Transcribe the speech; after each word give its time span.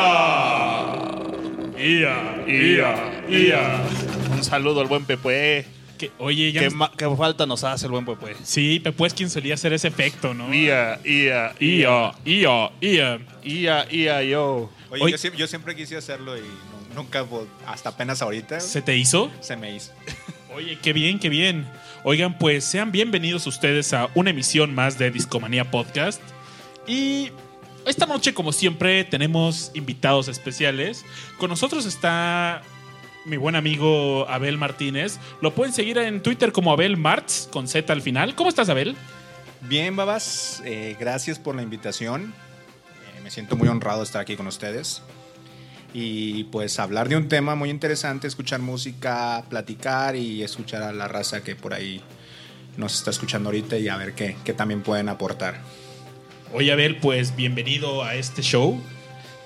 Discomanía. 0.00 1.78
Ia, 1.78 2.44
ia, 2.46 3.24
ia. 3.28 3.82
Un 4.32 4.44
saludo 4.44 4.80
al 4.80 4.86
buen 4.86 5.04
Pepe. 5.04 5.64
Que, 5.98 6.10
oye, 6.18 6.52
ya 6.52 6.60
¿Qué, 6.60 6.66
nos- 6.66 6.74
ma- 6.74 6.92
qué 6.96 7.08
falta 7.16 7.46
nos 7.46 7.62
hace 7.64 7.86
el 7.86 7.92
buen 7.92 8.04
Pepe? 8.06 8.34
Sí, 8.42 8.80
Pepe 8.80 9.06
es 9.06 9.14
quien 9.14 9.28
solía 9.30 9.54
hacer 9.54 9.72
ese 9.72 9.88
efecto, 9.88 10.32
¿no? 10.34 10.52
Ia, 10.52 10.98
ia, 11.04 11.52
Ia, 11.60 12.12
ia, 12.24 12.70
ia. 12.80 13.18
ia, 13.44 13.86
ia, 13.92 14.22
yo. 14.22 14.70
Oye, 14.90 15.02
Oye. 15.02 15.12
Yo, 15.12 15.18
siempre, 15.18 15.40
yo 15.40 15.46
siempre 15.46 15.76
quise 15.76 15.96
hacerlo 15.96 16.36
y 16.36 16.40
nu- 16.40 16.94
nunca, 16.96 17.24
hasta 17.66 17.90
apenas 17.90 18.22
ahorita, 18.22 18.60
¿Se 18.60 18.82
te 18.82 18.96
hizo? 18.96 19.30
se 19.40 19.56
me 19.56 19.74
hizo. 19.76 19.92
Oye, 20.54 20.78
qué 20.82 20.92
bien, 20.92 21.18
qué 21.18 21.28
bien. 21.28 21.66
Oigan, 22.02 22.36
pues 22.38 22.64
sean 22.64 22.90
bienvenidos 22.92 23.46
ustedes 23.46 23.92
a 23.92 24.08
una 24.14 24.30
emisión 24.30 24.74
más 24.74 24.98
de 24.98 25.10
Discomanía 25.10 25.70
Podcast. 25.70 26.20
Y 26.86 27.30
esta 27.86 28.06
noche, 28.06 28.34
como 28.34 28.52
siempre, 28.52 29.04
tenemos 29.04 29.70
invitados 29.74 30.28
especiales. 30.28 31.04
Con 31.38 31.50
nosotros 31.50 31.86
está 31.86 32.62
mi 33.24 33.36
buen 33.36 33.56
amigo 33.56 34.28
Abel 34.28 34.58
Martínez. 34.58 35.18
Lo 35.40 35.54
pueden 35.54 35.72
seguir 35.72 35.98
en 35.98 36.22
Twitter 36.22 36.52
como 36.52 36.72
Abel 36.72 36.96
Martz, 36.96 37.46
con 37.48 37.68
Z 37.68 37.92
al 37.92 38.02
final. 38.02 38.34
¿Cómo 38.34 38.48
estás, 38.48 38.68
Abel? 38.68 38.96
Bien, 39.62 39.94
babas, 39.94 40.62
eh, 40.64 40.96
gracias 40.98 41.38
por 41.38 41.54
la 41.54 41.62
invitación. 41.62 42.32
Eh, 43.16 43.20
me 43.22 43.30
siento 43.30 43.56
muy 43.56 43.68
honrado 43.68 43.98
de 43.98 44.04
estar 44.04 44.22
aquí 44.22 44.36
con 44.36 44.46
ustedes. 44.46 45.02
Y 45.92 46.44
pues 46.44 46.78
hablar 46.78 47.08
de 47.08 47.16
un 47.16 47.28
tema 47.28 47.54
muy 47.56 47.68
interesante, 47.68 48.26
escuchar 48.26 48.60
música, 48.60 49.44
platicar 49.48 50.16
y 50.16 50.42
escuchar 50.42 50.82
a 50.82 50.92
la 50.92 51.08
raza 51.08 51.42
que 51.42 51.56
por 51.56 51.74
ahí 51.74 52.00
nos 52.76 52.94
está 52.94 53.10
escuchando 53.10 53.48
ahorita 53.48 53.76
y 53.76 53.88
a 53.88 53.96
ver 53.96 54.14
qué, 54.14 54.36
qué 54.44 54.52
también 54.52 54.82
pueden 54.82 55.08
aportar. 55.08 55.60
Oye, 56.52 56.72
Abel, 56.72 56.96
pues 56.96 57.36
bienvenido 57.36 58.02
a 58.02 58.16
este 58.16 58.42
show. 58.42 58.80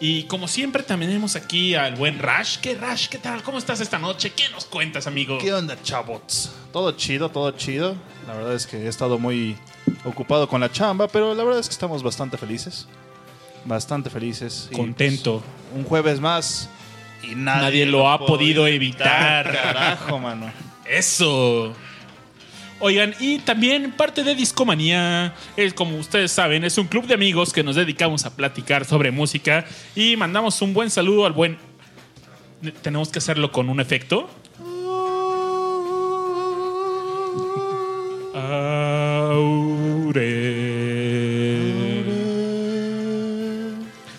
Y 0.00 0.22
como 0.24 0.48
siempre, 0.48 0.82
también 0.82 1.10
tenemos 1.10 1.36
aquí 1.36 1.74
al 1.74 1.96
buen 1.96 2.18
Rash. 2.18 2.58
¿Qué 2.58 2.74
Rash? 2.74 3.08
¿Qué 3.08 3.18
tal? 3.18 3.42
¿Cómo 3.42 3.58
estás 3.58 3.80
esta 3.80 3.98
noche? 3.98 4.32
¿Qué 4.34 4.48
nos 4.50 4.64
cuentas, 4.64 5.06
amigo? 5.06 5.38
¿Qué 5.38 5.52
onda, 5.52 5.76
chavots? 5.82 6.52
Todo 6.72 6.92
chido, 6.92 7.28
todo 7.30 7.50
chido. 7.52 7.94
La 8.26 8.34
verdad 8.34 8.54
es 8.54 8.66
que 8.66 8.78
he 8.78 8.88
estado 8.88 9.18
muy 9.18 9.56
ocupado 10.04 10.48
con 10.48 10.62
la 10.62 10.72
chamba, 10.72 11.06
pero 11.06 11.34
la 11.34 11.44
verdad 11.44 11.60
es 11.60 11.68
que 11.68 11.74
estamos 11.74 12.02
bastante 12.02 12.38
felices. 12.38 12.86
Bastante 13.66 14.08
felices. 14.08 14.68
Y, 14.70 14.74
Contento. 14.74 15.42
pues, 15.42 15.78
un 15.80 15.84
jueves 15.84 16.20
más 16.20 16.70
y 17.22 17.34
nadie, 17.34 17.62
Nadie 17.62 17.86
lo 17.86 18.10
ha 18.10 18.18
podido 18.18 18.66
evitar. 18.66 19.52
Carajo, 19.52 20.18
mano. 20.18 20.50
Eso. 20.86 21.74
Oigan, 22.86 23.14
y 23.18 23.38
también 23.38 23.92
parte 23.92 24.22
de 24.22 24.34
Discomanía, 24.34 25.32
es 25.56 25.72
como 25.72 25.96
ustedes 25.96 26.30
saben, 26.30 26.64
es 26.64 26.76
un 26.76 26.86
club 26.86 27.06
de 27.06 27.14
amigos 27.14 27.50
que 27.50 27.62
nos 27.62 27.76
dedicamos 27.76 28.26
a 28.26 28.36
platicar 28.36 28.84
sobre 28.84 29.10
música 29.10 29.64
y 29.96 30.18
mandamos 30.18 30.60
un 30.60 30.74
buen 30.74 30.90
saludo 30.90 31.24
al 31.24 31.32
buen... 31.32 31.56
Tenemos 32.82 33.08
que 33.08 33.20
hacerlo 33.20 33.52
con 33.52 33.70
un 33.70 33.80
efecto. 33.80 34.28
Aure. 38.34 40.43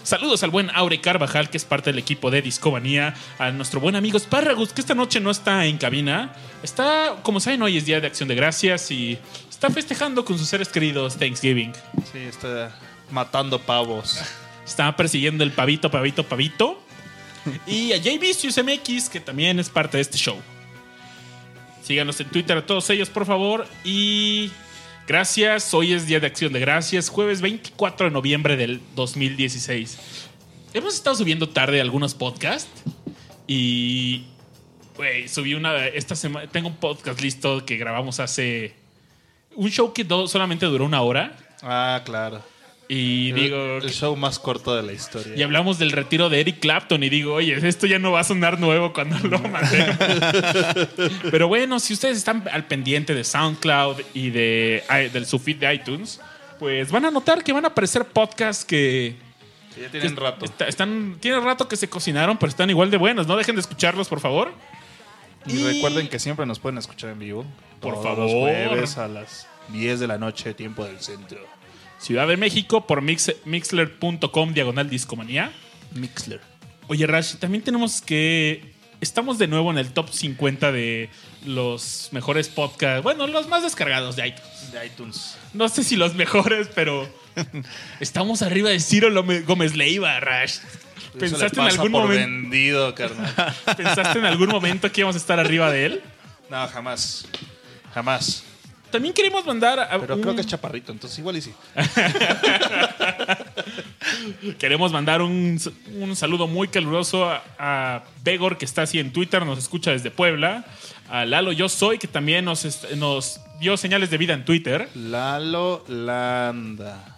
Saludos 0.05 0.43
al 0.43 0.51
buen 0.51 0.69
Aure 0.69 1.01
Carvajal, 1.01 1.49
que 1.49 1.57
es 1.57 1.65
parte 1.65 1.89
del 1.89 1.97
equipo 1.97 2.29
de 2.29 2.43
Discomanía. 2.43 3.15
A 3.39 3.49
nuestro 3.49 3.79
buen 3.79 3.95
amigo 3.95 4.19
Spárragos, 4.19 4.71
que 4.71 4.81
esta 4.81 4.93
noche 4.93 5.19
no 5.19 5.31
está 5.31 5.65
en 5.65 5.79
cabina. 5.79 6.31
Está, 6.61 7.15
como 7.23 7.39
saben, 7.39 7.63
hoy 7.63 7.77
es 7.77 7.85
Día 7.85 7.99
de 7.99 8.05
Acción 8.05 8.29
de 8.29 8.35
Gracias 8.35 8.91
y 8.91 9.17
está 9.49 9.71
festejando 9.71 10.23
con 10.23 10.37
sus 10.37 10.47
seres 10.47 10.69
queridos 10.69 11.17
Thanksgiving. 11.17 11.73
Sí, 12.13 12.19
está 12.19 12.77
matando 13.09 13.59
pavos. 13.59 14.21
Está 14.65 14.95
persiguiendo 14.95 15.43
el 15.43 15.51
pavito, 15.51 15.91
pavito, 15.91 16.23
pavito. 16.23 16.81
Y 17.67 17.93
a 17.93 18.01
Jay 18.01 18.17
Vicious 18.17 18.57
MX, 18.57 19.09
que 19.09 19.19
también 19.19 19.59
es 19.59 19.69
parte 19.69 19.97
de 19.97 20.01
este 20.01 20.17
show. 20.17 20.37
Síganos 21.83 22.19
en 22.19 22.29
Twitter 22.29 22.57
a 22.57 22.65
todos 22.65 22.89
ellos, 22.89 23.09
por 23.09 23.27
favor. 23.27 23.67
Y 23.83 24.51
gracias. 25.07 25.73
Hoy 25.73 25.93
es 25.93 26.07
Día 26.07 26.19
de 26.19 26.27
Acción 26.27 26.53
de 26.53 26.59
Gracias, 26.59 27.09
jueves 27.09 27.41
24 27.41 28.07
de 28.07 28.11
noviembre 28.11 28.57
del 28.57 28.81
2016. 28.95 29.97
Hemos 30.73 30.95
estado 30.95 31.15
subiendo 31.15 31.49
tarde 31.49 31.81
algunos 31.81 32.13
podcasts. 32.13 32.69
Y. 33.47 34.25
Güey, 34.95 35.27
subí 35.27 35.53
una. 35.53 35.87
Esta 35.87 36.15
semana. 36.15 36.47
Tengo 36.49 36.67
un 36.69 36.75
podcast 36.75 37.21
listo 37.21 37.65
que 37.65 37.77
grabamos 37.77 38.19
hace. 38.19 38.73
Un 39.55 39.69
show 39.69 39.93
que 39.93 40.03
do- 40.03 40.27
solamente 40.27 40.65
duró 40.65 40.85
una 40.85 41.01
hora. 41.01 41.37
Ah, 41.61 42.01
claro. 42.05 42.41
Y 42.87 43.31
digo. 43.31 43.77
el 43.77 43.89
show 43.91 44.15
más 44.15 44.37
corto 44.37 44.75
de 44.75 44.83
la 44.83 44.93
historia. 44.93 45.35
Y 45.35 45.41
hablamos 45.41 45.79
del 45.79 45.91
retiro 45.91 46.29
de 46.29 46.39
Eric 46.41 46.59
Clapton 46.59 47.03
y 47.03 47.09
digo, 47.09 47.33
oye, 47.33 47.55
esto 47.67 47.87
ya 47.87 47.97
no 47.97 48.11
va 48.11 48.19
a 48.19 48.23
sonar 48.23 48.59
nuevo 48.59 48.93
cuando 48.93 49.17
lo 49.27 49.39
mandé. 49.49 49.87
Pero 51.31 51.47
bueno, 51.47 51.79
si 51.79 51.93
ustedes 51.93 52.17
están 52.17 52.43
al 52.51 52.65
pendiente 52.65 53.13
de 53.15 53.23
SoundCloud 53.23 54.01
y 54.13 54.29
de, 54.29 54.83
del 55.11 55.25
su 55.25 55.39
feed 55.39 55.57
de 55.57 55.73
iTunes, 55.73 56.19
pues 56.59 56.91
van 56.91 57.05
a 57.05 57.11
notar 57.11 57.43
que 57.43 57.51
van 57.53 57.65
a 57.65 57.69
aparecer 57.69 58.05
podcasts 58.05 58.63
que, 58.63 59.15
ya 59.75 59.83
que 59.83 59.89
tienen 59.99 60.15
rato. 60.15 60.45
está- 60.45 60.67
están, 60.67 61.17
tienen 61.19 61.43
rato 61.43 61.67
que 61.67 61.77
se 61.77 61.89
cocinaron, 61.89 62.37
pero 62.37 62.49
están 62.49 62.69
igual 62.69 62.91
de 62.91 62.97
buenos. 62.97 63.25
No 63.27 63.35
dejen 63.35 63.55
de 63.55 63.61
escucharlos, 63.61 64.07
por 64.07 64.19
favor. 64.19 64.51
Y 65.47 65.57
recuerden 65.63 66.07
que 66.07 66.17
siempre 66.19 66.45
nos 66.45 66.59
pueden 66.59 66.77
escuchar 66.77 67.11
en 67.11 67.19
vivo. 67.19 67.45
Por 67.79 67.93
todos 67.95 68.03
favor. 68.03 68.19
Los 68.25 68.31
jueves 68.31 68.97
a 68.97 69.07
las 69.07 69.47
10 69.69 69.99
de 69.99 70.07
la 70.07 70.17
noche, 70.17 70.53
tiempo 70.53 70.85
del 70.85 70.99
centro. 70.99 71.39
Ciudad 71.99 72.27
de 72.27 72.37
México 72.37 72.85
por 72.85 73.01
mix- 73.01 73.35
mixler.com 73.45 74.53
diagonal 74.53 74.89
discomanía. 74.89 75.51
Mixler. 75.93 76.41
Oye, 76.87 77.07
Rash, 77.07 77.35
también 77.35 77.63
tenemos 77.63 78.01
que. 78.01 78.73
Estamos 79.01 79.37
de 79.37 79.47
nuevo 79.47 79.71
en 79.71 79.77
el 79.77 79.91
top 79.91 80.09
50 80.09 80.71
de 80.71 81.09
los 81.45 82.09
mejores 82.11 82.47
podcasts. 82.47 83.03
Bueno, 83.03 83.27
los 83.27 83.47
más 83.47 83.63
descargados 83.63 84.15
de 84.15 84.27
iTunes. 84.29 84.71
De 84.71 84.85
iTunes. 84.85 85.37
No 85.53 85.67
sé 85.69 85.83
si 85.83 85.95
los 85.95 86.15
mejores, 86.15 86.69
pero. 86.73 87.07
estamos 87.99 88.41
arriba 88.41 88.69
de 88.69 88.79
Ciro 88.79 89.09
Lome- 89.09 89.43
Gómez 89.45 89.75
Leiva, 89.75 90.19
Rash. 90.19 90.57
¿Pensaste 91.19 91.59
en, 91.59 91.67
algún 91.67 91.91
momento, 91.91 92.25
vendido, 92.27 92.93
carnal. 92.93 93.33
¿Pensaste 93.77 94.19
en 94.19 94.25
algún 94.25 94.49
momento 94.49 94.91
que 94.91 95.01
íbamos 95.01 95.15
a 95.15 95.19
estar 95.19 95.39
arriba 95.39 95.71
de 95.71 95.85
él? 95.85 96.01
no, 96.49 96.67
jamás. 96.67 97.25
Jamás. 97.93 98.43
También 98.95 99.13
queremos 99.13 99.45
mandar. 99.45 99.79
a 99.79 99.99
Pero 99.99 100.15
un- 100.15 100.21
creo 100.21 100.35
que 100.35 100.41
es 100.41 100.47
chaparrito, 100.47 100.91
entonces 100.91 101.17
igual 101.19 101.37
y 101.37 101.41
sí. 101.41 101.53
Queremos 104.59 104.91
mandar 104.91 105.21
un, 105.21 105.59
un 105.99 106.15
saludo 106.15 106.47
muy 106.47 106.67
caluroso 106.67 107.29
a, 107.29 107.43
a 107.59 108.03
Begor, 108.23 108.57
que 108.57 108.65
está 108.65 108.83
así 108.83 108.99
en 108.99 109.11
Twitter, 109.11 109.45
nos 109.45 109.59
escucha 109.59 109.91
desde 109.91 110.11
Puebla. 110.11 110.65
A 111.09 111.25
Lalo 111.25 111.51
Yo 111.51 111.69
Soy, 111.69 111.97
que 111.99 112.07
también 112.07 112.45
nos, 112.45 112.65
nos 112.95 113.39
dio 113.59 113.77
señales 113.77 114.09
de 114.09 114.17
vida 114.17 114.33
en 114.33 114.45
Twitter. 114.45 114.89
Lalo 114.95 115.83
Landa. 115.87 117.11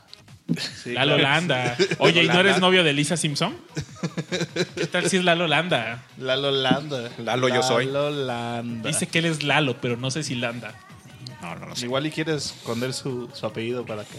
Sí, 0.81 0.93
Lalo 0.93 1.15
claro. 1.17 1.23
Landa. 1.23 1.77
Oye, 1.99 2.23
¿y 2.23 2.27
no 2.27 2.39
eres 2.39 2.59
novio 2.59 2.83
de 2.83 2.93
Lisa 2.93 3.17
Simpson? 3.17 3.55
¿Qué 4.75 4.87
tal 4.87 5.09
si 5.09 5.17
es 5.17 5.23
Lalo 5.23 5.47
Landa? 5.47 6.03
Lalo 6.17 6.51
Landa. 6.51 7.09
Lalo 7.17 7.49
yo 7.49 7.63
soy. 7.63 7.85
Lalo 7.85 8.09
Landa. 8.11 8.87
Dice 8.87 9.07
que 9.07 9.19
él 9.19 9.25
es 9.25 9.43
Lalo, 9.43 9.77
pero 9.81 9.97
no 9.97 10.09
sé 10.11 10.23
si 10.23 10.35
Landa. 10.35 10.73
No, 11.41 11.55
no 11.55 11.67
lo 11.67 11.75
sé. 11.75 11.85
Igual 11.85 12.05
y 12.07 12.11
quieres 12.11 12.45
esconder 12.57 12.93
su, 12.93 13.29
su 13.33 13.45
apellido 13.45 13.85
para 13.85 14.03
que. 14.03 14.17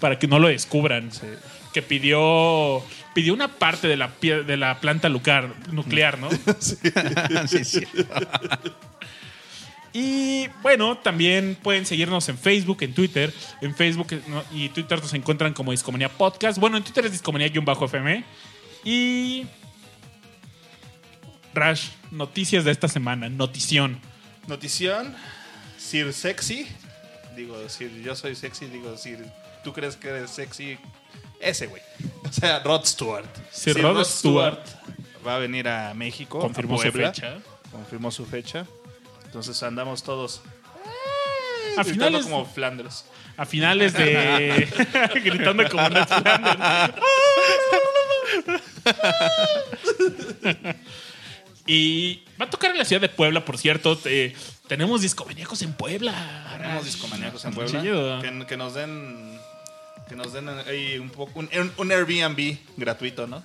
Para 0.00 0.18
que 0.18 0.26
no 0.28 0.38
lo 0.38 0.48
descubran. 0.48 1.10
Sí. 1.12 1.26
Que 1.72 1.82
pidió 1.82 2.82
pidió 3.14 3.34
una 3.34 3.48
parte 3.48 3.88
de 3.88 3.96
la, 3.96 4.14
pie- 4.20 4.44
de 4.44 4.56
la 4.56 4.78
planta 4.80 5.08
nuclear, 5.08 5.52
nuclear 5.72 6.18
¿no? 6.18 6.28
sí, 7.48 7.64
sí. 7.64 7.84
Y 9.92 10.46
bueno, 10.62 10.98
también 10.98 11.56
pueden 11.60 11.86
seguirnos 11.86 12.28
en 12.28 12.38
Facebook, 12.38 12.78
en 12.82 12.94
Twitter. 12.94 13.32
En 13.60 13.74
Facebook 13.74 14.08
¿no? 14.28 14.44
y 14.52 14.68
Twitter 14.68 15.00
nos 15.00 15.14
encuentran 15.14 15.52
como 15.54 15.72
Discomanía 15.72 16.08
Podcast. 16.10 16.58
Bueno, 16.58 16.76
en 16.76 16.84
Twitter 16.84 17.06
es 17.06 17.12
Discomanía-FM. 17.12 18.24
Y. 18.84 19.46
Rash, 21.54 21.88
noticias 22.12 22.64
de 22.64 22.70
esta 22.70 22.86
semana. 22.86 23.28
Notición. 23.28 23.98
Notición. 24.46 25.16
Sir 25.88 26.12
Sexy. 26.12 26.68
Digo, 27.34 27.66
Sir 27.70 27.90
yo 28.02 28.14
soy 28.14 28.36
sexy. 28.36 28.66
Digo, 28.66 28.94
Sir 28.98 29.24
tú 29.64 29.72
crees 29.72 29.96
que 29.96 30.08
eres 30.08 30.30
sexy. 30.30 30.76
Ese 31.40 31.66
güey. 31.66 31.80
O 32.28 32.32
sea, 32.32 32.58
Rod 32.58 32.84
Stewart. 32.84 33.24
Sir 33.50 33.80
Rod 33.80 34.04
Stewart. 34.04 34.58
Va 35.26 35.36
a 35.36 35.38
venir 35.38 35.66
a 35.66 35.94
México. 35.94 36.40
Confirmó 36.40 36.78
a 36.78 36.84
su 36.84 36.92
fecha. 36.92 37.38
Confirmó 37.72 38.10
su 38.10 38.26
fecha. 38.26 38.66
Entonces 39.24 39.62
andamos 39.62 40.02
todos. 40.02 40.42
A 41.78 41.82
gritando 41.82 42.18
finales, 42.18 42.26
como 42.26 42.44
Flanders. 42.44 43.04
a 43.38 43.46
finales 43.46 43.94
de. 43.94 44.68
gritando 45.24 45.66
como 45.70 45.86
Flanders. 45.86 46.10
Y 51.68 52.22
va 52.40 52.46
a 52.46 52.50
tocar 52.50 52.70
en 52.70 52.78
la 52.78 52.84
ciudad 52.86 53.02
de 53.02 53.10
Puebla, 53.10 53.44
por 53.44 53.58
cierto. 53.58 54.00
Eh, 54.06 54.34
tenemos 54.66 55.02
discomaníacos 55.02 55.60
en 55.60 55.74
Puebla. 55.74 56.56
Tenemos 56.56 56.84
discomaníacos 56.86 57.44
en 57.44 57.52
Puebla. 57.52 58.20
Que, 58.22 58.46
que 58.46 58.56
nos 58.56 58.72
den 58.72 59.38
Que 60.08 60.16
nos 60.16 60.32
den 60.32 60.48
ahí 60.48 60.98
un 60.98 61.10
poco 61.10 61.40
un, 61.40 61.50
un 61.76 61.92
Airbnb 61.92 62.56
gratuito, 62.78 63.26
¿no? 63.26 63.42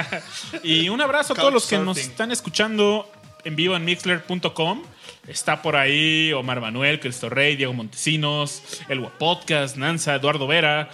Y 0.62 0.90
un 0.90 1.00
abrazo 1.00 1.32
a 1.32 1.36
todos 1.36 1.52
los 1.52 1.66
que 1.66 1.78
nos 1.78 1.96
están 1.96 2.30
escuchando 2.32 3.10
en 3.44 3.56
vivo 3.56 3.74
en 3.76 3.84
mixler.com. 3.86 4.82
Está 5.26 5.62
por 5.62 5.76
ahí 5.76 6.34
Omar 6.34 6.60
Manuel, 6.60 7.00
Cristo 7.00 7.30
Rey, 7.30 7.56
Diego 7.56 7.72
Montesinos, 7.72 8.62
El 8.90 9.00
Podcast, 9.06 9.76
Nanza, 9.76 10.14
Eduardo 10.16 10.46
Vera. 10.46 10.90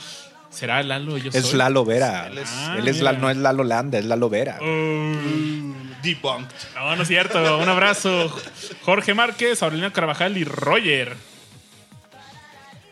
¿Será 0.50 0.82
Lalo? 0.82 1.16
Yo 1.16 1.30
Es 1.32 1.46
soy? 1.46 1.58
Lalo 1.58 1.84
Vera. 1.84 2.26
Él 2.26 2.38
es- 2.38 2.48
Ah, 2.52 2.76
Él 2.78 2.88
es 2.88 2.96
mira. 2.98 3.12
la- 3.12 3.18
no 3.18 3.30
es 3.30 3.36
Lalo 3.36 3.64
Landa, 3.64 3.98
es 3.98 4.04
Lalo 4.04 4.28
Vera. 4.28 4.58
Uh, 4.60 5.74
Debunked. 6.02 6.54
no, 6.74 6.96
no 6.96 7.02
es 7.02 7.08
cierto. 7.08 7.58
Un 7.58 7.68
abrazo. 7.68 8.34
Jorge 8.82 9.14
Márquez, 9.14 9.62
Aurelino 9.62 9.92
Carvajal 9.92 10.36
y 10.36 10.44
Roger. 10.44 11.16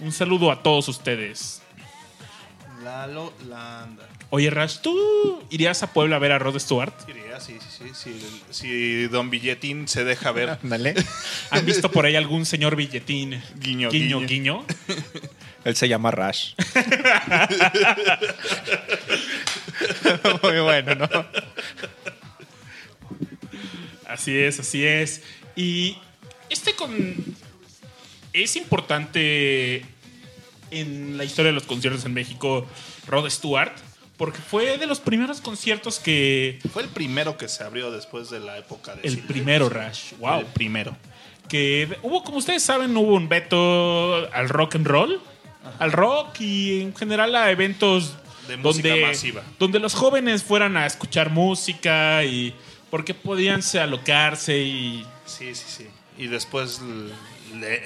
Un 0.01 0.13
saludo 0.13 0.53
a 0.53 0.63
todos 0.63 0.89
ustedes. 0.89 1.63
Lalo 2.85 3.33
Landa. 3.49 4.07
Oye, 4.31 4.51
Rash, 4.51 4.79
¿tú 4.83 5.43
irías 5.51 5.83
a 5.83 5.93
Puebla 5.93 6.17
a 6.17 6.19
ver 6.19 6.33
a 6.33 6.39
Rod 6.39 6.59
Stewart? 6.59 6.93
Diría, 7.07 7.41
sí, 7.41 7.57
sí, 7.61 7.91
sí. 7.95 8.21
Si, 8.51 9.07
Don 9.09 9.31
Billetín 9.31 9.89
se 9.89 10.05
deja 10.05 10.33
ver. 10.33 10.51
Ándale. 10.63 10.95
¿Han 11.51 11.65
visto 11.65 11.91
por 11.91 12.05
ahí 12.05 12.15
algún 12.15 12.45
señor 12.45 12.77
billetín? 12.77 13.43
Guiño, 13.57 13.91
guiño. 13.91 14.21
guiño. 14.21 14.27
guiño? 14.29 14.65
Él 15.65 15.77
se 15.77 15.89
llama 15.89 16.11
Rash. 16.11 16.55
Muy 20.43 20.61
bueno, 20.61 20.95
¿no? 20.95 21.09
Así 24.07 24.37
es, 24.37 24.59
así 24.61 24.87
es. 24.87 25.23
Y 25.55 25.99
este 26.49 26.75
con. 26.75 26.93
Es 28.33 28.57
importante 28.57 29.85
en 30.71 31.17
la 31.17 31.25
historia 31.25 31.51
de 31.51 31.55
los 31.55 31.65
conciertos 31.65 32.05
en 32.05 32.15
México, 32.15 32.67
Rod 33.07 33.29
Stewart, 33.31 33.73
porque 34.17 34.39
fue 34.39 34.79
de 34.79 34.87
los 34.87 35.01
primeros 35.01 35.41
conciertos 35.41 35.99
que. 35.99 36.59
Fue 36.73 36.83
el 36.83 36.89
primero 36.89 37.37
que 37.37 37.49
se 37.49 37.65
abrió 37.65 37.91
después 37.91 38.31
de 38.31 38.41
la 38.41 38.59
época 38.59 38.95
de 38.95 39.07
El 39.07 39.19
primero, 39.19 39.69
Rash. 39.69 40.13
Wow. 40.19 40.41
El 40.41 40.47
primero. 40.47 40.97
Que 41.49 41.97
hubo, 42.03 42.25
como 42.25 42.39
ustedes 42.39 42.63
saben, 42.63 42.97
hubo 42.97 43.15
un 43.15 43.29
veto 43.29 44.29
al 44.33 44.49
rock 44.49 44.77
and 44.77 44.87
roll, 44.87 45.21
al 45.79 45.93
rock 45.93 46.41
y 46.41 46.81
en 46.83 46.95
general 46.97 47.35
a 47.37 47.51
eventos 47.51 48.17
De 48.47 48.57
música 48.57 48.89
donde, 48.89 49.07
masiva. 49.07 49.43
donde 49.59 49.79
los 49.79 49.95
jóvenes 49.95 50.43
fueran 50.43 50.77
a 50.77 50.87
escuchar 50.87 51.31
música 51.31 52.25
y 52.25 52.55
porque 52.91 53.13
podían 53.15 53.63
se 53.63 53.81
alocarse 53.81 54.59
y 54.59 55.05
Sí, 55.27 55.55
sí, 55.55 55.65
sí. 55.67 55.87
Y 56.17 56.27
después 56.29 56.81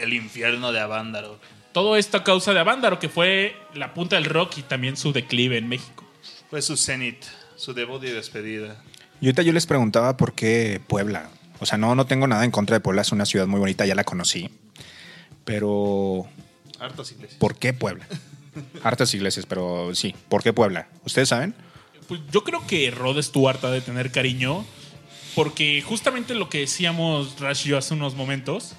el 0.01 0.13
infierno 0.15 0.73
de 0.73 0.81
Avándaro. 0.81 1.39
todo 1.73 1.97
esto 1.97 2.17
a 2.19 2.25
causa 2.25 2.53
de 2.55 2.61
Avándaro, 2.61 2.99
que 2.99 3.09
fue 3.09 3.57
la 3.75 3.95
punta 3.95 4.17
del 4.17 4.25
rock 4.27 4.59
y 4.59 4.63
también 4.63 4.97
su 4.97 5.13
declive 5.13 5.59
en 5.59 5.69
México. 5.69 6.05
Fue 6.51 6.63
su 6.63 6.77
cenit, 6.77 7.17
su 7.57 7.73
debut 7.75 8.03
y 8.05 8.11
despedida. 8.11 8.77
Y 9.21 9.27
ahorita 9.27 9.43
yo 9.43 9.53
les 9.53 9.67
preguntaba 9.67 10.17
por 10.17 10.33
qué 10.35 10.81
Puebla. 10.87 11.31
O 11.61 11.67
sea, 11.67 11.79
no, 11.79 11.95
no 11.95 12.07
tengo 12.07 12.27
nada 12.27 12.45
en 12.45 12.51
contra 12.51 12.75
de 12.77 12.81
Puebla, 12.81 13.03
es 13.03 13.13
una 13.13 13.25
ciudad 13.27 13.47
muy 13.47 13.61
bonita, 13.61 13.87
ya 13.87 13.95
la 13.95 14.05
conocí. 14.05 14.51
Pero, 15.45 16.27
Hartas 16.83 17.13
iglesias. 17.13 17.39
¿por 17.39 17.57
qué 17.57 17.73
Puebla? 17.73 18.07
Hartas 18.83 19.15
iglesias, 19.15 19.47
pero 19.47 19.95
sí, 19.95 20.15
¿por 20.29 20.43
qué 20.43 20.53
Puebla? 20.53 20.89
¿Ustedes 21.05 21.29
saben? 21.29 21.55
Pues 22.09 22.21
yo 22.31 22.43
creo 22.43 22.67
que 22.67 22.91
Rod 22.91 23.23
Stewart 23.23 23.65
ha 23.65 23.71
de 23.71 23.81
tener 23.81 24.11
cariño, 24.11 24.65
porque 25.35 25.81
justamente 25.81 26.35
lo 26.35 26.49
que 26.49 26.59
decíamos 26.59 27.39
Rash 27.39 27.67
y 27.67 27.71
yo 27.71 27.79
hace 27.79 27.95
unos 27.95 28.15
momentos 28.15 28.75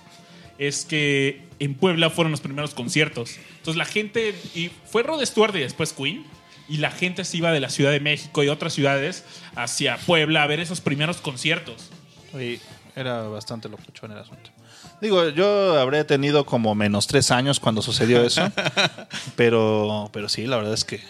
es 0.58 0.86
que 0.86 1.48
en 1.60 1.76
Puebla 1.76 2.10
fueron 2.10 2.32
los 2.32 2.42
primeros 2.42 2.74
conciertos. 2.74 3.38
Entonces 3.58 3.78
la 3.78 3.86
gente, 3.86 4.36
y 4.54 4.70
fue 4.86 5.04
Rod 5.04 5.24
Stewart 5.26 5.56
y 5.56 5.60
después 5.60 5.94
Queen, 5.94 6.26
y 6.68 6.78
la 6.78 6.92
gente 6.92 7.24
se 7.24 7.38
iba 7.38 7.52
de 7.52 7.60
la 7.60 7.70
Ciudad 7.70 7.92
de 7.92 8.00
México 8.00 8.44
y 8.44 8.50
otras 8.50 8.74
ciudades 8.74 9.24
hacia 9.56 9.98
Puebla 9.98 10.44
a 10.44 10.48
ver 10.48 10.60
esos 10.60 10.82
primeros 10.82 11.18
conciertos. 11.18 11.90
Oye, 12.34 12.60
era 12.96 13.24
bastante 13.24 13.70
locuchón 13.70 14.12
el 14.12 14.18
asunto. 14.18 14.52
Digo, 15.02 15.30
yo 15.30 15.80
habré 15.80 16.04
tenido 16.06 16.46
como 16.46 16.76
menos 16.76 17.08
tres 17.08 17.30
años 17.32 17.60
cuando 17.60 17.82
sucedió 17.82 18.24
eso. 18.24 18.50
pero, 19.36 20.10
pero 20.14 20.30
sí, 20.30 20.46
la 20.48 20.58
verdad 20.58 20.74
es 20.74 20.86
que 20.86 21.02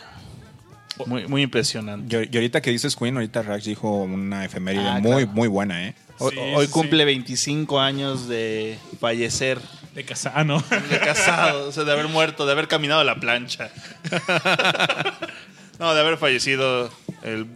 muy, 1.06 1.28
muy 1.28 1.42
impresionante. 1.44 2.08
Yo- 2.08 2.22
y 2.24 2.30
ahorita 2.36 2.62
que 2.62 2.72
dices 2.72 2.96
Queen, 2.96 3.16
ahorita 3.16 3.42
Rax 3.44 3.66
dijo 3.66 3.92
una 4.04 4.46
efeméride 4.46 4.88
Ah, 4.88 5.00
muy, 5.00 5.24
claro. 5.24 5.32
muy 5.34 5.48
buena, 5.48 5.88
¿eh? 5.88 5.96
Hoy, 6.20 6.32
Sí, 6.34 6.40
hoy 6.56 6.66
sí, 6.68 6.72
cumple 6.72 7.06
25 7.06 7.80
años 7.80 8.28
de 8.28 8.78
fallecer, 9.00 9.60
De 9.96 10.04
Casano. 10.06 10.64
de 10.90 11.00
casado, 11.00 11.68
o 11.70 11.72
sea, 11.72 11.84
de 11.84 11.92
haber 11.92 12.08
muerto, 12.08 12.46
de 12.46 12.52
haber 12.52 12.68
caminado 12.68 13.02
a 13.02 13.04
la 13.04 13.16
plancha. 13.20 13.70
no, 15.80 15.94
de 15.94 16.00
haber 16.00 16.18
fallecido 16.18 16.90
el 17.24 17.48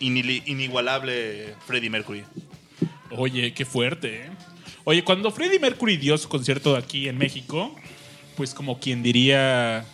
inili- 0.00 0.42
inigualable 0.46 1.54
Freddie 1.66 1.90
Mercury. 1.90 2.24
Oye, 3.10 3.52
qué 3.54 3.64
fuerte, 3.64 4.26
¿eh? 4.26 4.30
Oye, 4.88 5.04
cuando 5.04 5.30
Freddie 5.30 5.58
Mercury 5.58 5.98
dio 5.98 6.16
su 6.16 6.30
concierto 6.30 6.74
aquí 6.74 7.10
en 7.10 7.18
México, 7.18 7.76
pues 8.38 8.54
como 8.54 8.80
quien 8.80 9.02
diría, 9.02 9.84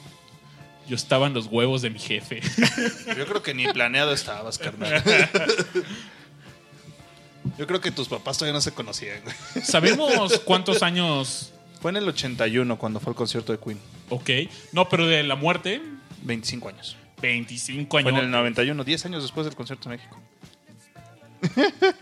yo 0.86 0.94
estaba 0.94 1.26
en 1.26 1.34
los 1.34 1.46
huevos 1.46 1.82
de 1.82 1.90
mi 1.90 1.98
jefe. 1.98 2.40
Yo 3.18 3.26
creo 3.26 3.42
que 3.42 3.54
ni 3.54 3.66
planeado 3.66 4.12
estabas, 4.12 4.56
carnal. 4.56 5.02
Yo 7.58 7.66
creo 7.66 7.80
que 7.80 7.90
tus 7.90 8.06
papás 8.06 8.38
todavía 8.38 8.52
no 8.52 8.60
se 8.60 8.70
conocían. 8.70 9.20
güey. 9.24 9.34
¿Sabemos 9.64 10.38
cuántos 10.44 10.80
años? 10.84 11.52
Fue 11.80 11.90
en 11.90 11.96
el 11.96 12.08
81 12.08 12.78
cuando 12.78 13.00
fue 13.00 13.10
el 13.10 13.16
concierto 13.16 13.50
de 13.50 13.58
Queen. 13.58 13.80
Ok. 14.10 14.30
No, 14.70 14.88
pero 14.88 15.08
de 15.08 15.24
la 15.24 15.34
muerte, 15.34 15.82
25 16.22 16.68
años. 16.68 16.96
25 17.20 17.90
Fue 17.90 17.98
años. 17.98 18.12
en 18.12 18.26
el 18.26 18.30
91, 18.30 18.84
10 18.84 19.06
años 19.06 19.24
después 19.24 19.44
del 19.44 19.56
concierto 19.56 19.90
de 19.90 19.96
México. 19.96 20.20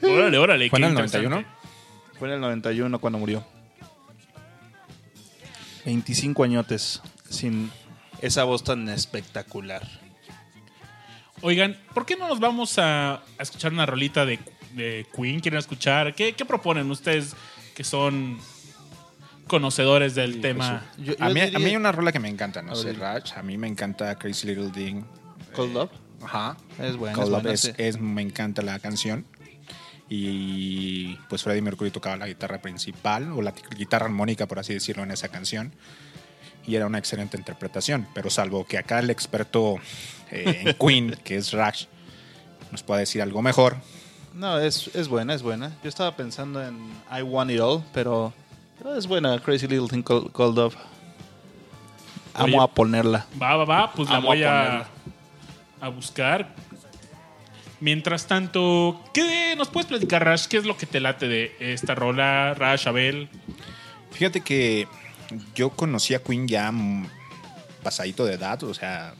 Órale, 0.03 0.37
órale. 0.37 0.69
¿Fue 0.69 0.79
en 0.79 0.85
el 0.85 0.91
interesante. 0.91 1.27
91? 1.27 1.62
Fue 2.23 2.29
en 2.29 2.37
el 2.37 2.41
91 2.41 3.01
cuando 3.01 3.19
murió. 3.19 3.45
25 5.85 6.45
añotes 6.45 7.03
sin 7.29 7.69
esa 8.21 8.45
voz 8.45 8.63
tan 8.63 8.89
espectacular. 8.89 9.83
Oigan, 11.41 11.77
¿por 11.93 12.07
qué 12.07 12.15
no 12.15 12.29
nos 12.29 12.39
vamos 12.39 12.79
a, 12.79 13.15
a 13.15 13.23
escuchar 13.41 13.73
una 13.73 13.87
rolita 13.87 14.25
de, 14.25 14.39
de 14.75 15.05
Queen? 15.17 15.41
¿Quieren 15.41 15.59
escuchar? 15.59 16.15
¿Qué, 16.15 16.35
qué 16.35 16.45
proponen 16.45 16.89
ustedes 16.93 17.35
que 17.75 17.83
son 17.83 18.39
conocedores 19.49 20.15
del 20.15 20.41
tema? 20.41 20.85
Yo- 20.99 21.15
A 21.19 21.27
yo 21.27 21.35
mí, 21.35 21.41
a 21.41 21.45
diría- 21.47 21.59
mí 21.59 21.65
hay 21.65 21.77
una 21.77 21.91
rola 21.91 22.13
que 22.13 22.21
me 22.21 22.29
encanta, 22.29 22.63
no 22.63 22.71
A 22.71 22.77
sé. 22.77 22.93
Rach. 22.93 23.33
A 23.37 23.43
mí 23.43 23.59
me 23.59 23.67
encanta 23.67 24.17
Crazy 24.17 24.47
Little 24.47 24.69
Thing. 24.71 25.03
Cold 25.57 25.75
Love. 25.75 25.91
Ajá. 26.23 26.57
Es 26.79 26.95
buena, 26.97 27.17
Cold 27.17 27.27
es 27.27 27.31
Love 27.33 27.43
buena, 27.43 27.55
es- 27.55 27.61
sí. 27.63 27.73
es- 27.79 27.99
me 28.01 28.23
encanta 28.23 28.63
la 28.63 28.79
canción. 28.79 29.27
Y 30.15 31.17
pues 31.31 31.43
Freddie 31.43 31.63
Mercury 31.63 31.91
tocaba 31.91 32.19
la 32.19 32.27
guitarra 32.27 32.61
principal, 32.61 33.33
o 33.33 33.41
la 33.41 33.55
guitarra 33.75 34.05
armónica, 34.05 34.47
por 34.47 34.59
así 34.59 34.75
decirlo, 34.75 35.03
en 35.03 35.11
esa 35.11 35.29
canción. 35.29 35.73
Y 36.67 36.75
era 36.75 36.87
una 36.87 36.99
excelente 36.99 37.39
interpretación. 37.39 38.07
Pero 38.13 38.29
salvo 38.29 38.67
que 38.67 38.77
acá 38.77 38.99
el 38.99 39.09
experto 39.09 39.77
eh, 40.31 40.65
en 40.67 40.75
Queen, 40.75 41.17
que 41.25 41.37
es 41.37 41.55
Rash, 41.55 41.87
nos 42.71 42.83
pueda 42.83 43.01
decir 43.01 43.23
algo 43.23 43.41
mejor. 43.41 43.77
No, 44.35 44.59
es, 44.59 44.95
es 44.95 45.09
buena, 45.09 45.33
es 45.33 45.43
buena. 45.43 45.73
Yo 45.83 45.89
estaba 45.89 46.15
pensando 46.15 46.63
en 46.63 46.77
I 47.11 47.23
Want 47.23 47.51
It 47.51 47.61
All, 47.61 47.83
pero, 47.95 48.35
pero 48.77 48.95
es 48.95 49.07
buena 49.07 49.39
Crazy 49.39 49.67
Little 49.67 49.89
Thing 49.89 50.03
Called, 50.03 50.31
Called 50.33 50.57
Love. 50.57 50.77
Amo 52.35 52.59
Oye. 52.59 52.65
a 52.65 52.67
ponerla. 52.67 53.27
Va, 53.41 53.57
va, 53.57 53.65
va, 53.65 53.93
pues 53.95 54.11
la 54.11 54.19
voy 54.19 54.43
a 54.43 54.87
a 55.83 55.89
buscar. 55.89 56.55
Mientras 57.83 58.29
tanto, 58.29 59.03
¿qué 59.13 59.57
nos 59.57 59.69
puedes 59.69 59.89
platicar, 59.89 60.25
Rash? 60.25 60.47
¿Qué 60.47 60.57
es 60.57 60.65
lo 60.65 60.77
que 60.77 60.87
te 60.87 61.01
late 61.01 61.27
de 61.27 61.57
esta 61.59 61.97
rola, 61.97 62.55
Rash, 62.55 62.87
Abel? 62.87 63.29
Fíjate 64.13 64.41
que 64.41 64.87
yo 65.57 65.71
conocí 65.71 66.15
a 66.15 66.23
Queen 66.23 66.47
ya 66.47 66.73
pasadito 67.83 68.25
de 68.25 68.35
edad, 68.35 68.63
o 68.63 68.73
sea, 68.73 69.15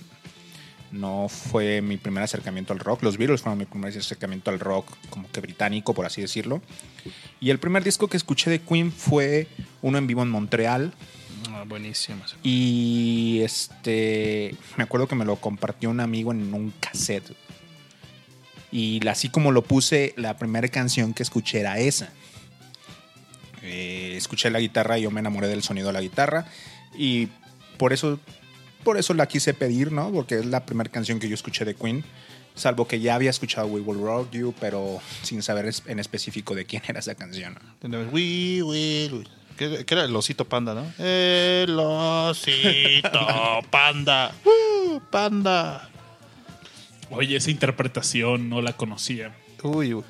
no 0.93 1.29
fue 1.29 1.83
mi 1.83 1.97
primer 1.97 2.23
acercamiento 2.23 2.73
al 2.73 2.79
rock. 2.79 3.03
Los 3.03 3.19
Beatles 3.19 3.43
fueron 3.43 3.59
mi 3.59 3.65
primer 3.65 3.99
acercamiento 3.99 4.53
al 4.53 4.61
rock, 4.61 4.87
como 5.11 5.29
que 5.33 5.41
británico, 5.41 5.93
por 5.93 6.07
así 6.07 6.21
decirlo. 6.21 6.63
Y 7.41 7.51
el 7.51 7.59
primer 7.59 7.83
disco 7.83 8.07
que 8.07 8.17
escuché 8.17 8.49
de 8.49 8.61
Queen 8.61 8.93
fue 8.93 9.49
uno 9.81 9.99
en 9.99 10.07
vivo 10.07 10.23
en 10.23 10.31
Montreal. 10.31 10.93
Ah, 11.51 11.65
buenísima. 11.67 12.25
Y 12.45 13.41
este, 13.43 14.55
me 14.77 14.85
acuerdo 14.85 15.09
que 15.09 15.17
me 15.17 15.25
lo 15.25 15.35
compartió 15.35 15.91
un 15.91 15.99
amigo 15.99 16.31
en 16.31 16.55
un 16.55 16.73
cassette. 16.79 17.35
Y 18.73 19.07
así 19.07 19.29
como 19.29 19.53
lo 19.53 19.63
puse, 19.63 20.15
la 20.17 20.39
primera 20.39 20.67
canción 20.69 21.13
que 21.13 21.23
escuché 21.23 21.61
era 21.61 21.79
esa. 21.79 22.09
Eh, 23.63 24.15
escuché 24.17 24.51
la 24.51 24.61
guitarra 24.61 24.99
y 24.99 25.03
yo 25.03 25.11
me 25.11 25.21
enamoré 25.21 25.47
del 25.47 25.63
sonido 25.63 25.89
de 25.89 25.93
la 25.93 26.01
guitarra. 26.01 26.47
Y 26.97 27.29
por 27.77 27.93
eso, 27.93 28.19
por 28.83 28.97
eso 28.97 29.13
la 29.13 29.29
quise 29.29 29.53
pedir, 29.53 29.93
¿no? 29.93 30.11
Porque 30.11 30.39
es 30.39 30.47
la 30.47 30.65
primera 30.65 30.91
canción 30.91 31.19
que 31.19 31.29
yo 31.29 31.35
escuché 31.35 31.67
de 31.67 31.75
Queen. 31.75 32.03
Salvo 32.55 32.89
que 32.89 32.99
ya 33.01 33.15
había 33.15 33.31
escuchado 33.31 33.67
We 33.67 33.81
Will 33.81 34.01
Rock 34.01 34.31
You, 34.33 34.55
pero 34.59 35.01
sin 35.23 35.43
saber 35.43 35.71
en 35.87 35.99
específico 35.99 36.55
de 36.55 36.65
quién 36.65 36.83
era 36.89 37.01
esa 37.01 37.15
canción. 37.15 37.59
We 37.83 38.63
will. 38.63 39.29
Que, 39.57 39.85
que 39.85 39.95
era 39.95 40.05
el 40.05 40.17
osito 40.17 40.47
panda, 40.47 40.75
¿no? 40.75 40.93
El 40.99 41.79
osito 41.79 43.11
panda. 43.71 44.35
¡Uh, 44.45 45.01
panda! 45.11 45.92
Oye, 47.13 47.37
esa 47.37 47.51
interpretación 47.51 48.49
no 48.49 48.63
la 48.63 48.73
conocía. 48.73 49.35
Uy, 49.63 49.95
uy. 49.95 50.03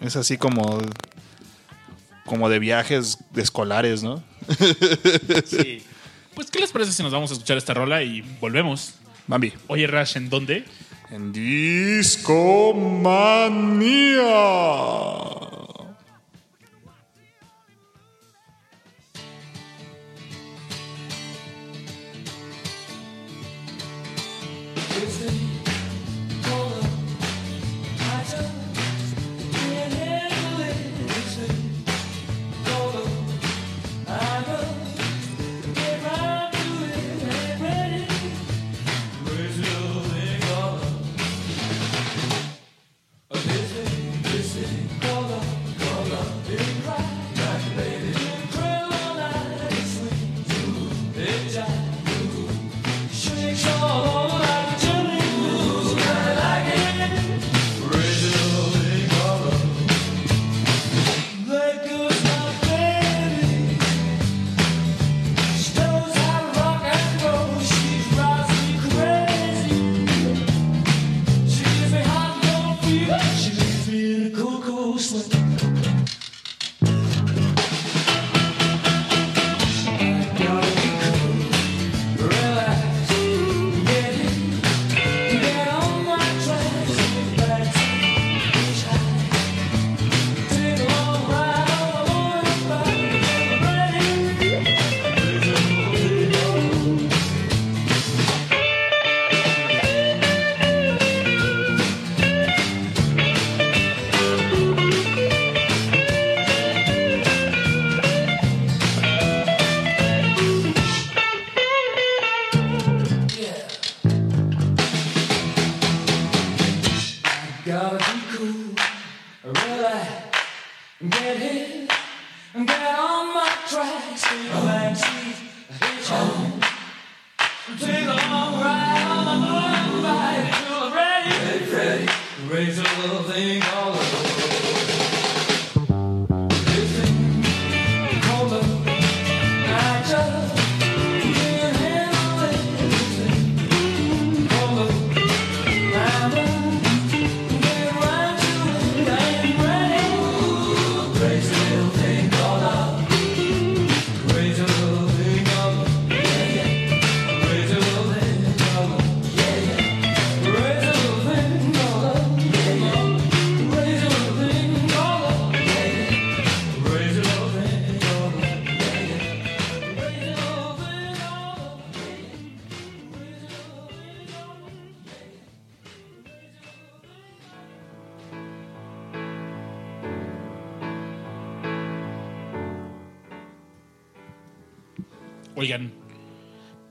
es 0.00 0.16
así 0.16 0.38
como 0.38 0.80
como 2.24 2.48
de 2.48 2.58
viajes 2.58 3.18
de 3.32 3.42
escolares, 3.42 4.02
¿no? 4.02 4.22
Sí. 5.44 5.82
Pues, 6.34 6.50
¿qué 6.52 6.60
les 6.60 6.70
parece 6.70 6.92
si 6.92 7.02
nos 7.02 7.10
vamos 7.10 7.30
a 7.30 7.32
escuchar 7.32 7.58
esta 7.58 7.74
rola 7.74 8.04
y 8.04 8.20
volvemos? 8.40 8.94
Bambi. 9.26 9.52
Oye, 9.66 9.88
Rash, 9.88 10.16
¿en 10.16 10.30
dónde? 10.30 10.64
En 11.10 11.32
Discomanía. 11.32 14.22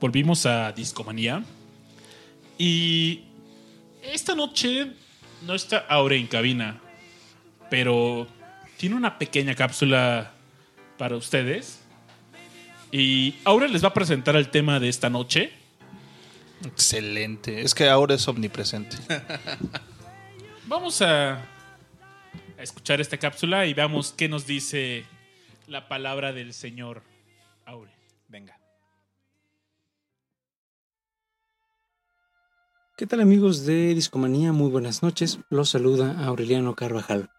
Volvimos 0.08 0.46
a 0.46 0.72
Discomanía. 0.72 1.44
Y 2.56 3.24
esta 4.02 4.34
noche 4.34 4.92
no 5.46 5.52
está 5.52 5.84
Aure 5.86 6.16
en 6.16 6.26
cabina, 6.26 6.80
pero 7.68 8.26
tiene 8.78 8.96
una 8.96 9.18
pequeña 9.18 9.54
cápsula 9.54 10.32
para 10.96 11.14
ustedes. 11.14 11.80
Y 12.90 13.34
Aure 13.44 13.68
les 13.68 13.84
va 13.84 13.88
a 13.88 13.92
presentar 13.92 14.34
el 14.36 14.48
tema 14.48 14.80
de 14.80 14.88
esta 14.88 15.10
noche. 15.10 15.52
Excelente. 16.64 17.60
Es 17.60 17.74
que 17.74 17.86
ahora 17.86 18.14
es 18.14 18.26
omnipresente. 18.28 18.96
Vamos 20.66 21.02
a, 21.02 21.34
a 21.34 22.62
escuchar 22.62 23.02
esta 23.02 23.18
cápsula 23.18 23.66
y 23.66 23.74
veamos 23.74 24.14
qué 24.16 24.26
nos 24.26 24.46
dice 24.46 25.04
la 25.66 25.86
palabra 25.86 26.32
del 26.32 26.54
Señor 26.54 27.02
Aure. 27.66 27.92
Venga. 28.28 28.57
¿Qué 32.98 33.06
tal 33.06 33.20
amigos 33.20 33.64
de 33.64 33.94
Discomanía? 33.94 34.52
Muy 34.52 34.72
buenas 34.72 35.04
noches. 35.04 35.38
Los 35.50 35.68
saluda 35.68 36.24
Aureliano 36.24 36.74
Carvajal. 36.74 37.30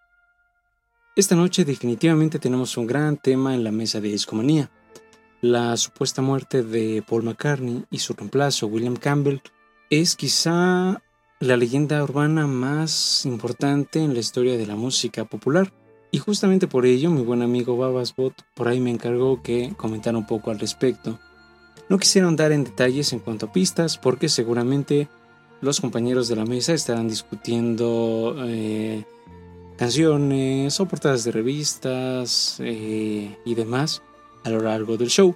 Esta 1.18 1.36
noche 1.36 1.66
definitivamente 1.66 2.40
tenemos 2.40 2.78
un 2.78 2.88
gran 2.88 3.18
tema 3.18 3.54
en 3.54 3.66
la 3.66 3.72
mesa 3.74 4.00
de 4.00 4.08
Discomanía. 4.08 4.72
La 5.42 5.76
supuesta 5.76 6.22
muerte 6.22 6.64
de 6.64 7.04
Paul 7.06 7.24
McCartney 7.24 7.84
y 7.92 8.00
su 8.00 8.14
reemplazo 8.14 8.68
William 8.68 8.96
Campbell 8.96 9.42
es 9.90 10.16
quizá 10.16 11.04
la 11.42 11.58
leyenda 11.58 12.02
urbana 12.06 12.48
más 12.48 13.26
importante 13.26 14.00
en 14.00 14.14
la 14.14 14.22
historia 14.22 14.58
de 14.58 14.66
la 14.66 14.78
música 14.78 15.26
popular. 15.26 15.74
Y 16.10 16.20
justamente 16.20 16.68
por 16.68 16.86
ello 16.86 17.12
mi 17.12 17.22
buen 17.22 17.42
amigo 17.42 17.76
Babasbot 17.76 18.46
por 18.54 18.70
ahí 18.70 18.80
me 18.80 18.92
encargó 18.92 19.44
que 19.44 19.74
comentara 19.76 20.18
un 20.18 20.26
poco 20.26 20.52
al 20.52 20.60
respecto. 20.60 21.20
No 21.90 21.98
quisiera 21.98 22.30
andar 22.30 22.54
en 22.54 22.64
detalles 22.64 23.12
en 23.12 23.20
cuanto 23.20 23.48
a 23.48 23.52
pistas 23.52 23.98
porque 23.98 24.30
seguramente 24.30 25.10
los 25.62 25.82
compañeros 25.82 26.28
de 26.28 26.36
la 26.36 26.46
mesa 26.46 26.74
estarán 26.74 27.08
discutiendo 27.08 28.36
eh, 28.40 29.04
canciones 29.78 30.80
o 30.80 30.86
portadas 30.88 31.24
de 31.24 31.32
revistas 31.32 32.58
eh, 32.60 33.38
y 33.46 33.56
demás 33.56 34.02
a 34.44 34.50
lo 34.50 34.62
largo 34.62 34.98
del 34.98 35.10
show. 35.10 35.36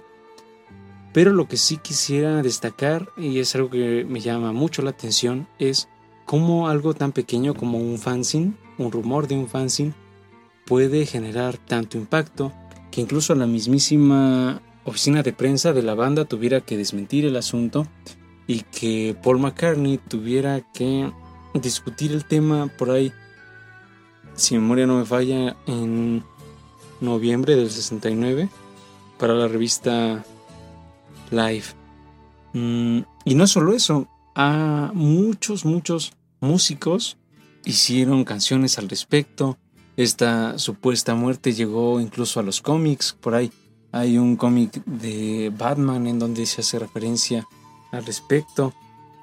Pero 1.12 1.32
lo 1.32 1.46
que 1.46 1.56
sí 1.56 1.76
quisiera 1.76 2.42
destacar, 2.42 3.08
y 3.16 3.38
es 3.38 3.54
algo 3.54 3.70
que 3.70 4.04
me 4.08 4.20
llama 4.20 4.52
mucho 4.52 4.82
la 4.82 4.90
atención, 4.90 5.46
es 5.58 5.88
cómo 6.24 6.68
algo 6.68 6.94
tan 6.94 7.12
pequeño 7.12 7.54
como 7.54 7.78
un 7.78 7.98
fanzine, 7.98 8.54
un 8.78 8.90
rumor 8.90 9.28
de 9.28 9.36
un 9.36 9.46
fanzine, 9.46 9.94
puede 10.66 11.06
generar 11.06 11.56
tanto 11.56 11.98
impacto 11.98 12.52
que 12.90 13.00
incluso 13.00 13.34
la 13.34 13.46
mismísima 13.46 14.60
oficina 14.84 15.22
de 15.22 15.32
prensa 15.32 15.72
de 15.72 15.82
la 15.82 15.94
banda 15.94 16.24
tuviera 16.24 16.60
que 16.60 16.76
desmentir 16.76 17.24
el 17.24 17.36
asunto 17.36 17.86
y 18.46 18.60
que 18.60 19.16
Paul 19.22 19.38
McCartney 19.38 19.98
tuviera 19.98 20.60
que 20.72 21.10
discutir 21.54 22.12
el 22.12 22.24
tema 22.24 22.68
por 22.78 22.90
ahí, 22.90 23.12
si 24.34 24.54
memoria 24.54 24.86
no 24.86 24.98
me 24.98 25.04
falla, 25.04 25.56
en 25.66 26.24
noviembre 27.00 27.56
del 27.56 27.70
69 27.70 28.48
para 29.18 29.34
la 29.34 29.48
revista 29.48 30.24
Live. 31.30 31.64
Mm, 32.52 33.00
y 33.24 33.34
no 33.34 33.46
solo 33.46 33.72
eso, 33.72 34.08
a 34.34 34.90
muchos, 34.94 35.64
muchos 35.64 36.12
músicos 36.40 37.16
hicieron 37.64 38.24
canciones 38.24 38.78
al 38.78 38.88
respecto. 38.88 39.58
Esta 39.96 40.58
supuesta 40.58 41.14
muerte 41.14 41.52
llegó 41.52 42.00
incluso 42.00 42.40
a 42.40 42.42
los 42.42 42.60
cómics. 42.60 43.16
Por 43.20 43.34
ahí 43.34 43.50
hay 43.92 44.18
un 44.18 44.36
cómic 44.36 44.84
de 44.84 45.52
Batman 45.56 46.06
en 46.06 46.18
donde 46.18 46.46
se 46.46 46.62
hace 46.62 46.78
referencia 46.78 47.46
al 47.96 48.04
respecto. 48.06 48.72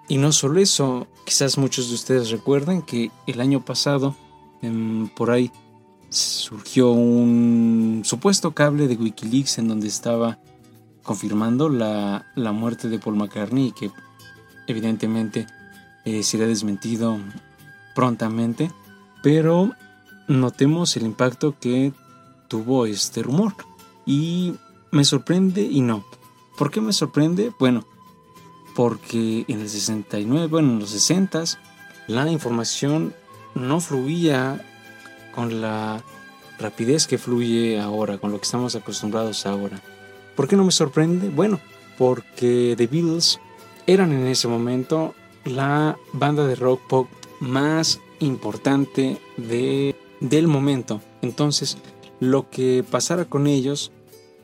Y 0.07 0.17
no 0.17 0.31
solo 0.31 0.59
eso, 0.59 1.07
quizás 1.25 1.57
muchos 1.57 1.89
de 1.89 1.95
ustedes 1.95 2.31
recuerdan 2.31 2.81
que 2.81 3.11
el 3.27 3.39
año 3.39 3.63
pasado 3.63 4.15
em, 4.61 5.07
por 5.09 5.31
ahí 5.31 5.51
surgió 6.09 6.91
un 6.91 8.01
supuesto 8.03 8.51
cable 8.51 8.87
de 8.87 8.95
Wikileaks 8.95 9.59
en 9.59 9.69
donde 9.69 9.87
estaba 9.87 10.39
confirmando 11.03 11.69
la, 11.69 12.25
la 12.35 12.51
muerte 12.51 12.89
de 12.89 12.99
Paul 12.99 13.15
McCartney 13.15 13.71
que 13.71 13.91
evidentemente 14.67 15.47
eh, 16.03 16.23
será 16.23 16.45
desmentido 16.45 17.17
prontamente, 17.95 18.71
pero 19.23 19.71
notemos 20.27 20.95
el 20.97 21.03
impacto 21.03 21.55
que 21.59 21.93
tuvo 22.47 22.85
este 22.85 23.23
rumor 23.23 23.55
y 24.05 24.55
me 24.91 25.05
sorprende 25.05 25.61
y 25.61 25.81
no. 25.81 26.03
¿Por 26.57 26.71
qué 26.71 26.81
me 26.81 26.93
sorprende? 26.93 27.51
Bueno, 27.59 27.85
porque 28.75 29.45
en 29.47 29.61
el 29.61 29.69
69, 29.69 30.47
bueno, 30.47 30.73
en 30.73 30.79
los 30.79 30.89
60 30.89 31.43
la 32.07 32.29
información 32.31 33.13
no 33.55 33.79
fluía 33.79 34.65
con 35.33 35.61
la 35.61 36.03
rapidez 36.59 37.07
que 37.07 37.17
fluye 37.17 37.79
ahora, 37.79 38.17
con 38.17 38.31
lo 38.31 38.37
que 38.37 38.45
estamos 38.45 38.75
acostumbrados 38.75 39.45
ahora. 39.45 39.81
¿Por 40.35 40.47
qué 40.47 40.55
no 40.55 40.63
me 40.63 40.71
sorprende? 40.71 41.29
Bueno, 41.29 41.59
porque 41.97 42.75
The 42.77 42.87
Beatles 42.87 43.39
eran 43.87 44.11
en 44.11 44.27
ese 44.27 44.47
momento 44.47 45.13
la 45.45 45.97
banda 46.13 46.47
de 46.47 46.55
rock 46.55 46.81
pop 46.87 47.07
más 47.39 47.99
importante 48.19 49.19
de, 49.37 49.95
del 50.19 50.47
momento. 50.47 51.01
Entonces, 51.21 51.77
lo 52.19 52.49
que 52.49 52.85
pasara 52.89 53.25
con 53.25 53.47
ellos 53.47 53.91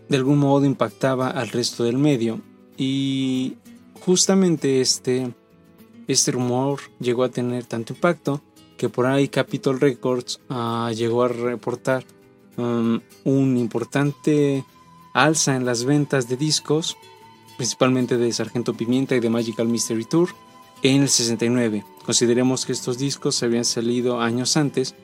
de 0.09 0.17
algún 0.17 0.39
modo 0.39 0.65
impactaba 0.65 1.29
al 1.29 1.49
resto 1.49 1.83
del 1.83 1.97
medio 1.97 2.41
y 2.77 3.57
justamente 3.99 4.81
este, 4.81 5.33
este 6.07 6.31
rumor 6.31 6.79
llegó 6.99 7.23
a 7.23 7.29
tener 7.29 7.65
tanto 7.65 7.93
impacto 7.93 8.41
que 8.77 8.89
por 8.89 9.07
ahí 9.07 9.27
Capitol 9.27 9.79
Records 9.79 10.39
ah, 10.49 10.91
llegó 10.95 11.23
a 11.23 11.27
reportar 11.27 12.05
um, 12.57 13.01
un 13.23 13.57
importante 13.57 14.63
alza 15.13 15.55
en 15.55 15.65
las 15.65 15.83
ventas 15.83 16.29
de 16.29 16.37
discos, 16.37 16.95
principalmente 17.57 18.17
de 18.17 18.31
Sargento 18.31 18.75
Pimienta 18.75 19.15
y 19.15 19.19
de 19.19 19.29
Magical 19.29 19.67
Mystery 19.67 20.05
Tour, 20.05 20.29
en 20.83 21.01
el 21.01 21.09
69. 21.09 21.83
Consideremos 22.05 22.65
que 22.65 22.71
estos 22.71 22.99
discos 22.99 23.41
habían 23.41 23.65
salido 23.65 24.21
años 24.21 24.55
antes 24.57 24.95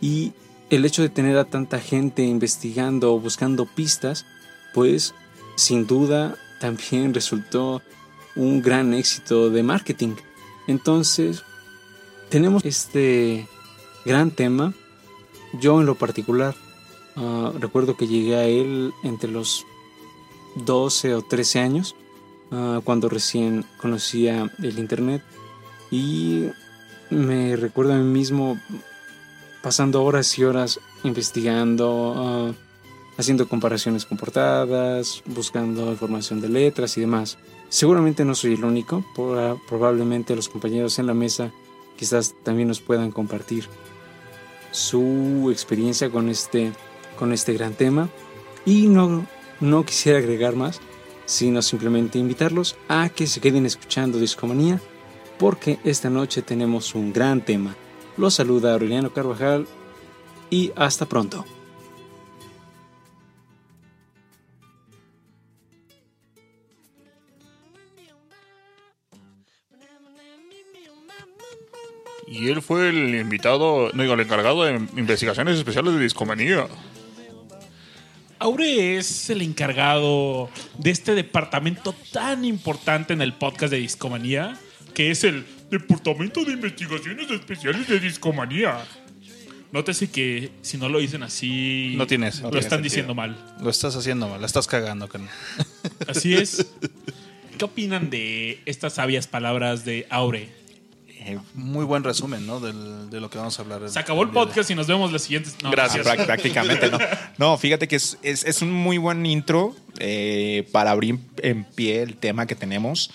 y 0.00 0.32
el 0.70 0.84
hecho 0.84 1.02
de 1.02 1.08
tener 1.10 1.36
a 1.36 1.44
tanta 1.44 1.80
gente 1.80 2.24
investigando 2.24 3.12
o 3.12 3.20
buscando 3.20 3.66
pistas, 3.66 4.24
pues 4.74 5.14
sin 5.56 5.86
duda 5.86 6.36
también 6.60 7.14
resultó 7.14 7.82
un 8.38 8.62
gran 8.62 8.94
éxito 8.94 9.50
de 9.50 9.62
marketing. 9.62 10.14
Entonces, 10.66 11.42
tenemos 12.30 12.64
este 12.64 13.46
gran 14.06 14.30
tema. 14.30 14.72
Yo 15.60 15.80
en 15.80 15.86
lo 15.86 15.96
particular 15.96 16.54
ah, 17.16 17.52
recuerdo 17.58 17.96
que 17.96 18.06
llegué 18.06 18.36
a 18.36 18.44
él 18.44 18.92
entre 19.02 19.30
los 19.30 19.66
12 20.54 21.14
o 21.14 21.22
13 21.22 21.58
años, 21.58 21.96
ah, 22.52 22.80
cuando 22.84 23.08
recién 23.08 23.66
conocía 23.80 24.50
el 24.62 24.78
internet. 24.78 25.22
Y 25.90 26.46
me 27.10 27.56
recuerdo 27.56 27.94
a 27.94 27.96
mí 27.96 28.04
mismo 28.04 28.58
pasando 29.62 30.04
horas 30.04 30.38
y 30.38 30.44
horas 30.44 30.80
investigando, 31.02 32.14
ah, 32.16 32.52
haciendo 33.16 33.48
comparaciones 33.48 34.04
con 34.04 34.16
portadas, 34.16 35.22
buscando 35.26 35.90
información 35.90 36.40
de 36.40 36.48
letras 36.48 36.96
y 36.96 37.00
demás. 37.00 37.36
Seguramente 37.68 38.24
no 38.24 38.34
soy 38.34 38.54
el 38.54 38.64
único, 38.64 39.04
probablemente 39.68 40.34
los 40.34 40.48
compañeros 40.48 40.98
en 40.98 41.06
la 41.06 41.14
mesa 41.14 41.52
quizás 41.96 42.34
también 42.42 42.68
nos 42.68 42.80
puedan 42.80 43.10
compartir 43.10 43.68
su 44.70 45.48
experiencia 45.50 46.10
con 46.10 46.28
este, 46.28 46.72
con 47.18 47.32
este 47.32 47.52
gran 47.52 47.74
tema. 47.74 48.08
Y 48.64 48.86
no, 48.86 49.26
no 49.60 49.84
quisiera 49.84 50.18
agregar 50.18 50.54
más, 50.54 50.80
sino 51.26 51.60
simplemente 51.60 52.18
invitarlos 52.18 52.76
a 52.88 53.08
que 53.08 53.26
se 53.26 53.40
queden 53.40 53.66
escuchando 53.66 54.18
Discomanía, 54.18 54.80
porque 55.38 55.78
esta 55.84 56.08
noche 56.08 56.42
tenemos 56.42 56.94
un 56.94 57.12
gran 57.12 57.44
tema. 57.44 57.74
Los 58.16 58.34
saluda 58.34 58.72
Aureliano 58.72 59.12
Carvajal 59.12 59.66
y 60.50 60.72
hasta 60.76 61.06
pronto. 61.06 61.44
Y 72.30 72.48
él 72.50 72.60
fue 72.62 72.88
el 72.90 73.14
invitado, 73.14 73.90
no 73.94 74.02
digo, 74.02 74.14
el 74.14 74.20
encargado 74.20 74.64
de 74.64 74.74
investigaciones 74.96 75.56
especiales 75.56 75.94
de 75.94 76.00
discomanía. 76.00 76.66
Aure 78.40 78.96
es 78.96 79.30
el 79.30 79.42
encargado 79.42 80.48
de 80.78 80.90
este 80.90 81.14
departamento 81.14 81.94
tan 82.12 82.44
importante 82.44 83.12
en 83.12 83.20
el 83.20 83.32
podcast 83.32 83.72
de 83.72 83.78
Discomanía, 83.78 84.56
que 84.94 85.10
es 85.10 85.24
el 85.24 85.44
Departamento 85.70 86.44
de 86.44 86.52
Investigaciones 86.52 87.28
Especiales 87.30 87.88
de 87.88 87.98
Discomanía. 87.98 88.78
Nótese 89.72 90.08
que 90.10 90.52
si 90.62 90.78
no 90.78 90.88
lo 90.88 90.98
dicen 91.00 91.22
así, 91.24 91.94
No 91.96 92.06
tienes- 92.06 92.36
lo 92.40 92.50
tiene 92.50 92.60
están 92.60 92.78
sentido. 92.78 92.82
diciendo 92.84 93.14
mal. 93.14 93.36
Lo 93.60 93.70
estás 93.70 93.96
haciendo 93.96 94.28
mal, 94.28 94.40
la 94.40 94.46
estás 94.46 94.66
cagando, 94.68 95.08
carnal. 95.08 95.34
Así 96.06 96.34
es. 96.34 96.64
¿Qué 97.58 97.64
opinan 97.64 98.08
de 98.08 98.62
estas 98.66 98.94
sabias 98.94 99.26
palabras 99.26 99.84
de 99.84 100.06
Aure? 100.10 100.48
Eh, 101.20 101.36
muy 101.54 101.84
buen 101.84 102.04
resumen, 102.04 102.46
¿no? 102.46 102.60
Del- 102.60 103.10
de 103.10 103.20
lo 103.20 103.28
que 103.28 103.38
vamos 103.38 103.58
a 103.58 103.62
hablar. 103.62 103.88
Se 103.90 103.98
acabó 103.98 104.22
el 104.22 104.30
podcast 104.30 104.70
y 104.70 104.74
nos 104.76 104.86
vemos 104.86 105.10
la 105.12 105.18
siguiente. 105.18 105.50
no, 105.64 105.70
Gracias. 105.72 106.06
Prá- 106.06 106.24
prácticamente, 106.24 106.88
¿no? 106.90 106.98
No, 107.38 107.58
fíjate 107.58 107.88
que 107.88 107.96
es, 107.96 108.18
es- 108.22 108.44
es 108.44 108.62
un 108.62 108.72
muy 108.72 108.98
buen 108.98 109.26
intro 109.26 109.74
eh, 109.98 110.68
para 110.72 110.92
abrir 110.92 111.18
en 111.42 111.64
pie 111.64 112.02
el 112.02 112.16
tema 112.16 112.46
que 112.46 112.54
tenemos. 112.54 113.10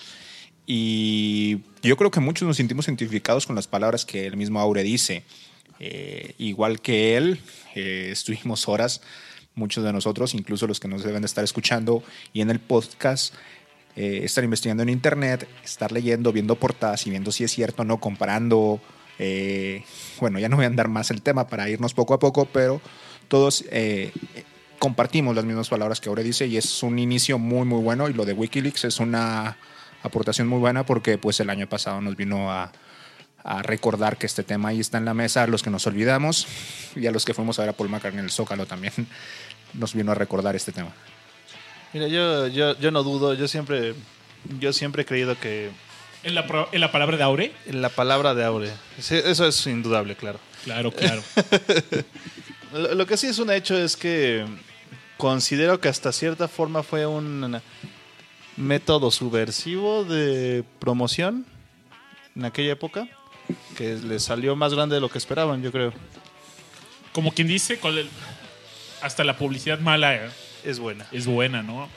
Y 0.66 1.58
yo 1.82 1.96
creo 1.96 2.10
que 2.10 2.20
muchos 2.20 2.46
nos 2.46 2.56
sentimos 2.56 2.86
identificados 2.88 3.46
con 3.46 3.56
las 3.56 3.66
palabras 3.66 4.04
que 4.04 4.26
el 4.26 4.36
mismo 4.36 4.60
Aure 4.60 4.82
dice. 4.82 5.22
Eh, 5.80 6.34
igual 6.38 6.80
que 6.80 7.16
él, 7.16 7.40
eh, 7.74 8.08
estuvimos 8.12 8.68
horas, 8.68 9.00
muchos 9.54 9.84
de 9.84 9.92
nosotros, 9.92 10.34
incluso 10.34 10.66
los 10.66 10.80
que 10.80 10.88
nos 10.88 11.02
deben 11.04 11.22
de 11.22 11.26
estar 11.26 11.44
escuchando 11.44 12.02
y 12.32 12.40
en 12.40 12.50
el 12.50 12.60
podcast, 12.60 13.34
eh, 13.96 14.20
estar 14.24 14.42
investigando 14.42 14.82
en 14.82 14.88
internet, 14.88 15.48
estar 15.64 15.92
leyendo, 15.92 16.32
viendo 16.32 16.56
portadas 16.56 17.06
y 17.06 17.10
viendo 17.10 17.30
si 17.30 17.44
es 17.44 17.52
cierto 17.52 17.82
o 17.82 17.84
no, 17.84 18.00
comparando. 18.00 18.80
eh, 19.18 19.84
bueno, 20.20 20.38
ya 20.38 20.48
no 20.48 20.56
voy 20.56 20.64
a 20.64 20.68
andar 20.68 20.88
más 20.88 21.10
el 21.10 21.22
tema 21.22 21.46
para 21.46 21.68
irnos 21.68 21.94
poco 21.94 22.14
a 22.14 22.18
poco, 22.18 22.46
pero 22.46 22.80
todos 23.28 23.64
eh, 23.70 24.12
compartimos 24.78 25.36
las 25.36 25.44
mismas 25.44 25.68
palabras 25.68 26.00
que 26.00 26.08
Aure 26.08 26.22
dice 26.22 26.46
y 26.46 26.56
es 26.56 26.82
un 26.82 26.98
inicio 26.98 27.38
muy, 27.38 27.64
muy 27.64 27.82
bueno. 27.82 28.08
Y 28.08 28.12
lo 28.12 28.24
de 28.24 28.32
Wikileaks 28.32 28.84
es 28.84 29.00
una 29.00 29.56
aportación 30.02 30.48
muy 30.48 30.58
buena 30.58 30.84
porque 30.84 31.16
pues 31.16 31.40
el 31.40 31.50
año 31.50 31.68
pasado 31.68 32.00
nos 32.00 32.16
vino 32.16 32.50
a, 32.50 32.72
a 33.44 33.62
recordar 33.62 34.16
que 34.16 34.26
este 34.26 34.42
tema 34.42 34.70
ahí 34.70 34.80
está 34.80 34.98
en 34.98 35.04
la 35.04 35.14
mesa, 35.14 35.44
a 35.44 35.46
los 35.46 35.62
que 35.62 35.70
nos 35.70 35.86
olvidamos 35.86 36.46
y 36.96 37.06
a 37.06 37.12
los 37.12 37.24
que 37.24 37.34
fuimos 37.34 37.58
a 37.58 37.62
ver 37.62 37.70
a 37.70 37.72
Paul 37.74 37.90
McCartney 37.90 38.18
en 38.18 38.24
el 38.24 38.30
Zócalo 38.30 38.66
también 38.66 38.92
nos 39.74 39.94
vino 39.94 40.12
a 40.12 40.14
recordar 40.14 40.56
este 40.56 40.72
tema. 40.72 40.90
Mira, 41.94 42.08
yo, 42.08 42.46
yo, 42.48 42.78
yo 42.78 42.90
no 42.90 43.02
dudo, 43.02 43.32
yo 43.34 43.48
siempre, 43.48 43.94
yo 44.60 44.72
siempre 44.74 45.02
he 45.02 45.06
creído 45.06 45.38
que 45.38 45.70
¿En 46.24 46.34
la, 46.34 46.46
pro- 46.46 46.68
en 46.72 46.80
la 46.80 46.90
palabra 46.92 47.16
de 47.16 47.22
Aure? 47.22 47.52
la 47.70 47.88
palabra 47.88 48.34
de 48.34 48.44
Aure, 48.44 48.70
sí, 48.98 49.14
eso 49.24 49.46
es 49.46 49.66
indudable, 49.66 50.16
claro. 50.16 50.38
Claro, 50.64 50.90
claro. 50.92 51.22
Lo, 52.72 52.94
lo 52.94 53.06
que 53.06 53.16
sí 53.16 53.28
es 53.28 53.38
un 53.38 53.50
hecho 53.52 53.76
es 53.78 53.96
que 53.96 54.44
considero 55.16 55.78
que 55.80 55.88
hasta 55.88 56.10
cierta 56.10 56.48
forma 56.48 56.82
fue 56.82 57.06
un 57.06 57.60
método 58.56 59.10
subversivo 59.12 60.04
de 60.04 60.64
promoción 60.80 61.46
en 62.34 62.44
aquella 62.46 62.72
época 62.72 63.06
que 63.76 63.94
le 63.94 64.18
salió 64.18 64.56
más 64.56 64.74
grande 64.74 64.96
de 64.96 65.00
lo 65.00 65.08
que 65.08 65.18
esperaban, 65.18 65.62
yo 65.62 65.70
creo. 65.70 65.92
Como 67.12 67.30
quien 67.32 67.46
dice, 67.46 67.78
con 67.78 67.96
el- 67.96 68.08
hasta 69.02 69.22
la 69.22 69.36
publicidad 69.36 69.78
mala 69.78 70.16
eh, 70.16 70.30
Es 70.64 70.78
buena. 70.78 71.06
es 71.12 71.26
buena, 71.26 71.62
¿no? 71.62 71.88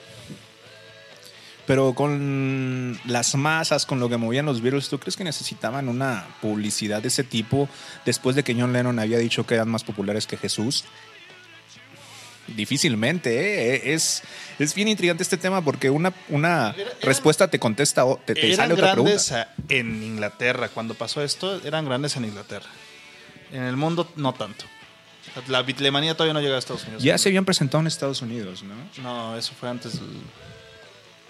Pero 1.68 1.94
con 1.94 2.98
las 3.06 3.36
masas, 3.36 3.86
con 3.86 4.00
lo 4.00 4.08
que 4.08 4.16
movían 4.16 4.46
los 4.46 4.62
virus, 4.62 4.88
¿tú 4.88 5.00
crees 5.00 5.18
que 5.18 5.26
necesitaban 5.26 5.90
una 5.90 6.26
publicidad 6.42 7.02
de 7.02 7.10
ese 7.10 7.26
tipo 7.26 7.68
después 8.06 8.38
de 8.38 8.44
que 8.44 8.56
John 8.56 8.72
Lennon 8.72 8.98
había 9.00 9.18
dicho 9.18 9.46
que 9.46 9.56
eran 9.56 9.68
más 9.68 9.84
populares 9.84 10.26
que 10.28 10.38
Jesús? 10.38 10.86
Difícilmente, 12.56 13.76
¿eh? 13.76 13.94
es, 13.94 14.24
es 14.58 14.74
bien 14.74 14.88
intrigante 14.88 15.24
este 15.24 15.36
tema 15.36 15.62
porque 15.62 15.90
una, 15.90 16.14
una 16.30 16.74
respuesta 17.02 17.50
te 17.50 17.60
contesta, 17.60 18.06
o 18.06 18.16
te, 18.16 18.34
te 18.34 18.46
eran 18.46 18.56
sale 18.56 18.74
otra 18.74 18.94
pregunta. 18.94 19.54
en 19.68 20.02
Inglaterra. 20.02 20.70
Cuando 20.70 20.94
pasó 20.94 21.22
esto, 21.22 21.62
eran 21.66 21.84
grandes 21.84 22.16
en 22.16 22.24
Inglaterra. 22.24 22.70
En 23.52 23.64
el 23.64 23.76
mundo, 23.76 24.10
no 24.16 24.34
tanto. 24.34 24.64
La 25.48 25.62
bitlemanía 25.62 26.14
todavía 26.16 26.34
no 26.34 26.42
llega 26.42 26.56
a 26.56 26.60
Estados 26.60 26.84
Unidos. 26.86 27.04
Ya 27.04 27.18
se 27.18 27.30
habían 27.30 27.46
presentado 27.46 27.82
en 27.82 27.88
Estados 27.88 28.22
Unidos, 28.22 28.64
¿no? 28.64 28.76
No, 29.04 29.38
eso 29.38 29.54
fue 29.60 29.70
antes. 29.70 29.94
del- 30.00 30.22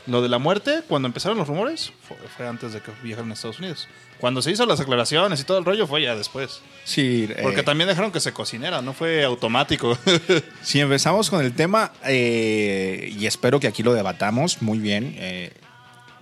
Lo 0.05 0.21
de 0.21 0.29
la 0.29 0.37
muerte, 0.39 0.83
cuando 0.87 1.07
empezaron 1.07 1.37
los 1.37 1.47
rumores, 1.49 1.91
fue, 2.07 2.15
fue 2.37 2.47
antes 2.47 2.71
de 2.71 2.79
que 2.81 2.91
viajaran 3.03 3.29
a 3.29 3.33
Estados 3.33 3.59
Unidos. 3.59 3.89
Cuando 4.19 4.41
se 4.41 4.49
hizo 4.51 4.65
las 4.65 4.79
aclaraciones 4.79 5.41
y 5.41 5.43
todo 5.43 5.57
el 5.59 5.65
rollo, 5.65 5.85
fue 5.85 6.01
ya 6.01 6.15
después. 6.15 6.61
Sí, 6.85 7.27
Porque 7.43 7.59
eh, 7.59 7.63
también 7.63 7.89
dejaron 7.89 8.11
que 8.13 8.21
se 8.21 8.31
cocinara, 8.31 8.81
no 8.81 8.93
fue 8.93 9.23
automático. 9.25 9.97
Si 10.63 10.79
empezamos 10.79 11.29
con 11.29 11.43
el 11.43 11.53
tema, 11.53 11.91
eh, 12.05 13.13
y 13.17 13.25
espero 13.25 13.59
que 13.59 13.67
aquí 13.67 13.83
lo 13.83 13.93
debatamos 13.93 14.61
muy 14.61 14.79
bien, 14.79 15.13
eh, 15.17 15.51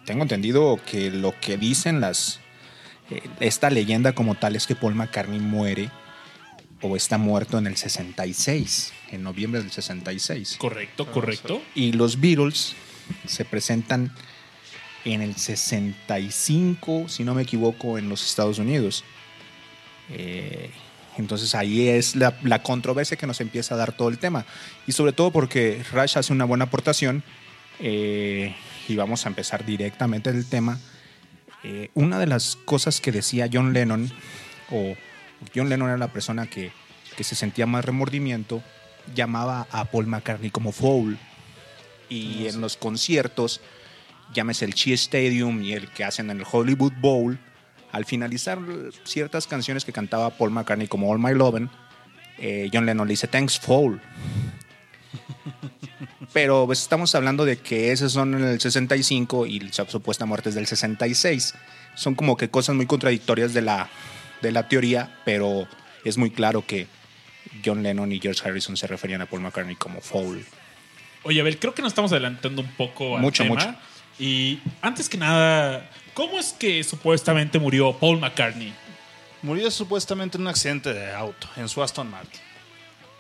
tengo 0.06 0.24
entendido 0.24 0.80
que 0.90 1.12
lo 1.12 1.34
que 1.40 1.58
dicen 1.58 2.02
las. 2.02 2.40
esta 3.40 3.70
leyenda 3.70 4.14
como 4.14 4.34
tal 4.36 4.56
es 4.56 4.66
que 4.66 4.76
Paul 4.76 4.96
McCartney 4.96 5.40
muere 5.40 5.90
o 6.82 6.96
está 6.96 7.18
muerto 7.18 7.58
en 7.58 7.68
el 7.68 7.78
66, 7.78 8.94
en 9.12 9.24
noviembre 9.24 9.62
del 9.62 9.72
66. 9.72 10.58
Correcto, 10.58 11.12
correcto. 11.12 11.62
Y 11.74 11.94
los 11.94 12.20
Beatles 12.20 12.76
se 13.26 13.46
presentan 13.46 14.14
en 15.06 15.22
el 15.22 15.36
65, 15.36 17.08
si 17.10 17.24
no 17.24 17.34
me 17.34 17.44
equivoco, 17.44 17.98
en 17.98 18.10
los 18.10 18.26
Estados 18.26 18.60
Unidos. 18.60 19.04
Eh, 20.10 20.70
entonces 21.18 21.56
ahí 21.56 21.88
es 21.88 22.16
la, 22.16 22.38
la 22.44 22.62
controversia 22.62 23.18
que 23.18 23.28
nos 23.28 23.40
empieza 23.40 23.76
a 23.76 23.78
dar 23.78 23.96
todo 23.96 24.10
el 24.10 24.18
tema. 24.18 24.46
Y 24.88 24.92
sobre 24.92 25.14
todo 25.14 25.32
porque 25.32 25.84
Rush 25.92 26.18
hace 26.18 26.34
una 26.34 26.46
buena 26.46 26.66
aportación. 26.66 27.24
eh, 27.80 28.56
y 28.88 28.96
vamos 28.96 29.26
a 29.26 29.30
empezar 29.30 29.66
directamente 29.66 30.30
el 30.30 30.46
tema. 30.48 30.80
Eh, 31.64 31.90
una 31.96 32.20
de 32.20 32.28
las 32.28 32.56
cosas 32.56 33.02
que 33.02 33.12
decía 33.12 33.50
John 33.52 33.74
Lennon, 33.74 34.12
o 34.72 34.96
John 35.56 35.70
Lennon 35.70 35.90
era 35.90 35.98
la 35.98 36.12
persona 36.12 36.48
que, 36.48 36.72
que 37.16 37.24
se 37.24 37.36
sentía 37.36 37.66
más 37.66 37.86
remordimiento, 37.86 38.62
llamaba 39.14 39.68
a 39.72 39.86
Paul 39.86 40.08
McCartney 40.08 40.50
como 40.50 40.72
foul. 40.72 41.18
Y 42.10 42.48
en 42.48 42.62
los 42.62 42.78
conciertos, 42.78 43.62
llámese 44.34 44.66
el 44.66 44.74
Chi 44.74 44.94
Stadium 44.94 45.64
y 45.64 45.74
el 45.74 45.90
que 45.90 46.04
hacen 46.04 46.30
en 46.30 46.40
el 46.40 46.46
Hollywood 46.50 46.94
Bowl, 47.00 47.40
al 47.92 48.06
finalizar 48.06 48.60
ciertas 49.04 49.48
canciones 49.48 49.86
que 49.86 49.94
cantaba 49.94 50.32
Paul 50.32 50.52
McCartney 50.52 50.88
como 50.88 51.10
All 51.10 51.20
My 51.20 51.34
Lovin', 51.34 51.70
eh, 52.38 52.70
John 52.72 52.86
Lennon 52.86 53.08
le 53.08 53.14
dice 53.14 53.28
Thanks 53.28 53.60
Foul. 53.60 54.02
Pero 56.34 56.66
pues, 56.66 56.82
estamos 56.82 57.16
hablando 57.16 57.46
de 57.46 57.58
que 57.58 57.92
esos 57.92 58.12
son 58.12 58.36
en 58.36 58.44
el 58.44 58.60
65 58.60 59.46
y 59.46 59.60
la 59.60 59.72
supuesta 59.72 60.26
muerte 60.26 60.50
es 60.50 60.56
del 60.56 60.68
66. 60.68 61.54
Son 61.96 62.16
como 62.16 62.36
que 62.36 62.50
cosas 62.50 62.76
muy 62.76 62.86
contradictorias 62.86 63.54
de 63.54 63.62
la, 63.62 63.90
de 64.42 64.52
la 64.52 64.68
teoría, 64.68 65.18
pero 65.26 65.68
es 66.04 66.18
muy 66.18 66.32
claro 66.32 66.66
que 66.66 66.88
John 67.64 67.84
Lennon 67.84 68.12
y 68.12 68.20
George 68.20 68.42
Harrison 68.48 68.76
se 68.78 68.88
referían 68.88 69.22
a 69.22 69.26
Paul 69.26 69.42
McCartney 69.42 69.76
como 69.76 70.02
Foul. 70.02 70.46
Oye, 71.24 71.40
a 71.42 71.44
ver, 71.44 71.58
creo 71.60 71.74
que 71.74 71.82
nos 71.82 71.92
estamos 71.92 72.12
adelantando 72.12 72.62
un 72.62 72.72
poco 72.74 73.16
al 73.16 73.22
Mucho, 73.22 73.44
tema. 73.44 73.56
mucho. 73.56 73.76
Y 74.20 74.60
antes 74.82 75.10
que 75.10 75.18
nada, 75.18 75.90
¿cómo 76.14 76.38
es 76.40 76.54
que 76.54 76.84
supuestamente 76.84 77.58
murió 77.60 77.94
Paul 77.98 78.20
McCartney? 78.20 78.74
Murió 79.42 79.70
supuestamente 79.72 80.38
en 80.38 80.42
un 80.44 80.48
accidente 80.48 80.94
de 80.94 81.12
auto 81.14 81.48
en 81.56 81.68
su 81.70 81.82
Aston 81.84 82.10
Martin. 82.10 82.40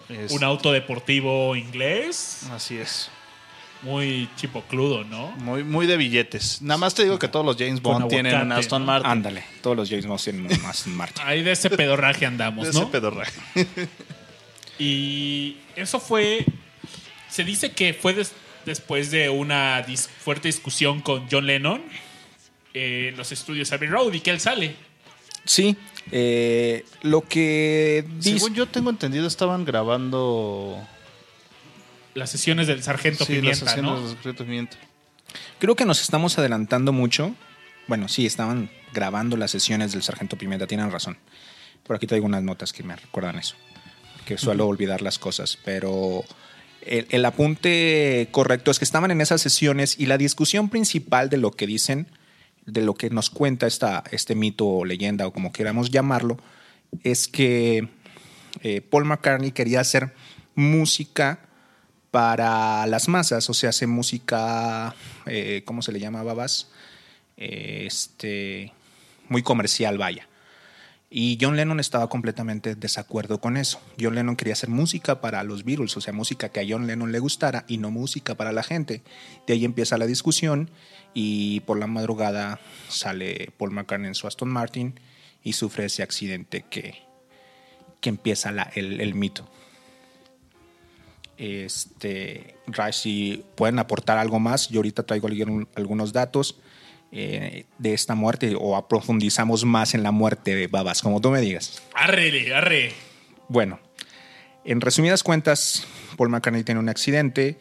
Es- 0.10 0.32
Un 0.32 0.44
auto 0.44 0.72
deportivo 0.72 1.56
inglés, 1.56 2.44
Así 2.52 2.78
es. 2.78 3.10
Muy 3.86 4.28
chipocludo, 4.36 5.04
¿no? 5.06 5.30
Muy, 5.38 5.64
muy 5.64 5.86
de 5.88 5.96
billetes. 5.96 6.62
Nada 6.62 6.78
más 6.78 6.94
te 6.96 7.04
digo 7.04 7.18
que 7.20 7.28
todos 7.28 7.46
los 7.46 7.56
James 7.58 7.82
Bond 7.82 8.10
tienen 8.10 8.36
un 8.42 8.52
Aston 8.52 8.82
¿no? 8.82 8.88
Martin. 8.88 9.10
Ándale, 9.12 9.44
todos 9.62 9.78
los 9.78 9.90
James 9.90 10.06
Bond 10.08 10.22
tienen 10.22 10.46
un 10.48 10.66
Aston 10.66 10.96
Martin. 10.96 11.24
Ahí 11.26 11.44
de 11.44 11.52
ese 11.52 11.70
pedorraje 11.70 12.26
andamos, 12.26 12.66
De 12.66 12.72
ese 12.72 12.80
¿no? 12.82 12.92
pedorraje. 12.92 13.40
Y 14.80 15.58
eso 15.76 16.00
fue. 16.00 16.46
Se 17.30 17.44
dice 17.44 17.72
que 17.72 17.94
fue 17.94 18.14
des- 18.14 18.34
después 18.66 19.12
de 19.12 19.30
una 19.30 19.86
dis- 19.86 20.08
fuerte 20.10 20.48
discusión 20.48 21.02
con 21.02 21.28
John 21.32 21.46
Lennon 21.48 21.82
eh, 22.74 23.10
en 23.12 23.18
los 23.18 23.32
estudios 23.32 23.72
Abbey 23.72 23.88
Road 23.88 24.14
y 24.14 24.20
que 24.20 24.32
él 24.32 24.40
sale. 24.40 24.76
Sí, 25.46 25.78
eh, 26.12 26.84
lo 27.04 27.22
que. 27.22 28.04
Según 28.20 28.54
yo 28.56 28.66
tengo 28.68 28.90
entendido, 28.90 29.28
estaban 29.28 29.64
grabando. 29.64 30.86
Las 32.16 32.30
sesiones 32.30 32.68
del 32.68 32.82
Sargento 32.82 33.26
Sí. 33.26 33.42
Creo 35.60 35.76
que 35.76 35.84
nos 35.84 36.02
estamos 36.02 36.40
adelantando 36.40 36.94
mucho. 36.94 37.36
Bueno, 37.88 38.08
sí, 38.08 38.26
estaban 38.26 38.72
grabando 38.94 39.36
las 39.36 39.52
sesiones 39.52 39.92
del 39.92 40.02
Sargento 40.02 40.38
Pimienta, 40.38 40.66
tienen 40.66 40.92
razón. 40.92 41.18
Por 41.84 41.98
aquí 41.98 42.08
traigo 42.08 42.26
unas 42.26 42.42
notas 42.42 42.72
que 42.72 42.84
me 42.84 42.96
recuerdan 42.96 43.38
eso. 43.38 43.56
Que 44.26 44.38
suelo 44.38 44.66
olvidar 44.66 45.02
las 45.02 45.20
cosas, 45.20 45.60
pero 45.66 46.24
el, 46.82 47.06
el 47.10 47.26
apunte 47.26 48.30
correcto 48.32 48.72
es 48.72 48.80
que 48.80 48.86
estaban 48.86 49.12
en 49.12 49.20
esas 49.20 49.42
sesiones 49.42 50.00
y 50.00 50.06
la 50.06 50.18
discusión 50.18 50.70
principal 50.70 51.30
de 51.30 51.38
lo 51.38 51.52
que 51.52 51.68
dicen, 51.68 52.08
de 52.66 52.82
lo 52.82 52.94
que 52.94 53.10
nos 53.10 53.30
cuenta 53.30 53.68
esta, 53.68 54.06
este 54.12 54.36
mito 54.36 54.66
o 54.66 54.86
leyenda 54.86 55.28
o 55.28 55.34
como 55.34 55.52
queramos 55.52 55.92
llamarlo, 55.92 56.38
es 57.04 57.28
que 57.28 57.90
eh, 58.62 58.80
Paul 58.80 59.04
McCartney 59.04 59.52
quería 59.52 59.82
hacer 59.82 60.14
música 60.56 61.42
para 62.16 62.88
las 62.88 63.10
masas, 63.10 63.50
o 63.50 63.54
sea, 63.54 63.72
hace 63.72 63.88
música, 63.88 64.96
eh, 65.26 65.64
¿cómo 65.66 65.82
se 65.82 65.92
le 65.92 66.00
llama, 66.00 66.24
babas? 66.24 66.70
Este, 67.36 68.72
muy 69.28 69.44
comercial, 69.44 69.98
vaya. 69.98 70.30
Y 71.10 71.38
John 71.42 71.58
Lennon 71.58 71.82
estaba 71.82 72.08
completamente 72.08 72.70
en 72.70 72.80
desacuerdo 72.80 73.42
con 73.42 73.58
eso. 73.58 73.82
John 74.00 74.16
Lennon 74.16 74.38
quería 74.38 74.54
hacer 74.54 74.70
música 74.70 75.20
para 75.20 75.44
los 75.44 75.66
Beatles, 75.66 75.98
o 75.98 76.00
sea, 76.00 76.14
música 76.14 76.48
que 76.48 76.62
a 76.62 76.66
John 76.66 76.88
Lennon 76.88 77.12
le 77.12 77.20
gustara 77.20 77.66
y 77.68 77.80
no 77.80 77.92
música 77.92 78.36
para 78.36 78.54
la 78.54 78.64
gente. 78.64 79.02
De 79.46 79.56
ahí 79.56 79.66
empieza 79.66 79.98
la 79.98 80.06
discusión 80.06 80.70
y 81.14 81.60
por 81.66 81.78
la 81.78 81.88
madrugada 81.88 82.62
sale 82.88 83.52
Paul 83.58 83.72
McCartney 83.72 84.08
en 84.08 84.16
su 84.16 84.26
Aston 84.26 84.48
Martin 84.48 84.98
y 85.44 85.52
sufre 85.52 85.84
ese 85.84 86.02
accidente 86.02 86.64
que, 86.70 86.96
que 88.00 88.08
empieza 88.08 88.52
el, 88.74 89.02
el 89.02 89.16
mito. 89.16 89.50
Este, 91.38 92.56
si 92.92 93.44
pueden 93.56 93.80
aportar 93.80 94.18
algo 94.18 94.40
más, 94.40 94.70
yo 94.70 94.80
ahorita 94.80 95.04
traigo 95.04 95.28
algunos 95.76 96.14
datos 96.14 96.60
eh, 97.12 97.66
de 97.78 97.94
esta 97.94 98.16
muerte 98.16 98.56
o 98.58 98.88
profundizamos 98.88 99.66
más 99.66 99.94
en 99.94 100.04
la 100.04 100.12
muerte 100.12 100.56
de 100.56 100.68
Babas, 100.68 101.02
como 101.02 101.20
tú 101.22 101.32
me 101.32 101.42
digas. 101.42 101.82
Arre, 101.94 102.54
arre. 102.54 102.94
Bueno, 103.48 103.80
en 104.64 104.82
resumidas 104.82 105.24
cuentas, 105.24 105.86
Paul 106.18 106.30
McCartney 106.30 106.64
tiene 106.64 106.80
un 106.80 106.90
accidente. 106.90 107.58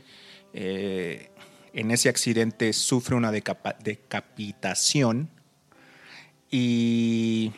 eh, 0.52 1.30
en 1.74 1.90
ese 1.90 2.08
accidente 2.08 2.72
sufre 2.72 3.16
una 3.16 3.32
decapitación 3.32 5.28
y 6.50 7.52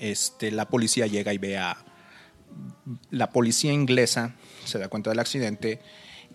este, 0.00 0.50
la 0.50 0.68
policía 0.68 1.06
llega 1.06 1.32
y 1.32 1.38
ve 1.38 1.56
a... 1.56 1.76
La 3.10 3.30
policía 3.30 3.72
inglesa 3.72 4.34
se 4.68 4.78
da 4.78 4.88
cuenta 4.88 5.10
del 5.10 5.18
accidente 5.18 5.80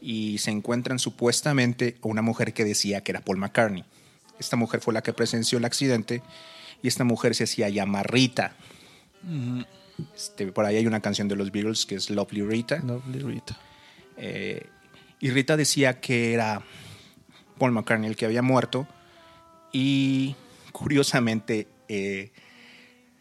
y 0.02 0.38
se 0.40 0.52
encuentran 0.52 1.00
supuestamente 1.00 1.96
una 2.02 2.22
mujer 2.22 2.54
que 2.54 2.66
decía 2.66 3.02
que 3.02 3.12
era 3.12 3.22
Paul 3.22 3.38
McCartney. 3.38 3.86
Esta 4.40 4.58
mujer 4.58 4.82
fue 4.82 4.94
la 4.94 5.02
que 5.02 5.14
presenció 5.14 5.58
el 5.58 5.66
accidente 5.66 6.22
y 6.82 6.88
esta 6.88 7.04
mujer 7.04 7.36
se 7.36 7.46
hacía 7.46 7.70
llamar 7.70 8.12
Rita. 8.12 8.56
Este, 10.16 10.48
por 10.52 10.66
ahí 10.66 10.76
hay 10.76 10.88
una 10.88 11.00
canción 11.00 11.28
de 11.28 11.36
los 11.36 11.52
Beatles 11.52 11.86
que 11.86 11.96
es 11.96 12.10
Lovely 12.10 12.42
Rita. 12.44 12.80
Lovely 12.80 13.20
Rita. 13.20 13.58
Eh, 14.18 14.68
y 15.20 15.30
Rita 15.30 15.56
decía 15.56 16.02
que 16.02 16.34
era 16.34 16.62
Paul 17.58 17.72
McCartney 17.72 18.10
el 18.10 18.16
que 18.16 18.26
había 18.26 18.42
muerto. 18.42 18.88
Y 19.72 20.36
curiosamente, 20.72 21.68
eh, 21.88 22.32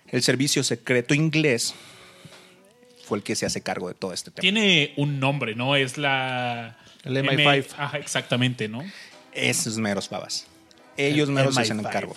el 0.08 0.22
servicio 0.22 0.64
secreto 0.64 1.14
inglés 1.14 1.74
fue 3.04 3.18
el 3.18 3.24
que 3.24 3.34
se 3.36 3.46
hace 3.46 3.60
cargo 3.62 3.88
de 3.88 3.94
todo 3.94 4.12
este 4.12 4.30
tema. 4.30 4.40
Tiene 4.42 4.92
un 4.96 5.20
nombre, 5.20 5.54
¿no? 5.54 5.76
Es 5.76 5.98
la. 5.98 6.76
El 7.04 7.16
MI5. 7.16 7.40
M- 7.40 7.64
Ajá, 7.78 7.98
exactamente, 7.98 8.68
¿no? 8.68 8.82
Esos 9.32 9.76
meros 9.78 10.08
babas. 10.08 10.46
Ellos 10.96 11.28
meros 11.28 11.54
se 11.54 11.62
hacen 11.62 11.78
el 11.80 11.86
MI5. 11.86 11.90
cargo. 11.90 12.14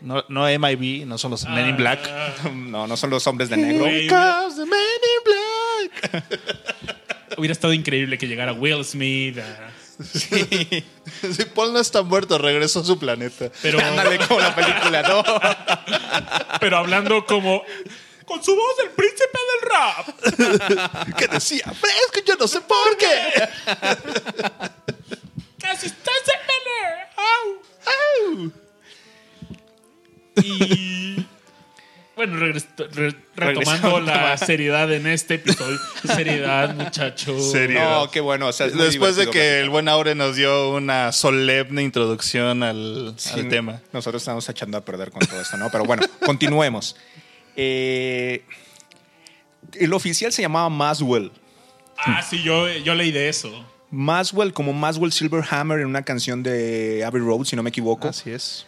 No, 0.00 0.24
no 0.28 0.46
MIB, 0.46 1.06
no 1.06 1.18
son 1.18 1.30
los 1.32 1.46
Men 1.48 1.68
in 1.68 1.76
Black. 1.76 2.00
No, 2.54 2.86
no 2.86 2.96
son 2.96 3.10
los 3.10 3.26
hombres 3.26 3.50
de 3.50 3.56
negro. 3.58 3.84
Because 3.84 4.56
the 4.56 4.64
Men 4.66 4.80
in 5.04 6.10
Black. 6.12 6.24
Hubiera 7.38 7.52
estado 7.52 7.72
increíble 7.72 8.18
que 8.18 8.26
llegara 8.26 8.52
Will 8.52 8.84
Smith. 8.84 9.38
a- 9.38 9.70
Si 11.32 11.44
Paul 11.54 11.74
no 11.74 11.80
está 11.80 12.02
muerto, 12.02 12.38
regresó 12.38 12.80
a 12.80 12.84
su 12.84 12.98
planeta. 12.98 13.50
Pero, 13.60 13.78
Ándale 13.80 14.18
como 14.26 14.40
la 14.40 14.54
película, 14.54 15.02
¿no? 15.02 15.22
pero 16.58 16.78
hablando 16.78 17.26
como, 17.26 17.62
con 18.30 18.42
su 18.44 18.54
voz 18.54 18.76
del 18.78 18.90
príncipe 18.90 19.38
del 19.50 19.60
rap. 19.70 21.14
que 21.16 21.26
decía, 21.26 21.64
pero 21.80 21.92
es 22.06 22.12
que 22.12 22.22
yo 22.24 22.36
no 22.36 22.46
sé 22.46 22.60
por 22.60 22.96
qué. 22.96 23.48
¡Casi 25.60 25.86
está 25.86 26.10
¡Au! 27.16 27.62
¡Au! 28.36 28.52
Y. 30.42 31.26
Bueno, 32.16 32.36
regres- 32.38 32.66
re- 32.92 33.14
retomando 33.34 34.00
la 34.00 34.36
seriedad 34.36 34.92
en 34.92 35.06
este 35.06 35.34
episodio. 35.34 35.78
Seriedad, 36.04 36.74
muchachos. 36.74 37.50
Serio. 37.50 37.80
No, 37.82 38.10
qué 38.10 38.20
bueno. 38.20 38.48
o 38.48 38.52
sea, 38.52 38.68
Después 38.68 39.16
de 39.16 39.24
que 39.26 39.30
platicar. 39.32 39.56
el 39.62 39.70
buen 39.70 39.88
Aure 39.88 40.14
nos 40.14 40.36
dio 40.36 40.70
una 40.70 41.12
solemne 41.12 41.82
introducción 41.82 42.62
al, 42.62 43.14
Sí, 43.16 43.30
al 43.40 43.48
tema. 43.48 43.80
Nosotros 43.92 44.22
estamos 44.22 44.46
echando 44.48 44.76
a 44.78 44.84
perder 44.84 45.10
con 45.10 45.20
todo 45.26 45.40
esto, 45.40 45.56
¿no? 45.56 45.70
Pero 45.70 45.84
bueno, 45.84 46.02
continuemos. 46.26 46.94
Eh, 47.62 48.42
el 49.74 49.92
oficial 49.92 50.32
se 50.32 50.40
llamaba 50.40 50.70
Maswell. 50.70 51.30
Ah, 51.98 52.22
sí, 52.22 52.42
yo, 52.42 52.68
yo 52.68 52.94
leí 52.94 53.12
de 53.12 53.28
eso. 53.28 53.66
Maswell, 53.90 54.54
como 54.54 54.72
Maswell 54.72 55.12
Silverhammer 55.12 55.80
en 55.80 55.86
una 55.86 56.02
canción 56.02 56.42
de 56.42 57.04
Abbey 57.04 57.20
Road, 57.20 57.44
si 57.44 57.56
no 57.56 57.62
me 57.62 57.68
equivoco. 57.68 58.08
Así 58.08 58.30
es. 58.30 58.66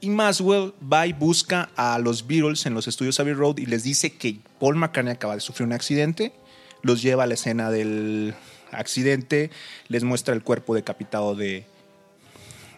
Y 0.00 0.08
Maswell 0.08 0.72
va 0.80 1.06
y 1.06 1.12
busca 1.12 1.68
a 1.76 1.98
los 1.98 2.26
Beatles 2.26 2.64
en 2.64 2.72
los 2.72 2.88
estudios 2.88 3.20
Abbey 3.20 3.34
Road 3.34 3.58
y 3.58 3.66
les 3.66 3.82
dice 3.82 4.16
que 4.16 4.38
Paul 4.58 4.76
McCartney 4.76 5.12
acaba 5.12 5.34
de 5.34 5.40
sufrir 5.40 5.66
un 5.66 5.74
accidente. 5.74 6.32
Los 6.80 7.02
lleva 7.02 7.24
a 7.24 7.26
la 7.26 7.34
escena 7.34 7.70
del 7.70 8.34
accidente, 8.70 9.50
les 9.88 10.02
muestra 10.02 10.34
el 10.34 10.42
cuerpo 10.42 10.74
decapitado 10.74 11.34
de, 11.34 11.66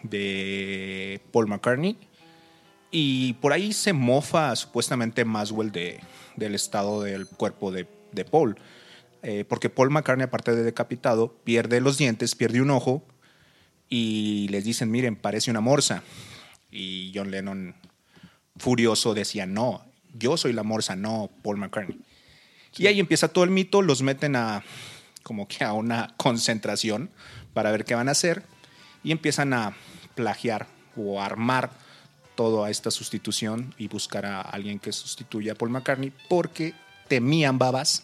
de 0.03 1.21
Paul 1.31 1.47
McCartney. 1.47 1.97
Y 2.91 3.33
por 3.33 3.53
ahí 3.53 3.73
se 3.73 3.93
mofa 3.93 4.55
supuestamente 4.55 5.25
Maswell 5.25 5.71
de, 5.71 5.99
del 6.35 6.55
estado 6.55 7.01
del 7.01 7.27
cuerpo 7.27 7.71
de, 7.71 7.87
de 8.11 8.25
Paul. 8.25 8.57
Eh, 9.23 9.43
porque 9.47 9.69
Paul 9.69 9.89
McCartney, 9.89 10.25
aparte 10.25 10.55
de 10.55 10.63
decapitado, 10.63 11.33
pierde 11.43 11.81
los 11.81 11.97
dientes, 11.97 12.35
pierde 12.35 12.61
un 12.61 12.69
ojo 12.69 13.03
y 13.89 14.47
les 14.49 14.63
dicen, 14.63 14.91
miren, 14.91 15.15
parece 15.15 15.51
una 15.51 15.61
morsa. 15.61 16.03
Y 16.71 17.11
John 17.13 17.31
Lennon, 17.31 17.75
furioso, 18.57 19.13
decía, 19.13 19.45
no, 19.45 19.85
yo 20.13 20.37
soy 20.37 20.53
la 20.53 20.63
morsa, 20.63 20.95
no 20.95 21.29
Paul 21.43 21.57
McCartney. 21.57 21.99
Y 22.77 22.87
ahí 22.87 22.99
empieza 22.99 23.29
todo 23.29 23.43
el 23.43 23.49
mito, 23.49 23.81
los 23.81 24.01
meten 24.01 24.35
a 24.35 24.63
como 25.23 25.47
que 25.47 25.63
a 25.63 25.73
una 25.73 26.13
concentración 26.17 27.09
para 27.53 27.71
ver 27.71 27.85
qué 27.85 27.95
van 27.95 28.07
a 28.07 28.11
hacer 28.11 28.43
y 29.03 29.11
empiezan 29.11 29.53
a 29.53 29.75
plagiar 30.15 30.67
o 30.95 31.21
armar 31.21 31.71
toda 32.37 32.69
esta 32.69 32.89
sustitución 32.91 33.73
y 33.77 33.89
buscar 33.89 34.25
a 34.25 34.39
alguien 34.39 34.79
que 34.79 34.93
sustituya 34.93 35.51
a 35.51 35.55
Paul 35.55 35.71
McCartney 35.71 36.13
porque 36.29 36.73
temían 37.09 37.57
babas, 37.59 38.03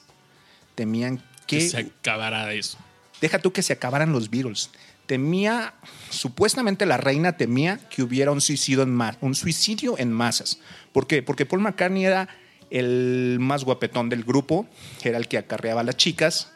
temían 0.75 1.19
Que 1.47 1.59
que 1.59 1.69
se 1.69 1.77
acabará 1.77 2.45
de 2.47 2.57
eso. 2.59 2.77
deja 3.21 3.39
tú 3.39 3.53
que 3.53 3.61
se 3.61 3.71
acabaran 3.71 4.11
los 4.11 4.29
Beatles. 4.29 4.69
Temía, 5.05 5.73
supuestamente 6.09 6.85
la 6.85 6.97
reina 6.97 7.37
temía 7.37 7.77
que 7.89 8.01
hubiera 8.03 8.31
un 8.31 8.41
suicidio 8.41 8.83
en, 8.83 8.93
ma- 8.95 9.17
un 9.21 9.35
suicidio 9.35 9.97
en 9.99 10.11
masas. 10.11 10.59
¿Por 10.93 11.07
qué? 11.07 11.21
Porque 11.21 11.45
Paul 11.45 11.61
McCartney 11.61 12.05
era 12.05 12.27
el 12.69 13.37
más 13.39 13.63
guapetón 13.65 14.09
del 14.09 14.23
grupo, 14.23 14.65
era 15.03 15.17
el 15.17 15.27
que 15.27 15.37
acarreaba 15.37 15.81
a 15.81 15.83
las 15.83 15.97
chicas 15.97 16.49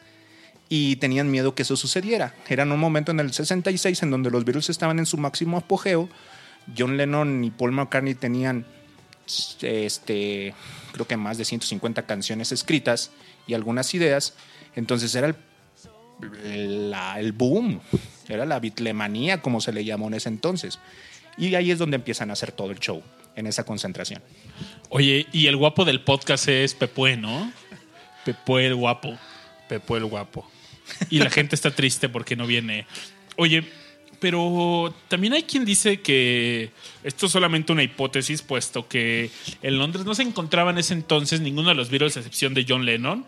y 0.69 0.95
tenían 0.95 1.29
miedo 1.29 1.53
que 1.55 1.61
eso 1.63 1.75
sucediera. 1.75 2.33
Era 2.47 2.63
en 2.63 2.71
un 2.71 2.79
momento 2.79 3.11
en 3.11 3.19
el 3.19 3.31
66 3.33 4.01
en 4.03 4.11
donde 4.11 4.31
los 4.31 4.43
Beatles 4.45 4.69
estaban 4.69 4.97
en 4.99 5.05
su 5.05 5.17
máximo 5.17 5.57
apogeo. 5.57 6.09
John 6.75 6.97
Lennon 6.97 7.43
y 7.43 7.51
Paul 7.51 7.71
McCartney 7.73 8.15
tenían 8.15 8.65
este, 9.61 10.53
creo 10.93 11.07
que 11.07 11.17
más 11.17 11.37
de 11.37 11.45
150 11.45 12.05
canciones 12.05 12.51
escritas 12.51 13.11
y 13.45 13.53
algunas 13.53 13.93
ideas. 13.93 14.35
Entonces 14.75 15.13
era 15.15 15.35
el, 16.43 16.91
la- 16.91 17.19
el 17.19 17.31
boom, 17.31 17.81
era 18.27 18.45
la 18.45 18.59
bitlemanía, 18.59 19.41
como 19.41 19.61
se 19.61 19.71
le 19.73 19.83
llamó 19.85 20.07
en 20.07 20.15
ese 20.15 20.29
entonces. 20.29 20.79
Y 21.37 21.53
ahí 21.55 21.71
es 21.71 21.77
donde 21.79 21.95
empiezan 21.95 22.29
a 22.29 22.33
hacer 22.33 22.51
todo 22.51 22.71
el 22.71 22.79
show, 22.79 23.03
en 23.35 23.47
esa 23.47 23.63
concentración. 23.63 24.21
Oye, 24.89 25.27
y 25.31 25.47
el 25.47 25.55
guapo 25.55 25.85
del 25.85 26.01
podcast 26.01 26.47
es 26.47 26.73
Pepue, 26.73 27.17
¿no? 27.17 27.51
Pepue 28.25 28.65
el 28.65 28.75
guapo. 28.75 29.17
Pepo 29.69 29.97
el 29.97 30.05
guapo. 30.05 30.49
Y 31.09 31.19
la 31.19 31.29
gente 31.29 31.55
está 31.55 31.71
triste 31.71 32.07
porque 32.09 32.35
no 32.35 32.47
viene. 32.47 32.87
Oye, 33.35 33.69
pero 34.19 34.93
también 35.07 35.33
hay 35.33 35.43
quien 35.43 35.65
dice 35.65 36.01
que 36.01 36.71
esto 37.03 37.27
es 37.27 37.31
solamente 37.31 37.71
una 37.71 37.83
hipótesis, 37.83 38.41
puesto 38.41 38.87
que 38.87 39.29
en 39.61 39.77
Londres 39.77 40.05
no 40.05 40.15
se 40.15 40.23
encontraba 40.23 40.71
en 40.71 40.79
ese 40.79 40.93
entonces 40.93 41.41
ninguno 41.41 41.69
de 41.69 41.75
los 41.75 41.89
Beatles, 41.89 42.17
a 42.17 42.19
excepción 42.21 42.53
de 42.53 42.65
John 42.67 42.85
Lennon, 42.85 43.25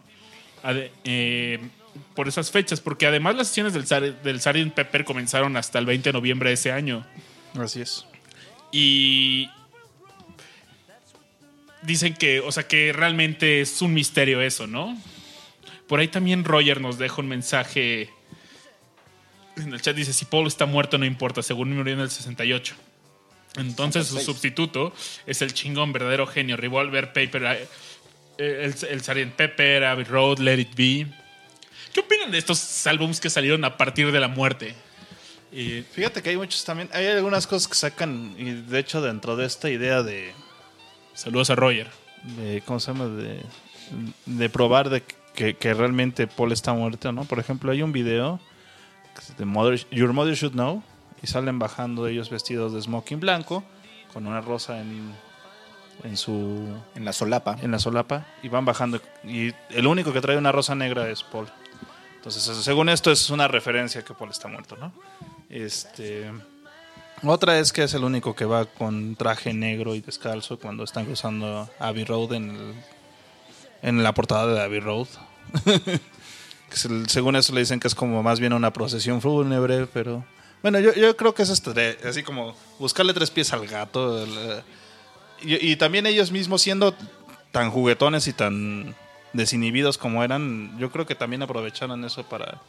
eh, 1.04 1.60
por 2.16 2.28
esas 2.28 2.52
fechas, 2.52 2.82
porque 2.82 3.06
además 3.06 3.36
las 3.36 3.48
sesiones 3.48 3.74
del, 3.74 4.16
del 4.24 4.42
Sgt. 4.42 4.74
Pepper 4.74 5.06
comenzaron 5.06 5.58
hasta 5.58 5.80
el 5.80 5.86
20 5.86 6.10
de 6.10 6.14
noviembre 6.14 6.50
de 6.50 6.56
ese 6.56 6.72
año. 6.72 7.06
Así 7.56 7.82
es. 7.82 8.06
Y 8.72 9.50
dicen 11.82 12.14
que, 12.14 12.40
o 12.40 12.52
sea, 12.52 12.68
que 12.68 12.94
realmente 12.94 13.62
es 13.62 13.82
un 13.82 13.94
misterio 13.94 14.42
eso, 14.42 14.68
¿no? 14.68 14.98
Por 15.88 16.00
ahí 16.00 16.08
también 16.08 16.44
Roger 16.44 16.82
nos 16.82 16.98
deja 16.98 17.22
un 17.22 17.28
mensaje 17.28 18.10
en 19.64 19.74
el 19.74 19.82
chat. 19.82 19.96
Dice, 19.96 20.14
si 20.14 20.26
Paul 20.26 20.48
está 20.48 20.66
muerto 20.66 20.98
no 20.98 21.06
importa, 21.06 21.42
según 21.42 21.76
murió 21.76 21.94
en 21.94 22.00
el 22.00 22.10
68. 22.10 22.76
Entonces 23.56 24.08
su 24.08 24.16
66. 24.16 24.26
sustituto 24.26 24.94
es 25.26 25.42
el 25.42 25.54
chingón, 25.54 25.92
verdadero 25.92 26.28
genio. 26.28 26.58
Revolver, 26.58 27.14
Paper, 27.14 27.44
eh, 27.44 27.68
el, 28.38 28.76
el 28.90 29.02
Sgt. 29.02 29.36
Pepper, 29.36 29.84
Abbey 29.84 30.06
Road, 30.06 30.40
Let 30.40 30.60
It 30.60 30.76
Be. 30.76 31.08
¿Qué 31.94 32.02
opinan 32.02 32.32
de 32.32 32.38
estos 32.38 32.86
álbums 32.88 33.20
que 33.20 33.30
salieron 33.30 33.66
a 33.66 33.78
partir 33.78 34.12
de 34.12 34.20
la 34.20 34.28
muerte? 34.28 34.76
Y 35.52 35.82
Fíjate 35.82 36.22
que 36.22 36.30
hay 36.30 36.38
muchos 36.38 36.64
también. 36.64 36.90
Hay 36.94 37.08
algunas 37.08 37.48
cosas 37.48 37.68
que 37.68 37.76
sacan, 37.76 38.36
y 38.38 38.52
de 38.52 38.80
hecho, 38.80 39.02
dentro 39.02 39.36
de 39.36 39.46
esta 39.46 39.70
idea 39.70 40.04
de. 40.04 40.32
saludos 41.14 41.50
a 41.50 41.56
Roger. 41.56 41.88
de 42.38 42.62
¿Cómo 42.66 42.80
se 42.80 42.92
llama? 42.92 43.08
De, 43.08 43.42
de 44.28 44.50
probar 44.50 44.90
de 44.90 45.04
que, 45.34 45.56
que 45.56 45.74
realmente 45.74 46.28
Paul 46.28 46.52
está 46.52 46.74
muerto, 46.74 47.12
¿no? 47.12 47.26
Por 47.26 47.40
ejemplo, 47.40 47.72
hay 47.72 47.82
un 47.82 47.92
video 47.92 48.40
de 49.38 49.46
Mother, 49.46 49.80
Your 49.92 50.14
Mother 50.14 50.36
Should 50.36 50.54
Know 50.54 50.84
y 51.22 51.28
salen 51.28 51.60
bajando 51.60 52.08
ellos 52.08 52.30
vestidos 52.30 52.74
de 52.74 52.82
smoking 52.82 53.20
blanco 53.20 53.64
con 54.14 54.26
una 54.28 54.42
rosa 54.42 54.80
en, 54.82 55.14
en 56.04 56.18
su 56.18 56.68
En 56.96 57.06
la 57.06 57.14
solapa. 57.14 57.58
en 57.62 57.72
la 57.72 57.80
solapa 57.80 58.26
y 58.42 58.50
van 58.50 58.66
bajando 58.66 59.02
y 59.24 59.54
el 59.70 59.88
único 59.88 60.14
que 60.14 60.22
trae 60.22 60.38
una 60.38 60.52
rosa 60.52 60.76
negra 60.76 61.10
es 61.10 61.24
Paul. 61.24 61.48
Entonces, 62.16 62.44
según 62.64 62.90
esto 62.90 63.12
es 63.12 63.30
una 63.30 63.48
referencia 63.48 64.04
que 64.04 64.14
Paul 64.14 64.30
está 64.32 64.48
muerto, 64.48 64.76
¿no? 64.78 64.92
Este 65.50 66.32
otra 67.24 67.60
es 67.60 67.74
que 67.74 67.84
es 67.84 67.94
el 67.94 68.04
único 68.06 68.34
que 68.36 68.46
va 68.46 68.66
con 68.66 69.16
traje 69.18 69.54
negro 69.54 69.94
y 69.96 70.00
descalzo 70.02 70.58
cuando 70.58 70.84
están 70.86 71.06
cruzando 71.06 71.70
Abbey 71.80 72.06
Road 72.06 72.34
en 72.34 72.50
el- 72.52 72.74
en 73.82 74.04
la 74.04 74.14
portada 74.14 74.48
de 74.54 74.62
Abbey 74.62 74.80
Road. 74.80 75.08
Según 77.08 77.36
eso 77.36 77.54
le 77.54 77.62
dicen 77.62 77.80
que 77.80 77.88
es 77.88 77.96
como 77.96 78.22
más 78.24 78.40
bien 78.40 78.54
una 78.54 78.72
procesión 78.74 79.22
fúnebre, 79.22 79.88
pero 79.88 80.26
bueno, 80.62 80.80
yo, 80.80 80.94
yo 80.94 81.16
creo 81.18 81.34
que 81.34 81.44
es 81.44 81.50
este, 81.50 81.98
así 82.08 82.24
como 82.24 82.56
buscarle 82.80 83.14
tres 83.14 83.32
pies 83.32 83.52
al 83.54 83.66
gato. 83.68 84.24
el- 84.24 84.62
y, 85.42 85.72
y 85.72 85.76
también 85.78 86.06
ellos 86.06 86.32
mismos 86.32 86.62
siendo 86.62 86.94
tan 87.52 87.72
juguetones 87.72 88.28
y 88.28 88.34
tan 88.34 88.94
desinhibidos 89.34 89.98
como 89.98 90.24
eran, 90.24 90.78
yo 90.78 90.92
creo 90.92 91.06
que 91.06 91.16
también 91.16 91.42
aprovecharon 91.44 92.04
eso 92.04 92.24
para 92.28 92.60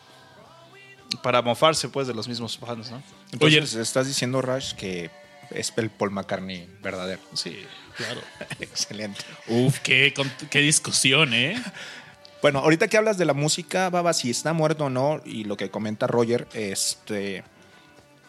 para 1.22 1.42
mofarse 1.42 1.88
pues 1.88 2.06
de 2.06 2.14
los 2.14 2.28
mismos 2.28 2.56
fans, 2.56 2.90
¿no? 2.92 3.02
Entonces, 3.32 3.74
estás 3.74 4.06
diciendo, 4.06 4.40
Rush, 4.40 4.74
que 4.74 5.10
es 5.50 5.72
el 5.76 5.90
Paul 5.90 6.12
McCartney 6.12 6.68
verdadero. 6.82 7.20
Sí, 7.34 7.64
claro. 7.96 8.20
Excelente. 8.60 9.20
Uf, 9.48 9.80
qué, 9.80 10.14
qué 10.50 10.60
discusión, 10.60 11.34
¿eh? 11.34 11.60
Bueno, 12.42 12.60
ahorita 12.60 12.88
que 12.88 12.96
hablas 12.96 13.18
de 13.18 13.24
la 13.24 13.34
música, 13.34 13.90
Baba, 13.90 14.12
si 14.12 14.30
está 14.30 14.52
muerto 14.52 14.86
o 14.86 14.90
no, 14.90 15.20
y 15.24 15.44
lo 15.44 15.56
que 15.56 15.70
comenta 15.70 16.06
Roger, 16.06 16.48
este, 16.54 17.44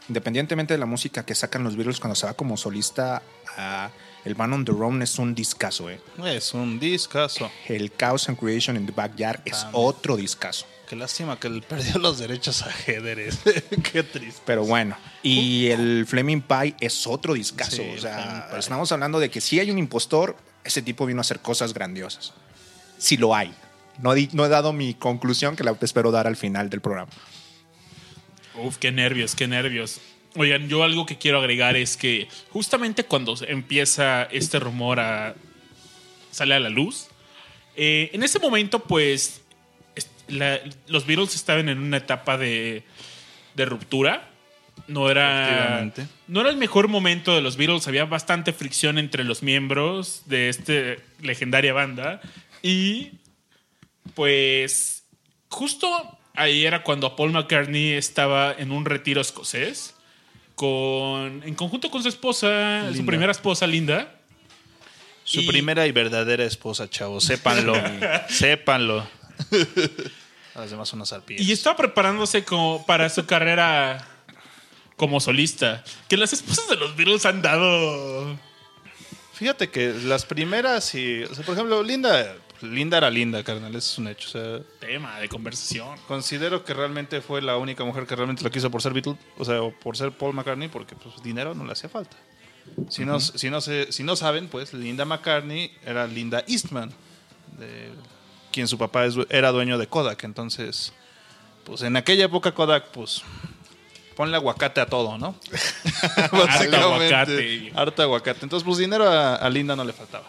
independientemente 0.10 0.74
de 0.74 0.78
la 0.78 0.86
música 0.86 1.26
que 1.26 1.34
sacan 1.34 1.63
los 1.63 1.76
Beatles 1.76 2.00
cuando 2.00 2.15
se 2.15 2.26
va 2.26 2.34
como 2.34 2.58
solista, 2.58 3.21
a 3.58 3.89
el 4.24 4.36
Man 4.36 4.54
on 4.54 4.65
the 4.65 4.71
Run 4.71 5.02
es 5.02 5.17
un 5.17 5.34
discazo, 5.34 5.89
¿eh? 5.89 6.00
Es 6.26 6.54
un 6.54 6.80
discazo. 6.80 7.50
El 7.67 7.91
Chaos 7.91 8.30
and 8.30 8.38
Creation 8.38 8.78
in 8.78 8.86
the 8.86 8.91
Backyard 8.91 9.41
es 9.45 9.65
otro 9.71 10.15
discazo. 10.15 10.65
Qué 10.88 10.95
lástima 10.95 11.39
que 11.39 11.47
él 11.47 11.63
perdió 11.67 11.97
los 12.00 12.19
derechos 12.19 12.62
a 12.62 12.67
ajedrez. 12.67 13.39
Qué 13.91 14.04
triste. 14.04 14.41
Pero 14.45 14.65
bueno, 14.65 14.95
y 15.24 15.67
el 15.67 16.06
Fleming 16.06 16.41
Pie 16.41 16.76
es 16.80 17.08
otro 17.08 17.34
discazo. 17.34 17.78
Sí, 17.78 17.93
o 17.97 18.00
sea, 18.00 18.50
estamos 18.58 18.91
hablando 18.91 19.19
de 19.19 19.32
que 19.32 19.41
si 19.41 19.60
hay 19.60 19.71
un 19.71 19.80
impostor, 19.80 20.36
ese 20.63 20.82
tipo 20.82 21.06
vino 21.06 21.19
a 21.19 21.21
hacer 21.21 21.39
cosas 21.39 21.74
grandiosas. 21.74 22.34
Si 22.97 23.17
lo 23.17 23.34
hay. 23.34 23.54
No, 23.99 24.13
di- 24.13 24.30
no 24.34 24.45
he 24.45 24.49
dado 24.49 24.73
mi 24.73 24.93
conclusión 24.93 25.56
que 25.56 25.63
la 25.63 25.75
espero 25.82 26.12
dar 26.12 26.27
al 26.27 26.36
final 26.36 26.69
del 26.69 26.82
programa. 26.82 27.12
Uf, 28.56 28.77
qué 28.77 28.91
nervios, 28.91 29.36
qué 29.36 29.47
nervios. 29.47 29.99
Oigan, 30.36 30.67
yo 30.69 30.84
algo 30.84 31.06
que 31.06 31.17
quiero 31.17 31.39
agregar 31.39 31.75
es 31.75 31.97
que 31.97 32.27
justamente 32.51 33.04
cuando 33.06 33.36
empieza 33.47 34.23
este 34.32 34.60
rumor 34.60 34.99
a 34.99 35.36
sale 36.32 36.56
a 36.56 36.60
la 36.60 36.69
luz, 36.69 37.08
Eh, 37.77 38.10
en 38.12 38.21
ese 38.21 38.38
momento, 38.38 38.80
pues, 38.84 39.41
la- 40.27 40.60
los 40.88 41.06
Beatles 41.06 41.36
estaban 41.36 41.69
en 41.69 41.80
una 41.80 41.97
etapa 41.97 42.38
de, 42.38 42.84
de 43.56 43.65
ruptura. 43.65 44.27
No 44.89 45.10
era, 45.10 45.80
no 46.27 46.41
era 46.41 46.49
el 46.49 46.58
mejor 46.58 46.89
momento 46.89 47.34
de 47.34 47.41
los 47.41 47.56
Beatles. 47.56 47.88
Había 47.88 48.04
bastante 48.04 48.51
fricción 48.51 48.97
entre 48.97 49.23
los 49.23 49.41
miembros 49.41 50.23
de 50.25 50.49
esta 50.49 50.73
legendaria 51.21 51.71
banda. 51.71 52.19
Y, 52.62 53.12
pues, 54.15 55.04
justo 55.50 55.88
ahí 56.36 56.65
era 56.65 56.84
cuando 56.84 57.15
Paul 57.15 57.32
McCartney 57.32 57.93
estaba 57.93 58.54
en 58.58 58.71
un 58.71 58.86
retiro 58.86 59.21
escocés. 59.21 59.95
Con, 60.56 61.41
en 61.43 61.56
conjunto 61.56 61.89
con 61.89 62.04
su 62.04 62.10
esposa, 62.10 62.91
su 62.95 63.06
primera 63.06 63.32
esposa, 63.32 63.65
Linda. 63.65 64.15
Su 65.24 65.41
Y- 65.41 65.47
primera 65.47 65.88
y 65.88 65.91
verdadera 65.91 66.43
esposa, 66.43 66.89
chavos. 66.89 67.24
Sépanlo. 67.24 67.74
sépanlo. 68.30 69.08
Las 70.56 70.69
demás 70.69 70.89
son 70.89 71.00
unas 71.00 71.13
arpías. 71.13 71.41
Y 71.41 71.52
estaba 71.52 71.76
preparándose 71.78 72.43
como 72.43 72.86
para 72.86 73.10
su 73.10 73.26
carrera 73.26 74.06
como 74.97 75.19
solista. 75.19 75.84
Que 76.08 76.17
las 76.17 76.34
esposas 76.34 76.67
de 76.69 76.76
los 76.76 76.95
Beatles 76.95 77.26
han 77.26 77.41
dado. 77.41 78.38
Fíjate 79.34 79.69
que 79.71 79.93
las 80.04 80.26
primeras 80.26 80.93
y. 80.93 81.24
o 81.24 81.34
sea, 81.34 81.43
por 81.45 81.56
ejemplo, 81.56 81.82
Linda. 81.82 82.36
Linda 82.63 82.97
era 82.97 83.10
linda, 83.10 83.43
carnal. 83.43 83.76
eso 83.76 83.91
Es 83.93 83.97
un 83.97 84.08
hecho. 84.08 84.28
O 84.28 84.32
sea, 84.32 84.60
Tema 84.80 85.19
de 85.19 85.28
conversación. 85.30 85.97
considero 86.08 86.63
que 86.63 86.74
realmente 86.74 87.21
fue 87.21 87.41
la 87.41 87.58
única 87.58 87.84
mujer 87.84 88.06
que 88.06 88.15
realmente 88.15 88.43
lo 88.43 88.52
quiso 88.52 88.69
por 88.71 88.82
ser 88.82 88.93
Beatle. 88.93 89.17
O 89.38 89.45
sea, 89.45 89.62
o 89.62 89.71
por 89.71 89.97
ser 89.97 90.12
Paul 90.12 90.34
McCartney, 90.36 90.67
porque 90.69 90.95
pues 90.95 91.21
dinero 91.24 91.54
no 91.56 91.65
le 91.65 91.71
hacía 91.74 91.89
falta. 91.89 92.15
Si, 92.89 93.04
no, 93.06 93.19
si, 93.19 93.50
no 93.50 93.60
se- 93.62 93.91
si 93.91 94.04
no 94.04 94.15
saben, 94.15 94.47
pues 94.47 94.74
Linda 94.74 95.04
McCartney 95.06 95.71
era 95.84 96.06
Linda 96.08 96.43
Eastman, 96.47 96.91
de 97.58 97.89
quien 98.52 98.67
su 98.67 98.78
papá 98.78 99.06
es- 99.06 99.15
era 99.30 99.52
dueño 99.52 99.78
de 99.80 99.88
Kodak. 99.88 100.24
Entonces, 100.24 100.93
pues 101.63 101.82
en 101.82 101.95
aquella 101.97 102.26
época 102.26 102.54
Kodak, 102.54 102.89
pues 102.91 103.24
ponle 104.15 104.36
aguacate 104.36 104.80
a 104.82 104.86
todo, 104.86 105.17
¿no? 105.17 105.36
Básicamente, 106.32 106.78
aguacate. 107.15 107.71
Harta 107.76 108.04
aguacate. 108.04 108.39
Entonces, 108.43 108.63
pues 108.65 108.78
dinero 108.78 109.10
a, 109.10 109.36
a 109.36 109.50
Linda 109.50 109.76
no 109.76 109.84
le 109.84 109.93
faltaba. 109.93 110.26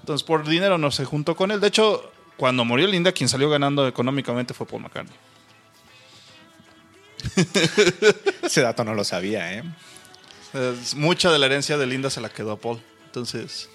Entonces, 0.00 0.24
por 0.24 0.46
dinero 0.46 0.78
no 0.78 0.90
se 0.90 1.04
juntó 1.04 1.34
con 1.36 1.50
él. 1.50 1.60
De 1.60 1.68
hecho, 1.68 2.10
cuando 2.36 2.64
murió 2.64 2.86
Linda, 2.86 3.12
quien 3.12 3.28
salió 3.28 3.48
ganando 3.50 3.86
económicamente 3.88 4.54
fue 4.54 4.66
Paul 4.66 4.82
McCartney. 4.82 5.16
Ese 8.42 8.60
dato 8.60 8.84
no 8.84 8.94
lo 8.94 9.04
sabía, 9.04 9.54
¿eh? 9.54 9.62
Mucha 10.96 11.32
de 11.32 11.38
la 11.38 11.46
herencia 11.46 11.76
de 11.78 11.86
Linda 11.86 12.10
se 12.10 12.20
la 12.20 12.28
quedó 12.28 12.52
a 12.52 12.58
Paul. 12.58 12.80
Entonces, 13.06 13.68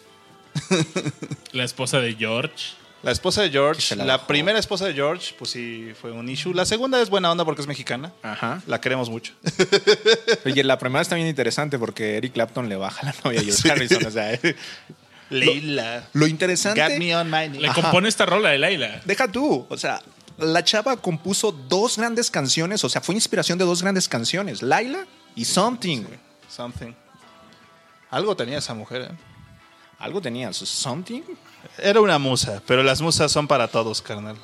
La 1.52 1.64
esposa 1.64 2.00
de 2.00 2.14
George. 2.16 2.74
la 3.04 3.12
esposa 3.12 3.42
de 3.42 3.50
George, 3.50 3.96
la, 3.96 4.28
primera 4.28 4.60
esposa 4.60 4.86
de 4.86 4.94
George, 4.94 5.34
pues 5.38 5.52
sí 5.52 5.92
fue 6.00 6.12
un 6.12 6.28
issue. 6.30 6.54
La 6.54 6.66
segunda 6.66 7.02
es 7.02 7.10
buena 7.10 7.32
onda 7.32 7.46
porque 7.46 7.62
es 7.62 7.68
mexicana. 7.68 8.12
Ajá. 8.24 8.62
La 8.68 8.80
queremos 8.82 9.10
mucho. 9.10 9.34
Oye, 10.46 10.64
la 10.64 10.78
primera 10.78 11.02
está 11.02 11.16
bien 11.16 11.28
interesante 11.28 11.78
porque 11.80 12.18
Eric 12.18 12.34
Clapton 12.34 12.70
le 12.70 12.76
baja 12.76 13.06
la 13.06 13.16
novia 13.24 13.40
a 13.40 13.44
George 13.44 13.62
Sí. 13.62 13.70
Harrison. 13.70 14.06
O 14.06 14.12
sea. 14.12 14.40
Leila. 15.30 16.08
lo 16.14 16.28
interesante. 16.28 16.82
Got 16.82 16.98
me 16.98 17.16
on 17.16 17.30
my 17.30 17.48
knee. 17.50 17.60
Le 17.60 17.68
Ajá. 17.70 17.82
compone 17.82 18.10
esta 18.10 18.26
rola 18.26 18.50
de 18.50 18.58
Laila. 18.58 19.02
Deja 19.06 19.28
tú, 19.28 19.66
o 19.70 19.78
sea, 19.78 20.02
la 20.38 20.64
chava 20.64 20.98
compuso 20.98 21.52
dos 21.52 21.98
grandes 21.98 22.32
canciones, 22.32 22.84
o 22.84 22.90
sea, 22.90 23.02
fue 23.02 23.16
inspiración 23.16 23.58
de 23.58 23.66
dos 23.66 23.82
grandes 23.82 24.08
canciones, 24.08 24.62
Laila 24.62 25.06
y 25.36 25.46
Something. 25.46 26.04
Something. 26.50 26.94
Algo 28.10 28.36
tenía 28.36 28.58
esa 28.58 28.74
mujer, 28.74 29.02
¿eh? 29.04 29.16
Algo 30.00 30.22
tenía, 30.22 30.52
Something. 30.54 31.22
Era 31.78 32.00
una 32.00 32.18
musa, 32.18 32.64
pero 32.66 32.84
las 32.84 33.02
musas 33.02 33.32
son 33.32 33.48
para 33.48 33.68
todos, 33.68 34.02
carnal. 34.02 34.38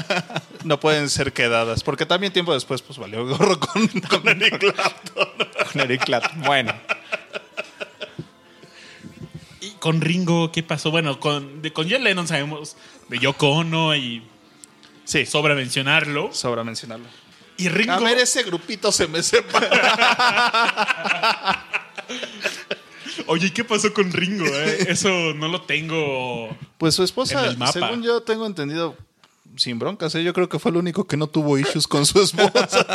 no 0.64 0.78
pueden 0.78 1.08
ser 1.08 1.32
quedadas, 1.32 1.82
porque 1.82 2.04
también 2.04 2.32
tiempo 2.34 2.52
después, 2.52 2.82
pues 2.82 2.98
valió 2.98 3.26
gorro 3.26 3.58
con, 3.58 3.88
con 3.88 4.28
Eric 4.42 4.58
Clapton. 4.58 5.28
Con 5.72 5.80
Eric 5.80 6.04
Clapton. 6.04 6.42
Bueno, 6.42 6.74
con 9.80 10.00
Ringo, 10.00 10.52
¿qué 10.52 10.62
pasó? 10.62 10.90
Bueno, 10.90 11.18
con, 11.18 11.62
de, 11.62 11.72
con 11.72 11.90
John 11.90 12.04
Lennon 12.04 12.28
sabemos 12.28 12.76
de 13.08 13.18
Yoko 13.18 13.48
Ono 13.50 13.96
y 13.96 14.22
Sí, 15.04 15.26
sobra 15.26 15.54
mencionarlo. 15.56 16.32
sobra 16.32 16.62
mencionarlo. 16.62 17.06
Y 17.56 17.68
Ringo. 17.68 17.92
A 17.92 17.98
ver, 17.98 18.18
ese 18.18 18.42
grupito 18.44 18.92
se 18.92 19.08
me 19.08 19.22
separa. 19.22 19.66
Oye, 23.26 23.48
¿y 23.48 23.50
qué 23.50 23.64
pasó 23.64 23.92
con 23.92 24.12
Ringo? 24.12 24.46
eh? 24.46 24.86
Eso 24.88 25.08
no 25.34 25.48
lo 25.48 25.62
tengo. 25.62 26.56
Pues 26.78 26.94
su 26.94 27.02
esposa, 27.02 27.44
En 27.44 27.50
el 27.50 27.58
mapa. 27.58 27.72
según 27.72 28.02
yo 28.02 28.22
tengo 28.22 28.46
entendido, 28.46 28.96
sin 29.56 29.78
broncas, 29.78 30.14
¿eh? 30.14 30.22
yo 30.22 30.32
creo 30.32 30.48
que 30.48 30.58
fue 30.58 30.70
el 30.70 30.76
único 30.78 31.06
que 31.06 31.16
no 31.16 31.26
tuvo 31.26 31.58
issues 31.58 31.86
con 31.86 32.06
su 32.06 32.22
esposa. 32.22 32.86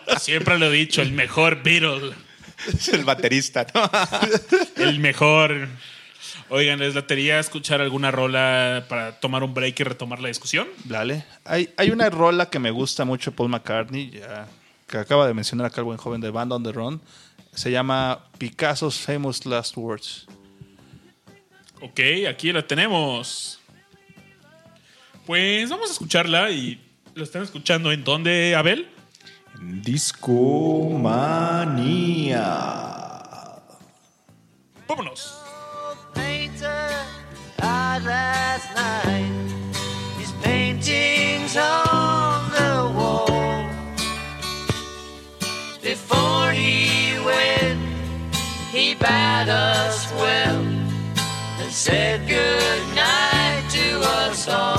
Siempre 0.20 0.58
lo 0.58 0.66
he 0.66 0.70
dicho, 0.72 1.02
el 1.02 1.12
mejor 1.12 1.62
Beatle. 1.62 2.14
es 2.68 2.88
el 2.88 3.04
baterista, 3.04 3.66
¿no? 3.74 3.90
El 4.76 4.98
mejor. 5.00 5.68
Oigan, 6.48 6.78
¿les 6.78 6.94
latería 6.94 7.40
escuchar 7.40 7.80
alguna 7.80 8.12
rola 8.12 8.84
para 8.88 9.18
tomar 9.18 9.42
un 9.42 9.52
break 9.52 9.80
y 9.80 9.84
retomar 9.84 10.20
la 10.20 10.28
discusión? 10.28 10.68
Dale. 10.84 11.24
Hay, 11.44 11.70
hay 11.76 11.90
una 11.90 12.08
rola 12.08 12.48
que 12.50 12.60
me 12.60 12.70
gusta 12.70 13.04
mucho 13.04 13.32
Paul 13.32 13.48
McCartney, 13.48 14.10
ya, 14.10 14.46
que 14.86 14.98
acaba 14.98 15.26
de 15.26 15.34
mencionar 15.34 15.66
acá 15.66 15.80
el 15.80 15.86
buen 15.86 15.98
joven 15.98 16.20
de 16.20 16.30
Band 16.30 16.52
on 16.52 16.62
the 16.62 16.70
Run. 16.70 17.00
Se 17.52 17.72
llama 17.72 18.26
Picasso's 18.38 18.98
Famous 19.00 19.44
Last 19.44 19.76
Words. 19.76 20.26
Ok, 21.80 22.00
aquí 22.28 22.52
la 22.52 22.64
tenemos. 22.64 23.58
Pues 25.26 25.68
vamos 25.68 25.88
a 25.88 25.92
escucharla 25.94 26.50
y 26.50 26.80
lo 27.14 27.24
están 27.24 27.42
escuchando 27.42 27.90
en 27.90 28.04
dónde, 28.04 28.54
Abel? 28.54 28.88
Discomanía. 29.60 31.12
Vámonos. 34.86 35.45
Painter 36.16 36.88
died 37.58 38.02
last 38.04 38.68
night. 38.74 39.32
His 40.18 40.32
paintings 40.42 41.56
on 41.56 42.50
the 42.58 42.74
wall. 42.98 43.68
Before 45.82 46.50
he 46.50 47.18
went, 47.30 47.80
he 48.72 48.94
bade 48.94 49.48
us 49.48 50.10
well 50.12 50.62
and 51.60 51.72
said 51.72 52.26
good 52.26 52.82
night 52.94 53.64
to 53.70 53.86
us 54.00 54.48
all. 54.48 54.75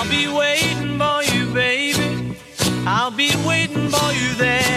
I'll 0.00 0.08
be 0.08 0.28
waiting 0.28 0.96
for 0.96 1.24
you, 1.24 1.52
baby. 1.52 2.36
I'll 2.86 3.10
be 3.10 3.32
waiting 3.44 3.88
for 3.88 4.12
you 4.12 4.34
there. 4.36 4.67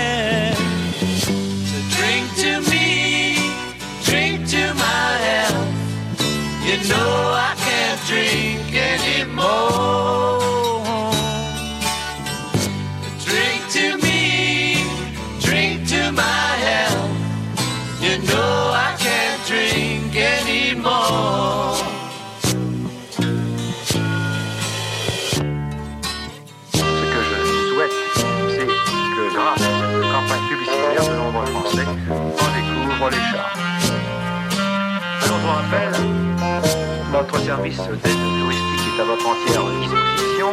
Notre 37.32 37.46
service 37.46 37.78
d'aide 37.78 38.18
touristique 38.42 38.98
est 38.98 39.02
à 39.02 39.06
votre 39.06 39.28
entière 39.28 39.64
disposition. 39.80 40.48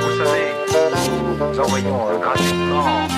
Vous 0.00 0.24
savez, 0.24 1.52
nous 1.52 1.60
envoyons 1.60 2.08
euh, 2.08 2.18
gratuitement 2.18 3.17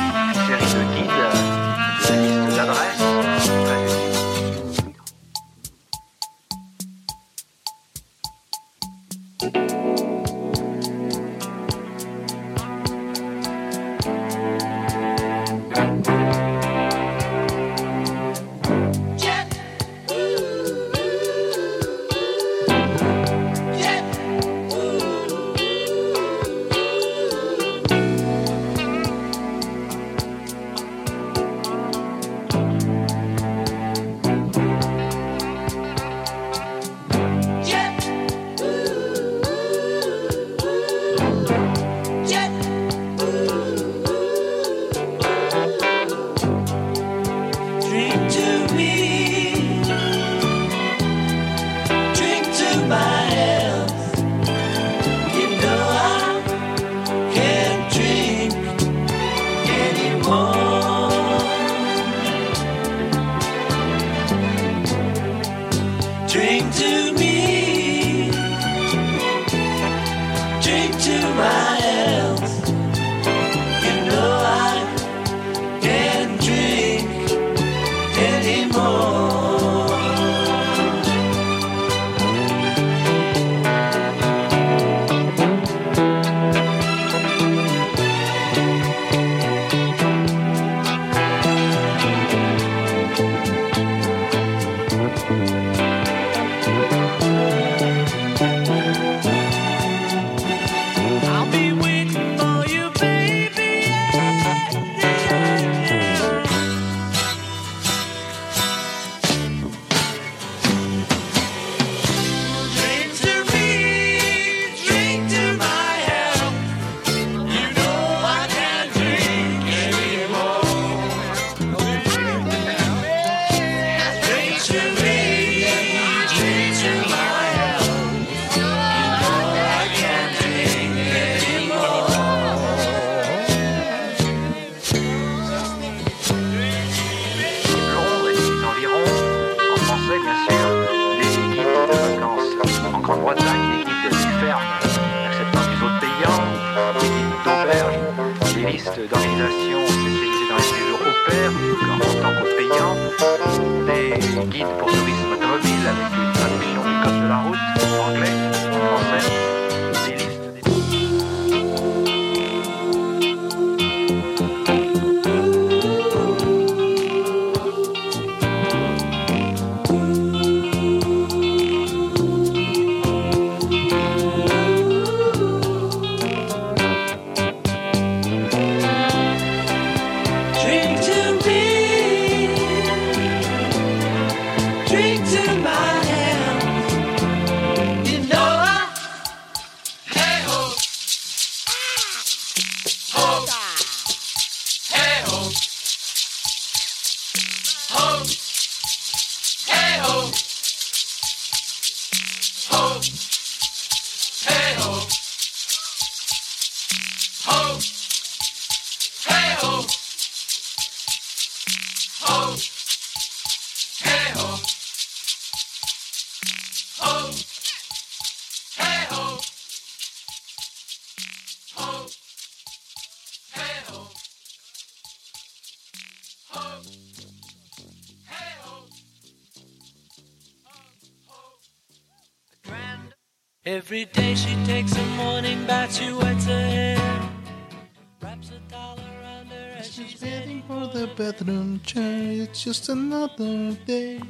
it's 241.86 242.64
just 242.64 242.88
another 242.88 243.76
day. 243.86 244.20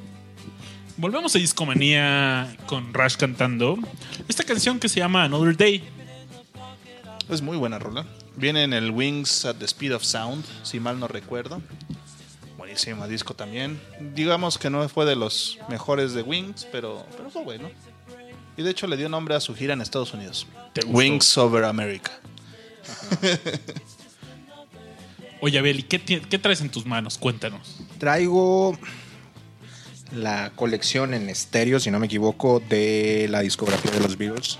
Volvemos 0.97 1.35
a 1.35 1.39
Discomanía 1.39 2.55
con 2.67 2.93
Rush 2.93 3.17
cantando 3.17 3.79
esta 4.29 4.45
canción 4.45 4.79
que 4.79 4.89
se 4.89 5.01
llama 5.01 5.25
Another 5.25 5.57
Day. 5.57 5.83
Es 7.29 7.43
muy 7.43 7.57
buena 7.57 7.79
rola. 7.79 8.05
Viene 8.37 8.65
en 8.65 8.73
el 8.73 8.91
Wings 8.91 9.45
at 9.45 9.57
the 9.57 9.65
Speed 9.65 9.95
of 9.95 10.03
Sound, 10.03 10.45
si 10.63 10.81
mal 10.81 10.99
no 10.99 11.09
recuerdo. 11.09 11.63
Buenísimo 12.59 13.07
disco 13.09 13.35
también. 13.35 13.81
Digamos 14.15 14.59
que 14.59 14.69
no 14.69 14.87
fue 14.89 15.07
de 15.07 15.17
los 15.17 15.59
mejores 15.69 16.13
de 16.13 16.23
Wings, 16.23 16.67
pero, 16.71 17.07
pero 17.17 17.31
fue 17.31 17.45
bueno. 17.45 17.71
Y 18.57 18.63
de 18.63 18.71
hecho 18.71 18.87
le 18.87 18.97
dio 18.97 19.09
nombre 19.09 19.35
a 19.35 19.41
su 19.41 19.55
gira 19.55 19.73
en 19.73 19.81
Estados 19.81 20.13
Unidos. 20.13 20.47
Wings 20.87 21.39
Over 21.39 21.65
America. 21.65 22.13
Oye, 25.41 25.59
Abel, 25.59 25.81
¿y 25.81 25.83
qué, 25.85 26.01
qué 26.01 26.39
traes 26.39 26.61
en 26.61 26.69
tus 26.69 26.85
manos? 26.85 27.17
Cuéntanos. 27.17 27.81
Traigo 27.99 28.79
la 30.13 30.53
colección 30.55 31.15
en 31.15 31.29
estéreo, 31.29 31.81
si 31.81 31.91
no 31.91 31.99
me 31.99 32.07
equivoco, 32.07 32.61
de 32.61 33.27
la 33.31 33.41
discografía 33.41 33.91
de 33.91 34.01
los 34.01 34.19
Beatles. 34.19 34.59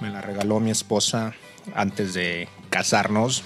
Me 0.00 0.10
la 0.10 0.20
regaló 0.20 0.58
mi 0.58 0.70
esposa 0.70 1.34
antes 1.74 2.14
de 2.14 2.48
casarnos, 2.70 3.42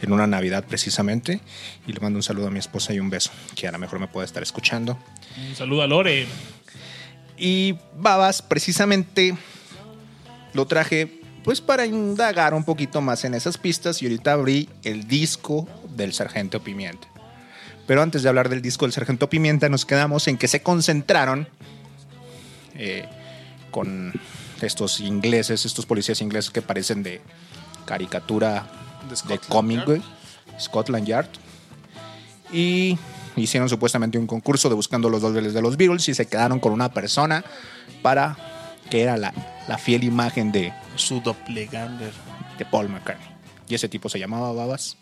en 0.00 0.12
una 0.12 0.26
Navidad 0.26 0.64
precisamente. 0.66 1.40
Y 1.86 1.92
le 1.92 2.00
mando 2.00 2.18
un 2.18 2.22
saludo 2.22 2.46
a 2.46 2.50
mi 2.50 2.60
esposa 2.60 2.94
y 2.94 3.00
un 3.00 3.10
beso, 3.10 3.30
que 3.54 3.68
a 3.68 3.72
lo 3.72 3.78
mejor 3.78 3.98
me 3.98 4.08
puede 4.08 4.26
estar 4.26 4.42
escuchando. 4.42 4.98
Un 5.48 5.54
saludo 5.54 5.82
a 5.82 5.86
Lore. 5.86 6.26
Y 7.36 7.76
Babas, 7.94 8.40
precisamente 8.40 9.36
lo 10.54 10.66
traje 10.66 11.15
pues 11.46 11.60
para 11.60 11.86
indagar 11.86 12.54
un 12.54 12.64
poquito 12.64 13.00
más 13.00 13.24
en 13.24 13.32
esas 13.32 13.56
pistas 13.56 14.02
y 14.02 14.06
ahorita 14.06 14.32
abrí 14.32 14.68
el 14.82 15.06
disco 15.06 15.68
del 15.94 16.12
Sargento 16.12 16.60
Pimienta. 16.60 17.06
Pero 17.86 18.02
antes 18.02 18.24
de 18.24 18.28
hablar 18.28 18.48
del 18.48 18.60
disco 18.60 18.84
del 18.84 18.92
Sargento 18.92 19.30
Pimienta, 19.30 19.68
nos 19.68 19.86
quedamos 19.86 20.26
en 20.26 20.38
que 20.38 20.48
se 20.48 20.60
concentraron 20.60 21.46
eh, 22.74 23.08
con 23.70 24.12
estos 24.60 24.98
ingleses, 24.98 25.64
estos 25.64 25.86
policías 25.86 26.20
ingleses 26.20 26.50
que 26.50 26.62
parecen 26.62 27.04
de 27.04 27.20
caricatura 27.84 28.66
De 29.28 29.38
cómic, 29.38 29.86
Yard. 29.86 30.02
Scotland 30.58 31.06
Yard. 31.06 31.28
Y 32.52 32.98
hicieron 33.36 33.68
supuestamente 33.68 34.18
un 34.18 34.26
concurso 34.26 34.68
de 34.68 34.74
buscando 34.74 35.08
los 35.08 35.22
dobles 35.22 35.54
de 35.54 35.62
los 35.62 35.76
Beatles 35.76 36.08
y 36.08 36.14
se 36.14 36.26
quedaron 36.26 36.58
con 36.58 36.72
una 36.72 36.90
persona 36.90 37.44
para 38.02 38.55
que 38.88 39.02
era 39.02 39.16
la, 39.16 39.32
la 39.68 39.78
fiel 39.78 40.04
imagen 40.04 40.52
de, 40.52 40.72
Su 40.96 41.20
doppelganger. 41.20 42.12
de 42.58 42.64
Paul 42.64 42.88
McCartney. 42.88 43.28
Y 43.68 43.74
ese 43.74 43.88
tipo 43.88 44.08
se 44.08 44.18
llamaba 44.18 44.52
Babas. 44.52 44.96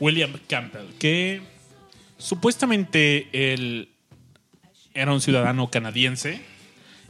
William 0.00 0.32
Campbell, 0.48 0.86
que 0.98 1.42
supuestamente 2.18 3.28
él 3.32 3.90
era 4.94 5.12
un 5.12 5.20
ciudadano 5.20 5.70
canadiense 5.70 6.40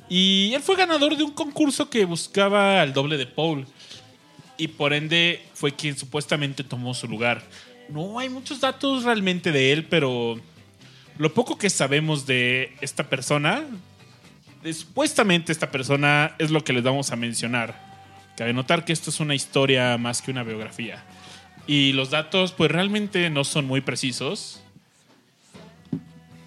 y 0.08 0.52
él 0.54 0.62
fue 0.62 0.76
ganador 0.76 1.16
de 1.16 1.22
un 1.22 1.32
concurso 1.32 1.90
que 1.90 2.04
buscaba 2.04 2.80
al 2.80 2.92
doble 2.92 3.16
de 3.16 3.26
Paul 3.26 3.66
y 4.56 4.68
por 4.68 4.92
ende 4.92 5.42
fue 5.54 5.74
quien 5.74 5.96
supuestamente 5.96 6.64
tomó 6.64 6.94
su 6.94 7.06
lugar. 7.08 7.42
No 7.90 8.18
hay 8.18 8.28
muchos 8.28 8.60
datos 8.60 9.04
realmente 9.04 9.52
de 9.52 9.72
él, 9.72 9.84
pero 9.86 10.40
lo 11.16 11.34
poco 11.34 11.56
que 11.58 11.70
sabemos 11.70 12.26
de 12.26 12.74
esta 12.80 13.08
persona, 13.08 13.64
supuestamente 14.72 15.52
esta 15.52 15.70
persona 15.70 16.34
es 16.38 16.50
lo 16.50 16.64
que 16.64 16.72
les 16.72 16.82
vamos 16.82 17.10
a 17.12 17.16
mencionar. 17.16 17.88
Cabe 18.36 18.52
notar 18.52 18.84
que 18.84 18.92
esto 18.92 19.10
es 19.10 19.20
una 19.20 19.34
historia 19.34 19.98
más 19.98 20.22
que 20.22 20.30
una 20.30 20.42
biografía. 20.42 21.02
Y 21.66 21.92
los 21.92 22.10
datos, 22.10 22.52
pues 22.52 22.70
realmente 22.70 23.28
no 23.30 23.44
son 23.44 23.66
muy 23.66 23.80
precisos. 23.80 24.62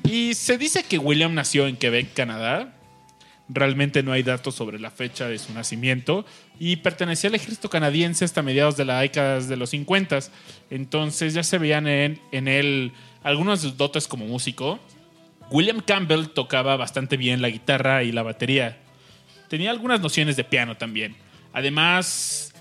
Y 0.04 0.34
se 0.34 0.58
dice 0.58 0.84
que 0.84 0.98
William 0.98 1.34
nació 1.34 1.68
en 1.68 1.78
Quebec, 1.78 2.14
Canadá. 2.14 2.74
Realmente 3.48 4.04
no 4.04 4.14
hay 4.14 4.24
datos 4.24 4.56
sobre 4.56 4.80
la 4.80 4.90
fecha 4.90 5.28
de 5.28 5.38
su 5.38 5.54
nacimiento. 5.54 6.26
Y 6.60 6.78
pertenecía 6.78 7.30
al 7.30 7.36
ejército 7.36 7.70
canadiense 7.70 8.26
hasta 8.26 8.42
mediados 8.42 8.78
de 8.78 8.86
la 8.86 9.02
década 9.02 9.40
de 9.42 9.58
los 9.58 9.72
50. 9.72 10.20
Entonces 10.70 11.34
ya 11.34 11.44
se 11.44 11.58
veían 11.58 11.88
en, 11.88 12.20
en 12.32 12.48
él 12.48 12.94
algunos 13.22 13.78
dotes 13.78 14.08
como 14.08 14.26
músico. 14.26 14.80
William 15.52 15.82
Campbell 15.82 16.30
tocaba 16.30 16.78
bastante 16.78 17.18
bien 17.18 17.42
la 17.42 17.50
guitarra 17.50 18.04
y 18.04 18.12
la 18.12 18.24
batería. 18.24 18.78
Tenía 19.50 19.70
algunas 19.70 20.00
nociones 20.00 20.38
de 20.38 20.46
piano 20.46 20.78
también. 20.78 21.16
Además, 21.52 22.54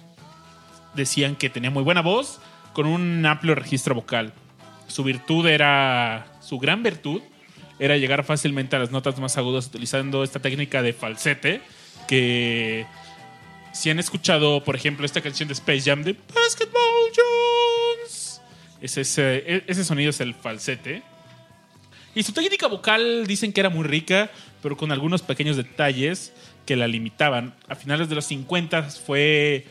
decían 0.95 1.36
que 1.36 1.49
tenía 1.49 1.70
muy 1.70 1.84
buena 1.84 2.03
voz 2.03 2.41
con 2.72 2.86
un 2.86 3.24
amplio 3.24 3.55
registro 3.55 3.95
vocal. 3.95 4.32
Su 4.88 5.05
virtud 5.05 5.47
era, 5.47 6.26
su 6.41 6.59
gran 6.59 6.82
virtud 6.82 7.22
era 7.78 7.97
llegar 7.97 8.24
fácilmente 8.24 8.74
a 8.74 8.80
las 8.80 8.91
notas 8.91 9.18
más 9.20 9.38
agudas 9.38 9.66
utilizando 9.68 10.24
esta 10.24 10.41
técnica 10.41 10.82
de 10.82 10.93
falsete 10.93 11.62
que 12.09 12.86
si 13.72 13.88
han 13.88 14.01
escuchado, 14.01 14.64
por 14.64 14.74
ejemplo, 14.74 15.07
esta 15.07 15.20
canción 15.20 15.49
de 15.49 15.55
Space 15.55 15.82
Jam 15.82 16.03
de 16.03 16.16
Basketball 16.34 17.12
Jones, 17.16 18.43
es 18.80 18.97
ese, 18.99 19.36
e- 19.47 19.64
ese 19.68 19.84
sonido 19.84 20.11
es 20.11 20.20
el 20.20 20.34
falsete. 20.34 21.05
Y 22.15 22.23
su 22.23 22.33
técnica 22.33 22.67
vocal 22.67 23.27
dicen 23.27 23.53
que 23.53 23.61
era 23.61 23.71
muy 23.71 23.85
rica, 23.85 24.31
pero 24.63 24.77
con 24.77 24.91
algunos 24.91 25.23
pequeños 25.23 25.57
detalles 25.57 26.33
que 26.67 26.77
la 26.77 26.89
limitaban. 26.89 27.55
A 27.69 27.77
finales 27.77 28.09
de 28.09 28.17
los 28.17 28.25
50 28.27 28.83
fue 28.85 29.67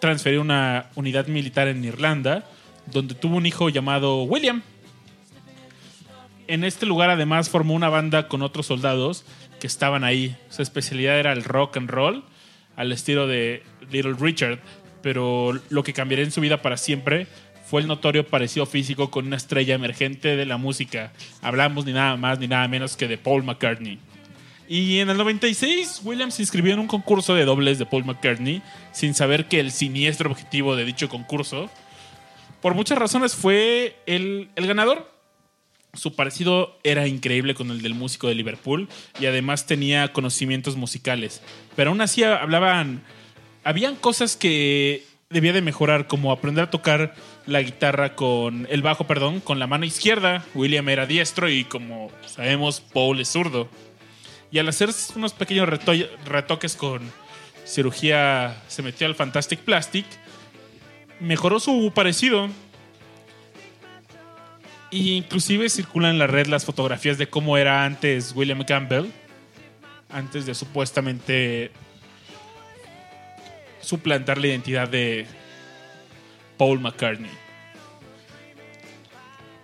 transferido 0.00 0.42
a 0.42 0.44
una 0.44 0.90
unidad 0.96 1.26
militar 1.28 1.68
en 1.68 1.84
Irlanda, 1.84 2.44
donde 2.86 3.14
tuvo 3.14 3.36
un 3.36 3.46
hijo 3.46 3.68
llamado 3.68 4.24
William. 4.24 4.62
En 6.48 6.64
este 6.64 6.86
lugar 6.86 7.10
además 7.10 7.50
formó 7.50 7.74
una 7.74 7.88
banda 7.88 8.28
con 8.28 8.42
otros 8.42 8.66
soldados 8.66 9.24
que 9.60 9.66
estaban 9.66 10.04
ahí. 10.04 10.36
Su 10.48 10.62
especialidad 10.62 11.18
era 11.18 11.32
el 11.32 11.44
rock 11.44 11.76
and 11.76 11.90
roll, 11.90 12.24
al 12.76 12.92
estilo 12.92 13.26
de 13.26 13.62
Little 13.90 14.14
Richard, 14.18 14.60
pero 15.02 15.58
lo 15.70 15.82
que 15.82 15.92
cambiaría 15.92 16.24
en 16.24 16.32
su 16.32 16.40
vida 16.40 16.62
para 16.62 16.76
siempre 16.76 17.26
fue 17.68 17.80
el 17.80 17.88
notorio 17.88 18.26
parecido 18.26 18.64
físico 18.64 19.10
con 19.10 19.26
una 19.26 19.36
estrella 19.36 19.74
emergente 19.74 20.36
de 20.36 20.46
la 20.46 20.56
música. 20.56 21.12
Hablamos 21.42 21.84
ni 21.84 21.92
nada 21.92 22.16
más 22.16 22.38
ni 22.38 22.46
nada 22.46 22.68
menos 22.68 22.96
que 22.96 23.08
de 23.08 23.18
Paul 23.18 23.42
McCartney. 23.42 23.98
Y 24.68 24.98
en 24.98 25.10
el 25.10 25.16
96, 25.16 26.02
Williams 26.04 26.34
se 26.34 26.42
inscribió 26.42 26.72
en 26.72 26.78
un 26.78 26.86
concurso 26.86 27.34
de 27.34 27.44
dobles 27.44 27.78
de 27.78 27.86
Paul 27.86 28.04
McCartney, 28.04 28.62
sin 28.92 29.14
saber 29.14 29.46
que 29.46 29.60
el 29.60 29.72
siniestro 29.72 30.30
objetivo 30.30 30.76
de 30.76 30.84
dicho 30.84 31.08
concurso, 31.08 31.68
por 32.60 32.74
muchas 32.74 32.98
razones, 32.98 33.34
fue 33.34 33.96
el, 34.06 34.48
el 34.56 34.66
ganador. 34.66 35.12
Su 35.94 36.14
parecido 36.14 36.78
era 36.84 37.06
increíble 37.06 37.54
con 37.54 37.70
el 37.70 37.82
del 37.82 37.94
músico 37.94 38.28
de 38.28 38.34
Liverpool 38.34 38.88
y 39.18 39.26
además 39.26 39.66
tenía 39.66 40.12
conocimientos 40.12 40.76
musicales. 40.76 41.42
Pero 41.74 41.90
aún 41.90 42.00
así 42.00 42.22
hablaban. 42.22 43.02
Habían 43.64 43.96
cosas 43.96 44.36
que 44.36 45.04
debía 45.30 45.52
de 45.52 45.62
mejorar, 45.62 46.06
como 46.06 46.32
aprender 46.32 46.64
a 46.64 46.70
tocar 46.70 47.14
la 47.46 47.62
guitarra 47.62 48.14
con. 48.14 48.66
el 48.70 48.82
bajo, 48.82 49.06
perdón, 49.06 49.40
con 49.40 49.58
la 49.58 49.66
mano 49.66 49.84
izquierda. 49.84 50.44
William 50.54 50.88
era 50.88 51.06
diestro 51.06 51.48
y 51.48 51.64
como 51.64 52.10
sabemos, 52.26 52.80
Paul 52.80 53.20
es 53.20 53.28
zurdo. 53.28 53.68
Y 54.50 54.58
al 54.58 54.68
hacer 54.68 54.90
unos 55.14 55.32
pequeños 55.32 55.68
reto- 55.68 56.08
retoques 56.24 56.76
con 56.76 57.02
cirugía, 57.64 58.62
se 58.68 58.82
metió 58.82 59.06
al 59.06 59.14
Fantastic 59.14 59.60
Plastic, 59.60 60.06
mejoró 61.20 61.60
su 61.60 61.92
parecido. 61.94 62.48
E 64.92 64.98
inclusive 64.98 65.68
circulan 65.68 66.12
en 66.12 66.18
la 66.18 66.28
red 66.28 66.46
las 66.46 66.64
fotografías 66.64 67.18
de 67.18 67.28
cómo 67.28 67.58
era 67.58 67.84
antes 67.84 68.32
William 68.36 68.62
Campbell, 68.64 69.06
antes 70.10 70.46
de 70.46 70.54
supuestamente 70.54 71.72
suplantar 73.80 74.38
la 74.38 74.46
identidad 74.46 74.88
de 74.88 75.26
Paul 76.56 76.80
McCartney. 76.80 77.30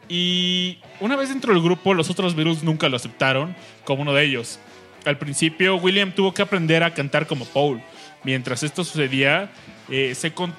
Y 0.09 0.79
una 1.01 1.17
vez 1.17 1.31
dentro 1.31 1.55
del 1.55 1.63
grupo, 1.63 1.95
los 1.95 2.11
otros 2.11 2.35
Beatles 2.35 2.63
nunca 2.63 2.89
lo 2.89 2.97
aceptaron 2.97 3.55
como 3.85 4.03
uno 4.03 4.13
de 4.13 4.25
ellos. 4.25 4.59
Al 5.05 5.19
principio, 5.19 5.77
William 5.77 6.13
tuvo 6.13 6.35
que 6.35 6.43
aprender 6.43 6.83
a 6.83 6.93
cantar 6.93 7.27
como 7.27 7.45
Paul. 7.47 7.81
Mientras 8.25 8.63
esto 8.63 8.85
sucedía, 8.85 9.51
eh, 9.89 10.15
se, 10.15 10.33
con- 10.33 10.55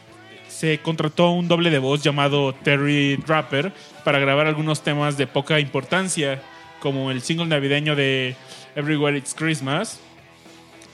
se 0.49 0.79
contrató 0.79 1.31
un 1.31 1.47
doble 1.47 1.69
de 1.69 1.79
voz 1.79 2.01
llamado 2.01 2.53
Terry 2.53 3.17
Draper 3.17 3.71
para 4.03 4.19
grabar 4.19 4.47
algunos 4.47 4.83
temas 4.83 5.17
de 5.17 5.27
poca 5.27 5.59
importancia, 5.59 6.41
como 6.79 7.11
el 7.11 7.21
single 7.21 7.45
navideño 7.45 7.95
de 7.95 8.35
Everywhere 8.75 9.17
It's 9.17 9.33
Christmas. 9.33 9.99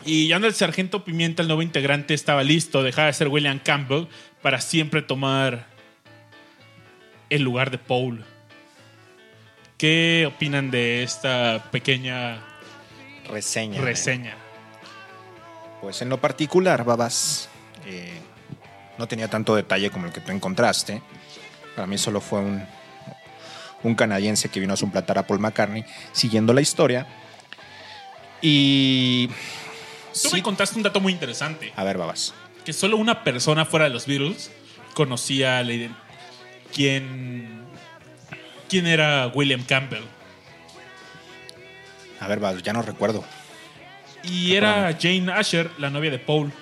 Y 0.06 0.28
ya 0.28 0.38
el 0.38 0.54
sargento 0.54 1.04
Pimienta, 1.04 1.42
el 1.42 1.48
nuevo 1.48 1.62
integrante, 1.62 2.14
estaba 2.14 2.44
listo, 2.44 2.84
dejaba 2.84 3.08
de 3.08 3.14
ser 3.14 3.28
William 3.30 3.60
Campbell 3.60 4.08
para 4.42 4.62
siempre 4.62 5.02
tomar 5.02 5.66
el 7.30 7.42
lugar 7.44 7.72
de 7.72 7.78
Paul. 7.78 8.26
¿Qué 9.78 10.26
opinan 10.28 10.72
de 10.72 11.04
esta 11.04 11.64
pequeña 11.72 12.42
Reseña. 13.30 13.82
reseña? 13.82 14.36
Pues 15.82 16.02
en 16.02 16.10
lo 16.10 16.20
particular, 16.20 16.84
Babas, 16.84 17.48
eh, 17.86 18.12
no 18.98 19.08
tenía 19.08 19.30
tanto 19.30 19.56
detalle 19.56 19.90
como 19.90 20.08
el 20.08 20.12
que 20.12 20.20
tú 20.20 20.32
encontraste. 20.32 21.02
Para 21.76 21.88
mí 21.88 21.98
solo 21.98 22.20
fue 22.20 22.40
un, 22.40 22.66
un 23.84 23.96
canadiense 23.96 24.50
que 24.50 24.60
vino 24.60 24.74
a 24.74 24.78
suplantar 24.78 25.18
a 25.18 25.24
Paul 25.26 25.40
McCartney, 25.40 25.86
siguiendo 26.12 26.52
la 26.54 26.60
historia. 26.62 27.08
Y... 28.42 29.28
Tú 29.28 30.30
sí- 30.30 30.36
me 30.36 30.44
contaste 30.44 30.76
un 30.76 30.84
dato 30.84 31.00
muy 31.00 31.14
interesante. 31.14 31.72
A 31.78 31.84
ver, 31.86 31.98
Babas. 31.98 32.34
Que 32.70 32.74
solo 32.74 32.98
una 32.98 33.24
persona 33.24 33.66
fuera 33.66 33.86
de 33.86 33.90
los 33.90 34.06
Beatles 34.06 34.52
conocía 34.94 35.64
la 35.64 35.90
quién, 36.72 37.64
quién 38.70 38.86
era 38.86 39.26
William 39.34 39.64
Campbell. 39.64 40.04
A 42.20 42.28
ver, 42.28 42.62
ya 42.62 42.72
no 42.72 42.84
recuerdo. 42.84 43.26
Y 44.22 44.54
era 44.54 44.96
Jane 45.02 45.32
Asher, 45.32 45.72
la 45.80 45.90
novia 45.90 46.12
de 46.12 46.20
Paul. 46.20 46.54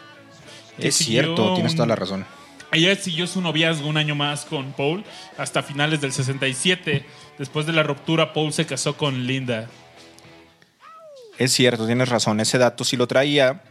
Es 0.78 0.96
cierto, 0.96 1.56
tienes 1.56 1.76
toda 1.76 1.88
la 1.88 1.98
razón. 1.98 2.26
Ella 2.72 2.96
siguió 2.96 3.28
su 3.28 3.42
noviazgo 3.42 3.90
un 3.90 3.98
año 3.98 4.16
más 4.16 4.46
con 4.46 4.72
Paul 4.72 5.04
hasta 5.38 5.62
finales 5.62 6.00
del 6.00 6.14
67. 6.14 7.06
Después 7.38 7.66
de 7.66 7.74
la 7.74 7.84
ruptura, 7.84 8.32
Paul 8.32 8.54
se 8.54 8.66
casó 8.66 8.96
con 8.96 9.28
Linda. 9.28 9.68
Es 11.38 11.52
cierto, 11.52 11.86
tienes 11.86 12.08
razón, 12.08 12.40
ese 12.40 12.58
dato 12.58 12.86
sí 12.86 12.96
lo 12.96 13.08
traía. 13.08 13.62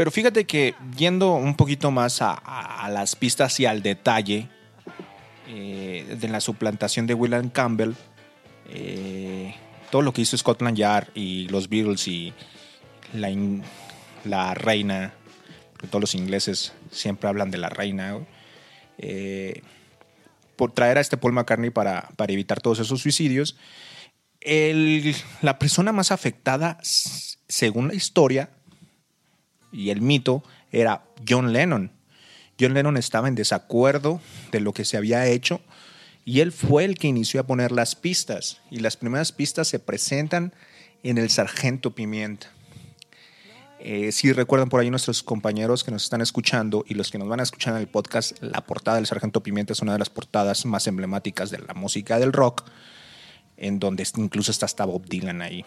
Pero 0.00 0.10
fíjate 0.10 0.46
que 0.46 0.74
yendo 0.96 1.34
un 1.34 1.54
poquito 1.54 1.90
más 1.90 2.22
a, 2.22 2.88
las 2.90 3.16
pistas 3.16 3.60
y 3.60 3.66
al 3.66 3.82
detalle 3.82 4.48
eh, 5.46 6.16
de 6.18 6.28
la 6.28 6.40
suplantación 6.40 7.06
de 7.06 7.12
William 7.12 7.50
Campbell, 7.50 7.92
eh, 8.70 9.54
todo 9.90 10.00
lo 10.00 10.14
que 10.14 10.22
hizo 10.22 10.38
Scotland 10.38 10.74
Yard 10.78 11.08
y 11.14 11.48
los 11.48 11.68
Beatles 11.68 12.08
y 12.08 12.32
la, 13.12 13.28
la 14.24 14.54
reina 14.54 15.12
porque 15.72 15.88
todos 15.88 16.00
los 16.00 16.14
ingleses 16.14 16.72
siempre 16.90 17.28
hablan 17.28 17.50
de 17.50 17.58
la 17.58 17.68
reina, 17.68 18.26
eh, 18.96 19.60
por 20.56 20.72
traer 20.72 20.96
a 20.96 21.02
este 21.02 21.18
Paul 21.18 21.34
McCartney 21.34 21.68
para, 21.68 22.08
para 22.16 22.32
evitar 22.32 22.62
todos 22.62 22.78
esos 22.78 23.02
suicidios. 23.02 23.58
La 25.42 25.58
persona 25.58 25.92
más 25.92 26.10
afectada, 26.10 26.78
según 26.82 27.88
la 27.88 27.94
historia 27.94 28.48
y 29.72 29.90
el 29.90 30.00
mito, 30.00 30.42
era 30.72 31.04
John 31.28 31.52
Lennon. 31.52 31.90
John 32.58 32.74
Lennon 32.74 32.96
estaba 32.96 33.28
en 33.28 33.34
desacuerdo 33.34 34.20
de 34.52 34.60
lo 34.60 34.72
que 34.72 34.84
se 34.84 34.96
había 34.96 35.26
hecho 35.26 35.60
y 36.24 36.40
él 36.40 36.52
fue 36.52 36.84
el 36.84 36.96
que 36.96 37.08
inició 37.08 37.40
a 37.40 37.46
poner 37.46 37.72
las 37.72 37.94
pistas. 37.94 38.60
Y 38.70 38.80
las 38.80 38.96
primeras 38.96 39.32
pistas 39.32 39.68
se 39.68 39.78
presentan 39.78 40.52
en 41.02 41.18
el 41.18 41.30
Sargento 41.30 41.94
Pimienta. 41.94 42.48
Eh, 43.82 44.12
si 44.12 44.30
recuerdan 44.32 44.68
por 44.68 44.80
ahí 44.80 44.90
nuestros 44.90 45.22
compañeros 45.22 45.84
que 45.84 45.90
nos 45.90 46.04
están 46.04 46.20
escuchando 46.20 46.84
y 46.86 46.94
los 46.94 47.10
que 47.10 47.16
nos 47.16 47.28
van 47.28 47.40
a 47.40 47.44
escuchar 47.44 47.74
en 47.74 47.80
el 47.80 47.88
podcast, 47.88 48.36
la 48.42 48.60
portada 48.60 48.98
del 48.98 49.06
Sargento 49.06 49.42
Pimienta 49.42 49.72
es 49.72 49.80
una 49.80 49.94
de 49.94 49.98
las 49.98 50.10
portadas 50.10 50.66
más 50.66 50.86
emblemáticas 50.86 51.50
de 51.50 51.60
la 51.60 51.72
música 51.72 52.18
del 52.18 52.34
rock, 52.34 52.62
en 53.60 53.78
donde 53.78 54.04
incluso 54.16 54.50
está 54.50 54.66
hasta 54.66 54.84
Bob 54.84 55.06
Dylan 55.06 55.42
ahí. 55.42 55.64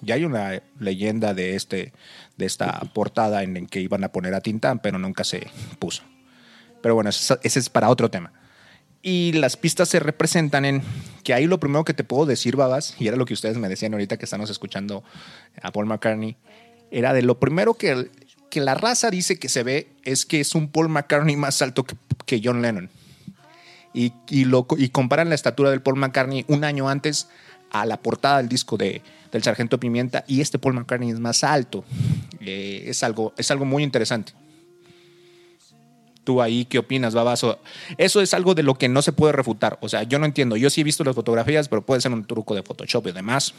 Ya 0.00 0.16
hay 0.16 0.24
una 0.24 0.62
leyenda 0.80 1.34
de, 1.34 1.54
este, 1.54 1.92
de 2.36 2.46
esta 2.46 2.80
portada 2.92 3.42
en 3.42 3.54
la 3.54 3.60
que 3.66 3.80
iban 3.80 4.02
a 4.02 4.10
poner 4.10 4.34
a 4.34 4.40
Tintán, 4.40 4.80
pero 4.80 4.98
nunca 4.98 5.22
se 5.22 5.46
puso. 5.78 6.02
Pero 6.82 6.94
bueno, 6.94 7.10
ese 7.10 7.38
es 7.42 7.68
para 7.68 7.90
otro 7.90 8.10
tema. 8.10 8.32
Y 9.02 9.32
las 9.32 9.56
pistas 9.56 9.90
se 9.90 10.00
representan 10.00 10.64
en 10.64 10.82
que 11.22 11.34
ahí 11.34 11.46
lo 11.46 11.60
primero 11.60 11.84
que 11.84 11.92
te 11.92 12.04
puedo 12.04 12.24
decir, 12.24 12.56
babas, 12.56 12.96
y 12.98 13.06
era 13.06 13.18
lo 13.18 13.26
que 13.26 13.34
ustedes 13.34 13.58
me 13.58 13.68
decían 13.68 13.92
ahorita 13.92 14.16
que 14.16 14.24
estamos 14.24 14.48
escuchando 14.48 15.04
a 15.62 15.70
Paul 15.72 15.86
McCartney, 15.86 16.36
era 16.90 17.12
de 17.12 17.22
lo 17.22 17.38
primero 17.38 17.74
que, 17.74 18.08
que 18.50 18.60
la 18.60 18.74
raza 18.74 19.10
dice 19.10 19.38
que 19.38 19.50
se 19.50 19.62
ve 19.62 19.88
es 20.04 20.24
que 20.24 20.40
es 20.40 20.54
un 20.54 20.68
Paul 20.68 20.88
McCartney 20.88 21.36
más 21.36 21.60
alto 21.60 21.84
que 22.24 22.40
John 22.42 22.62
Lennon. 22.62 22.88
Y, 23.94 24.10
comparan 24.90 25.28
la 25.28 25.36
estatura 25.36 25.70
del 25.70 25.80
Paul 25.80 25.96
McCartney 25.96 26.44
un 26.48 26.64
año 26.64 26.88
antes 26.88 27.28
a 27.70 27.86
la 27.86 27.96
portada 28.02 28.38
del 28.38 28.48
disco 28.48 28.76
de, 28.76 29.02
del 29.30 29.42
Sargento 29.42 29.78
Pimienta 29.78 30.24
y 30.26 30.40
este 30.40 30.58
Paul 30.58 30.74
McCartney 30.74 31.10
es 31.10 31.20
más 31.20 31.44
alto. 31.44 31.84
Eh, 32.40 32.84
es, 32.86 33.04
algo, 33.04 33.32
es 33.38 33.50
algo 33.50 33.64
muy 33.64 33.84
interesante. 33.84 34.32
¿Tú 36.24 36.40
ahí 36.40 36.64
qué 36.64 36.78
opinas, 36.78 37.14
Babazo? 37.14 37.60
Eso 37.98 38.20
es 38.20 38.34
algo 38.34 38.54
de 38.54 38.62
lo 38.62 38.74
que 38.76 38.88
no 38.88 39.02
se 39.02 39.12
puede 39.12 39.32
refutar. 39.32 39.78
O 39.82 39.88
sea, 39.88 40.02
yo 40.02 40.18
no 40.18 40.24
entiendo. 40.24 40.56
Yo 40.56 40.70
sí 40.70 40.80
he 40.80 40.84
visto 40.84 41.04
las 41.04 41.14
fotografías, 41.14 41.68
pero 41.68 41.82
puede 41.82 42.00
ser 42.00 42.12
un 42.12 42.24
truco 42.24 42.54
de 42.54 42.62
Photoshop 42.62 43.06
y 43.08 43.12
demás. 43.12 43.54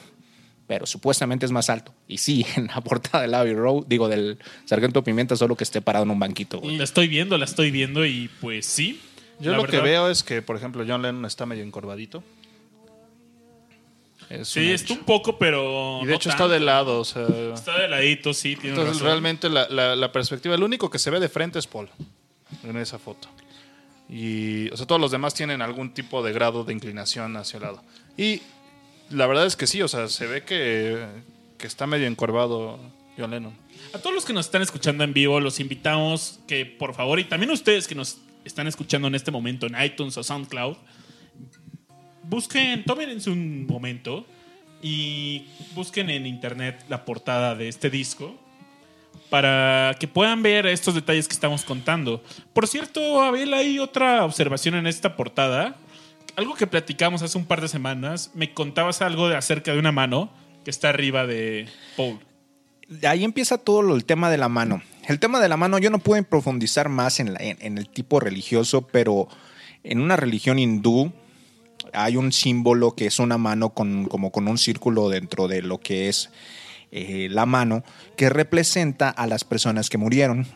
Pero 0.68 0.88
supuestamente 0.88 1.46
es 1.46 1.52
más 1.52 1.70
alto. 1.70 1.94
Y 2.08 2.18
sí, 2.18 2.46
en 2.58 2.68
la 2.68 2.82
portada 2.82 3.22
del 3.22 3.34
Abbey 3.36 3.54
Road, 3.54 3.86
digo, 3.88 4.10
del 4.10 4.40
Sargento 4.66 5.04
Pimienta, 5.04 5.36
solo 5.36 5.56
que 5.56 5.64
esté 5.64 5.82
parado 5.82 6.04
en 6.04 6.12
un 6.12 6.20
banquito. 6.20 6.60
La 6.64 6.84
estoy 6.84 7.08
viendo, 7.08 7.38
la 7.38 7.46
estoy 7.46 7.70
viendo 7.72 8.06
y 8.06 8.30
pues 8.42 8.66
sí. 8.66 9.00
Yo 9.40 9.52
la 9.52 9.58
lo 9.58 9.66
que 9.68 9.80
veo 9.82 10.10
es 10.10 10.24
que, 10.24 10.42
por 10.42 10.56
ejemplo, 10.56 10.84
John 10.88 11.02
Lennon 11.02 11.26
está 11.26 11.46
medio 11.46 11.64
encorvadito. 11.64 12.24
Es 14.30 14.48
Sí, 14.48 14.72
está 14.72 14.94
un 14.94 15.00
poco, 15.04 15.38
pero. 15.38 16.00
Y 16.02 16.06
de 16.06 16.12
no 16.12 16.16
hecho 16.18 16.30
tanto. 16.30 16.46
está 16.46 16.54
de 16.54 16.60
lado, 16.60 17.00
o 17.00 17.06
sea. 17.06 17.28
Está 17.54 17.78
de 17.80 17.88
ladito, 17.88 18.34
sí, 18.34 18.56
tiene 18.56 18.70
Entonces 18.70 18.96
razón. 18.96 19.08
realmente 19.08 19.50
la, 19.50 19.68
la- 19.70 19.96
la 19.96 20.12
perspectiva, 20.12 20.56
el 20.56 20.64
único 20.64 20.90
que 20.90 20.98
se 21.00 21.12
ve 21.12 21.20
de 21.20 21.30
frente 21.30 21.60
es 21.60 21.68
Paul 21.68 21.90
en 22.64 22.78
esa 22.78 22.98
foto. 22.98 23.28
Y, 24.10 24.70
o 24.72 24.78
sea, 24.78 24.86
todos 24.88 25.02
los 25.02 25.12
demás 25.12 25.34
tienen 25.34 25.62
algún 25.62 25.94
tipo 25.94 26.24
de 26.24 26.32
grado 26.32 26.64
de 26.64 26.74
inclinación 26.74 27.36
hacia 27.38 27.58
el 27.58 27.64
lado. 27.64 27.84
Y 28.18 28.42
la 29.10 29.28
verdad 29.28 29.46
es 29.46 29.56
que 29.56 29.68
sí, 29.68 29.82
o 29.82 29.88
sea, 29.88 30.08
se 30.08 30.26
ve 30.28 30.44
que, 30.44 31.06
que 31.58 31.68
está 31.68 31.86
medio 31.86 32.08
encorvado 32.08 32.80
John 33.18 33.32
Lennon. 33.32 33.54
A 33.94 34.00
todos 34.00 34.14
los 34.16 34.26
que 34.26 34.34
nos 34.34 34.46
están 34.48 34.62
escuchando 34.62 35.04
en 35.04 35.14
vivo, 35.14 35.40
los 35.40 35.60
invitamos 35.60 36.40
que 36.48 36.66
por 36.66 36.94
favor, 36.96 37.20
y 37.20 37.26
también 37.26 37.52
ustedes 37.52 37.88
que 37.88 37.96
nos 37.96 38.18
están 38.46 38.68
escuchando 38.68 39.08
en 39.08 39.16
este 39.16 39.32
momento 39.32 39.68
en 39.68 39.76
iTunes 39.84 40.16
o 40.18 40.24
SoundCloud, 40.24 40.78
busquen, 42.24 42.86
tomen 42.86 43.10
en 43.10 43.22
su 43.22 43.36
momento 43.36 44.26
y 44.82 45.46
busquen 45.74 46.10
en 46.10 46.26
internet 46.26 46.86
la 46.89 47.06
portada 47.06 47.56
de 47.56 47.68
este 47.68 47.89
disco 47.89 48.36
para 49.30 49.96
que 50.00 50.08
puedan 50.08 50.43
ver 50.43 50.68
estos 50.68 50.93
detalles 50.93 51.28
que 51.28 51.34
estamos 51.34 51.64
contando. 51.64 52.24
Por 52.54 52.68
cierto, 52.68 53.22
Abel, 53.22 53.54
hay 53.54 53.80
otra 53.80 54.24
observación 54.24 54.76
en 54.76 54.88
esta 54.88 55.16
portada. 55.16 55.76
Algo 56.36 56.54
que 56.54 56.68
platicamos 56.68 57.22
hace 57.22 57.38
un 57.38 57.46
par 57.46 57.62
de 57.62 57.68
semanas, 57.68 58.32
me 58.34 58.54
contabas 58.54 59.02
algo 59.02 59.28
de 59.28 59.36
acerca 59.36 59.74
de 59.74 59.80
una 59.80 59.91
mano 59.91 60.30
que 60.64 60.72
está 60.72 60.89
arriba 60.89 61.26
de 61.26 61.68
Paul. 61.96 62.20
Ahí 63.04 63.24
empieza 63.24 63.58
todo 63.58 63.96
el 63.96 64.06
tema 64.06 64.30
de 64.30 64.38
la 64.38 64.50
mano. 64.50 64.82
El 65.08 65.20
tema 65.20 65.39
de 65.39 65.49
la 65.49 65.58
mano, 65.58 65.78
yo 65.78 65.91
no 65.91 65.99
puedo 65.99 66.24
profundizar 66.24 66.89
más 66.89 67.20
en 67.20 67.78
el 67.78 67.89
tipo 67.89 68.20
religioso, 68.20 68.88
pero 68.88 69.28
en 69.84 69.99
una 69.99 70.16
religión 70.16 70.58
hindú 70.58 71.14
hay 71.93 72.18
un 72.18 72.32
símbolo 72.32 72.95
que 72.95 73.06
es 73.06 73.20
una 73.20 73.38
mano 73.38 73.70
con, 73.70 74.06
como 74.06 74.32
con 74.32 74.47
un 74.47 74.58
círculo 74.58 75.10
dentro 75.10 75.47
de 75.47 75.62
lo 75.62 75.80
que 75.80 76.10
es 76.10 76.32
eh, 76.91 77.28
la 77.30 77.45
mano, 77.45 77.84
que 78.18 78.30
representa 78.30 79.10
a 79.10 79.28
las 79.28 79.43
personas 79.43 79.89
que 79.89 79.97
murieron. 79.97 80.47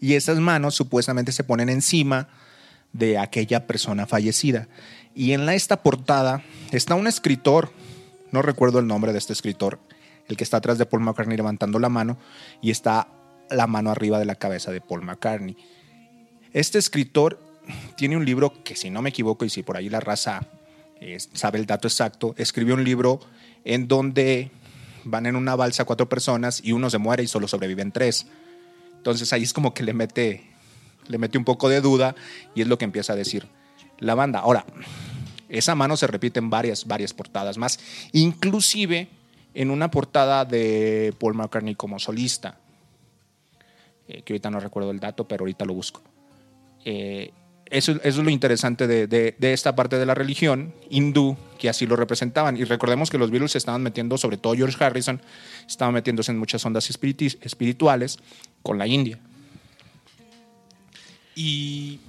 Y 0.00 0.14
esas 0.14 0.38
manos 0.38 0.74
supuestamente 0.74 1.32
se 1.32 1.44
ponen 1.44 1.68
encima 1.68 2.28
de 2.92 3.18
aquella 3.18 3.66
persona 3.66 4.06
fallecida. 4.06 4.68
Y 5.14 5.32
en 5.32 5.46
la, 5.46 5.54
esta 5.54 5.82
portada 5.82 6.42
está 6.72 6.94
un 6.94 7.06
escritor, 7.06 7.72
no 8.32 8.42
recuerdo 8.42 8.78
el 8.78 8.86
nombre 8.86 9.12
de 9.12 9.18
este 9.18 9.32
escritor, 9.32 9.80
el 10.28 10.36
que 10.36 10.44
está 10.44 10.58
atrás 10.58 10.78
de 10.78 10.86
Paul 10.86 11.02
McCartney 11.02 11.36
levantando 11.36 11.78
la 11.78 11.88
mano 11.88 12.16
y 12.62 12.70
está 12.70 13.08
la 13.50 13.66
mano 13.66 13.90
arriba 13.90 14.18
de 14.18 14.24
la 14.24 14.34
cabeza 14.34 14.72
de 14.72 14.80
Paul 14.80 15.02
McCartney. 15.02 15.56
Este 16.52 16.78
escritor 16.78 17.38
tiene 17.96 18.16
un 18.16 18.24
libro 18.24 18.62
que, 18.62 18.76
si 18.76 18.90
no 18.90 19.02
me 19.02 19.10
equivoco, 19.10 19.44
y 19.44 19.50
si 19.50 19.62
por 19.62 19.76
ahí 19.76 19.88
la 19.88 20.00
raza 20.00 20.46
eh, 21.00 21.18
sabe 21.32 21.58
el 21.58 21.66
dato 21.66 21.88
exacto, 21.88 22.34
escribió 22.38 22.74
un 22.74 22.84
libro 22.84 23.20
en 23.64 23.88
donde 23.88 24.50
van 25.04 25.26
en 25.26 25.36
una 25.36 25.56
balsa 25.56 25.84
cuatro 25.84 26.08
personas 26.08 26.60
y 26.62 26.72
uno 26.72 26.90
se 26.90 26.98
muere 26.98 27.22
y 27.22 27.26
solo 27.26 27.48
sobreviven 27.48 27.92
tres. 27.92 28.26
Entonces 28.96 29.32
ahí 29.32 29.42
es 29.42 29.52
como 29.52 29.74
que 29.74 29.82
le 29.82 29.92
mete, 29.92 30.50
le 31.08 31.18
mete 31.18 31.36
un 31.36 31.44
poco 31.44 31.68
de 31.68 31.80
duda 31.80 32.14
y 32.54 32.62
es 32.62 32.68
lo 32.68 32.78
que 32.78 32.84
empieza 32.84 33.12
a 33.12 33.16
decir 33.16 33.46
la 33.98 34.14
banda. 34.14 34.40
Ahora, 34.40 34.64
esa 35.48 35.74
mano 35.74 35.96
se 35.96 36.06
repite 36.06 36.38
en 36.38 36.50
varias, 36.50 36.86
varias 36.86 37.12
portadas 37.12 37.58
más, 37.58 37.78
inclusive 38.12 39.08
en 39.52 39.70
una 39.70 39.90
portada 39.90 40.44
de 40.44 41.14
Paul 41.18 41.34
McCartney 41.34 41.74
como 41.74 41.98
solista, 41.98 42.58
eh, 44.08 44.22
que 44.22 44.32
ahorita 44.32 44.50
no 44.50 44.60
recuerdo 44.60 44.90
el 44.90 45.00
dato, 45.00 45.26
pero 45.26 45.42
ahorita 45.42 45.64
lo 45.64 45.74
busco. 45.74 46.02
Eh, 46.84 47.30
eso, 47.66 47.98
es 48.04 48.16
lo 48.18 48.28
interesante 48.28 48.86
de, 48.86 49.06
de- 49.06 49.52
esta 49.52 49.74
parte 49.74 49.98
de 49.98 50.04
la 50.06 50.14
religión 50.14 50.74
hindú, 50.90 51.36
que 51.58 51.68
así 51.70 51.86
lo 51.86 51.96
representaban. 51.96 52.56
Y 52.56 52.64
recordemos 52.64 53.10
que 53.10 53.16
los 53.18 53.30
Beatles 53.30 53.52
se 53.52 53.58
estaban 53.58 53.82
metiendo, 53.82 54.18
sobre 54.18 54.36
todo 54.36 54.54
George 54.54 54.82
Harrison, 54.84 55.20
estaba 55.66 55.90
metiéndose 55.90 56.30
en 56.32 56.38
muchas 56.38 56.64
ondas 56.66 56.90
espiriti- 56.90 57.38
espirituales 57.40 58.18
con 58.62 58.78
la 58.78 58.86
India. 58.86 59.18
Y. 61.34 62.00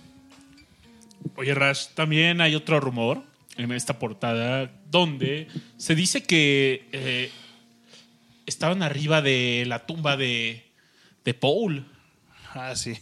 Oye, 1.37 1.53
Rash, 1.55 1.87
también 1.95 2.39
hay 2.41 2.53
otro 2.55 2.79
rumor 2.79 3.23
en 3.57 3.71
esta 3.71 3.97
portada 3.97 4.71
donde 4.91 5.47
se 5.77 5.95
dice 5.95 6.23
que 6.23 6.87
eh, 6.91 7.31
estaban 8.45 8.83
arriba 8.83 9.21
de 9.21 9.63
la 9.65 9.85
tumba 9.85 10.17
de, 10.17 10.64
de 11.25 11.33
Paul 11.33 11.85
Ah, 12.53 12.73
sí. 12.73 12.93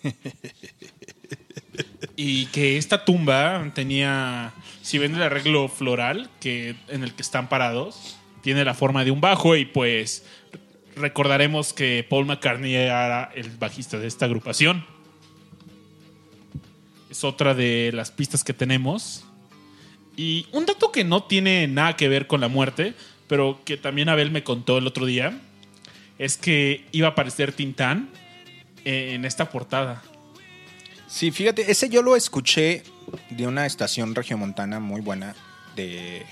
y 2.16 2.48
que 2.48 2.78
esta 2.78 3.06
tumba 3.06 3.72
tenía, 3.76 4.52
si 4.82 4.98
ven 4.98 5.14
el 5.14 5.22
arreglo 5.22 5.68
floral 5.68 6.32
que, 6.40 6.76
en 6.88 7.04
el 7.04 7.14
que 7.14 7.22
están 7.22 7.50
parados, 7.50 8.18
tiene 8.42 8.66
la 8.66 8.74
forma 8.74 9.06
de 9.06 9.12
un 9.12 9.22
bajo 9.22 9.56
y 9.56 9.66
pues 9.66 10.26
recordaremos 10.96 11.72
que 11.72 12.04
Paul 12.10 12.26
McCartney 12.26 12.74
era 12.74 13.32
el 13.36 13.52
bajista 13.52 14.00
de 14.00 14.08
esta 14.08 14.26
agrupación. 14.26 14.84
Es 17.12 17.24
otra 17.24 17.54
de 17.54 17.92
las 17.94 18.10
pistas 18.10 18.44
que 18.44 18.54
tenemos. 18.54 19.24
Y 20.18 20.48
un 20.52 20.66
dato 20.66 20.92
que 20.92 21.04
no 21.04 21.24
tiene 21.24 21.68
nada 21.68 21.96
que 21.96 22.08
ver 22.08 22.26
con 22.26 22.42
la 22.42 22.48
muerte, 22.48 22.96
pero 23.28 23.62
que 23.66 23.78
también 23.78 24.10
Abel 24.10 24.32
me 24.32 24.44
contó 24.44 24.80
el 24.80 24.88
otro 24.88 25.06
día, 25.06 25.40
es 26.18 26.38
que 26.38 26.86
iba 26.92 27.08
a 27.08 27.12
aparecer 27.12 27.54
Tintán 27.54 28.10
en 28.86 29.26
esta 29.26 29.50
portada. 29.50 30.02
Sí, 31.08 31.32
fíjate, 31.32 31.70
ese 31.72 31.90
yo 31.90 32.02
lo 32.02 32.16
escuché 32.16 32.84
de 33.30 33.48
una 33.48 33.66
estación 33.66 34.16
regiomontana 34.16 34.80
muy 34.80 35.02
buena 35.02 35.36
de, 35.76 36.24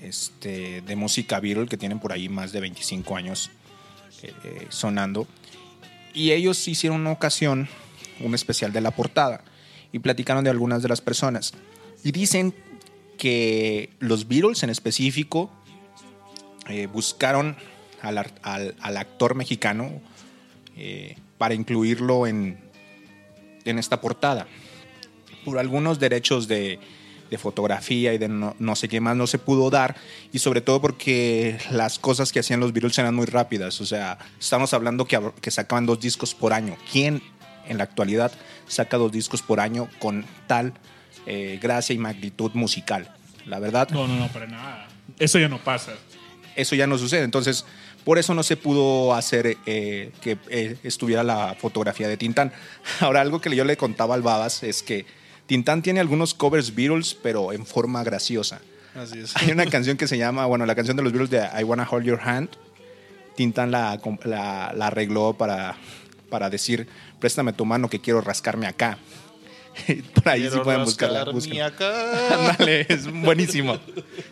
este, 0.00 0.80
de 0.82 0.96
música 0.96 1.40
Beatle 1.40 1.66
que 1.66 1.76
tienen 1.76 1.98
por 1.98 2.12
ahí 2.12 2.28
más 2.28 2.52
de 2.52 2.60
25 2.60 3.16
años 3.16 3.50
eh, 4.22 4.66
sonando. 4.68 5.26
Y 6.14 6.30
ellos 6.30 6.66
hicieron 6.68 7.00
una 7.00 7.10
ocasión, 7.10 7.68
un 8.20 8.34
especial 8.34 8.72
de 8.72 8.80
la 8.80 8.92
portada, 8.92 9.44
y 9.92 9.98
platicaron 9.98 10.44
de 10.44 10.50
algunas 10.50 10.82
de 10.82 10.88
las 10.88 11.00
personas. 11.00 11.52
Y 12.02 12.12
dicen 12.12 12.54
que 13.18 13.90
los 13.98 14.28
Beatles 14.28 14.62
en 14.62 14.70
específico 14.70 15.50
eh, 16.68 16.86
buscaron 16.86 17.56
al, 18.04 18.18
al- 18.42 18.74
al 18.80 18.96
actor 18.96 19.34
mexicano 19.34 19.90
eh, 20.76 21.16
para 21.38 21.54
incluirlo 21.54 22.26
en, 22.26 22.58
en 23.64 23.78
esta 23.78 24.00
portada. 24.00 24.46
Por 25.44 25.58
algunos 25.58 25.98
derechos 25.98 26.48
de, 26.48 26.78
de 27.30 27.38
fotografía 27.38 28.14
y 28.14 28.18
de 28.18 28.28
no, 28.28 28.54
no 28.58 28.76
sé 28.76 28.88
qué 28.88 29.00
más 29.00 29.16
no 29.16 29.26
se 29.26 29.38
pudo 29.38 29.68
dar 29.70 29.94
y 30.32 30.38
sobre 30.38 30.60
todo 30.60 30.80
porque 30.80 31.58
las 31.70 31.98
cosas 31.98 32.32
que 32.32 32.40
hacían 32.40 32.60
los 32.60 32.72
Beatles 32.72 32.98
eran 32.98 33.14
muy 33.14 33.26
rápidas. 33.26 33.80
O 33.80 33.86
sea, 33.86 34.18
estamos 34.40 34.72
hablando 34.74 35.04
que, 35.06 35.20
que 35.40 35.50
sacaban 35.50 35.86
dos 35.86 36.00
discos 36.00 36.34
por 36.34 36.52
año. 36.52 36.76
¿Quién 36.90 37.22
en 37.68 37.78
la 37.78 37.84
actualidad 37.84 38.32
saca 38.68 38.96
dos 38.96 39.12
discos 39.12 39.42
por 39.42 39.60
año 39.60 39.88
con 39.98 40.24
tal 40.46 40.72
eh, 41.26 41.58
gracia 41.60 41.94
y 41.94 41.98
magnitud 41.98 42.52
musical? 42.54 43.10
La 43.46 43.58
verdad, 43.58 43.88
No, 43.90 44.08
no, 44.08 44.16
no, 44.16 44.28
para 44.28 44.46
nada. 44.46 44.88
Eso 45.18 45.38
ya 45.38 45.48
no 45.50 45.58
pasa. 45.58 45.92
eso 46.56 46.74
ya 46.74 46.86
no 46.86 46.96
sucede. 46.96 47.22
Entonces, 47.24 47.66
por 48.04 48.18
eso 48.18 48.34
no 48.34 48.42
se 48.42 48.56
pudo 48.56 49.14
hacer 49.14 49.56
eh, 49.66 50.12
que 50.20 50.38
eh, 50.48 50.76
estuviera 50.82 51.22
la 51.22 51.56
fotografía 51.58 52.08
de 52.08 52.16
Tintán. 52.16 52.52
Ahora, 53.00 53.20
algo 53.20 53.40
que 53.40 53.54
yo 53.54 53.64
le 53.64 53.76
contaba 53.76 54.14
al 54.14 54.22
Babas 54.22 54.62
es 54.62 54.82
que 54.82 55.06
Tintán 55.46 55.82
tiene 55.82 56.00
algunos 56.00 56.34
covers 56.34 56.74
Beatles, 56.74 57.14
pero 57.14 57.52
en 57.52 57.66
forma 57.66 58.04
graciosa. 58.04 58.60
Así 58.94 59.18
es. 59.20 59.36
Hay 59.36 59.50
una 59.50 59.66
canción 59.66 59.96
que 59.96 60.06
se 60.06 60.18
llama, 60.18 60.46
bueno, 60.46 60.66
la 60.66 60.74
canción 60.74 60.96
de 60.96 61.02
los 61.02 61.12
Beatles 61.12 61.30
de 61.30 61.60
I 61.60 61.64
Wanna 61.64 61.88
Hold 61.90 62.04
Your 62.04 62.20
Hand. 62.22 62.50
Tintán 63.36 63.70
la, 63.70 64.00
la, 64.24 64.72
la 64.76 64.86
arregló 64.86 65.34
para, 65.34 65.76
para 66.30 66.50
decir, 66.50 66.86
préstame 67.18 67.52
tu 67.52 67.64
mano 67.64 67.90
que 67.90 68.00
quiero 68.00 68.20
rascarme 68.20 68.66
acá. 68.66 68.98
Por 70.14 70.28
ahí 70.28 70.42
sí 70.42 70.48
Quiero 70.48 70.62
pueden 70.62 70.84
buscarla. 70.84 71.22
Ándale, 72.30 72.86
es 72.88 73.10
buenísimo. 73.10 73.78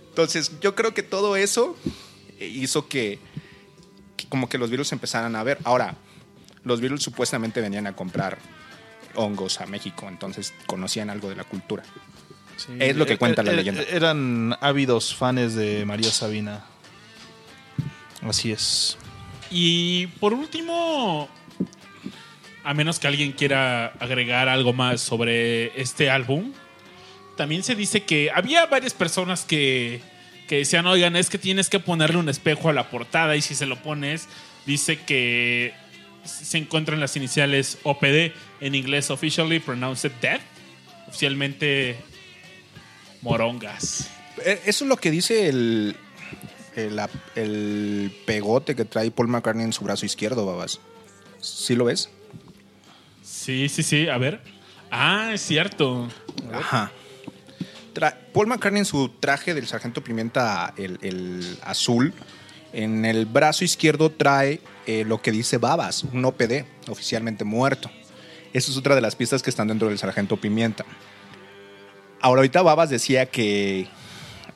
Entonces, 0.09 0.53
yo 0.61 0.75
creo 0.75 0.95
que 0.95 1.03
todo 1.03 1.37
eso 1.37 1.77
hizo 2.39 2.89
que 2.89 3.19
como 4.29 4.49
que 4.49 4.59
los 4.59 4.71
virus 4.71 4.93
empezaran 4.93 5.37
a 5.37 5.43
ver. 5.43 5.59
Ahora, 5.65 5.95
los 6.65 6.81
virus 6.81 7.03
supuestamente 7.03 7.61
venían 7.61 7.87
a 7.87 7.95
comprar 7.95 8.39
hongos 9.15 9.61
a 9.61 9.67
México, 9.67 10.09
entonces 10.09 10.55
conocían 10.67 11.11
algo 11.11 11.29
de 11.29 11.37
la 11.37 11.45
cultura. 11.45 11.83
Sí, 12.57 12.73
Es 12.79 12.97
lo 12.97 13.07
que 13.07 13.15
eh, 13.15 13.19
cuenta 13.19 13.43
la 13.43 13.53
eh, 13.53 13.57
leyenda. 13.57 13.83
Eran 13.83 14.57
ávidos 14.61 15.15
fans 15.15 15.55
de 15.55 15.85
María 15.85 16.11
Sabina. 16.11 16.65
Así 18.23 18.53
es. 18.53 18.97
Y 19.51 20.07
por 20.19 20.33
último, 20.33 21.29
a 22.65 22.75
menos 22.75 22.99
que 22.99 23.09
alguien 23.09 23.33
quiera 23.33 23.89
agregar 23.99 24.49
algo 24.49 24.73
más 24.73 25.01
sobre 25.01 25.79
este 25.81 26.09
álbum, 26.09 26.53
también 27.37 27.63
se 27.63 27.75
dice 27.75 28.05
que 28.05 28.31
había 28.33 28.67
varias 28.67 28.95
personas 28.95 29.45
que, 29.45 30.01
que 30.49 30.57
decían, 30.59 30.87
oigan, 30.87 31.17
es 31.17 31.31
que 31.31 31.39
tienes 31.39 31.69
que 31.69 31.81
ponerle 31.81 32.19
un 32.19 32.29
espejo 32.29 32.69
a 32.69 32.73
la 32.73 32.91
portada 32.91 33.37
y 33.37 33.43
si 33.43 33.55
se 33.55 33.67
lo 33.67 33.83
pones, 33.83 34.29
dice 34.67 34.99
que 34.99 35.73
se 36.25 36.59
encuentran 36.59 37.01
las 37.01 37.17
iniciales 37.17 37.79
OPD, 37.83 38.33
en 38.61 38.75
inglés 38.75 39.11
Officially 39.11 39.59
Pronounced 39.61 40.13
Dead, 40.21 40.41
oficialmente 41.09 41.97
morongas. 43.23 44.09
Eh, 44.45 44.61
Eso 44.67 44.85
es 44.85 44.89
lo 44.89 44.97
que 44.97 45.11
dice 45.11 45.49
el, 45.49 45.97
el, 46.77 47.01
el 47.35 48.13
pegote 48.27 48.77
que 48.77 48.85
trae 48.85 49.11
Paul 49.11 49.29
McCartney 49.29 49.65
en 49.65 49.73
su 49.73 49.85
brazo 49.85 50.07
izquierdo, 50.07 50.47
babas. 50.47 50.81
¿Sí 51.41 51.75
lo 51.75 51.87
ves? 51.87 52.09
Sí, 53.23 53.69
sí, 53.69 53.83
sí, 53.83 54.09
a 54.09 54.19
ver. 54.19 54.41
Ah, 54.91 55.31
es 55.33 55.41
cierto. 55.43 56.09
Ajá. 56.53 56.93
Paul 58.33 58.47
McCartney 58.47 58.81
en 58.81 58.85
su 58.85 59.09
traje 59.09 59.55
del 59.55 59.67
sargento 59.67 60.03
Pimienta, 60.03 60.73
el, 60.77 60.99
el 61.03 61.59
azul, 61.63 62.15
en 62.73 63.05
el 63.05 63.27
brazo 63.27 63.65
izquierdo 63.65 64.11
trae 64.11 64.61
eh, 64.87 65.05
lo 65.07 65.21
que 65.21 65.31
dice 65.31 65.59
Babas, 65.59 66.05
un 66.05 66.25
OPD, 66.25 66.65
oficialmente 66.89 67.45
muerto. 67.45 67.91
Esa 68.53 68.71
es 68.71 68.77
otra 68.77 68.95
de 68.95 69.01
las 69.01 69.15
pistas 69.15 69.43
que 69.43 69.51
están 69.51 69.69
dentro 69.69 69.89
del 69.89 69.99
sargento 69.99 70.37
Pimienta. 70.39 70.85
Ahora, 72.21 72.41
ahorita 72.41 72.63
Babas 72.63 72.91
decía 72.91 73.27
que 73.27 73.89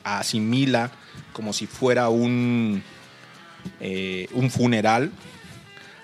asimila 0.03 0.91
como 1.33 1.53
si 1.53 1.67
fuera 1.67 2.09
un, 2.09 2.83
eh, 3.79 4.27
un 4.33 4.49
funeral. 4.49 5.11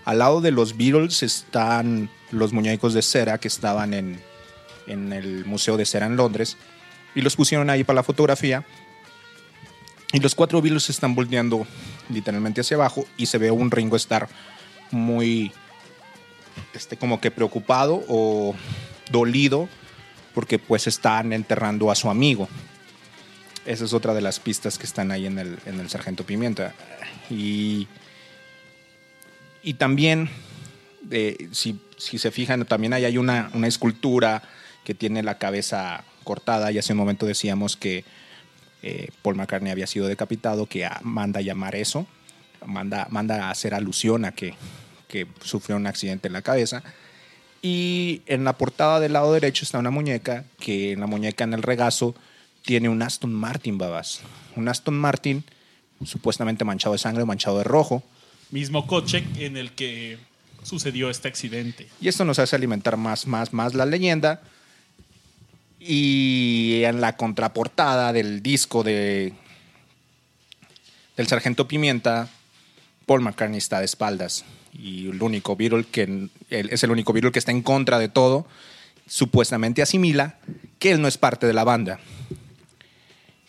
Al 0.06 0.20
lado 0.20 0.42
de 0.42 0.52
los 0.52 0.78
Beatles 0.78 1.24
están 1.24 2.10
los 2.32 2.52
muñecos 2.54 2.94
de 2.94 3.02
cera 3.02 3.38
que 3.40 3.48
estaban 3.48 3.94
en, 3.94 4.20
en 4.88 5.14
el 5.14 5.46
Museo 5.46 5.78
de 5.78 5.86
Cera 5.86 6.06
en 6.06 6.18
Londres 6.18 6.58
y 7.16 7.22
los 7.22 7.36
pusieron 7.36 7.70
ahí 7.70 7.84
para 7.84 7.96
la 7.96 8.04
fotografía. 8.04 8.66
Y 10.12 10.20
los 10.20 10.36
cuatro 10.36 10.62
Beatles 10.62 10.90
están 10.90 11.16
volteando 11.16 11.66
literalmente 12.10 12.62
hacia 12.62 12.76
abajo 12.76 13.06
y 13.18 13.26
se 13.26 13.38
ve 13.38 13.50
un 13.50 13.72
Ringo 13.72 13.96
Starr 13.96 14.30
muy, 14.92 15.52
este, 16.74 16.98
como 16.98 17.20
que 17.20 17.32
preocupado 17.32 18.04
o 18.08 18.54
dolido 19.12 19.68
porque 20.34 20.60
pues 20.60 20.88
están 20.88 21.34
enterrando 21.34 21.90
a 21.90 21.96
su 21.96 22.10
amigo. 22.10 22.48
Esa 23.66 23.86
es 23.86 23.94
otra 23.94 24.14
de 24.14 24.22
las 24.22 24.40
pistas 24.40 24.78
que 24.78 24.86
están 24.86 25.12
ahí 25.12 25.26
en 25.26 25.40
el, 25.40 25.58
en 25.66 25.80
el 25.80 25.90
Sargento 25.90 26.26
Pimienta. 26.26 26.74
Y, 27.30 27.88
y 29.64 29.76
también, 29.76 30.30
eh, 31.10 31.48
si, 31.52 31.80
si 31.98 32.18
se 32.18 32.30
fijan, 32.32 32.66
también 32.66 32.94
ahí 32.94 33.06
hay 33.06 33.18
una, 33.18 33.50
una 33.54 33.68
escultura 33.68 34.44
que 34.84 34.94
tiene 34.94 35.24
la 35.24 35.38
cabeza 35.38 36.04
cortada 36.24 36.72
y 36.72 36.78
hace 36.78 36.94
un 36.94 37.00
momento 37.00 37.26
decíamos 37.26 37.78
que 37.78 38.04
eh, 38.82 39.10
Paul 39.22 39.36
McCartney 39.36 39.72
había 39.72 39.88
sido 39.88 40.08
decapitado, 40.08 40.66
que 40.66 40.88
manda 41.02 41.40
a 41.40 41.44
llamar 41.44 41.76
eso, 41.76 42.08
manda, 42.66 43.08
manda 43.10 43.48
a 43.48 43.52
hacer 43.52 43.74
alusión 43.74 44.26
a 44.26 44.34
que, 44.34 44.56
que 45.08 45.28
sufrió 45.42 45.76
un 45.76 45.88
accidente 45.88 46.28
en 46.28 46.34
la 46.34 46.42
cabeza. 46.42 46.84
Y 47.62 48.22
en 48.26 48.44
la 48.44 48.58
portada 48.58 49.00
del 49.00 49.14
lado 49.14 49.32
derecho 49.32 49.64
está 49.64 49.80
una 49.80 49.90
muñeca, 49.90 50.44
que 50.60 50.92
en 50.92 51.00
la 51.00 51.08
muñeca 51.08 51.46
en 51.46 51.54
el 51.54 51.64
regazo 51.64 52.14
tiene 52.62 52.90
un 52.90 53.02
Aston 53.02 53.34
Martin, 53.34 53.78
babas. 53.78 54.22
Un 54.56 54.68
Aston 54.68 54.98
Martin 54.98 55.46
supuestamente 56.06 56.66
manchado 56.66 56.94
de 56.94 57.00
sangre, 57.00 57.26
manchado 57.26 57.60
de 57.60 57.64
rojo. 57.64 58.04
Mismo 58.52 58.88
coche 58.88 59.24
en 59.38 59.58
el 59.58 59.72
que 59.72 60.18
sucedió 60.64 61.10
este 61.10 61.28
accidente. 61.28 61.88
Y 62.02 62.08
esto 62.08 62.26
nos 62.26 62.40
hace 62.40 62.56
alimentar 62.56 62.98
más, 62.98 63.28
más, 63.28 63.54
más 63.54 63.74
la 63.74 63.86
leyenda. 63.86 64.42
Y 65.86 66.84
en 66.86 67.02
la 67.02 67.18
contraportada 67.18 68.14
del 68.14 68.42
disco 68.42 68.84
de 68.84 69.34
del 71.18 71.28
Sargento 71.28 71.68
Pimienta, 71.68 72.30
Paul 73.06 73.22
McCartney 73.22 73.58
está 73.58 73.80
de 73.80 73.86
espaldas. 73.86 74.46
Y 74.74 75.10
el 75.10 75.22
único 75.22 75.56
Beatle 75.56 75.86
que 75.86 76.30
es 76.50 76.84
el 76.84 76.92
único 76.92 77.14
Beatle 77.14 77.32
que 77.32 77.40
está 77.40 77.52
en 77.52 77.62
contra 77.62 78.00
de 78.00 78.10
todo, 78.10 78.48
supuestamente 79.08 79.82
asimila 79.82 80.38
que 80.80 80.92
él 80.92 81.02
no 81.02 81.08
es 81.08 81.18
parte 81.18 81.46
de 81.46 81.54
la 81.54 81.64
banda. 81.64 82.00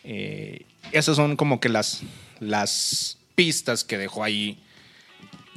Eh, 0.02 0.66
esas 0.92 1.16
son 1.16 1.36
como 1.36 1.60
que 1.60 1.68
las, 1.68 2.02
las 2.40 3.18
pistas 3.34 3.84
que 3.84 3.96
dejó 3.96 4.24
ahí 4.24 4.58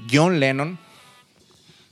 John 0.10 0.40
Lennon 0.40 0.80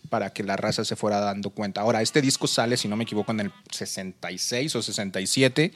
para 0.10 0.32
que 0.32 0.44
la 0.44 0.58
raza 0.58 0.86
se 0.86 0.96
fuera 0.96 1.20
dando 1.20 1.50
cuenta. 1.50 1.82
Ahora, 1.82 2.02
este 2.02 2.22
disco 2.22 2.48
sale, 2.48 2.78
si 2.78 2.88
no 2.88 2.96
me 2.96 3.04
equivoco, 3.04 3.32
en 3.32 3.42
el 3.42 3.52
66 3.72 4.76
o 4.76 4.82
67 4.82 5.74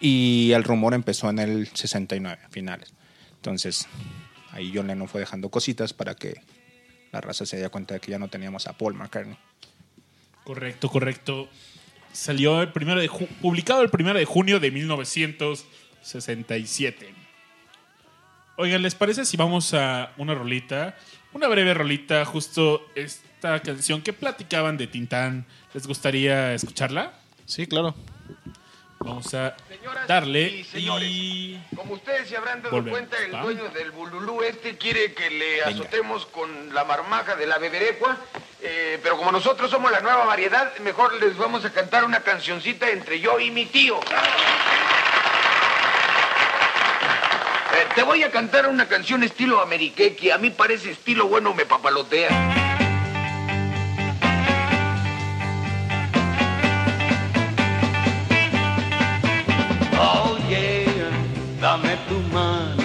y 0.00 0.52
el 0.52 0.64
rumor 0.64 0.92
empezó 0.94 1.30
en 1.30 1.38
el 1.38 1.68
69, 1.68 2.42
a 2.44 2.48
finales. 2.48 2.92
Entonces, 3.36 3.86
ahí 4.50 4.72
John 4.74 4.88
Lennon 4.88 5.06
fue 5.08 5.20
dejando 5.20 5.48
cositas 5.48 5.92
para 5.92 6.16
que 6.16 6.42
la 7.12 7.20
raza 7.20 7.46
se 7.46 7.54
diera 7.56 7.70
cuenta 7.70 7.94
de 7.94 8.00
que 8.00 8.10
ya 8.10 8.18
no 8.18 8.26
teníamos 8.28 8.66
a 8.66 8.76
Paul 8.76 8.94
McCartney. 8.94 9.38
Correcto, 10.44 10.88
correcto. 10.88 11.48
Salió 12.12 12.62
el 12.62 12.72
primero 12.72 13.00
de 13.00 13.08
publicado 13.40 13.82
el 13.82 13.90
primero 13.90 14.18
de 14.18 14.24
junio 14.24 14.58
de 14.58 14.72
1967. 14.72 17.14
Oigan, 18.56 18.82
¿les 18.82 18.94
parece 18.94 19.24
si 19.24 19.36
vamos 19.36 19.72
a 19.72 20.12
una 20.18 20.34
rolita? 20.34 20.96
Una 21.34 21.48
breve 21.48 21.72
rolita, 21.72 22.24
justo 22.24 22.86
esta 22.94 23.60
canción 23.60 24.02
que 24.02 24.12
platicaban 24.12 24.76
de 24.76 24.86
Tintán. 24.86 25.46
¿Les 25.72 25.86
gustaría 25.86 26.52
escucharla? 26.52 27.14
Sí, 27.46 27.66
claro. 27.66 27.94
Vamos 29.00 29.34
a 29.34 29.56
Señoras 29.68 30.06
darle 30.06 30.42
y 30.42 30.64
señores, 30.64 31.08
y... 31.10 31.60
Como 31.74 31.94
ustedes 31.94 32.28
se 32.28 32.36
habrán 32.36 32.62
dado 32.62 32.76
Volvemos, 32.76 33.00
cuenta, 33.00 33.16
el 33.18 33.34
¿va? 33.34 33.42
dueño 33.42 33.68
del 33.70 33.90
bululú 33.90 34.42
este 34.42 34.76
quiere 34.76 35.12
que 35.12 35.28
le 35.28 35.64
azotemos 35.64 36.26
con 36.26 36.72
la 36.72 36.84
marmaja 36.84 37.34
de 37.34 37.46
la 37.46 37.58
beberecua, 37.58 38.16
eh, 38.60 39.00
pero 39.02 39.16
como 39.16 39.32
nosotros 39.32 39.68
somos 39.70 39.90
la 39.90 40.00
nueva 40.00 40.24
variedad, 40.24 40.76
mejor 40.78 41.14
les 41.14 41.36
vamos 41.36 41.64
a 41.64 41.72
cantar 41.72 42.04
una 42.04 42.20
cancioncita 42.20 42.90
entre 42.90 43.18
yo 43.18 43.40
y 43.40 43.50
mi 43.50 43.66
tío. 43.66 43.98
Eh, 47.74 47.81
te 47.94 48.02
voy 48.02 48.22
a 48.22 48.30
cantar 48.30 48.68
una 48.68 48.86
canción 48.88 49.22
estilo 49.22 49.60
ameriqué 49.60 50.16
que 50.16 50.32
a 50.32 50.38
mí 50.38 50.50
parece 50.50 50.92
estilo 50.92 51.28
bueno 51.28 51.52
me 51.54 51.66
papalotea. 51.66 52.30
Oh 59.98 60.38
yeah, 60.48 61.10
dame 61.60 61.96
tu 62.08 62.18
mano, 62.32 62.82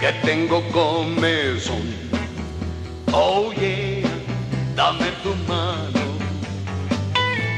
que 0.00 0.12
tengo 0.24 0.62
comezón. 0.70 1.94
Oh 3.12 3.52
yeah, 3.52 4.08
dame 4.74 5.10
tu 5.22 5.34
mano. 5.46 6.00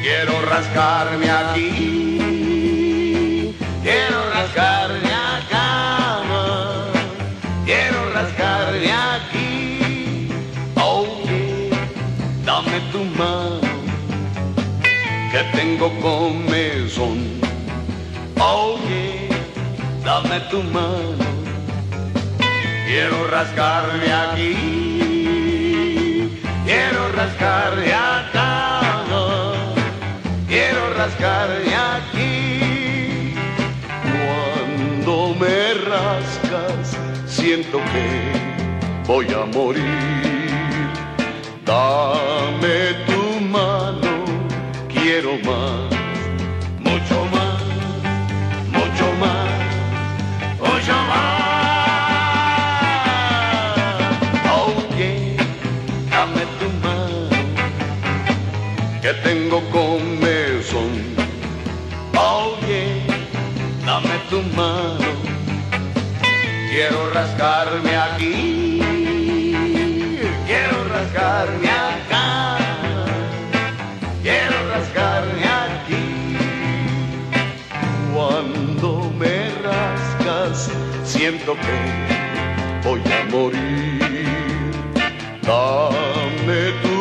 Quiero 0.02 0.40
rascarme 0.46 1.30
aquí. 1.30 1.96
Quiero 3.82 4.30
rascarme 4.30 5.05
tu 12.96 13.04
mano, 13.22 13.60
que 15.30 15.42
tengo 15.56 15.88
comezón. 16.00 17.18
Oye, 18.40 19.28
dame 20.02 20.40
tu 20.50 20.62
mano, 20.62 21.26
Quiero 22.86 23.18
rascarme 23.28 24.10
aquí. 24.24 24.54
Quiero 26.64 27.12
rascarme 27.12 27.92
acá. 27.92 28.80
Quiero 30.48 30.82
rascarme 30.94 31.74
aquí. 31.96 33.34
cuando 34.16 35.34
me 35.40 35.74
rascas, 35.92 36.96
siento 37.26 37.78
que 37.92 38.06
voy 39.06 39.26
a 39.34 39.44
morir. 39.56 40.45
Dame 41.66 42.94
tu 43.08 43.40
mano, 43.40 44.24
quiero 44.88 45.32
más, 45.38 45.90
mucho 46.78 47.18
más, 47.34 47.60
mucho 48.70 49.06
más, 49.18 49.50
mucho 50.60 50.96
más. 51.10 51.36
Oye, 54.62 55.36
dame 56.08 56.42
tu 56.60 56.68
mano, 56.86 57.36
que 59.02 59.12
tengo 59.24 59.58
comezón. 59.72 60.92
Oye, 62.14 63.02
dame 63.84 64.16
tu 64.30 64.40
mano, 64.54 65.10
Quiero 66.70 67.10
rascarme 67.10 67.96
aquí. 67.96 68.65
Rascarme 71.16 71.70
acá. 71.70 72.58
Quiero 74.22 74.56
rascarme 74.68 75.44
aquí. 75.44 76.36
cuando 78.14 79.10
me 79.18 79.50
rascas, 79.64 80.70
siento 81.04 81.54
que 81.54 81.78
voy 82.86 83.00
a 83.00 83.24
morir. 83.30 84.72
Dame 85.42 86.60
tu 86.82 86.95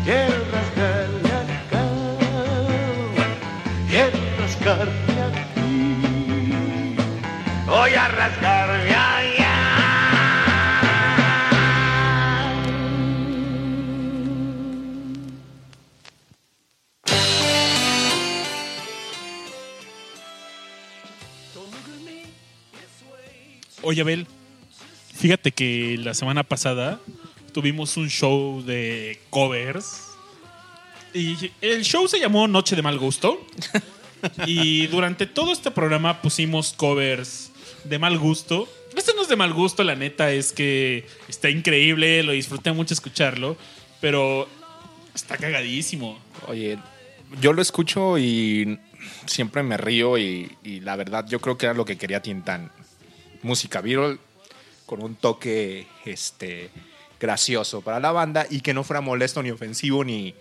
quiero 0.06 0.38
rascarme 0.52 1.30
acá, 1.42 1.84
quiero 3.88 4.18
rascarme 4.40 5.14
aquí. 5.28 6.96
Voy 7.66 7.92
a 7.94 8.08
rascarme 8.08 8.65
Oye, 23.88 24.00
Abel, 24.00 24.26
fíjate 25.14 25.52
que 25.52 25.96
la 26.02 26.12
semana 26.12 26.42
pasada 26.42 26.98
tuvimos 27.52 27.96
un 27.96 28.10
show 28.10 28.60
de 28.64 29.20
covers. 29.30 30.08
Y 31.14 31.52
el 31.60 31.84
show 31.84 32.08
se 32.08 32.18
llamó 32.18 32.48
Noche 32.48 32.74
de 32.74 32.82
Mal 32.82 32.98
Gusto. 32.98 33.46
Y 34.46 34.88
durante 34.88 35.26
todo 35.26 35.52
este 35.52 35.70
programa 35.70 36.20
pusimos 36.20 36.72
covers 36.72 37.52
de 37.84 37.98
mal 38.00 38.18
gusto. 38.18 38.66
Este 38.96 39.12
no 39.14 39.22
es 39.22 39.28
de 39.28 39.36
mal 39.36 39.52
gusto, 39.52 39.84
la 39.84 39.94
neta 39.94 40.32
es 40.32 40.52
que 40.52 41.06
está 41.28 41.48
increíble, 41.48 42.24
lo 42.24 42.32
disfruté 42.32 42.72
mucho 42.72 42.94
escucharlo, 42.94 43.56
pero 44.00 44.48
está 45.14 45.36
cagadísimo. 45.36 46.18
Oye, 46.48 46.78
yo 47.40 47.52
lo 47.52 47.62
escucho 47.62 48.18
y 48.18 48.80
siempre 49.26 49.62
me 49.62 49.76
río 49.76 50.18
y, 50.18 50.50
y 50.64 50.80
la 50.80 50.96
verdad 50.96 51.26
yo 51.28 51.40
creo 51.40 51.56
que 51.56 51.66
era 51.66 51.74
lo 51.74 51.84
que 51.84 51.98
quería 51.98 52.20
Tintan. 52.20 52.72
Música 53.42 53.80
viral 53.80 54.18
con 54.86 55.02
un 55.02 55.16
toque 55.16 55.86
este, 56.04 56.70
gracioso 57.20 57.80
para 57.80 58.00
la 58.00 58.12
banda 58.12 58.46
y 58.48 58.60
que 58.60 58.72
no 58.74 58.84
fuera 58.84 59.00
molesto 59.00 59.42
ni 59.42 59.50
ofensivo 59.50 60.04
ni, 60.04 60.34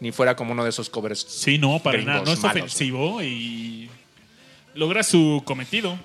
ni 0.00 0.12
fuera 0.12 0.36
como 0.36 0.52
uno 0.52 0.64
de 0.64 0.70
esos 0.70 0.90
covers. 0.90 1.20
Sí, 1.20 1.58
no, 1.58 1.78
para 1.80 2.02
nada, 2.02 2.22
no 2.24 2.32
es 2.32 2.40
malos. 2.40 2.62
ofensivo 2.62 3.22
y 3.22 3.88
logra 4.74 5.02
su 5.02 5.42
cometido. 5.44 5.98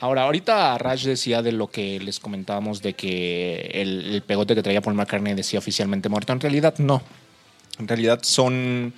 Ahora, 0.00 0.22
ahorita 0.22 0.78
Raj 0.78 1.02
decía 1.02 1.42
de 1.42 1.52
lo 1.52 1.70
que 1.70 2.00
les 2.00 2.20
comentábamos 2.20 2.80
de 2.80 2.94
que 2.94 3.70
el, 3.74 4.14
el 4.14 4.22
pegote 4.22 4.54
que 4.54 4.62
traía 4.62 4.80
Paul 4.80 4.94
McCartney 4.94 5.34
decía 5.34 5.58
oficialmente 5.58 6.08
muerto. 6.08 6.32
En 6.32 6.40
realidad 6.40 6.74
no. 6.78 7.02
En 7.78 7.86
realidad 7.86 8.20
son 8.22 8.94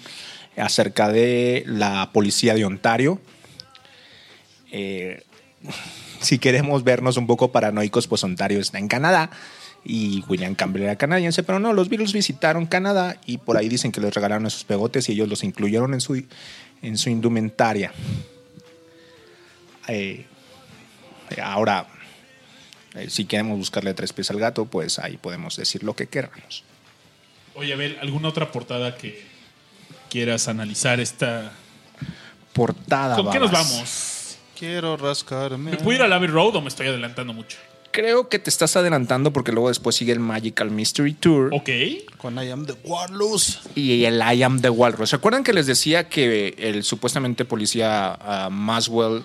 acerca 0.57 1.09
de 1.09 1.65
la 1.67 2.11
policía 2.13 2.55
de 2.55 2.65
Ontario. 2.65 3.21
Eh, 4.71 5.25
si 6.21 6.39
queremos 6.39 6.85
vernos 6.85 7.17
un 7.17 7.27
poco 7.27 7.53
paranoicos, 7.53 8.07
pues 8.07 8.25
Ontario 8.25 8.61
está 8.61 8.79
en 8.79 8.89
Canadá 8.89 9.31
y 9.85 10.25
William 10.29 10.55
Campbell 10.55 10.83
era 10.83 10.97
canadiense, 10.97 11.43
pero 11.43 11.59
no, 11.59 11.73
los 11.73 11.89
Beatles 11.89 12.13
visitaron 12.13 12.67
Canadá 12.67 13.17
y 13.27 13.39
por 13.39 13.57
ahí 13.57 13.69
dicen 13.69 13.93
que 13.93 14.01
les 14.01 14.15
regalaron 14.15 14.47
esos 14.47 14.65
pegotes 14.65 15.09
y 15.09 15.13
ellos 15.13 15.29
los 15.29 15.43
incluyeron 15.43 15.95
en 15.95 16.01
su, 16.01 16.23
en 16.83 16.99
su 16.99 17.11
indumentaria. 17.11 17.93
Eh, 19.89 20.27
Ahora, 21.41 21.87
eh, 22.95 23.09
si 23.09 23.25
queremos 23.25 23.59
buscarle 23.59 23.95
tres 23.95 24.13
pies 24.13 24.31
al 24.31 24.39
gato, 24.39 24.67
pues 24.67 24.99
ahí 24.99 25.17
podemos 25.17 25.57
decir 25.57 25.83
lo 25.83 25.95
que 25.95 26.09
queramos. 26.09 26.65
Oye, 27.55 27.73
Abel, 27.73 27.99
¿alguna 28.01 28.29
otra 28.29 28.51
portada 28.51 28.97
que 28.97 29.25
quieras 30.11 30.49
analizar 30.49 31.01
esta? 31.01 31.53
Portada. 32.53 33.17
¿Con 33.17 33.31
qué 33.31 33.39
nos 33.39 33.51
vamos? 33.51 34.12
Quiero 34.63 34.97
rascarme. 34.97 35.73
¿Me 35.73 35.77
puedo 35.77 35.97
ir 35.97 36.03
al 36.03 36.13
Abbey 36.13 36.29
Road 36.29 36.55
o 36.55 36.61
me 36.61 36.69
estoy 36.69 36.87
adelantando 36.87 37.33
mucho? 37.33 37.59
Creo 37.91 38.29
que 38.29 38.39
te 38.39 38.49
estás 38.49 38.77
adelantando 38.77 39.33
porque 39.33 39.51
luego 39.51 39.67
después 39.71 39.97
sigue 39.97 40.13
el 40.13 40.21
Magical 40.21 40.71
Mystery 40.71 41.15
Tour 41.15 41.51
Ok. 41.53 41.69
Con 42.17 42.37
I 42.41 42.49
am 42.53 42.65
the 42.65 42.75
Warlords. 42.85 43.59
y 43.75 44.05
el 44.05 44.19
I 44.21 44.41
Am 44.45 44.61
the 44.61 44.71
Walrus. 44.71 45.11
¿Se 45.11 45.17
acuerdan 45.17 45.43
que 45.43 45.53
les 45.53 45.67
decía 45.67 46.09
que 46.09 46.55
el 46.59 46.85
supuestamente 46.85 47.45
policía 47.45 48.13
ah, 48.21 48.51
Maswell 48.53 49.25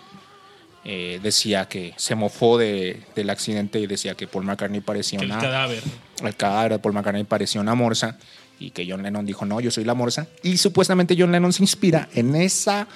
eh, 0.83 1.19
decía 1.21 1.67
que 1.67 1.93
se 1.97 2.15
mofó 2.15 2.57
de- 2.57 3.03
del 3.15 3.29
accidente 3.29 3.79
y 3.79 3.85
decía 3.85 4.15
que 4.15 4.25
Paul 4.25 4.43
McCartney 4.45 4.81
parecía 4.81 5.19
Que 5.19 5.25
el 5.25 5.31
una. 5.33 5.39
cadáver. 5.39 5.83
el 6.23 6.35
cadáver 6.35 6.71
de 6.71 6.79
Paul 6.79 6.95
McCartney 6.95 7.25
parecía 7.25 7.61
una 7.61 7.75
morsa 7.75 8.17
y 8.59 8.71
que 8.71 8.87
John 8.89 9.03
Lennon 9.03 9.23
dijo, 9.23 9.45
no, 9.45 9.59
yo 9.61 9.69
soy 9.69 9.83
la 9.83 9.93
morsa. 9.93 10.25
Y 10.41 10.57
supuestamente 10.57 11.15
John 11.15 11.31
Lennon 11.31 11.53
se 11.53 11.61
inspira 11.61 12.09
en 12.15 12.35
esa 12.35 12.87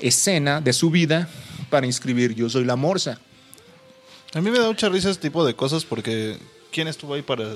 escena 0.00 0.60
de 0.60 0.72
su 0.72 0.90
vida 0.90 1.28
para 1.70 1.86
inscribir 1.86 2.34
yo 2.34 2.48
soy 2.48 2.64
la 2.64 2.76
morsa. 2.76 3.18
A 4.34 4.40
mí 4.40 4.50
me 4.50 4.58
da 4.58 4.66
mucha 4.66 4.88
risa 4.88 5.10
ese 5.10 5.20
tipo 5.20 5.44
de 5.44 5.54
cosas 5.54 5.84
porque 5.84 6.38
¿quién 6.72 6.88
estuvo 6.88 7.14
ahí 7.14 7.22
para, 7.22 7.46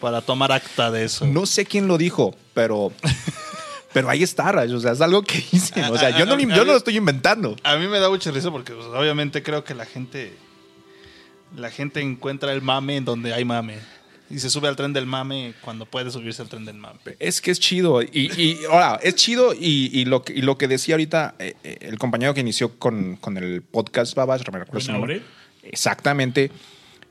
para 0.00 0.20
tomar 0.20 0.52
acta 0.52 0.90
de 0.90 1.04
eso? 1.04 1.26
No 1.26 1.46
sé 1.46 1.64
quién 1.64 1.88
lo 1.88 1.96
dijo, 1.96 2.34
pero, 2.54 2.92
pero 3.92 4.10
ahí 4.10 4.22
está, 4.22 4.50
o 4.50 4.80
sea, 4.80 4.92
es 4.92 5.00
algo 5.00 5.22
que 5.22 5.42
dicen. 5.50 5.84
O 5.84 5.96
sea, 5.96 6.10
yo 6.10 6.26
no, 6.26 6.38
yo 6.38 6.64
no 6.64 6.72
lo 6.72 6.76
estoy 6.76 6.96
inventando. 6.96 7.56
A 7.62 7.76
mí 7.76 7.88
me 7.88 7.98
da 7.98 8.10
mucha 8.10 8.30
risa 8.30 8.50
porque 8.50 8.74
pues, 8.74 8.86
obviamente 8.86 9.42
creo 9.42 9.64
que 9.64 9.74
la 9.74 9.86
gente 9.86 10.36
la 11.56 11.70
gente 11.70 12.00
encuentra 12.00 12.52
el 12.52 12.60
mame 12.60 12.96
en 12.96 13.04
donde 13.04 13.32
hay 13.32 13.44
mame 13.44 13.78
y 14.28 14.38
se 14.38 14.50
sube 14.50 14.68
al 14.68 14.76
tren 14.76 14.92
del 14.92 15.06
mame 15.06 15.54
cuando 15.60 15.86
puede 15.86 16.10
subirse 16.10 16.42
al 16.42 16.48
tren 16.48 16.64
del 16.64 16.76
mame. 16.76 16.98
Es 17.18 17.40
que 17.40 17.50
es 17.50 17.60
chido. 17.60 18.02
Y, 18.02 18.08
y 18.36 18.58
ahora, 18.70 18.98
es 19.02 19.14
chido. 19.14 19.54
Y, 19.54 19.90
y 19.92 20.04
lo, 20.04 20.22
que, 20.22 20.32
y 20.32 20.42
lo 20.42 20.58
que 20.58 20.66
decía 20.68 20.94
ahorita 20.96 21.36
eh, 21.38 21.54
eh, 21.62 21.78
el 21.82 21.98
compañero 21.98 22.34
que 22.34 22.40
inició 22.40 22.78
con, 22.78 23.16
con 23.16 23.36
el 23.36 23.62
podcast, 23.62 24.14
Babas, 24.14 24.42
me 24.52 24.58
recuerdo 24.58 24.80
su 24.80 24.86
Buen 24.88 25.00
nombre. 25.00 25.14
nombre. 25.16 25.30
exactamente, 25.62 26.50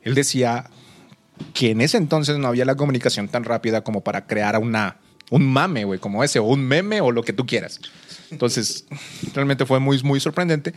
él 0.04 0.14
decía 0.14 0.70
que 1.54 1.72
en 1.72 1.82
ese 1.82 1.98
entonces 1.98 2.38
no 2.38 2.48
había 2.48 2.66
la 2.66 2.76
comunicación 2.76 3.28
tan 3.28 3.44
rápida 3.44 3.84
como 3.84 4.02
para 4.02 4.26
crear 4.26 4.58
una, 4.58 4.98
un 5.30 5.46
mame, 5.46 5.84
güey, 5.84 6.00
como 6.00 6.24
ese, 6.24 6.40
o 6.40 6.44
un 6.44 6.66
meme 6.66 7.02
o 7.02 7.12
lo 7.12 7.24
que 7.24 7.34
tú 7.34 7.46
quieras. 7.46 7.80
Entonces, 8.32 8.86
realmente 9.34 9.66
fue 9.66 9.80
muy, 9.80 10.02
muy 10.04 10.20
sorprendente. 10.20 10.74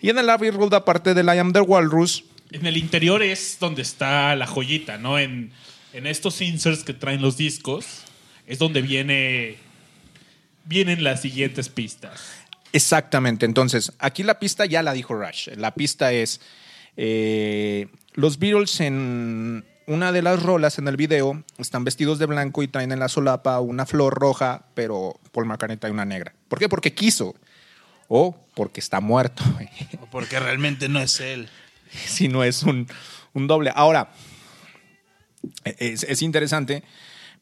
Y 0.00 0.10
en 0.10 0.18
el 0.18 0.28
Abbey 0.28 0.50
Road, 0.50 0.74
aparte 0.74 1.14
del 1.14 1.26
I 1.26 1.38
Am 1.38 1.52
the 1.52 1.60
Walrus, 1.60 2.24
En 2.50 2.66
el 2.66 2.76
interior 2.76 3.22
es 3.22 3.56
donde 3.58 3.82
está 3.82 4.36
la 4.36 4.46
joyita, 4.46 4.98
¿no? 4.98 5.18
En, 5.18 5.52
en 5.92 6.06
estos 6.06 6.40
inserts 6.40 6.84
que 6.84 6.92
traen 6.92 7.22
los 7.22 7.36
discos 7.36 7.86
es 8.46 8.58
donde 8.58 8.82
viene 8.82 9.56
vienen 10.64 11.04
las 11.04 11.22
siguientes 11.22 11.68
pistas. 11.68 12.22
Exactamente. 12.72 13.46
Entonces, 13.46 13.92
aquí 13.98 14.22
la 14.22 14.38
pista 14.38 14.66
ya 14.66 14.82
la 14.82 14.92
dijo 14.92 15.14
Rush. 15.14 15.48
La 15.56 15.74
pista 15.74 16.12
es 16.12 16.40
eh, 16.96 17.88
los 18.14 18.38
Beatles 18.38 18.80
en 18.80 19.64
una 19.86 20.10
de 20.10 20.22
las 20.22 20.42
rolas 20.42 20.78
en 20.78 20.88
el 20.88 20.96
video 20.96 21.44
están 21.58 21.84
vestidos 21.84 22.18
de 22.18 22.26
blanco 22.26 22.62
y 22.62 22.68
traen 22.68 22.90
en 22.90 22.98
la 22.98 23.08
solapa 23.08 23.60
una 23.60 23.86
flor 23.86 24.14
roja, 24.14 24.66
pero 24.74 25.20
Paul 25.32 25.46
McCartney 25.46 25.76
trae 25.76 25.92
una 25.92 26.04
negra. 26.04 26.34
¿Por 26.48 26.58
qué? 26.58 26.68
Porque 26.68 26.92
quiso. 26.92 27.36
O 28.08 28.36
porque 28.54 28.80
está 28.80 29.00
muerto. 29.00 29.42
Porque 30.10 30.38
realmente 30.38 30.88
no 30.88 31.00
es 31.00 31.20
él. 31.20 31.48
si 32.06 32.28
no 32.28 32.44
es 32.44 32.62
un, 32.62 32.88
un 33.32 33.46
doble. 33.46 33.72
Ahora, 33.74 34.10
es, 35.64 36.02
es 36.04 36.22
interesante 36.22 36.82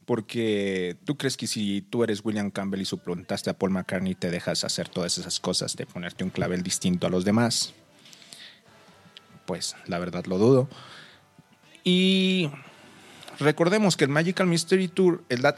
porque 0.05 0.97
tú 1.05 1.17
crees 1.17 1.37
que 1.37 1.47
si 1.47 1.83
tú 1.83 2.05
eres 2.05 2.25
William 2.25 2.51
Campbell 2.51 2.81
y 2.81 2.85
suplantaste 2.85 3.51
a 3.51 3.59
Paul 3.59 3.71
McCartney, 3.71 4.15
te 4.15 4.31
dejas 4.31 4.65
hacer 4.65 4.89
todas 4.89 5.19
esas 5.19 5.41
cosas 5.41 5.77
de 5.77 5.87
ponerte 5.87 6.25
un 6.25 6.31
clavel 6.31 6.63
distinto 6.63 7.07
a 7.07 7.11
los 7.11 7.25
demás. 7.25 7.75
Pues 9.47 9.77
la 9.87 9.99
verdad 9.99 10.25
lo 10.27 10.39
dudo. 10.39 10.69
Y 11.85 12.51
recordemos 13.39 13.97
que 13.97 14.05
el 14.05 14.11
Magical 14.11 14.47
Mystery 14.47 14.89
Tour 14.89 15.23
es 15.29 15.41
la, 15.41 15.55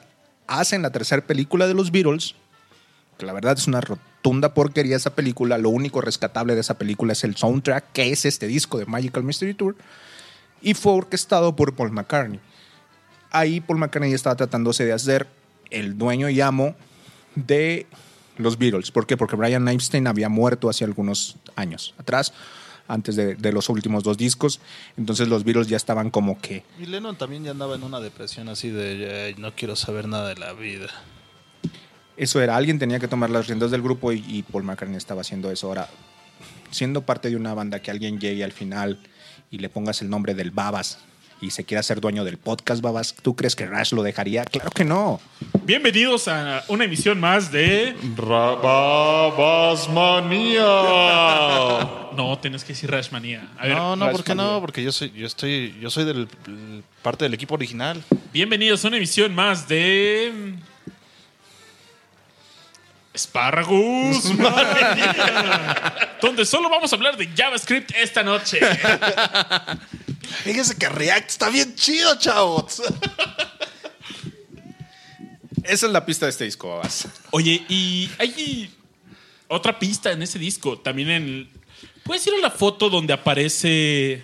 hacen 0.46 0.82
la 0.82 0.90
tercera 0.90 1.24
película 1.24 1.66
de 1.66 1.74
los 1.74 1.90
Beatles, 1.90 2.34
que 3.18 3.26
la 3.26 3.32
verdad 3.32 3.56
es 3.56 3.66
una 3.66 3.80
rotunda 3.80 4.54
porquería 4.54 4.96
esa 4.96 5.14
película. 5.14 5.58
Lo 5.58 5.70
único 5.70 6.00
rescatable 6.00 6.54
de 6.54 6.60
esa 6.60 6.78
película 6.78 7.12
es 7.12 7.24
el 7.24 7.36
soundtrack, 7.36 7.92
que 7.92 8.10
es 8.10 8.24
este 8.24 8.46
disco 8.46 8.78
de 8.78 8.86
Magical 8.86 9.22
Mystery 9.22 9.54
Tour, 9.54 9.76
y 10.62 10.74
fue 10.74 10.92
orquestado 10.92 11.54
por 11.56 11.74
Paul 11.74 11.92
McCartney. 11.92 12.40
Ahí 13.30 13.60
Paul 13.60 13.78
McCartney 13.78 14.12
estaba 14.12 14.36
tratándose 14.36 14.84
de 14.84 14.92
hacer 14.92 15.26
el 15.70 15.98
dueño 15.98 16.28
y 16.28 16.40
amo 16.40 16.74
de 17.34 17.86
los 18.38 18.56
Beatles. 18.58 18.90
¿Por 18.90 19.06
qué? 19.06 19.16
Porque 19.16 19.36
Brian 19.36 19.66
Epstein 19.68 20.06
había 20.06 20.28
muerto 20.28 20.68
hace 20.68 20.84
algunos 20.84 21.36
años 21.54 21.94
atrás, 21.98 22.32
antes 22.88 23.16
de, 23.16 23.34
de 23.34 23.52
los 23.52 23.68
últimos 23.68 24.04
dos 24.04 24.16
discos. 24.16 24.60
Entonces 24.96 25.28
los 25.28 25.44
Beatles 25.44 25.68
ya 25.68 25.76
estaban 25.76 26.10
como 26.10 26.38
que 26.40 26.62
Y 26.80 26.86
Lennon 26.86 27.16
también 27.16 27.44
ya 27.44 27.50
andaba 27.50 27.74
en 27.74 27.82
una 27.82 28.00
depresión 28.00 28.48
así 28.48 28.70
de 28.70 29.26
"Ay, 29.26 29.34
no 29.40 29.54
quiero 29.54 29.76
saber 29.76 30.08
nada 30.08 30.28
de 30.28 30.36
la 30.36 30.52
vida. 30.52 30.88
Eso 32.16 32.40
era, 32.40 32.56
alguien 32.56 32.78
tenía 32.78 32.98
que 32.98 33.08
tomar 33.08 33.28
las 33.28 33.46
riendas 33.46 33.70
del 33.70 33.82
grupo 33.82 34.12
y, 34.12 34.24
y 34.26 34.42
Paul 34.42 34.64
McCartney 34.64 34.96
estaba 34.96 35.20
haciendo 35.20 35.50
eso. 35.50 35.66
Ahora, 35.66 35.88
siendo 36.76 37.02
parte 37.02 37.30
de 37.30 37.36
una 37.36 37.54
banda 37.54 37.80
que 37.80 37.90
alguien 37.90 38.20
llegue 38.20 38.44
al 38.44 38.52
final 38.52 38.98
y 39.50 39.58
le 39.58 39.68
pongas 39.68 40.02
el 40.02 40.10
nombre 40.10 40.34
del 40.34 40.50
Babas 40.50 40.98
y 41.40 41.50
se 41.50 41.64
quiera 41.64 41.82
ser 41.82 42.00
dueño 42.00 42.24
del 42.24 42.36
podcast 42.38 42.80
Babas, 42.82 43.14
¿tú 43.22 43.34
crees 43.36 43.56
que 43.56 43.66
Rash 43.66 43.92
lo 43.92 44.02
dejaría? 44.02 44.44
Claro 44.44 44.70
que 44.70 44.84
no. 44.84 45.20
Bienvenidos 45.64 46.28
a 46.28 46.64
una 46.68 46.84
emisión 46.84 47.18
más 47.20 47.50
de. 47.50 47.94
Manía. 49.88 50.62
No, 52.16 52.38
tienes 52.40 52.64
que 52.64 52.72
decir 52.72 52.90
Rashmanía. 52.90 53.48
A 53.58 53.66
ver, 53.66 53.76
No, 53.76 53.96
no, 53.96 54.10
¿por 54.10 54.24
qué 54.24 54.32
Rash 54.34 54.36
no? 54.38 54.60
Porque 54.60 54.82
yo 54.82 54.92
soy, 54.92 55.12
yo 55.12 55.26
estoy, 55.26 55.74
yo 55.80 55.90
soy 55.90 56.04
del 56.04 56.28
el- 56.46 56.82
parte 57.02 57.24
del 57.24 57.34
equipo 57.34 57.54
original. 57.54 58.02
bienvenidos 58.32 58.84
a 58.84 58.88
una 58.88 58.96
emisión 58.96 59.34
más 59.34 59.68
de. 59.68 60.54
Espárragos. 63.16 64.24
Donde 66.20 66.44
solo 66.44 66.68
vamos 66.68 66.92
a 66.92 66.96
hablar 66.96 67.16
de 67.16 67.26
JavaScript 67.34 67.92
esta 67.96 68.22
noche. 68.22 68.60
Fíjese 70.44 70.76
que 70.76 70.86
React 70.88 71.30
está 71.30 71.48
bien 71.48 71.74
chido, 71.74 72.18
chavos. 72.18 72.82
Esa 75.64 75.86
es 75.86 75.92
la 75.92 76.04
pista 76.04 76.26
de 76.26 76.30
este 76.30 76.44
disco, 76.44 76.68
Babas. 76.68 77.08
Oye, 77.30 77.64
y 77.70 78.10
hay 78.18 78.70
otra 79.48 79.78
pista 79.78 80.12
en 80.12 80.20
ese 80.20 80.38
disco. 80.38 80.78
También 80.78 81.10
en. 81.10 81.48
¿Puedes 82.04 82.26
ir 82.26 82.34
a 82.34 82.38
la 82.38 82.50
foto 82.50 82.90
donde 82.90 83.14
aparece 83.14 84.22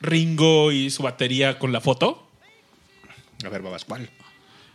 Ringo 0.00 0.72
y 0.72 0.90
su 0.90 1.04
batería 1.04 1.58
con 1.58 1.70
la 1.70 1.80
foto? 1.80 2.28
A 3.44 3.48
ver, 3.48 3.62
Babas, 3.62 3.84
¿cuál? 3.84 4.10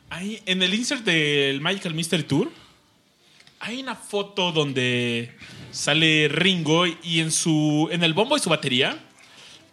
Ahí, 0.10 0.42
en 0.46 0.64
el 0.64 0.74
insert 0.74 1.04
del 1.04 1.60
Magical 1.60 1.94
Mystery 1.94 2.24
Tour, 2.24 2.52
hay 3.62 3.82
una 3.82 3.96
foto 3.96 4.52
donde 4.52 5.32
sale 5.72 6.28
Ringo 6.28 6.86
y 6.88 7.20
en 7.20 7.32
su. 7.32 7.88
En 7.92 8.04
el 8.04 8.14
bombo 8.14 8.36
y 8.36 8.40
su 8.40 8.50
batería 8.50 8.98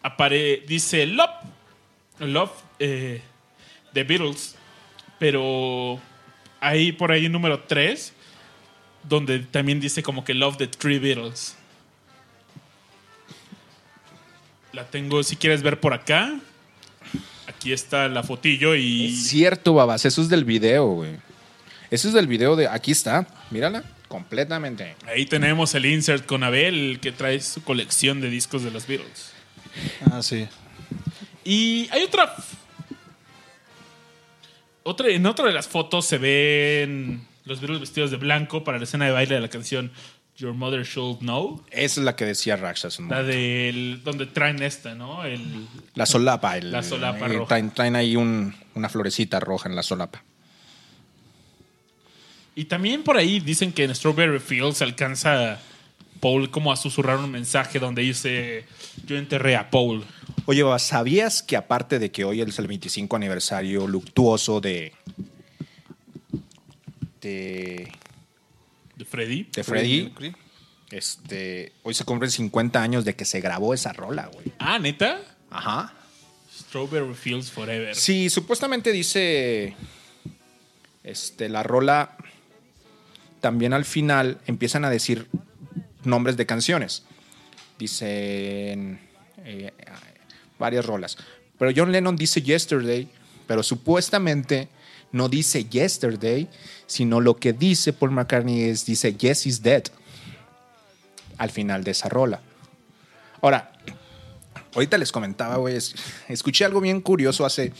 apare, 0.02 0.62
dice 0.66 1.06
Love. 1.06 1.30
Love 2.20 2.50
eh, 2.78 3.22
The 3.94 4.04
Beatles. 4.04 4.56
Pero 5.18 5.98
hay 6.60 6.92
por 6.92 7.10
ahí 7.10 7.28
número 7.28 7.60
3 7.64 8.12
donde 9.04 9.38
también 9.40 9.80
dice 9.80 10.02
como 10.02 10.24
que 10.24 10.34
Love 10.34 10.58
the 10.58 10.66
Three 10.66 10.98
Beatles. 10.98 11.56
La 14.72 14.84
tengo, 14.84 15.22
si 15.22 15.36
quieres 15.36 15.62
ver 15.62 15.80
por 15.80 15.94
acá. 15.94 16.38
Aquí 17.46 17.72
está 17.72 18.06
la 18.08 18.22
fotillo 18.22 18.74
y... 18.76 19.06
Es 19.06 19.28
cierto, 19.28 19.72
Babas, 19.72 20.04
eso 20.04 20.20
es 20.20 20.28
del 20.28 20.44
video, 20.44 20.86
güey. 20.88 21.16
Eso 21.90 22.08
es 22.08 22.14
del 22.14 22.26
video 22.26 22.54
de. 22.54 22.68
Aquí 22.68 22.92
está, 22.92 23.26
mírala, 23.50 23.82
completamente. 24.08 24.96
Ahí 25.06 25.26
tenemos 25.26 25.74
el 25.74 25.86
insert 25.86 26.26
con 26.26 26.42
Abel 26.44 26.98
que 27.00 27.12
trae 27.12 27.40
su 27.40 27.62
colección 27.62 28.20
de 28.20 28.30
discos 28.30 28.62
de 28.62 28.70
los 28.70 28.86
Beatles. 28.86 29.32
Ah, 30.10 30.22
sí. 30.22 30.46
Y 31.44 31.88
hay 31.92 32.02
otra. 32.02 32.34
otra 34.82 35.08
en 35.08 35.26
otra 35.26 35.46
de 35.46 35.52
las 35.52 35.68
fotos 35.68 36.06
se 36.06 36.18
ven 36.18 37.26
los 37.44 37.60
Beatles 37.60 37.80
vestidos 37.80 38.10
de 38.10 38.16
blanco 38.16 38.64
para 38.64 38.78
la 38.78 38.84
escena 38.84 39.06
de 39.06 39.12
baile 39.12 39.34
de 39.36 39.40
la 39.40 39.48
canción 39.48 39.90
Your 40.36 40.54
Mother 40.54 40.84
Should 40.84 41.18
Know. 41.18 41.64
Esa 41.70 42.00
es 42.00 42.04
la 42.04 42.14
que 42.14 42.24
decía 42.24 42.56
Rash 42.56 42.86
hace 42.86 43.02
un 43.02 43.08
La 43.08 43.16
momento. 43.16 43.36
del. 43.36 44.00
donde 44.04 44.26
traen 44.26 44.62
esta, 44.62 44.94
¿no? 44.94 45.24
El, 45.24 45.66
La 45.94 46.06
solapa. 46.06 46.56
el- 46.56 46.70
La 46.70 46.82
solapa 46.82 47.26
eh, 47.26 47.28
roja. 47.32 47.48
Traen, 47.48 47.70
traen 47.72 47.96
ahí 47.96 48.14
un- 48.16 48.54
una 48.74 48.88
florecita 48.88 49.40
roja 49.40 49.68
en 49.68 49.74
la 49.74 49.82
solapa. 49.82 50.22
Y 52.58 52.64
también 52.64 53.04
por 53.04 53.16
ahí 53.16 53.38
dicen 53.38 53.72
que 53.72 53.84
en 53.84 53.94
Strawberry 53.94 54.40
Fields 54.40 54.82
alcanza 54.82 55.60
Paul 56.18 56.50
como 56.50 56.72
a 56.72 56.76
susurrar 56.76 57.18
un 57.18 57.30
mensaje 57.30 57.78
donde 57.78 58.02
dice: 58.02 58.64
Yo 59.06 59.16
enterré 59.16 59.54
a 59.54 59.70
Paul. 59.70 60.04
Oye, 60.44 60.64
¿sabías 60.80 61.40
que 61.40 61.56
aparte 61.56 62.00
de 62.00 62.10
que 62.10 62.24
hoy 62.24 62.40
es 62.40 62.58
el 62.58 62.66
25 62.66 63.14
aniversario 63.14 63.86
luctuoso 63.86 64.60
de. 64.60 64.92
de. 67.20 67.92
De 68.96 69.04
Freddy. 69.04 69.46
de 69.54 69.62
Freddy, 69.62 70.12
este, 70.90 71.72
hoy 71.84 71.94
se 71.94 72.04
cumplen 72.04 72.32
50 72.32 72.82
años 72.82 73.04
de 73.04 73.14
que 73.14 73.24
se 73.24 73.40
grabó 73.40 73.72
esa 73.72 73.92
rola, 73.92 74.30
güey. 74.32 74.46
Ah, 74.58 74.80
neta. 74.80 75.20
Ajá. 75.48 75.94
Strawberry 76.52 77.14
Fields 77.14 77.52
Forever. 77.52 77.94
Sí, 77.94 78.28
supuestamente 78.28 78.90
dice. 78.90 79.76
Este, 81.04 81.48
la 81.48 81.62
rola. 81.62 82.16
También 83.40 83.72
al 83.72 83.84
final 83.84 84.38
empiezan 84.46 84.84
a 84.84 84.90
decir 84.90 85.28
nombres 86.04 86.36
de 86.36 86.46
canciones. 86.46 87.04
Dicen. 87.78 89.00
eh, 89.44 89.72
varias 90.58 90.84
rolas. 90.84 91.16
Pero 91.58 91.70
John 91.74 91.92
Lennon 91.92 92.16
dice 92.16 92.42
Yesterday, 92.42 93.08
pero 93.46 93.62
supuestamente 93.62 94.68
no 95.12 95.28
dice 95.28 95.64
Yesterday, 95.64 96.48
sino 96.86 97.20
lo 97.20 97.36
que 97.36 97.52
dice 97.52 97.92
Paul 97.92 98.10
McCartney 98.10 98.62
es, 98.64 98.84
dice 98.84 99.14
Yes 99.14 99.46
is 99.46 99.62
Dead. 99.62 99.84
Al 101.38 101.50
final 101.50 101.84
de 101.84 101.92
esa 101.92 102.08
rola. 102.08 102.40
Ahora, 103.40 103.72
ahorita 104.74 104.98
les 104.98 105.12
comentaba, 105.12 105.56
güey, 105.56 105.76
es- 105.76 105.94
escuché 106.28 106.64
algo 106.64 106.80
bien 106.80 107.00
curioso 107.00 107.46
hace, 107.46 107.72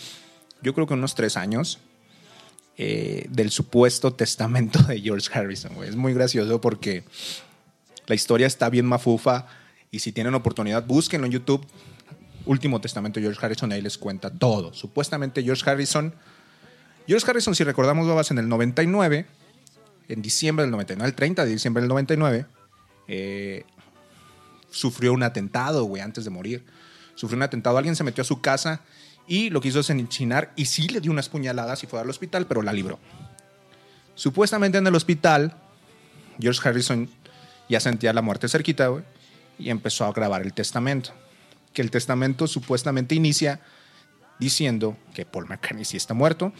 yo 0.62 0.72
creo 0.74 0.86
que 0.86 0.94
unos 0.94 1.16
tres 1.16 1.36
años, 1.36 1.80
eh, 2.80 3.26
del 3.28 3.50
supuesto 3.50 4.14
testamento 4.14 4.80
de 4.84 5.00
George 5.00 5.28
Harrison. 5.32 5.72
Es 5.82 5.96
muy 5.96 6.14
gracioso 6.14 6.60
porque 6.60 7.02
la 8.06 8.14
historia 8.14 8.46
está 8.46 8.70
bien 8.70 8.86
mafufa 8.86 9.46
y 9.90 9.98
si 9.98 10.12
tienen 10.12 10.34
oportunidad, 10.34 10.86
búsquenlo 10.86 11.26
en 11.26 11.32
YouTube. 11.32 11.66
Último 12.46 12.80
testamento 12.80 13.18
de 13.18 13.24
George 13.24 13.44
Harrison, 13.44 13.72
ahí 13.72 13.82
les 13.82 13.98
cuenta 13.98 14.30
todo. 14.30 14.72
Supuestamente 14.74 15.42
George 15.42 15.68
Harrison, 15.68 16.14
George 17.08 17.28
Harrison, 17.28 17.56
si 17.56 17.64
recordamos, 17.64 18.06
babas, 18.06 18.30
en 18.30 18.38
el 18.38 18.48
99, 18.48 19.26
en 20.08 20.22
diciembre 20.22 20.62
del 20.62 20.70
99, 20.70 21.08
el 21.08 21.16
30 21.16 21.44
de 21.46 21.50
diciembre 21.50 21.80
del 21.80 21.88
99, 21.88 22.46
eh, 23.08 23.64
sufrió 24.70 25.12
un 25.12 25.24
atentado, 25.24 25.82
güey, 25.82 26.00
antes 26.00 26.22
de 26.22 26.30
morir. 26.30 26.64
Sufrió 27.16 27.36
un 27.36 27.42
atentado, 27.42 27.76
alguien 27.76 27.96
se 27.96 28.04
metió 28.04 28.22
a 28.22 28.24
su 28.24 28.40
casa 28.40 28.82
y 29.28 29.50
lo 29.50 29.60
quiso 29.60 29.80
asesinar 29.80 30.52
y 30.56 30.64
sí 30.64 30.88
le 30.88 31.00
dio 31.00 31.12
unas 31.12 31.28
puñaladas 31.28 31.84
y 31.84 31.86
fue 31.86 32.00
al 32.00 32.10
hospital, 32.10 32.46
pero 32.46 32.62
la 32.62 32.72
libró. 32.72 32.98
Supuestamente 34.14 34.78
en 34.78 34.86
el 34.86 34.94
hospital, 34.94 35.54
George 36.40 36.66
Harrison 36.66 37.08
ya 37.68 37.78
sentía 37.78 38.12
la 38.12 38.22
muerte 38.22 38.48
cerquita, 38.48 38.90
y 39.58 39.70
empezó 39.70 40.04
a 40.06 40.12
grabar 40.12 40.42
el 40.42 40.52
testamento. 40.52 41.10
Que 41.72 41.82
el 41.82 41.90
testamento 41.90 42.46
supuestamente 42.46 43.14
inicia 43.14 43.60
diciendo 44.38 44.96
que 45.14 45.26
Paul 45.26 45.46
McCartney 45.46 45.84
sí 45.84 45.96
está 45.96 46.14
muerto 46.14 46.52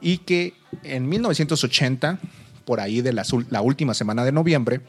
y 0.00 0.18
que 0.18 0.54
en 0.82 1.08
1980, 1.08 2.18
por 2.64 2.80
ahí 2.80 3.00
de 3.00 3.12
la, 3.12 3.24
la 3.50 3.60
última 3.60 3.94
semana 3.94 4.24
de 4.24 4.32
noviembre, 4.32 4.80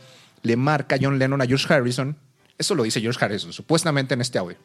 le 0.44 0.56
marca 0.56 0.98
John 1.02 1.18
Lennon 1.18 1.42
a 1.42 1.46
George 1.46 1.72
Harrison. 1.74 2.16
Eso 2.58 2.76
lo 2.76 2.84
dice 2.84 3.02
George 3.02 3.24
Harrison, 3.24 3.52
supuestamente 3.52 4.14
en 4.14 4.22
este 4.22 4.38
audio. 4.38 4.58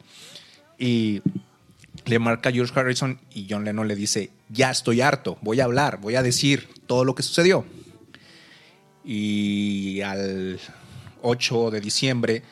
Y 0.77 1.21
le 2.05 2.19
marca 2.19 2.51
George 2.51 2.77
Harrison 2.77 3.19
y 3.33 3.47
John 3.49 3.65
Lennon 3.65 3.87
le 3.87 3.95
dice, 3.95 4.31
ya 4.49 4.71
estoy 4.71 5.01
harto, 5.01 5.37
voy 5.41 5.59
a 5.59 5.65
hablar, 5.65 5.99
voy 5.99 6.15
a 6.15 6.23
decir 6.23 6.67
todo 6.87 7.05
lo 7.05 7.15
que 7.15 7.23
sucedió. 7.23 7.65
Y 9.03 10.01
al 10.01 10.59
8 11.21 11.71
de 11.71 11.81
diciembre 11.81 12.43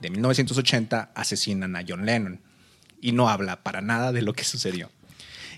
de 0.00 0.10
1980 0.10 1.10
asesinan 1.14 1.76
a 1.76 1.84
John 1.86 2.06
Lennon 2.06 2.40
y 3.00 3.12
no 3.12 3.28
habla 3.28 3.62
para 3.62 3.80
nada 3.80 4.12
de 4.12 4.22
lo 4.22 4.32
que 4.32 4.44
sucedió. 4.44 4.90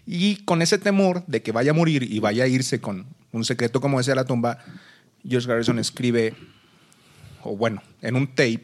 Y 0.06 0.36
con 0.44 0.62
ese 0.62 0.78
temor 0.78 1.24
de 1.26 1.42
que 1.42 1.52
vaya 1.52 1.72
a 1.72 1.74
morir 1.74 2.02
y 2.02 2.18
vaya 2.18 2.44
a 2.44 2.48
irse 2.48 2.80
con 2.80 3.06
un 3.32 3.44
secreto 3.44 3.80
como 3.80 4.00
ese 4.00 4.12
a 4.12 4.14
la 4.14 4.24
tumba, 4.24 4.58
George 5.26 5.50
Harrison 5.50 5.78
escribe, 5.78 6.34
o 7.42 7.56
bueno, 7.56 7.82
en 8.00 8.16
un 8.16 8.28
tape, 8.28 8.62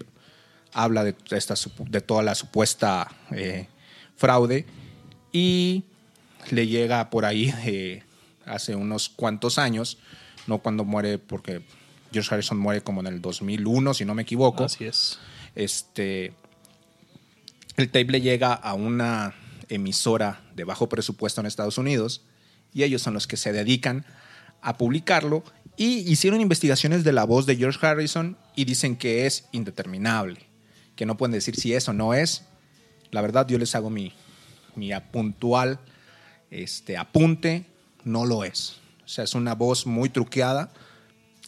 habla 0.73 1.05
de, 1.05 1.15
esta, 1.31 1.55
de 1.89 2.01
toda 2.01 2.23
la 2.23 2.35
supuesta 2.35 3.11
eh, 3.31 3.69
fraude 4.17 4.67
y 5.33 5.85
le 6.51 6.67
llega 6.67 7.11
por 7.11 7.25
ahí 7.25 7.51
de 7.65 8.03
hace 8.47 8.75
unos 8.75 9.09
cuantos 9.09 9.59
años, 9.59 9.99
no 10.47 10.59
cuando 10.59 10.85
muere, 10.85 11.19
porque 11.19 11.63
George 12.13 12.33
Harrison 12.33 12.59
muere 12.59 12.83
como 12.83 13.01
en 13.01 13.07
el 13.07 13.21
2001, 13.21 13.95
si 13.95 14.05
no 14.05 14.15
me 14.15 14.23
equivoco. 14.23 14.65
Así 14.65 14.85
es. 14.85 15.19
Este, 15.55 16.33
el 17.77 17.87
tape 17.89 18.07
le 18.07 18.21
llega 18.21 18.53
a 18.53 18.75
una 18.75 19.35
emisora 19.69 20.43
de 20.55 20.65
bajo 20.65 20.89
presupuesto 20.89 21.41
en 21.41 21.47
Estados 21.47 21.79
Unidos 21.79 22.23
y 22.73 22.83
ellos 22.83 23.03
son 23.03 23.15
los 23.15 23.27
que 23.27 23.37
se 23.37 23.53
dedican 23.53 24.05
a 24.61 24.77
publicarlo 24.77 25.45
y 25.77 26.11
hicieron 26.11 26.41
investigaciones 26.41 27.05
de 27.05 27.13
la 27.13 27.25
voz 27.25 27.47
de 27.47 27.57
George 27.57 27.85
Harrison 27.85 28.37
y 28.55 28.65
dicen 28.65 28.97
que 28.97 29.27
es 29.27 29.47
indeterminable, 29.53 30.41
que 30.97 31.07
no 31.07 31.17
pueden 31.17 31.33
decir 31.33 31.57
si 31.57 31.75
es 31.75 31.89
o 31.89 31.93
no 31.93 32.15
es. 32.15 32.45
La 33.15 33.21
verdad 33.21 33.47
yo 33.47 33.59
les 33.59 33.73
hago 33.77 33.91
mi, 33.91 34.13
mi 34.75 34.91
puntual 35.13 35.79
este, 36.51 36.97
apunte, 36.97 37.65
no 38.03 38.27
lo 38.27 38.43
es. 38.43 38.81
O 39.05 39.09
sea, 39.09 39.23
es 39.23 39.35
una 39.37 39.55
voz 39.55 39.87
muy 39.87 40.09
truqueada 40.09 40.73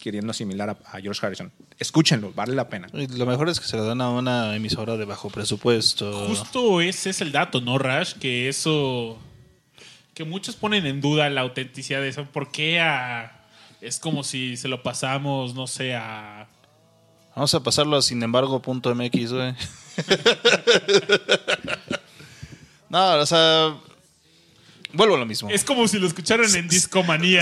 queriendo 0.01 0.31
asimilar 0.31 0.69
a, 0.69 0.77
a 0.85 1.01
George 1.01 1.25
Harrison. 1.25 1.51
Escúchenlo, 1.77 2.31
vale 2.31 2.55
la 2.55 2.69
pena. 2.69 2.87
Y 2.93 3.07
lo 3.07 3.25
mejor 3.25 3.49
es 3.49 3.59
que 3.59 3.67
se 3.67 3.75
lo 3.75 3.83
dan 3.83 3.99
a 3.99 4.09
una 4.09 4.55
emisora 4.55 4.95
de 4.95 5.03
bajo 5.03 5.29
presupuesto. 5.29 6.25
Justo 6.27 6.79
ese 6.79 7.09
es 7.09 7.19
el 7.19 7.33
dato, 7.33 7.59
¿no, 7.59 7.77
Rash? 7.77 8.13
Que 8.13 8.47
eso. 8.47 9.17
Que 10.13 10.23
muchos 10.23 10.55
ponen 10.55 10.85
en 10.85 11.01
duda 11.01 11.29
la 11.29 11.41
autenticidad 11.41 11.99
de 11.99 12.07
eso. 12.07 12.23
¿Por 12.23 12.49
qué 12.49 12.79
a.? 12.79 13.45
Es 13.81 13.99
como 13.99 14.23
si 14.23 14.55
se 14.55 14.69
lo 14.69 14.83
pasamos, 14.83 15.53
no 15.53 15.67
sé, 15.67 15.95
a. 15.95 16.47
Vamos 17.37 17.53
a 17.53 17.61
pasarlo 17.61 17.95
a 17.97 18.01
sin 18.01 18.23
embargo.mx, 18.23 19.31
güey. 19.31 19.53
no, 22.89 23.13
o 23.19 23.25
sea. 23.27 23.77
Vuelvo 24.93 25.13
a 25.13 25.19
lo 25.19 25.25
mismo. 25.27 25.47
Es 25.51 25.63
como 25.63 25.87
si 25.87 25.99
lo 25.99 26.07
escucharan 26.07 26.49
en 26.55 26.67
Discomanía. 26.67 27.41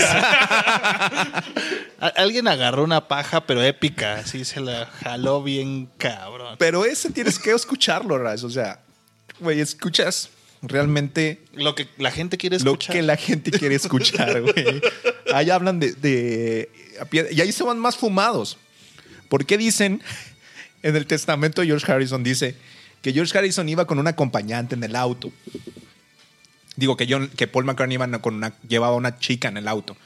Alguien 2.16 2.46
agarró 2.46 2.84
una 2.84 3.08
paja, 3.08 3.46
pero 3.46 3.62
épica. 3.62 4.16
Así 4.18 4.44
se 4.44 4.60
la 4.60 4.84
jaló 4.84 5.42
bien 5.42 5.88
cabrón. 5.96 6.56
Pero 6.58 6.84
ese 6.84 7.10
tienes 7.10 7.38
que 7.38 7.52
escucharlo, 7.52 8.18
Raz. 8.18 8.44
O 8.44 8.50
sea, 8.50 8.80
güey, 9.40 9.60
escuchas 9.60 10.28
realmente 10.60 11.42
Lo 11.54 11.74
que 11.74 11.88
la 11.96 12.10
gente 12.10 12.36
quiere 12.36 12.58
lo 12.58 12.72
escuchar. 12.72 12.96
que 12.96 13.00
la 13.02 13.16
gente 13.16 13.50
quiere 13.50 13.76
escuchar, 13.76 14.42
güey. 14.42 14.82
Ahí 15.32 15.48
hablan 15.48 15.80
de, 15.80 15.94
de- 15.94 16.68
Y 17.30 17.40
ahí 17.40 17.50
se 17.50 17.64
van 17.64 17.78
más 17.78 17.96
fumados. 17.96 18.58
¿Por 19.28 19.46
qué 19.46 19.58
dicen 19.58 20.02
en 20.82 20.96
el 20.96 21.06
testamento 21.06 21.60
de 21.60 21.68
George 21.68 21.90
Harrison? 21.90 22.22
Dice 22.22 22.54
que 23.02 23.12
George 23.12 23.36
Harrison 23.36 23.68
iba 23.68 23.86
con 23.86 23.98
un 23.98 24.06
acompañante 24.06 24.74
en 24.74 24.84
el 24.84 24.96
auto. 24.96 25.32
Digo 26.76 26.96
que, 26.96 27.06
John, 27.08 27.28
que 27.28 27.46
Paul 27.46 27.64
McCartney 27.64 27.94
iba 27.94 28.20
con 28.20 28.34
una, 28.34 28.54
llevaba 28.68 28.96
una 28.96 29.18
chica 29.18 29.48
en 29.48 29.56
el 29.56 29.68
auto. 29.68 29.96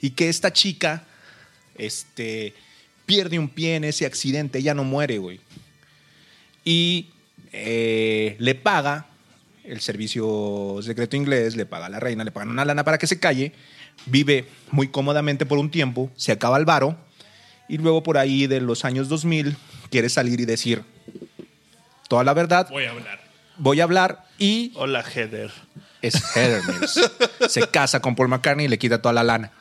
Y 0.00 0.10
que 0.10 0.28
esta 0.28 0.52
chica 0.52 1.04
este, 1.76 2.54
pierde 3.06 3.38
un 3.38 3.48
pie 3.48 3.76
en 3.76 3.84
ese 3.84 4.06
accidente. 4.06 4.58
Ella 4.58 4.74
no 4.74 4.84
muere, 4.84 5.18
güey. 5.18 5.40
Y 6.64 7.10
eh, 7.52 8.36
le 8.38 8.54
paga 8.54 9.06
el 9.64 9.80
servicio 9.80 10.78
secreto 10.82 11.16
inglés, 11.16 11.56
le 11.56 11.66
paga 11.66 11.88
la 11.88 12.00
reina, 12.00 12.24
le 12.24 12.30
pagan 12.30 12.50
una 12.50 12.64
lana 12.64 12.84
para 12.84 12.98
que 12.98 13.06
se 13.06 13.18
calle, 13.18 13.52
vive 14.06 14.46
muy 14.70 14.88
cómodamente 14.88 15.46
por 15.46 15.58
un 15.58 15.70
tiempo, 15.70 16.10
se 16.16 16.32
acaba 16.32 16.56
el 16.56 16.64
varo 16.64 16.96
y 17.68 17.78
luego 17.78 18.02
por 18.02 18.18
ahí 18.18 18.46
de 18.46 18.60
los 18.60 18.84
años 18.84 19.08
2000 19.08 19.56
quiere 19.90 20.08
salir 20.08 20.40
y 20.40 20.44
decir 20.44 20.82
toda 22.08 22.24
la 22.24 22.32
verdad, 22.34 22.68
Voy 22.70 22.84
a 22.84 22.90
hablar. 22.90 23.20
voy 23.58 23.80
a 23.80 23.84
hablar 23.84 24.24
y 24.38 24.72
Hola, 24.76 25.02
Heather. 25.02 25.50
es 26.02 26.14
Heather 26.36 26.62
Mills. 26.66 27.00
Se 27.48 27.66
casa 27.68 28.00
con 28.00 28.14
Paul 28.14 28.28
McCartney 28.28 28.66
y 28.66 28.68
le 28.68 28.78
quita 28.78 29.00
toda 29.02 29.12
la 29.12 29.24
lana. 29.24 29.52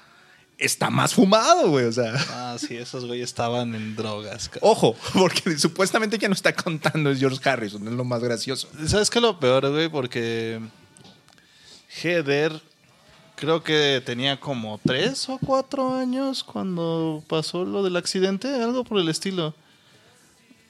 Está 0.60 0.89
más 0.89 1.14
fumado, 1.14 1.70
güey, 1.70 1.86
o 1.86 1.91
sea... 1.91 2.14
Ah, 2.32 2.58
sí, 2.60 2.76
esos 2.78 3.05
güeyes 3.05 3.30
estaban 3.30 3.76
en 3.76 3.95
drogas. 3.95 4.49
cabrón. 4.49 4.72
Ojo, 4.72 4.95
porque 5.14 5.56
supuestamente 5.60 6.18
quien 6.18 6.31
no 6.31 6.36
está 6.36 6.53
contando 6.53 7.11
es 7.11 7.19
George 7.19 7.48
Harrison, 7.48 7.88
es 7.88 7.94
lo 7.94 8.03
más 8.03 8.22
gracioso. 8.23 8.68
¿Sabes 8.88 9.10
qué 9.11 9.19
es 9.19 9.23
lo 9.23 9.40
peor, 9.40 9.69
güey? 9.69 9.88
Porque 9.90 10.60
Heather 12.02 12.60
creo 13.38 13.64
que 13.64 14.01
tenía 14.05 14.38
como 14.39 14.77
tres 14.85 15.30
o 15.30 15.38
cuatro 15.38 15.95
años 15.95 16.43
cuando 16.43 17.23
pasó 17.30 17.64
lo 17.64 17.84
del 17.84 17.95
accidente, 17.95 18.49
algo 18.61 18.84
por 18.84 18.99
el 18.99 19.07
estilo. 19.07 19.55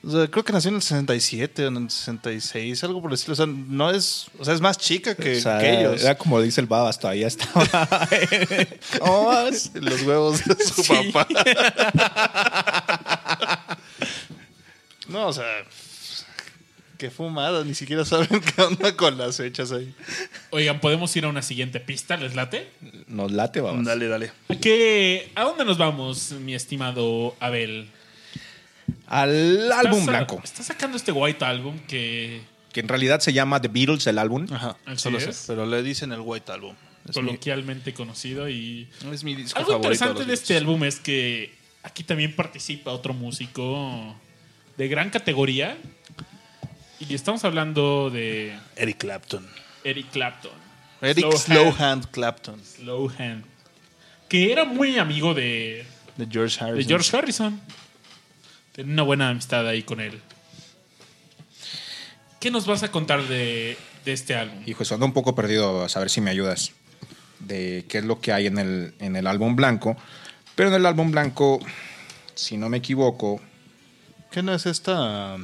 O 0.03 0.11
sea, 0.11 0.27
creo 0.27 0.45
que 0.45 0.53
nació 0.53 0.69
en 0.69 0.75
el 0.75 0.81
67 0.83 1.65
o 1.65 1.67
en 1.69 1.77
el 1.77 1.89
66, 1.89 2.83
algo 2.83 3.01
por 3.01 3.09
el 3.09 3.15
estilo. 3.15 3.33
O 3.33 3.35
sea, 3.35 3.47
no 3.47 3.89
es, 3.89 4.27
o 4.39 4.45
sea, 4.45 4.53
es 4.53 4.61
más 4.61 4.77
chica 4.77 5.15
que, 5.15 5.37
O 5.37 5.41
sea, 5.41 5.57
que 5.57 5.79
ellos. 5.79 6.01
Era 6.03 6.15
como 6.17 6.39
dice 6.39 6.61
el 6.61 6.67
Babas, 6.67 6.99
todavía 6.99 7.27
estaba. 7.27 7.65
¿Cómo 8.99 9.25
vas? 9.25 9.71
Los 9.73 10.03
huevos 10.03 10.45
de 10.45 10.63
su 10.63 10.83
Sí. 10.83 10.93
papá. 11.11 11.27
no, 15.09 15.27
o 15.27 15.33
sea, 15.33 15.45
qué 16.97 17.09
fumada, 17.09 17.63
ni 17.63 17.73
siquiera 17.73 18.03
saben 18.05 18.41
qué 18.55 18.61
onda 18.61 18.95
con 18.95 19.17
las 19.17 19.37
fechas 19.37 19.71
ahí. 19.71 19.93
Oigan, 20.51 20.79
¿podemos 20.79 21.15
ir 21.15 21.25
a 21.25 21.29
una 21.29 21.41
siguiente 21.41 21.79
pista? 21.79 22.17
¿Les 22.17 22.35
late? 22.35 22.69
Nos 23.07 23.31
late, 23.31 23.61
Babas. 23.61 23.85
Dale, 23.85 24.07
dale. 24.07 24.31
¿A, 24.49 24.55
qué, 24.55 25.31
¿A 25.35 25.43
dónde 25.43 25.65
nos 25.65 25.77
vamos, 25.77 26.31
mi 26.31 26.55
estimado 26.55 27.35
Abel? 27.39 27.89
Al 29.05 29.71
álbum 29.71 29.99
Está 29.99 30.11
blanco, 30.11 30.41
Está 30.43 30.63
sacando 30.63 30.97
este 30.97 31.11
White 31.11 31.43
Album 31.45 31.79
que 31.87 32.41
que 32.77 32.81
en 32.81 32.89
realidad 32.89 33.19
se 33.21 33.33
llama 33.33 33.59
The 33.59 33.69
Beatles, 33.69 34.05
el 34.05 34.19
álbum. 34.19 34.45
Ajá, 34.51 34.77
Así 34.85 35.01
solo 35.01 35.19
sé, 35.19 35.31
pero 35.47 35.65
le 35.65 35.81
dicen 35.81 36.11
el 36.11 36.19
White 36.19 36.51
Album. 36.51 36.75
Es 37.09 37.15
mi, 37.15 37.23
coloquialmente 37.23 37.91
conocido 37.91 38.47
y... 38.47 38.87
es 39.11 39.23
mi 39.23 39.33
disco 39.33 39.57
Algo 39.57 39.71
favorito. 39.71 39.93
interesante 39.93 40.25
de 40.25 40.33
este 40.35 40.57
álbum 40.57 40.83
es 40.83 40.99
que 40.99 41.55
aquí 41.81 42.03
también 42.03 42.35
participa 42.35 42.91
otro 42.91 43.15
músico 43.15 44.15
de 44.77 44.87
gran 44.89 45.09
categoría. 45.09 45.75
Y 46.99 47.13
estamos 47.13 47.43
hablando 47.45 48.09
de 48.09 48.57
Eric 48.75 48.97
Clapton. 48.97 49.47
Eric 49.83 50.09
Clapton. 50.11 50.51
Eric 51.01 51.31
Slowhand. 51.31 51.73
Slowhand 51.75 52.11
Clapton. 52.11 52.63
Slowhand. 52.63 53.45
Que 54.27 54.51
era 54.51 54.65
muy 54.65 54.97
amigo 54.97 55.33
de, 55.33 55.85
De 56.17 56.27
George 56.29 56.57
Harrison. 56.59 56.77
de 56.77 56.83
George 56.85 57.15
Harrison. 57.17 57.61
Tenía 58.71 58.93
una 58.93 59.03
buena 59.03 59.29
amistad 59.29 59.67
ahí 59.67 59.83
con 59.83 59.99
él. 59.99 60.19
¿Qué 62.39 62.51
nos 62.51 62.65
vas 62.65 62.83
a 62.83 62.91
contar 62.91 63.23
de, 63.23 63.77
de 64.03 64.13
este 64.13 64.35
álbum? 64.35 64.63
Hijo, 64.65 64.83
eso 64.83 64.95
ando 64.95 65.05
un 65.05 65.13
poco 65.13 65.35
perdido, 65.35 65.83
a 65.83 65.89
saber 65.89 66.09
si 66.09 66.19
me 66.21 66.31
ayudas. 66.31 66.71
De 67.39 67.85
qué 67.87 67.99
es 67.99 68.05
lo 68.05 68.19
que 68.19 68.33
hay 68.33 68.47
en 68.47 68.57
el, 68.57 68.93
en 68.99 69.15
el 69.15 69.27
álbum 69.27 69.55
blanco. 69.55 69.95
Pero 70.55 70.69
en 70.69 70.75
el 70.75 70.85
álbum 70.87 71.11
blanco, 71.11 71.59
si 72.33 72.57
no 72.57 72.69
me 72.69 72.77
equivoco, 72.77 73.39
¿Qué 74.31 74.43
no 74.43 74.53
es 74.53 74.65
esta 74.65 75.37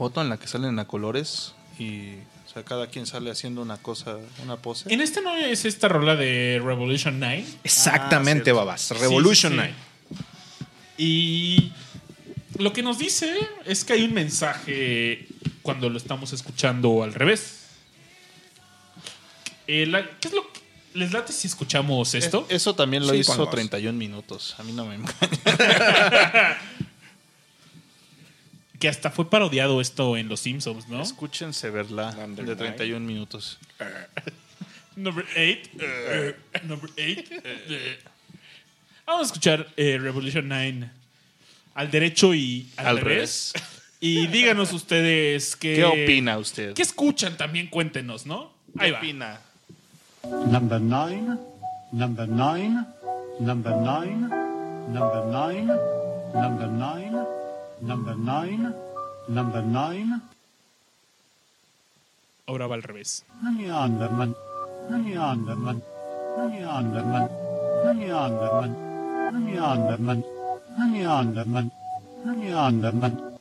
foto 0.00 0.22
en 0.22 0.30
la 0.30 0.38
que 0.38 0.46
salen 0.46 0.78
a 0.78 0.86
colores? 0.86 1.52
Y 1.78 2.14
o 2.46 2.52
sea, 2.52 2.64
cada 2.64 2.86
quien 2.86 3.04
sale 3.04 3.30
haciendo 3.30 3.60
una 3.60 3.76
cosa, 3.76 4.16
una 4.42 4.56
pose. 4.56 4.90
En 4.92 5.02
este 5.02 5.20
no 5.20 5.36
es 5.36 5.66
esta 5.66 5.88
rola 5.88 6.16
de 6.16 6.58
Revolution 6.64 7.20
9. 7.20 7.44
exactamente, 7.64 8.44
cierto. 8.44 8.60
Babas. 8.60 8.90
Revolution 8.98 9.52
Sí, 9.52 9.58
sí, 9.58 9.62
Night. 9.62 9.74
sí. 10.96 11.04
Y 11.04 11.72
lo 12.62 12.72
que 12.72 12.82
nos 12.82 12.96
dice 12.98 13.30
es 13.66 13.84
que 13.84 13.92
hay 13.92 14.04
un 14.04 14.14
mensaje 14.14 15.26
cuando 15.60 15.90
lo 15.90 15.98
estamos 15.98 16.32
escuchando 16.32 17.02
al 17.02 17.12
revés. 17.12 17.58
Eh, 19.66 19.84
la- 19.86 20.08
¿Qué 20.18 20.28
es 20.28 20.34
lo 20.34 20.50
que 20.50 20.60
les 20.94 21.12
late 21.12 21.32
si 21.34 21.46
escuchamos 21.46 22.14
esto? 22.14 22.46
Eh, 22.48 22.56
Eso 22.56 22.74
también 22.74 23.06
lo 23.06 23.12
Sí, 23.12 23.18
hizo 23.20 23.32
ponlos. 23.36 23.50
31 23.50 23.96
minutos. 23.98 24.54
A 24.58 24.62
mí 24.62 24.72
no 24.72 24.86
me 24.86 24.94
engaña. 24.94 25.14
Que 28.80 28.88
hasta 28.88 29.10
fue 29.10 29.30
parodiado 29.30 29.80
esto 29.80 30.16
en 30.16 30.28
Los 30.28 30.40
Simpsons, 30.40 30.88
¿no? 30.88 31.02
Escúchense 31.02 31.70
verla 31.70 32.12
Number 32.12 32.44
de 32.46 32.54
nine. 32.56 32.56
31 32.56 33.06
minutos. 33.06 33.58
Number 34.96 35.24
8. 35.36 36.64
number 36.66 36.90
8. 36.92 37.22
Vamos 39.06 39.22
a 39.22 39.26
escuchar 39.26 39.68
eh, 39.76 39.98
Revolution 40.00 40.48
9 40.48 40.90
al 41.74 41.90
derecho 41.90 42.34
y 42.34 42.68
al, 42.76 42.86
Al 42.86 42.98
revés. 43.00 43.52
Y 44.02 44.28
díganos 44.28 44.72
ustedes 44.72 45.56
qué, 45.56 45.74
¿Qué 45.74 45.84
opina 45.84 46.38
usted? 46.38 46.72
¿Qué 46.72 46.80
escuchan 46.80 47.36
también? 47.36 47.66
Cuéntenos, 47.66 48.24
¿no? 48.24 48.50
Ahí 48.78 48.88
¿Qué 48.88 48.92
va. 48.92 48.98
opina? 48.98 49.40
Number 50.24 50.80
nine, 50.80 51.36
number 51.92 52.26
nine, 52.26 52.86
number 53.40 53.76
nine, 53.76 54.26
number 54.88 55.24
nine, 55.26 55.66
number 56.32 56.68
nine, 56.68 57.14
number 57.80 58.16
nine, 58.16 58.74
number 59.28 59.62
nine, 59.62 60.20
Ahora 62.50 62.66
va 62.66 62.74
al 62.74 62.82
revés. 62.82 63.24
Neanderman, 63.44 64.34
Neanderman, 64.90 65.80
Neanderman, 66.50 67.30
Neanderman, 69.46 70.24
Neanderman, 70.76 71.72
Neanderman. 72.24 73.38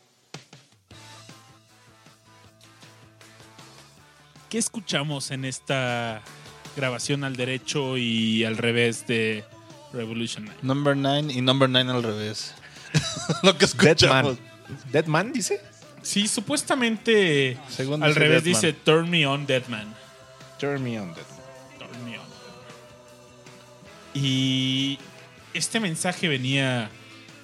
¿Qué 4.48 4.60
escuchamos 4.60 5.32
en 5.32 5.44
esta 5.44 6.22
grabación 6.76 7.24
al 7.24 7.36
derecho 7.36 7.98
y 7.98 8.44
al 8.44 8.58
revés 8.58 9.08
de 9.08 9.44
Revolution 9.92 10.46
9? 10.46 10.60
Number 10.62 10.96
9 10.96 11.34
y 11.34 11.42
Number 11.42 11.68
9 11.68 11.92
al 11.92 12.04
revés. 12.04 12.54
Lo 13.44 13.54
que 13.58 13.66
Dead 13.66 13.88
escuchamos. 13.88 14.38
Man. 14.40 14.40
Dead 14.92 15.06
Man 15.06 15.34
dice. 15.34 15.62
Sí, 16.02 16.28
supuestamente 16.28 17.58
Según 17.70 18.02
al 18.04 18.10
dice 18.10 18.20
revés 18.20 18.44
Deadman. 18.44 18.62
dice 18.62 18.74
Turn 18.74 19.10
Me 19.10 19.26
On 19.28 19.46
Deadman. 19.46 19.94
Turn 20.60 20.84
me 20.84 21.00
on, 21.00 21.14
Dead 21.14 21.24
Turn 21.78 22.06
me 22.06 22.18
on. 22.18 22.26
Y 24.14 24.98
este 25.54 25.80
mensaje 25.80 26.28
venía 26.28 26.90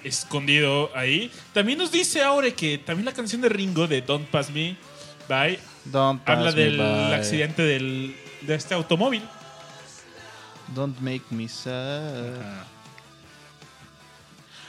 escondido 0.04 0.90
ahí. 0.96 1.30
También 1.52 1.78
nos 1.78 1.92
dice 1.92 2.22
ahora 2.22 2.50
que 2.50 2.78
también 2.78 3.04
la 3.04 3.12
canción 3.12 3.40
de 3.42 3.48
Ringo 3.48 3.86
de 3.86 4.02
Don't 4.02 4.28
Pass 4.28 4.50
Me 4.50 4.76
By 5.28 5.58
Don't 5.84 6.22
pass 6.22 6.36
habla 6.38 6.52
me 6.52 6.60
del 6.62 6.78
by. 6.78 7.14
accidente 7.14 7.62
del, 7.62 8.16
de 8.42 8.54
este 8.54 8.74
automóvil. 8.74 9.22
Don't 10.74 10.98
make 11.00 11.22
me 11.30 11.48
sad. 11.48 12.64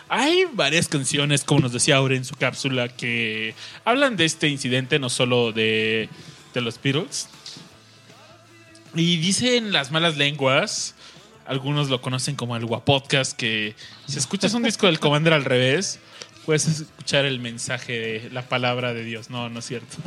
Hay 0.10 0.46
varias 0.54 0.88
canciones, 0.88 1.44
como 1.44 1.62
nos 1.62 1.74
decía 1.74 1.98
Aure 1.98 2.16
en 2.16 2.24
su 2.24 2.36
cápsula, 2.36 2.88
que 2.88 3.54
hablan 3.84 4.16
de 4.16 4.26
este 4.26 4.48
incidente, 4.48 5.00
no 5.00 5.10
solo 5.10 5.52
de, 5.52 6.10
de 6.54 6.62
los 6.62 6.82
Beatles. 6.82 7.28
Y 8.96 9.18
dicen 9.18 9.74
las 9.74 9.92
malas 9.92 10.16
lenguas, 10.16 10.96
algunos 11.46 11.90
lo 11.90 12.02
conocen 12.02 12.36
como 12.36 12.56
el 12.56 12.66
Guapodcast, 12.66 13.34
que 13.34 13.76
si 14.08 14.18
escuchas 14.18 14.54
un 14.54 14.64
disco 14.64 14.86
del 14.88 15.00
Commander 15.00 15.34
al 15.34 15.44
revés, 15.44 16.00
puedes 16.46 16.66
escuchar 16.68 17.26
el 17.26 17.40
mensaje 17.40 17.94
de 18.00 18.30
la 18.32 18.44
palabra 18.44 18.94
de 18.94 19.04
Dios. 19.04 19.30
No, 19.30 19.50
no 19.50 19.60
es 19.60 19.66
cierto. 19.66 19.98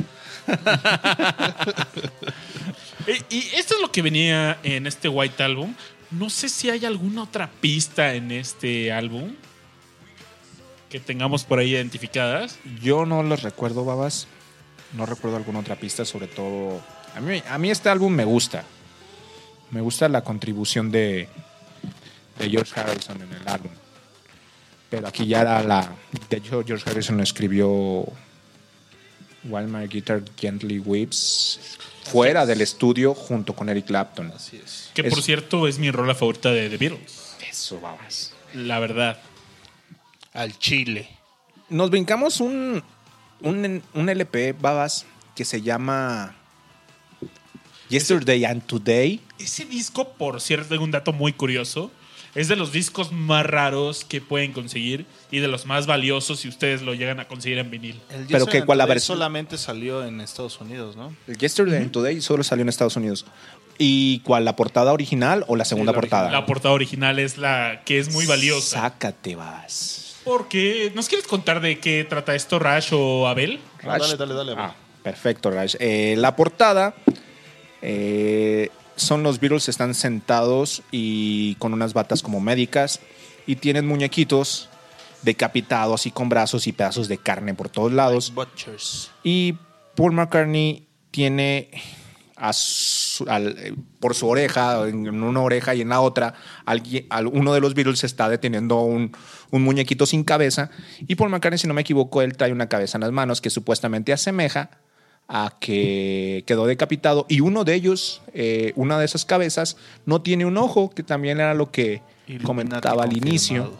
y, 3.29 3.35
y 3.35 3.39
esto 3.55 3.75
es 3.75 3.81
lo 3.81 3.91
que 3.91 4.01
venía 4.01 4.57
en 4.63 4.87
este 4.87 5.09
White 5.09 5.43
Album. 5.43 5.75
No 6.09 6.31
sé 6.31 6.49
si 6.49 6.71
hay 6.71 6.85
alguna 6.85 7.23
otra 7.23 7.51
pista 7.61 8.15
en 8.15 8.31
este 8.31 8.91
álbum 8.91 9.35
que 10.91 10.99
tengamos 10.99 11.43
por 11.45 11.59
ahí 11.59 11.71
identificadas. 11.71 12.59
Yo 12.81 13.05
no 13.05 13.23
los 13.23 13.41
recuerdo, 13.43 13.85
babas. 13.85 14.27
No 14.93 15.05
recuerdo 15.05 15.37
alguna 15.37 15.59
otra 15.59 15.75
pista, 15.77 16.03
sobre 16.05 16.27
todo. 16.27 16.81
A 17.15 17.21
mí, 17.21 17.41
a 17.49 17.57
mí 17.57 17.71
este 17.71 17.89
álbum 17.89 18.13
me 18.13 18.25
gusta. 18.25 18.63
Me 19.71 19.79
gusta 19.81 20.09
la 20.09 20.21
contribución 20.23 20.91
de, 20.91 21.29
de 22.37 22.49
George 22.49 22.77
Harrison 22.79 23.21
en 23.21 23.31
el 23.33 23.47
álbum. 23.47 23.71
Pero 24.89 25.07
aquí 25.07 25.25
ya 25.25 25.41
era 25.41 25.63
la. 25.63 25.95
De 26.29 26.37
hecho, 26.37 26.61
George 26.65 26.89
Harrison 26.89 27.21
escribió 27.21 28.03
While 29.45 29.67
My 29.67 29.87
Guitar 29.87 30.21
Gently 30.37 30.79
Weeps 30.79 31.77
fuera 32.03 32.45
del 32.45 32.59
estudio 32.59 33.13
junto 33.13 33.55
con 33.55 33.69
Eric 33.69 33.85
Clapton. 33.85 34.33
Así 34.35 34.61
es. 34.61 34.91
Que 34.93 35.03
Es- 35.07 35.13
por 35.13 35.23
cierto 35.23 35.67
es 35.69 35.79
mi 35.79 35.89
rola 35.91 36.13
favorita 36.13 36.51
de 36.51 36.69
The 36.69 36.75
Beatles. 36.77 37.37
Eso, 37.49 37.79
babas. 37.79 38.33
La 38.53 38.79
verdad. 38.79 39.17
Al 40.33 40.57
chile. 40.57 41.09
Nos 41.69 41.89
brincamos 41.89 42.39
un, 42.39 42.83
un, 43.41 43.83
un 43.93 44.09
LP, 44.09 44.53
babas, 44.53 45.05
que 45.35 45.45
se 45.45 45.61
llama 45.61 46.35
Yesterday 47.89 48.45
and 48.45 48.63
Today. 48.65 49.19
Ese 49.39 49.65
disco, 49.65 50.09
por 50.13 50.39
cierto, 50.41 50.69
tengo 50.69 50.83
un 50.83 50.91
dato 50.91 51.13
muy 51.13 51.33
curioso. 51.33 51.91
Es 52.33 52.47
de 52.47 52.55
los 52.55 52.71
discos 52.71 53.11
más 53.11 53.45
raros 53.45 54.05
que 54.05 54.21
pueden 54.21 54.53
conseguir 54.53 55.05
y 55.31 55.39
de 55.39 55.49
los 55.49 55.65
más 55.65 55.85
valiosos 55.85 56.39
si 56.39 56.47
ustedes 56.47 56.81
lo 56.81 56.93
llegan 56.93 57.19
a 57.19 57.27
conseguir 57.27 57.57
en 57.57 57.69
vinil. 57.69 57.99
El 58.09 58.25
Pero 58.27 58.45
que 58.45 58.63
cuál 58.63 58.77
la 58.77 58.85
versión- 58.85 59.17
solamente 59.17 59.57
salió 59.57 60.05
en 60.05 60.21
Estados 60.21 60.61
Unidos, 60.61 60.95
¿no? 60.95 61.13
El 61.27 61.37
Yesterday 61.37 61.81
and 61.81 61.91
Today 61.91 62.21
solo 62.21 62.43
salió 62.45 62.61
en 62.61 62.69
Estados 62.69 62.95
Unidos. 62.95 63.25
¿Y 63.77 64.19
cuál? 64.19 64.45
¿La 64.45 64.55
portada 64.55 64.93
original 64.93 65.43
o 65.49 65.57
la 65.57 65.65
segunda 65.65 65.91
la 65.91 65.95
portada? 65.97 66.31
La 66.31 66.45
portada 66.45 66.73
original 66.73 67.19
es 67.19 67.37
la 67.37 67.81
que 67.83 67.99
es 67.99 68.13
muy 68.13 68.25
valiosa. 68.25 68.79
Sácate, 68.79 69.35
vas. 69.35 70.10
Porque, 70.23 70.91
¿nos 70.95 71.07
quieres 71.07 71.27
contar 71.27 71.61
de 71.61 71.79
qué 71.79 72.05
trata 72.07 72.35
esto, 72.35 72.59
Rash 72.59 72.89
o 72.93 73.27
Abel? 73.27 73.59
No, 73.83 73.89
dale, 73.97 74.15
dale, 74.17 74.33
dale. 74.33 74.55
Ah, 74.57 74.75
perfecto, 75.03 75.49
Raj. 75.49 75.75
Eh, 75.79 76.15
la 76.17 76.35
portada 76.35 76.93
eh, 77.81 78.69
son 78.95 79.23
los 79.23 79.39
Beatles 79.39 79.67
están 79.69 79.93
sentados 79.95 80.83
y 80.91 81.55
con 81.55 81.73
unas 81.73 81.93
batas 81.93 82.21
como 82.21 82.39
médicas 82.39 82.99
y 83.47 83.55
tienen 83.55 83.87
muñequitos 83.87 84.69
decapitados 85.23 86.05
y 86.05 86.11
con 86.11 86.29
brazos 86.29 86.67
y 86.67 86.71
pedazos 86.71 87.07
de 87.07 87.17
carne 87.17 87.53
por 87.53 87.69
todos 87.69 87.91
lados. 87.91 88.31
Butchers. 88.33 89.11
Y 89.23 89.55
Paul 89.95 90.13
McCartney 90.13 90.87
tiene 91.11 91.69
a 92.35 92.53
su- 92.53 93.25
al- 93.29 93.55
eh, 93.59 93.73
por 93.99 94.15
su 94.15 94.27
oreja, 94.27 94.87
en 94.87 95.07
una 95.23 95.41
oreja 95.41 95.75
y 95.75 95.81
en 95.81 95.89
la 95.89 96.01
otra, 96.01 96.33
alguien, 96.65 97.05
al- 97.11 97.27
uno 97.27 97.53
de 97.53 97.59
los 97.59 97.75
Beatles 97.75 98.03
está 98.03 98.29
deteniendo 98.29 98.79
un, 98.81 99.15
un 99.51 99.63
muñequito 99.63 100.05
sin 100.05 100.23
cabeza. 100.23 100.71
Y 101.07 101.15
Paul 101.15 101.29
McCartney, 101.29 101.59
si 101.59 101.67
no 101.67 101.73
me 101.73 101.81
equivoco, 101.81 102.21
él 102.21 102.35
trae 102.35 102.51
una 102.51 102.67
cabeza 102.67 102.97
en 102.97 103.01
las 103.01 103.11
manos 103.11 103.41
que 103.41 103.49
supuestamente 103.49 104.13
asemeja 104.13 104.71
a 105.27 105.57
que 105.59 106.43
quedó 106.47 106.65
decapitado. 106.65 107.25
Y 107.29 107.41
uno 107.41 107.63
de 107.63 107.73
ellos, 107.75 108.21
eh, 108.33 108.73
una 108.75 108.97
de 108.99 109.05
esas 109.05 109.25
cabezas, 109.25 109.77
no 110.05 110.21
tiene 110.21 110.45
un 110.45 110.57
ojo, 110.57 110.89
que 110.89 111.03
también 111.03 111.39
era 111.39 111.53
lo 111.53 111.71
que 111.71 112.01
Illuminati 112.27 112.45
comentaba 112.45 113.03
al 113.03 113.15
inicio. 113.15 113.73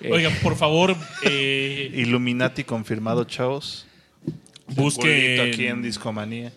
Eh, 0.00 0.10
Oigan, 0.12 0.34
por 0.42 0.56
favor, 0.56 0.96
eh, 1.22 1.90
Illuminati 1.94 2.64
confirmado, 2.64 3.24
chavos. 3.24 3.86
busquen, 4.68 5.40
aquí 5.40 5.66
en 5.66 5.82
Discomanía. 5.82 6.52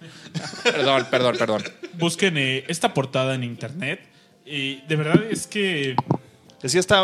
Perdón, 0.63 1.07
perdón, 1.09 1.35
perdón. 1.37 1.63
busquen 1.97 2.37
eh, 2.37 2.65
esta 2.67 2.93
portada 2.93 3.35
en 3.35 3.43
internet. 3.43 4.01
Y 4.45 4.81
de 4.87 4.95
verdad 4.95 5.23
es 5.29 5.45
que 5.47 5.95
Es 6.61 6.73
que 6.73 6.79
está 6.79 7.03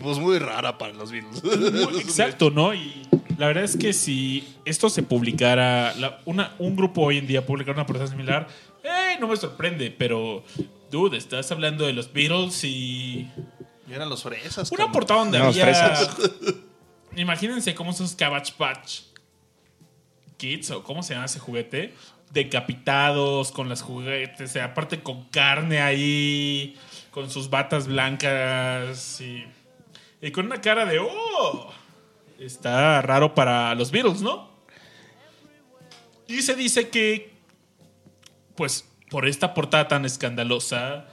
pues, 0.00 0.18
muy 0.18 0.38
rara 0.38 0.76
para 0.78 0.92
los 0.92 1.10
Beatles. 1.12 1.42
Exacto, 2.00 2.50
¿no? 2.50 2.74
Y 2.74 3.02
la 3.38 3.46
verdad 3.48 3.64
es 3.64 3.76
que 3.76 3.92
si 3.92 4.46
esto 4.64 4.88
se 4.90 5.02
publicara, 5.02 5.94
la- 5.96 6.20
una, 6.24 6.54
un 6.58 6.76
grupo 6.76 7.02
hoy 7.02 7.18
en 7.18 7.26
día 7.26 7.44
publicara 7.46 7.76
una 7.76 7.86
portada 7.86 8.08
similar, 8.08 8.48
eh, 8.82 9.16
no 9.20 9.28
me 9.28 9.36
sorprende, 9.36 9.90
pero, 9.90 10.42
dude, 10.90 11.16
estás 11.18 11.50
hablando 11.52 11.86
de 11.86 11.92
los 11.92 12.12
Beatles 12.12 12.64
y 12.64 13.28
Y 13.88 13.92
eran 13.92 14.08
los 14.08 14.22
fresas. 14.22 14.70
una 14.72 14.90
portada 14.90 15.20
donde 15.20 15.38
había... 15.38 15.64
fresas. 15.64 16.16
Imagínense 17.16 17.74
cómo 17.74 17.90
esos 17.90 18.14
Cabbage 18.14 18.52
Patch 18.56 19.00
Kids, 20.36 20.70
o 20.70 20.82
cómo 20.82 21.02
se 21.02 21.12
llama 21.14 21.26
ese 21.26 21.38
juguete, 21.38 21.92
decapitados 22.32 23.50
con 23.52 23.68
las 23.68 23.82
juguetes, 23.82 24.56
aparte 24.56 25.02
con 25.02 25.24
carne 25.24 25.82
ahí, 25.82 26.76
con 27.10 27.28
sus 27.30 27.50
batas 27.50 27.86
blancas 27.88 29.20
y, 29.20 29.44
y 30.22 30.30
con 30.30 30.46
una 30.46 30.60
cara 30.60 30.86
de 30.86 30.98
¡oh! 30.98 31.72
Está 32.38 33.02
raro 33.02 33.34
para 33.34 33.74
los 33.74 33.90
Beatles, 33.90 34.22
¿no? 34.22 34.50
Y 36.26 36.42
se 36.42 36.54
dice 36.54 36.88
que, 36.88 37.32
pues, 38.54 38.88
por 39.10 39.26
esta 39.26 39.52
portada 39.52 39.88
tan 39.88 40.04
escandalosa, 40.04 41.06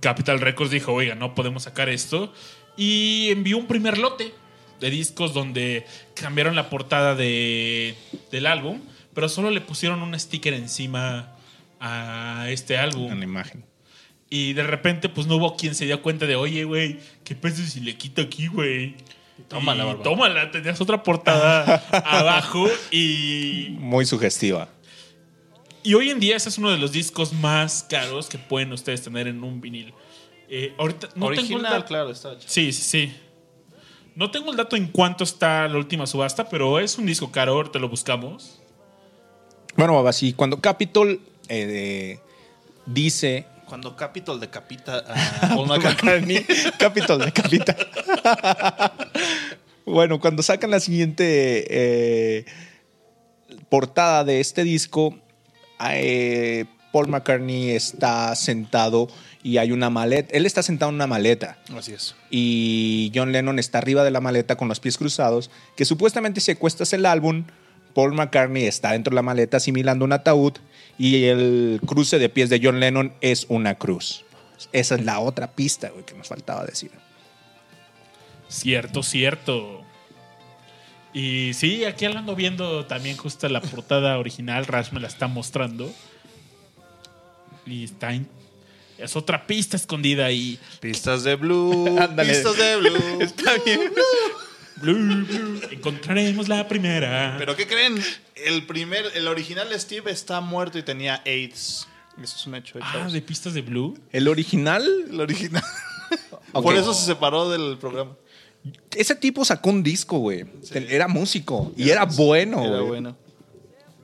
Capital 0.00 0.40
Records 0.40 0.70
dijo, 0.70 0.92
oiga, 0.92 1.14
no 1.14 1.34
podemos 1.34 1.64
sacar 1.64 1.88
esto. 1.88 2.32
Y 2.76 3.28
envió 3.30 3.58
un 3.58 3.66
primer 3.66 3.98
lote 3.98 4.32
de 4.78 4.90
discos 4.90 5.34
donde 5.34 5.84
cambiaron 6.14 6.54
la 6.56 6.70
portada 6.70 7.14
de, 7.14 7.94
del 8.30 8.46
álbum, 8.46 8.80
pero 9.12 9.28
solo 9.28 9.50
le 9.50 9.60
pusieron 9.60 10.02
un 10.02 10.18
sticker 10.18 10.54
encima 10.54 11.36
a 11.80 12.46
este 12.48 12.78
álbum. 12.78 13.12
Una 13.12 13.24
imagen. 13.24 13.64
Y 14.32 14.52
de 14.52 14.62
repente, 14.62 15.08
pues 15.08 15.26
no 15.26 15.36
hubo 15.36 15.56
quien 15.56 15.74
se 15.74 15.86
dio 15.86 16.00
cuenta 16.02 16.24
de, 16.24 16.36
oye, 16.36 16.62
güey, 16.62 17.00
¿qué 17.24 17.34
pasa 17.34 17.66
si 17.66 17.80
le 17.80 17.96
quito 17.96 18.22
aquí, 18.22 18.46
güey? 18.46 18.94
Tómala, 19.48 19.84
Bárbara. 19.84 20.04
Tómala, 20.04 20.50
tenías 20.52 20.80
otra 20.80 21.02
portada 21.02 21.82
abajo 22.04 22.68
y 22.92 23.74
Muy 23.78 24.04
sugestiva. 24.06 24.68
y 25.82 25.94
hoy 25.94 26.10
en 26.10 26.20
día 26.20 26.36
ese 26.36 26.48
es 26.48 26.58
uno 26.58 26.70
de 26.70 26.78
los 26.78 26.92
discos 26.92 27.32
más 27.32 27.82
caros 27.88 28.28
que 28.28 28.38
pueden 28.38 28.72
ustedes 28.72 29.02
tener 29.02 29.26
en 29.26 29.42
un 29.42 29.60
vinil. 29.60 29.92
Eh, 30.48 30.74
ahorita 30.78 31.08
no 31.16 31.30
tengo 31.30 31.56
el 31.56 31.62
dato. 31.62 31.84
claro, 31.86 32.10
está 32.10 32.32
hecho. 32.34 32.46
Sí, 32.46 32.72
sí, 32.72 32.82
sí. 32.82 33.12
No 34.14 34.30
tengo 34.30 34.50
el 34.50 34.56
dato 34.56 34.76
en 34.76 34.88
cuánto 34.88 35.24
está 35.24 35.66
la 35.68 35.76
última 35.76 36.06
subasta, 36.06 36.48
pero 36.48 36.78
es 36.78 36.98
un 36.98 37.06
disco 37.06 37.32
caro, 37.32 37.54
ahorita 37.54 37.78
lo 37.78 37.88
buscamos. 37.88 38.60
Bueno, 39.76 39.94
babas, 39.94 40.22
y 40.22 40.34
cuando 40.34 40.60
Capitol 40.60 41.20
eh, 41.48 42.18
dice 42.86 43.46
Cuando 43.70 43.94
Capitol 43.94 44.40
decapita 44.40 44.98
a 44.98 45.48
Paul 45.54 45.68
McCartney. 45.68 46.44
Capitol 46.78 47.20
decapita. 47.20 47.76
bueno, 49.86 50.18
cuando 50.18 50.42
sacan 50.42 50.72
la 50.72 50.80
siguiente 50.80 51.66
eh, 51.70 52.46
portada 53.68 54.24
de 54.24 54.40
este 54.40 54.64
disco, 54.64 55.16
eh, 55.88 56.64
Paul 56.92 57.10
McCartney 57.10 57.70
está 57.70 58.34
sentado 58.34 59.06
y 59.44 59.58
hay 59.58 59.70
una 59.70 59.88
maleta. 59.88 60.36
Él 60.36 60.46
está 60.46 60.64
sentado 60.64 60.88
en 60.88 60.96
una 60.96 61.06
maleta. 61.06 61.56
Así 61.72 61.92
es. 61.92 62.16
y 62.28 63.12
John 63.14 63.30
Lennon 63.30 63.60
está 63.60 63.78
arriba 63.78 64.02
de 64.02 64.10
la 64.10 64.20
maleta 64.20 64.56
con 64.56 64.66
los 64.66 64.80
pies 64.80 64.98
cruzados, 64.98 65.48
que 65.76 65.84
supuestamente 65.84 66.40
si 66.40 66.50
acuestas 66.50 66.92
el 66.92 67.06
álbum, 67.06 67.44
Paul 67.94 68.14
McCartney 68.14 68.64
está 68.64 68.90
dentro 68.90 69.12
de 69.12 69.14
la 69.14 69.22
maleta 69.22 69.58
asimilando 69.58 70.04
un 70.04 70.12
ataúd 70.12 70.54
y 71.00 71.24
el 71.24 71.80
cruce 71.86 72.18
de 72.18 72.28
pies 72.28 72.50
de 72.50 72.60
John 72.62 72.78
Lennon 72.78 73.14
es 73.22 73.46
una 73.48 73.76
cruz. 73.76 74.26
Esa 74.70 74.96
es 74.96 75.04
la 75.06 75.18
otra 75.18 75.52
pista 75.52 75.88
güey, 75.88 76.04
que 76.04 76.12
nos 76.12 76.28
faltaba 76.28 76.66
decir. 76.66 76.90
Cierto, 78.50 79.02
cierto. 79.02 79.82
Y 81.14 81.52
sí, 81.54 81.86
aquí 81.86 82.06
lo 82.06 82.18
ando 82.18 82.36
viendo 82.36 82.84
también 82.84 83.16
justo 83.16 83.48
la 83.48 83.62
portada 83.62 84.18
original. 84.18 84.66
Rash 84.66 84.92
me 84.92 85.00
la 85.00 85.08
está 85.08 85.26
mostrando. 85.26 85.90
Y 87.64 87.84
está. 87.84 88.12
Es 88.98 89.16
otra 89.16 89.46
pista 89.46 89.78
escondida 89.78 90.26
ahí. 90.26 90.58
Pistas 90.80 91.24
de 91.24 91.34
blue. 91.36 91.96
Pistas 92.18 92.58
de 92.58 92.76
blue. 92.76 93.20
Está 93.22 93.54
bien. 93.64 93.90
Blue, 94.80 95.24
blue, 95.26 95.60
encontraremos 95.70 96.48
la 96.48 96.66
primera. 96.66 97.36
Pero 97.38 97.56
¿qué 97.56 97.66
creen? 97.66 98.02
El 98.34 98.66
primer, 98.66 99.04
el 99.14 99.28
original 99.28 99.68
Steve 99.78 100.10
está 100.10 100.40
muerto 100.40 100.78
y 100.78 100.82
tenía 100.82 101.22
AIDS. 101.26 101.86
Eso 102.22 102.36
es 102.36 102.46
un 102.46 102.54
hecho. 102.54 102.78
de 102.78 102.84
ah, 102.84 103.08
de 103.10 103.22
pistas 103.22 103.54
de 103.54 103.62
Blue. 103.62 103.98
El 104.12 104.28
original, 104.28 104.84
El 105.10 105.20
original. 105.20 105.62
Por 106.52 106.74
eso 106.74 106.92
se 106.94 107.06
separó 107.06 107.48
del 107.50 107.78
programa. 107.78 108.16
ese 108.96 109.14
tipo 109.14 109.44
sacó 109.44 109.70
un 109.70 109.82
disco, 109.82 110.18
güey. 110.18 110.44
Era 110.72 111.08
músico 111.08 111.72
y 111.76 111.90
era 111.90 112.04
bueno, 112.04 112.64
Era 112.64 112.80
bueno. 112.80 113.16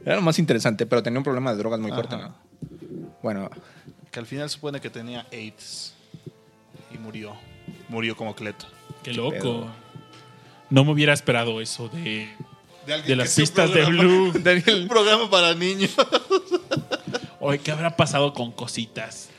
Era 0.05 0.17
lo 0.17 0.23
más 0.23 0.39
interesante, 0.39 0.87
pero 0.87 1.03
tenía 1.03 1.19
un 1.19 1.25
problema 1.25 1.51
de 1.51 1.59
drogas 1.59 1.81
muy 1.81 1.91
Ajá. 1.91 2.01
fuerte, 2.01 2.17
¿no? 2.17 2.37
Bueno, 3.23 3.51
Que 4.13 4.21
al 4.21 4.27
final 4.27 4.49
supone 4.49 4.81
que 4.81 4.89
tenía 4.89 5.27
AIDS. 5.33 5.95
Y 6.95 6.99
murió. 6.99 7.35
Murió 7.89 8.17
como 8.17 8.35
Cleto. 8.35 8.67
Qué 9.03 9.13
loco. 9.13 9.31
pedo. 9.31 9.86
No 10.71 10.85
me 10.85 10.93
hubiera 10.93 11.13
esperado 11.13 11.61
eso 11.61 11.89
de, 11.89 12.29
de 12.87 13.17
las 13.17 13.35
pistas 13.35 13.73
de 13.73 13.85
Blue. 13.87 14.33
Un 14.83 14.89
programa 14.89 15.31
para 15.31 15.55
niños. 15.55 15.95
Oye, 17.41 17.59
¿qué 17.61 17.71
habrá 17.71 17.97
pasado 17.97 18.33
con 18.33 18.51
cositas? 18.53 19.31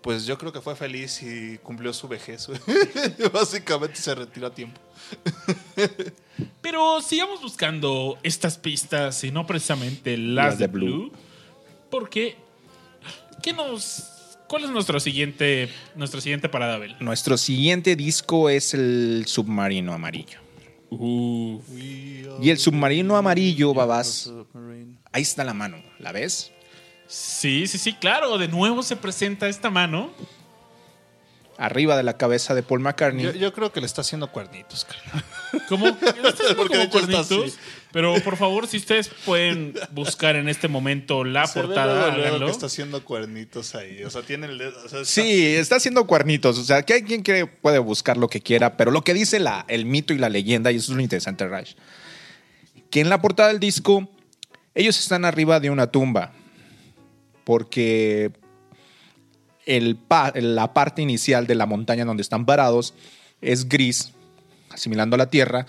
Pues 0.00 0.26
yo 0.26 0.38
creo 0.38 0.52
que 0.52 0.60
fue 0.60 0.76
feliz 0.76 1.22
y 1.22 1.58
cumplió 1.58 1.92
su 1.92 2.06
vejez. 2.06 2.48
Básicamente 3.32 3.96
se 3.96 4.14
retiró 4.14 4.46
a 4.46 4.54
tiempo. 4.54 4.80
Pero 6.60 7.00
sigamos 7.00 7.40
buscando 7.42 8.18
estas 8.22 8.58
pistas 8.58 9.24
y 9.24 9.32
no 9.32 9.46
precisamente 9.46 10.16
las, 10.16 10.52
Las 10.52 10.58
de 10.58 10.66
de 10.66 10.72
Blue. 10.72 10.86
Blue. 10.86 11.12
Porque, 11.90 12.36
¿qué 13.42 13.52
nos, 13.52 14.04
¿cuál 14.46 14.64
es 14.64 14.70
nuestro 14.70 15.00
siguiente, 15.00 15.68
nuestra 15.96 16.20
siguiente 16.20 16.48
parada, 16.48 16.76
Abel? 16.76 16.94
nuestro 17.00 17.36
siguiente 17.36 17.96
disco 17.96 18.50
es 18.50 18.74
el 18.74 19.24
Submarino 19.26 19.92
Amarillo. 19.92 20.41
Y 21.00 22.50
el 22.50 22.58
submarino 22.58 23.16
amarillo, 23.16 23.74
babás, 23.74 24.32
ahí 25.12 25.22
está 25.22 25.44
la 25.44 25.54
mano, 25.54 25.78
¿la 25.98 26.12
ves? 26.12 26.52
Sí, 27.06 27.66
sí, 27.66 27.78
sí, 27.78 27.92
claro. 27.92 28.38
De 28.38 28.48
nuevo 28.48 28.82
se 28.82 28.96
presenta 28.96 29.48
esta 29.48 29.68
mano. 29.68 30.10
Arriba 31.58 31.96
de 31.96 32.02
la 32.02 32.16
cabeza 32.16 32.54
de 32.54 32.62
Paul 32.62 32.80
McCartney. 32.80 33.24
Yo, 33.24 33.32
yo 33.32 33.52
creo 33.52 33.70
que 33.72 33.80
le 33.80 33.86
está 33.86 34.00
haciendo 34.00 34.30
cuernitos, 34.32 34.84
carnal. 34.86 35.24
Estas 36.24 36.52
Porque 36.56 36.78
de 36.78 36.88
como 36.88 36.98
hecho 36.98 36.98
está 36.98 37.24
cuernitos. 37.28 37.30
así. 37.54 37.56
Pero 37.92 38.14
por 38.24 38.36
favor, 38.38 38.66
si 38.66 38.78
ustedes 38.78 39.10
pueden 39.26 39.74
buscar 39.90 40.36
en 40.36 40.48
este 40.48 40.66
momento 40.66 41.24
la 41.24 41.46
Se 41.46 41.60
ve 41.60 41.66
portada, 41.66 41.94
luego, 41.94 42.10
luego 42.12 42.26
háganlo. 42.28 42.46
que 42.46 42.52
está 42.52 42.66
haciendo 42.66 43.04
cuernitos 43.04 43.74
ahí. 43.74 44.02
O 44.02 44.08
sea, 44.10 44.22
tiene 44.22 44.46
el 44.46 44.56
dedo. 44.58 44.78
o 44.84 44.88
sea, 44.88 45.00
está- 45.02 45.04
Sí, 45.22 45.46
está 45.54 45.76
haciendo 45.76 46.06
cuernitos. 46.06 46.58
O 46.58 46.64
sea, 46.64 46.82
que 46.82 46.94
hay 46.94 47.02
quien 47.02 47.22
que 47.22 47.44
puede 47.46 47.78
buscar 47.78 48.16
lo 48.16 48.28
que 48.28 48.40
quiera, 48.40 48.76
pero 48.78 48.90
lo 48.90 49.02
que 49.02 49.12
dice 49.12 49.38
la, 49.38 49.64
el 49.68 49.84
mito 49.84 50.14
y 50.14 50.18
la 50.18 50.30
leyenda, 50.30 50.72
y 50.72 50.76
eso 50.76 50.92
es 50.92 50.96
lo 50.96 51.02
interesante, 51.02 51.46
Raj, 51.46 51.68
que 52.90 53.00
en 53.00 53.10
la 53.10 53.20
portada 53.20 53.50
del 53.50 53.60
disco, 53.60 54.08
ellos 54.74 54.98
están 54.98 55.26
arriba 55.26 55.60
de 55.60 55.68
una 55.70 55.86
tumba, 55.88 56.32
porque 57.44 58.30
el 59.66 59.96
pa- 59.96 60.32
la 60.34 60.72
parte 60.74 61.02
inicial 61.02 61.46
de 61.46 61.54
la 61.54 61.66
montaña 61.66 62.04
donde 62.04 62.22
están 62.22 62.46
parados 62.46 62.94
es 63.40 63.68
gris, 63.68 64.12
asimilando 64.70 65.14
a 65.14 65.18
la 65.18 65.30
tierra, 65.30 65.66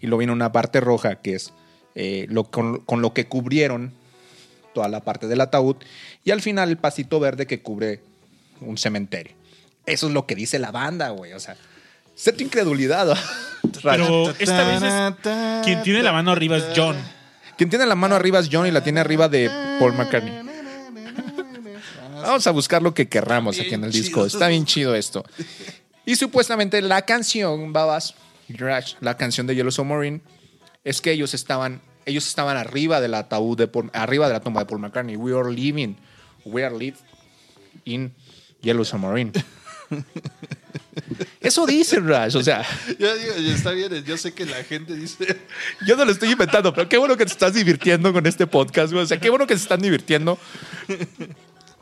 y 0.00 0.06
luego 0.06 0.18
viene 0.18 0.32
una 0.32 0.52
parte 0.52 0.80
roja, 0.80 1.16
que 1.16 1.34
es 1.34 1.52
eh, 1.94 2.26
lo, 2.30 2.44
con, 2.44 2.78
con 2.80 3.02
lo 3.02 3.12
que 3.14 3.26
cubrieron 3.26 3.92
toda 4.74 4.88
la 4.88 5.00
parte 5.00 5.26
del 5.26 5.40
ataúd, 5.40 5.76
y 6.24 6.30
al 6.30 6.40
final 6.42 6.68
el 6.68 6.76
pasito 6.76 7.18
verde 7.20 7.46
que 7.46 7.60
cubre 7.62 8.00
un 8.60 8.78
cementerio. 8.78 9.34
Eso 9.86 10.06
es 10.08 10.12
lo 10.12 10.26
que 10.26 10.34
dice 10.34 10.58
la 10.58 10.70
banda, 10.70 11.08
güey. 11.10 11.32
O 11.32 11.40
sea, 11.40 11.56
sé 12.14 12.32
tu 12.32 12.44
incredulidad. 12.44 13.16
Pero 13.82 14.30
esta 14.38 14.64
vez 14.68 14.82
es, 14.82 15.64
quien 15.64 15.82
tiene 15.82 16.02
la 16.02 16.12
mano 16.12 16.30
arriba 16.32 16.56
es 16.58 16.64
John. 16.76 16.96
Quien 17.56 17.70
tiene 17.70 17.86
la 17.86 17.94
mano 17.94 18.14
arriba 18.14 18.38
es 18.38 18.48
John 18.52 18.66
y 18.66 18.70
la 18.70 18.82
tiene 18.84 19.00
arriba 19.00 19.28
de 19.28 19.50
Paul 19.80 19.94
McCartney. 19.94 20.47
Vamos 22.22 22.46
a 22.46 22.50
buscar 22.50 22.82
lo 22.82 22.94
que 22.94 23.08
querramos 23.08 23.58
aquí 23.58 23.74
en 23.74 23.84
el 23.84 23.92
disco. 23.92 24.24
Está 24.26 24.48
bien 24.48 24.64
chido 24.64 24.94
esto. 24.94 25.24
Y 26.06 26.16
supuestamente 26.16 26.80
la 26.82 27.02
canción, 27.02 27.72
babas, 27.72 28.14
Rash, 28.48 28.94
la 29.00 29.16
canción 29.16 29.46
de 29.46 29.54
Yellow 29.54 29.70
Submarine, 29.72 30.20
es 30.84 31.00
que 31.00 31.12
ellos 31.12 31.34
estaban, 31.34 31.82
ellos 32.06 32.26
estaban 32.26 32.56
arriba 32.56 33.00
del 33.00 33.14
ataúd 33.14 33.58
de 33.58 33.68
Paul- 33.68 33.90
arriba 33.92 34.26
de 34.26 34.32
la 34.32 34.40
tumba 34.40 34.60
de 34.62 34.66
Paul 34.66 34.80
McCartney. 34.80 35.16
We 35.16 35.38
are 35.38 35.50
living, 35.52 35.96
we 36.44 36.64
are 36.64 36.74
live 36.76 36.96
in 37.84 38.14
Yellow 38.62 38.84
Submarine. 38.84 39.32
Eso 41.40 41.64
dice 41.66 42.00
Rash, 42.00 42.36
o 42.36 42.42
sea, 42.42 42.64
Yo 42.98 43.14
digo, 43.16 43.32
está 43.54 43.70
bien, 43.70 44.04
yo 44.04 44.16
sé 44.18 44.32
que 44.34 44.44
la 44.44 44.62
gente 44.64 44.94
dice. 44.94 45.38
yo 45.86 45.96
no 45.96 46.04
lo 46.04 46.10
estoy 46.12 46.32
inventando, 46.32 46.74
pero 46.74 46.88
qué 46.88 46.98
bueno 46.98 47.16
que 47.16 47.24
te 47.24 47.32
estás 47.32 47.54
divirtiendo 47.54 48.12
con 48.12 48.26
este 48.26 48.46
podcast, 48.46 48.92
güey. 48.92 49.04
O 49.04 49.06
sea, 49.06 49.18
qué 49.20 49.30
bueno 49.30 49.46
que 49.46 49.56
se 49.56 49.62
están 49.62 49.80
divirtiendo. 49.80 50.38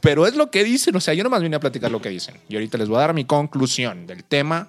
Pero 0.01 0.27
es 0.27 0.37
lo 0.37 0.51
que 0.51 0.63
dicen, 0.65 0.95
o 0.97 1.01
sea, 1.01 1.15
yo 1.15 1.25
nomás 1.25 1.43
vine 1.43 1.57
a 1.57 1.61
platicar 1.61 1.91
lo 1.91 2.01
que 2.01 2.09
dicen. 2.11 2.37
Y 2.49 2.55
ahorita 2.55 2.79
les 2.79 2.89
voy 2.89 2.99
a 2.99 3.01
dar 3.01 3.15
mi 3.15 3.25
conclusión 3.25 4.07
del 4.07 4.25
tema. 4.25 4.69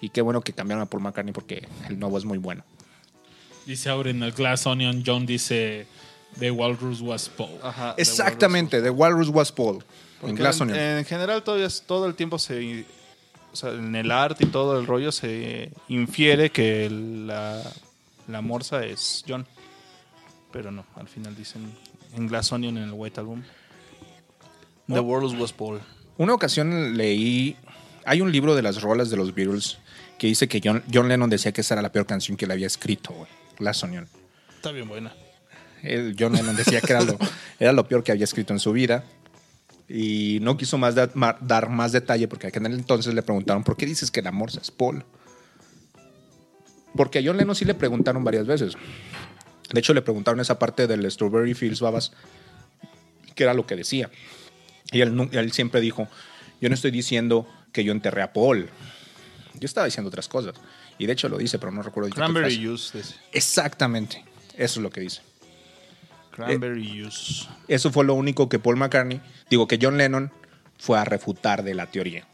Y 0.00 0.10
qué 0.10 0.20
bueno 0.20 0.42
que 0.42 0.52
cambiaron 0.52 0.82
a 0.82 0.86
Paul 0.86 1.02
McCartney 1.02 1.32
porque 1.32 1.66
el 1.88 1.98
nuevo 1.98 2.18
es 2.18 2.24
muy 2.24 2.38
bueno. 2.38 2.62
Dice 3.64 3.88
ahora 3.88 4.10
en 4.10 4.22
el 4.22 4.32
Glass 4.32 4.66
Onion, 4.66 5.02
John 5.04 5.26
dice 5.26 5.86
The 6.38 6.50
Walrus 6.50 7.00
was 7.00 7.28
Paul. 7.30 7.58
Ajá, 7.62 7.94
Exactamente, 7.96 8.80
The 8.82 8.90
Walrus 8.90 9.28
Was 9.30 9.50
Paul. 9.50 9.82
Porque 10.20 10.30
En 10.30 10.36
Glass 10.36 10.60
Onion. 10.60 10.78
En, 10.78 10.98
en 10.98 11.04
general, 11.04 11.42
todavía 11.42 11.66
es- 11.66 11.82
todo 11.82 12.06
el 12.06 12.14
tiempo 12.14 12.38
se. 12.38 12.84
O 13.52 13.56
sea, 13.56 13.70
en 13.70 13.96
el 13.96 14.10
arte 14.10 14.44
y 14.44 14.48
todo 14.48 14.78
el 14.78 14.86
rollo 14.86 15.10
se 15.12 15.72
infiere 15.88 16.50
que 16.50 16.86
el- 16.86 17.26
la, 17.26 17.62
la 18.28 18.40
morsa 18.42 18.84
es 18.84 19.24
John. 19.26 19.46
Pero 20.52 20.70
no, 20.70 20.84
al 20.94 21.08
final 21.08 21.34
dicen 21.34 21.62
en 22.14 22.28
Glass 22.28 22.52
Onion 22.52 22.76
en 22.76 22.84
el 22.84 22.92
White 22.92 23.18
Album. 23.20 23.42
The 24.88 25.00
World 25.00 25.38
was 25.40 25.52
Paul. 25.52 25.80
Una 26.18 26.34
ocasión 26.34 26.96
leí. 26.96 27.56
Hay 28.04 28.20
un 28.20 28.30
libro 28.30 28.54
de 28.54 28.62
las 28.62 28.80
rolas 28.82 29.10
de 29.10 29.16
los 29.16 29.34
Beatles 29.34 29.78
que 30.18 30.28
dice 30.28 30.48
que 30.48 30.60
John, 30.64 30.82
John 30.92 31.08
Lennon 31.08 31.28
decía 31.28 31.52
que 31.52 31.60
esa 31.60 31.74
era 31.74 31.82
la 31.82 31.92
peor 31.92 32.06
canción 32.06 32.36
que 32.36 32.46
le 32.46 32.52
había 32.54 32.66
escrito, 32.66 33.12
güey. 33.12 33.28
Glass 33.58 33.82
Onion. 33.82 34.08
Está 34.54 34.70
bien 34.72 34.88
buena. 34.88 35.12
El 35.82 36.16
John 36.18 36.32
Lennon 36.34 36.56
decía 36.56 36.80
que 36.80 36.92
era 36.92 37.02
lo, 37.02 37.18
era 37.58 37.72
lo 37.72 37.86
peor 37.88 38.02
que 38.04 38.12
había 38.12 38.24
escrito 38.24 38.52
en 38.52 38.60
su 38.60 38.72
vida. 38.72 39.04
Y 39.88 40.38
no 40.42 40.56
quiso 40.56 40.78
más 40.78 40.94
da- 40.94 41.10
ma- 41.14 41.36
dar 41.40 41.68
más 41.68 41.92
detalle 41.92 42.26
porque 42.28 42.50
en 42.52 42.66
el 42.66 42.72
entonces 42.74 43.14
le 43.14 43.22
preguntaron, 43.22 43.62
¿por 43.64 43.76
qué 43.76 43.86
dices 43.86 44.10
que 44.10 44.22
la 44.22 44.32
morsa 44.32 44.60
es 44.60 44.70
Paul? 44.70 45.04
Porque 46.96 47.18
a 47.18 47.22
John 47.24 47.36
Lennon 47.36 47.54
sí 47.54 47.64
le 47.64 47.74
preguntaron 47.74 48.24
varias 48.24 48.46
veces. 48.46 48.74
De 49.72 49.80
hecho, 49.80 49.92
le 49.94 50.02
preguntaron 50.02 50.40
esa 50.40 50.58
parte 50.58 50.86
del 50.86 51.10
Strawberry 51.10 51.54
Fields 51.54 51.80
Babas, 51.80 52.12
que 53.34 53.42
era 53.44 53.52
lo 53.54 53.66
que 53.66 53.76
decía. 53.76 54.10
Y 54.92 55.00
él, 55.00 55.28
él 55.32 55.52
siempre 55.52 55.80
dijo, 55.80 56.08
yo 56.60 56.68
no 56.68 56.74
estoy 56.74 56.90
diciendo 56.90 57.48
que 57.72 57.84
yo 57.84 57.92
enterré 57.92 58.22
a 58.22 58.32
Paul. 58.32 58.68
Yo 59.54 59.66
estaba 59.66 59.86
diciendo 59.86 60.08
otras 60.08 60.28
cosas. 60.28 60.54
Y 60.98 61.06
de 61.06 61.12
hecho 61.12 61.28
lo 61.28 61.38
dice, 61.38 61.58
pero 61.58 61.72
no 61.72 61.82
recuerdo. 61.82 62.08
qué 62.08 62.16
Cranberry 62.16 62.64
juice. 62.64 62.96
dice. 62.96 63.14
Exactamente. 63.32 64.24
Eso 64.54 64.80
es 64.80 64.82
lo 64.82 64.90
que 64.90 65.00
dice. 65.00 65.20
Cranberry 66.30 67.02
juice. 67.02 67.46
Eso 67.68 67.90
fue 67.90 68.04
lo 68.04 68.14
único 68.14 68.48
que 68.48 68.58
Paul 68.58 68.76
McCartney, 68.76 69.20
digo 69.50 69.66
que 69.66 69.78
John 69.80 69.98
Lennon, 69.98 70.30
fue 70.78 70.98
a 70.98 71.04
refutar 71.04 71.62
de 71.62 71.74
la 71.74 71.86
teoría. 71.90 72.26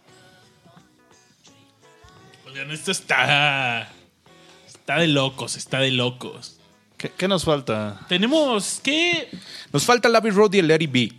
Oigan, 2.46 2.70
esto 2.70 2.90
está. 2.90 3.88
Está 4.66 4.98
de 4.98 5.08
locos, 5.08 5.56
está 5.56 5.78
de 5.78 5.90
locos. 5.90 6.58
¿Qué, 6.96 7.10
qué 7.16 7.26
nos 7.26 7.44
falta? 7.44 8.00
Tenemos 8.08 8.80
que. 8.82 9.28
Nos 9.72 9.84
falta 9.84 10.08
el 10.08 10.16
Abbey 10.16 10.30
Road 10.30 10.52
y 10.54 10.58
el 10.58 10.68
Larry 10.68 10.86
B. 10.86 11.12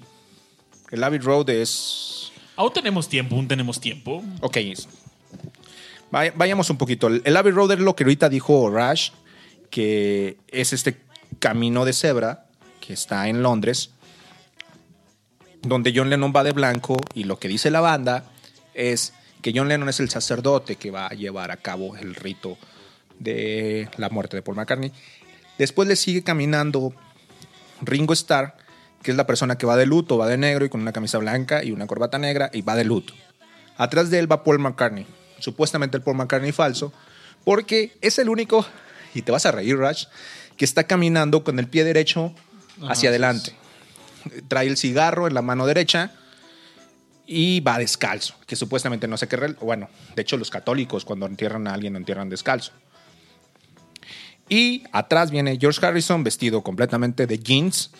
El 0.94 1.04
Abbey 1.04 1.18
Road 1.20 1.50
es 1.50 2.32
Aún 2.56 2.72
tenemos 2.72 3.10
tiempo, 3.10 3.36
aún 3.36 3.48
tenemos 3.48 3.82
tiempo. 3.82 4.24
Ok. 4.42 4.58
Vay- 6.12 6.32
Vayamos 6.36 6.70
un 6.70 6.78
poquito. 6.78 7.08
El 7.08 7.22
el 7.26 7.36
Abbey 7.36 7.52
Road 7.52 7.72
es 7.72 7.80
lo 7.80 7.96
que 7.96 8.04
ahorita 8.04 8.30
dijo 8.30 8.70
Rash, 8.70 9.10
que 9.72 10.38
es 10.50 10.72
este 10.72 11.02
camino 11.40 11.84
de 11.84 11.94
cebra 11.94 12.46
que 12.80 12.94
está 12.94 13.28
en 13.28 13.42
Londres, 13.42 13.90
donde 15.64 15.92
John 15.96 16.10
Lennon 16.12 16.32
va 16.36 16.44
de 16.44 16.52
blanco 16.52 16.98
y 17.16 17.24
lo 17.24 17.40
que 17.40 17.48
dice 17.48 17.72
la 17.72 17.82
banda 17.82 18.26
es 18.76 19.14
que 19.42 19.52
John 19.56 19.68
Lennon 19.70 19.90
es 19.90 20.00
el 20.00 20.10
sacerdote 20.10 20.76
que 20.76 20.92
va 20.92 21.08
a 21.08 21.14
llevar 21.16 21.50
a 21.52 21.58
cabo 21.58 21.98
el 21.98 22.14
rito 22.16 22.58
de 23.20 23.90
la 23.98 24.10
muerte 24.10 24.38
de 24.38 24.42
Paul 24.44 24.58
McCartney. 24.58 24.92
Después 25.58 25.88
le 25.88 25.96
sigue 25.96 26.24
caminando 26.24 26.94
Ringo 27.82 28.14
Starr, 28.14 28.56
que 29.04 29.12
es 29.12 29.18
la 29.18 29.28
persona 29.28 29.58
que 29.58 29.66
va 29.66 29.76
de 29.76 29.86
luto, 29.86 30.18
va 30.18 30.28
de 30.28 30.38
negro 30.38 30.66
y 30.66 30.70
con 30.70 30.82
una 30.82 30.94
camisa 30.94 31.18
blanca 31.18 31.64
y 31.64 31.72
una 31.72 31.86
corbata 31.86 32.18
negra 32.18 32.50
y 32.54 32.62
va 32.62 32.76
de 32.76 32.86
luto. 32.86 33.14
Atrás 33.78 34.10
de 34.10 34.20
él 34.20 34.32
va 34.32 34.44
Paul 34.44 34.60
McCartney, 34.60 35.06
supuestamente 35.40 35.98
el 35.98 36.04
Paul 36.04 36.18
McCartney 36.18 36.52
falso, 36.52 36.94
porque 37.44 37.96
es 38.02 38.18
el 38.18 38.30
único, 38.30 38.66
y 39.14 39.22
te 39.22 39.32
vas 39.32 39.46
a 39.46 39.52
reír, 39.52 39.78
Raj, 39.78 40.06
que 40.58 40.66
está 40.66 40.86
caminando 40.86 41.44
con 41.44 41.60
el 41.60 41.68
pie 41.68 41.84
derecho 41.84 42.34
hacia 42.88 43.10
adelante. 43.10 43.54
Trae 44.48 44.68
el 44.68 44.78
cigarro 44.78 45.28
en 45.28 45.34
la 45.34 45.42
mano 45.42 45.66
derecha 45.66 46.12
y 47.26 47.60
va 47.60 47.78
descalzo, 47.78 48.36
que 48.46 48.56
supuestamente 48.56 49.08
no 49.08 49.18
sé 49.18 49.28
qué, 49.28 49.38
bueno, 49.60 49.90
de 50.16 50.22
hecho 50.22 50.38
los 50.38 50.50
católicos 50.50 51.04
cuando 51.04 51.26
entierran 51.26 51.68
a 51.68 51.74
alguien 51.74 51.94
lo 51.94 52.00
entierran 52.00 52.30
descalzo. 52.30 52.72
Y 54.50 54.84
atrás 54.92 55.32
viene 55.32 55.58
George 55.60 55.86
Harrison 55.86 56.24
vestido 56.24 56.62
completamente 56.62 57.28
de 57.28 57.40
jeans 57.40 57.92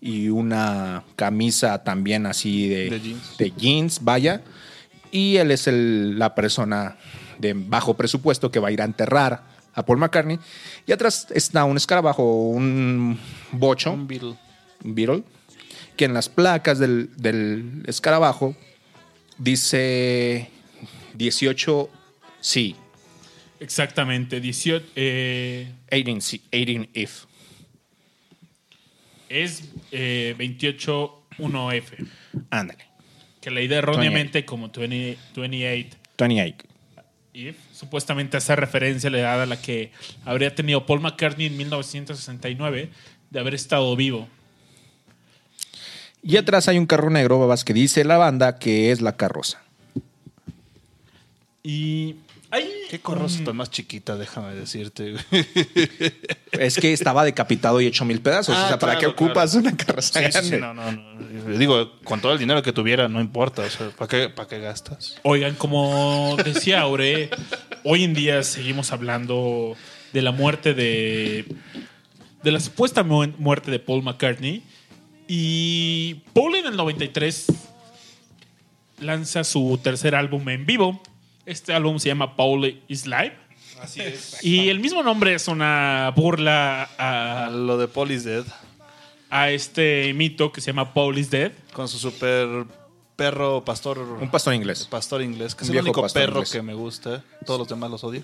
y 0.00 0.28
una 0.28 1.04
camisa 1.16 1.82
también 1.82 2.26
así 2.26 2.68
de, 2.68 2.90
De 2.90 3.00
jeans. 3.00 3.38
de 3.38 3.50
jeans, 3.56 4.04
vaya. 4.04 4.42
Y 5.10 5.36
él 5.36 5.50
es 5.50 5.66
el- 5.66 6.18
la 6.18 6.34
persona 6.34 6.96
de 7.38 7.54
bajo 7.54 7.94
presupuesto 7.94 8.50
que 8.50 8.58
va 8.60 8.68
a 8.68 8.72
ir 8.72 8.82
a 8.82 8.84
enterrar 8.84 9.42
a 9.74 9.84
Paul 9.84 9.98
McCartney. 9.98 10.38
Y 10.86 10.92
atrás 10.92 11.26
está 11.34 11.64
un 11.64 11.76
escarabajo, 11.76 12.48
un 12.48 13.18
bocho, 13.52 13.92
Un 13.92 14.06
Beatle, 14.94 15.22
que 15.96 16.04
en 16.06 16.14
las 16.14 16.28
placas 16.28 16.78
del, 16.78 17.10
del 17.16 17.82
escarabajo 17.86 18.54
dice 19.38 20.50
18 21.14 21.88
sí, 22.40 22.76
Exactamente, 23.58 24.40
18. 24.40 24.84
eh, 24.96 25.72
18, 25.90 26.20
sí, 26.20 26.42
18 26.50 26.90
if. 26.92 27.24
Es 29.28 29.64
eh, 29.92 30.34
28-1F. 30.38 32.08
Ándale. 32.50 32.84
Que 33.40 33.50
leí 33.50 33.72
erróneamente 33.72 34.44
como 34.44 34.68
20 34.68 35.18
28 35.36 35.96
28. 36.18 36.66
if. 37.32 37.56
Supuestamente 37.72 38.38
esa 38.38 38.56
referencia 38.56 39.10
le 39.10 39.20
da 39.20 39.42
a 39.42 39.46
la 39.46 39.60
que 39.60 39.92
habría 40.24 40.54
tenido 40.54 40.86
Paul 40.86 41.00
McCartney 41.00 41.46
en 41.46 41.56
1969 41.56 42.90
de 43.30 43.40
haber 43.40 43.54
estado 43.54 43.94
vivo. 43.94 44.28
Y 46.22 46.38
atrás 46.38 46.66
hay 46.68 46.78
un 46.78 46.86
carro 46.86 47.10
negro, 47.10 47.38
babas, 47.38 47.64
que 47.64 47.72
dice 47.72 48.04
la 48.04 48.16
banda 48.16 48.58
que 48.58 48.90
es 48.90 49.00
la 49.00 49.16
carroza. 49.16 49.62
Y 51.62 52.16
Qué 52.88 53.00
corrosa 53.00 53.40
un- 53.40 53.44
tan 53.46 53.56
más 53.56 53.70
chiquita, 53.70 54.16
déjame 54.16 54.54
decirte. 54.54 55.14
Es 56.52 56.76
que 56.76 56.92
estaba 56.92 57.24
decapitado 57.24 57.80
y 57.80 57.86
hecho 57.86 58.04
mil 58.04 58.20
pedazos. 58.20 58.54
Ah, 58.56 58.64
o 58.64 58.68
sea, 58.68 58.78
¿para 58.78 58.96
claro, 58.98 59.14
qué 59.16 59.24
ocupas 59.24 59.54
una 59.54 59.76
carroza 59.76 60.20
Sí, 60.20 60.26
sí, 60.32 60.44
sí, 60.44 60.50
grande? 60.56 60.58
no, 60.60 60.74
no, 60.74 60.92
no. 60.92 61.58
Digo, 61.58 61.92
con 62.04 62.20
todo 62.20 62.32
el 62.32 62.38
dinero 62.38 62.62
que 62.62 62.72
tuviera, 62.72 63.08
no 63.08 63.20
importa. 63.20 63.62
O 63.62 63.70
sea, 63.70 63.90
¿para 63.90 64.08
qué, 64.08 64.28
para 64.28 64.48
qué 64.48 64.60
gastas? 64.60 65.16
Oigan, 65.22 65.54
como 65.56 66.36
decía 66.44 66.80
Aure, 66.82 67.30
hoy 67.84 68.04
en 68.04 68.14
día 68.14 68.42
seguimos 68.42 68.92
hablando 68.92 69.76
de 70.12 70.22
la 70.22 70.30
muerte 70.32 70.72
de. 70.74 71.44
de 72.42 72.52
la 72.52 72.60
supuesta 72.60 73.02
mu- 73.02 73.26
muerte 73.38 73.70
de 73.70 73.78
Paul 73.80 74.02
McCartney. 74.02 74.62
Y 75.28 76.22
Paul 76.32 76.54
en 76.54 76.66
el 76.66 76.76
93 76.76 77.46
lanza 79.00 79.44
su 79.44 79.78
tercer 79.82 80.14
álbum 80.14 80.48
en 80.48 80.64
vivo. 80.66 81.02
Este 81.46 81.72
álbum 81.72 81.98
se 81.98 82.08
llama 82.08 82.36
Paul 82.36 82.80
is 82.88 83.06
Live. 83.06 83.36
Así 83.80 84.00
es. 84.00 84.42
Y 84.42 84.68
el 84.68 84.80
mismo 84.80 85.02
nombre 85.02 85.34
es 85.34 85.48
una 85.48 86.12
burla 86.16 86.88
a, 86.98 87.50
Lo 87.50 87.78
de 87.78 87.88
Paul 87.88 88.10
is 88.10 88.24
Dead, 88.24 88.44
a 89.30 89.50
este 89.50 90.12
mito 90.14 90.50
que 90.52 90.60
se 90.60 90.68
llama 90.68 90.92
Paul 90.92 91.18
is 91.18 91.30
Dead. 91.30 91.52
con 91.72 91.86
su 91.88 91.98
super 91.98 92.64
perro 93.16 93.64
pastor. 93.64 93.98
Un 93.98 94.30
pastor 94.30 94.54
inglés. 94.54 94.86
pastor 94.90 95.22
inglés, 95.22 95.54
que 95.54 95.64
Un 95.64 95.64
es 95.64 95.68
el 95.68 95.72
viejo 95.82 96.00
único 96.00 96.12
perro 96.12 96.32
inglés. 96.38 96.50
que 96.52 96.62
me 96.62 96.74
gusta. 96.74 97.22
Todos 97.44 97.60
los 97.60 97.68
demás 97.68 97.90
los 97.90 98.02
odio. 98.04 98.22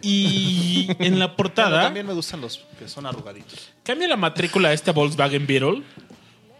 Y 0.00 0.88
en 0.98 1.18
la 1.18 1.36
portada. 1.36 1.82
también 1.82 2.06
me 2.06 2.12
gustan 2.12 2.40
los 2.40 2.64
que 2.78 2.88
son 2.88 3.06
arrugaditos. 3.06 3.70
Cambia 3.82 4.08
la 4.08 4.16
matrícula 4.16 4.68
a 4.70 4.72
este 4.72 4.90
Volkswagen 4.90 5.46
Beetle 5.46 5.82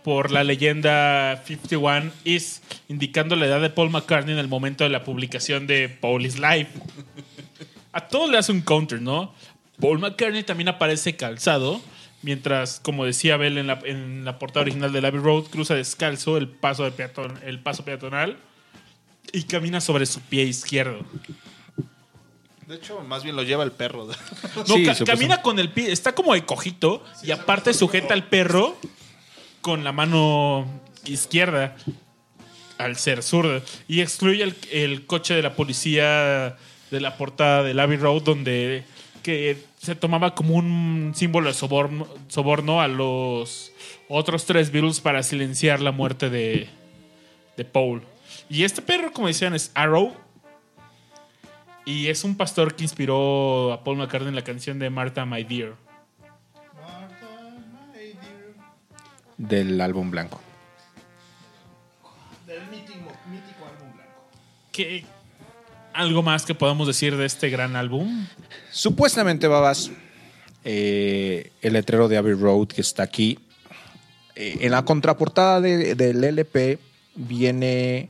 por 0.04 0.30
la 0.30 0.42
leyenda 0.44 1.42
51 1.46 2.10
is, 2.24 2.62
indicando 2.88 3.36
la 3.36 3.46
edad 3.46 3.60
de 3.60 3.70
Paul 3.70 3.90
McCartney 3.90 4.32
en 4.34 4.38
el 4.40 4.48
momento 4.48 4.84
de 4.84 4.90
la 4.90 5.04
publicación 5.04 5.66
de 5.66 5.88
Paul 5.88 6.26
is 6.26 6.36
Live. 6.38 6.68
A 7.92 8.08
todo 8.08 8.30
le 8.30 8.38
hace 8.38 8.52
un 8.52 8.62
counter, 8.62 9.00
¿no? 9.00 9.34
Paul 9.80 9.98
McCartney 9.98 10.42
también 10.44 10.68
aparece 10.68 11.16
calzado, 11.16 11.80
mientras, 12.22 12.80
como 12.80 13.04
decía 13.04 13.36
Bell 13.36 13.58
en 13.58 13.66
la, 13.66 13.78
en 13.84 14.24
la 14.24 14.38
portada 14.38 14.62
original 14.62 14.92
de 14.92 14.98
Abbey 15.06 15.20
Road, 15.20 15.44
cruza 15.44 15.74
descalzo 15.74 16.36
el 16.36 16.48
paso, 16.48 16.84
de 16.84 16.90
peatón, 16.92 17.38
el 17.44 17.60
paso 17.60 17.84
peatonal 17.84 18.38
y 19.32 19.42
camina 19.44 19.80
sobre 19.80 20.06
su 20.06 20.20
pie 20.20 20.44
izquierdo. 20.44 21.04
De 22.66 22.76
hecho, 22.76 23.00
más 23.00 23.22
bien 23.24 23.36
lo 23.36 23.42
lleva 23.42 23.64
el 23.64 23.72
perro. 23.72 24.06
No, 24.06 24.12
Sí, 24.14 24.18
ca- 24.54 24.64
supuestamente. 24.94 25.04
camina 25.04 25.42
con 25.42 25.58
el 25.58 25.70
pie, 25.70 25.90
está 25.92 26.14
como 26.14 26.32
de 26.34 26.44
cojito 26.44 27.04
y 27.22 27.30
aparte 27.32 27.74
sujeta 27.74 28.14
al 28.14 28.24
perro 28.28 28.76
con 29.62 29.84
la 29.84 29.92
mano 29.92 30.66
izquierda 31.06 31.74
al 32.78 32.96
ser 32.96 33.22
zurdo 33.22 33.62
y 33.88 34.00
excluye 34.00 34.42
el, 34.42 34.56
el 34.70 35.06
coche 35.06 35.34
de 35.34 35.42
la 35.42 35.54
policía 35.54 36.56
de 36.90 37.00
la 37.00 37.16
portada 37.16 37.62
del 37.62 37.80
Abbey 37.80 37.96
Road 37.96 38.22
donde 38.22 38.84
que 39.22 39.56
se 39.78 39.94
tomaba 39.94 40.34
como 40.34 40.54
un 40.54 41.12
símbolo 41.14 41.48
de 41.48 41.54
soborno, 41.54 42.06
soborno 42.28 42.80
a 42.80 42.88
los 42.88 43.72
otros 44.08 44.44
tres 44.44 44.70
Beatles 44.70 45.00
para 45.00 45.22
silenciar 45.22 45.80
la 45.80 45.92
muerte 45.92 46.28
de, 46.28 46.68
de 47.56 47.64
Paul. 47.64 48.02
Y 48.50 48.64
este 48.64 48.82
perro, 48.82 49.12
como 49.12 49.28
decían, 49.28 49.54
es 49.54 49.70
Arrow. 49.74 50.12
Y 51.84 52.08
es 52.08 52.22
un 52.22 52.36
pastor 52.36 52.76
que 52.76 52.84
inspiró 52.84 53.72
a 53.72 53.82
Paul 53.82 53.96
McCartney 53.96 54.28
en 54.28 54.36
la 54.36 54.44
canción 54.44 54.78
de 54.78 54.90
Martha 54.90 55.24
My 55.24 55.42
Dear. 55.42 55.74
Del 59.48 59.80
álbum 59.80 60.10
blanco. 60.10 60.40
¿Qué, 64.70 65.04
¿Algo 65.92 66.22
más 66.22 66.44
que 66.44 66.54
podamos 66.54 66.86
decir 66.86 67.16
de 67.16 67.26
este 67.26 67.50
gran 67.50 67.76
álbum? 67.76 68.26
Supuestamente, 68.70 69.46
babas, 69.48 69.90
eh, 70.64 71.52
el 71.60 71.74
letrero 71.74 72.08
de 72.08 72.16
Abbey 72.16 72.34
Road 72.34 72.68
que 72.68 72.80
está 72.80 73.02
aquí. 73.02 73.38
eh, 74.34 74.58
en 74.62 74.70
la 74.72 74.82
contraportada 74.82 75.60
de- 75.60 75.94
del 75.94 76.24
LP 76.24 76.78
viene 77.14 78.08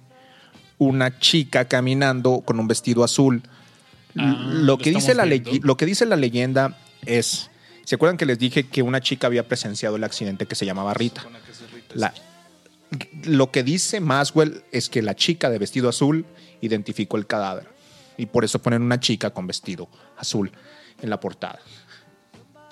una 0.79 1.19
chica 1.19 1.65
caminando 1.65 2.43
con 2.45 2.61
un 2.61 2.69
vestido 2.69 3.03
azul. 3.03 3.43
Ah, 4.17 4.37
lo, 4.53 4.63
lo 4.77 4.79
que 4.79 4.91
dice 4.91 5.15
la 5.17 5.25
lo 5.65 5.77
que 5.77 5.85
dice 5.87 6.07
la 6.07 6.15
leyenda 6.15 6.79
es. 7.05 7.51
¿Se 7.85 7.97
acuerdan 7.97 8.17
que 8.17 8.27
les 8.27 8.39
dije 8.39 8.67
que 8.69 8.83
una 8.83 9.01
chica 9.01 9.27
había 9.27 9.47
presenciado 9.47 9.97
el 9.97 10.05
accidente 10.05 10.47
que 10.47 10.55
se 10.55 10.65
llamaba 10.67 10.95
Rita? 10.95 11.25
La- 11.95 12.15
lo 13.25 13.51
que 13.51 13.63
dice 13.63 14.01
Maswell 14.01 14.63
es 14.71 14.89
que 14.91 15.01
la 15.03 15.15
chica 15.17 15.49
de 15.51 15.59
vestido 15.59 15.89
azul 15.89 16.27
identificó 16.61 17.17
el 17.17 17.27
cadáver 17.27 17.67
y 18.19 18.27
por 18.27 18.45
eso 18.45 18.61
ponen 18.61 18.83
una 18.83 19.01
chica 19.01 19.31
con 19.31 19.47
vestido 19.47 19.89
azul. 20.19 20.53
en 21.01 21.11
la 21.11 21.19
portada. 21.19 21.59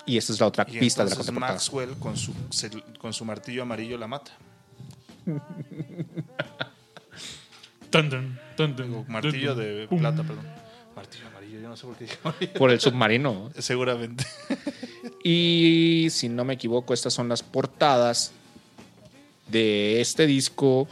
Y 0.05 0.17
esta 0.17 0.31
es 0.31 0.39
la 0.39 0.47
otra 0.47 0.65
Y 0.69 0.79
pista 0.79 1.03
de 1.03 1.09
la 1.09 1.13
entonces 1.15 1.33
contraportada. 1.33 1.53
Maxwell 1.53 1.97
con 1.99 2.15
su, 2.15 2.33
cel- 2.49 2.97
con 2.97 3.11
su 3.13 3.25
martillo 3.25 3.63
amarillo 3.63 3.97
la 3.97 4.07
mata. 4.07 4.31
Dun, 7.91 8.09
dun, 8.09 8.39
martillo 9.09 9.53
dun, 9.53 9.65
dun. 9.65 9.75
de 9.75 9.87
Pum. 9.87 9.99
plata, 9.99 10.23
perdón. 10.23 10.45
Martillo 10.95 11.27
amarillo, 11.27 11.59
yo 11.59 11.67
no 11.69 11.75
sé 11.75 11.85
por 11.85 11.97
qué 11.97 12.05
dije 12.05 12.17
amarillo. 12.23 12.53
Por 12.53 12.71
el 12.71 12.79
submarino. 12.79 13.51
Seguramente. 13.57 14.25
Y 15.23 16.07
si 16.09 16.29
no 16.29 16.43
me 16.45 16.53
equivoco, 16.53 16.93
estas 16.93 17.13
son 17.13 17.29
las 17.29 17.43
portadas 17.43 18.31
de 19.47 20.01
este 20.01 20.25
disco 20.25 20.87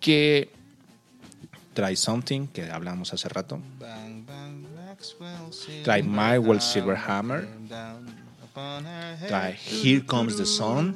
que 0.00 0.50
trae 1.72 1.96
Something, 1.96 2.46
que 2.48 2.70
hablamos 2.70 3.12
hace 3.12 3.28
rato. 3.28 3.60
Bang, 3.78 4.24
Trae 5.82 6.02
My 6.02 6.38
World 6.38 6.62
Silver 6.62 6.96
Hammer. 6.96 7.48
Trae 9.28 9.58
Here 9.82 10.04
Comes 10.04 10.36
the 10.36 10.46
Sun. 10.46 10.94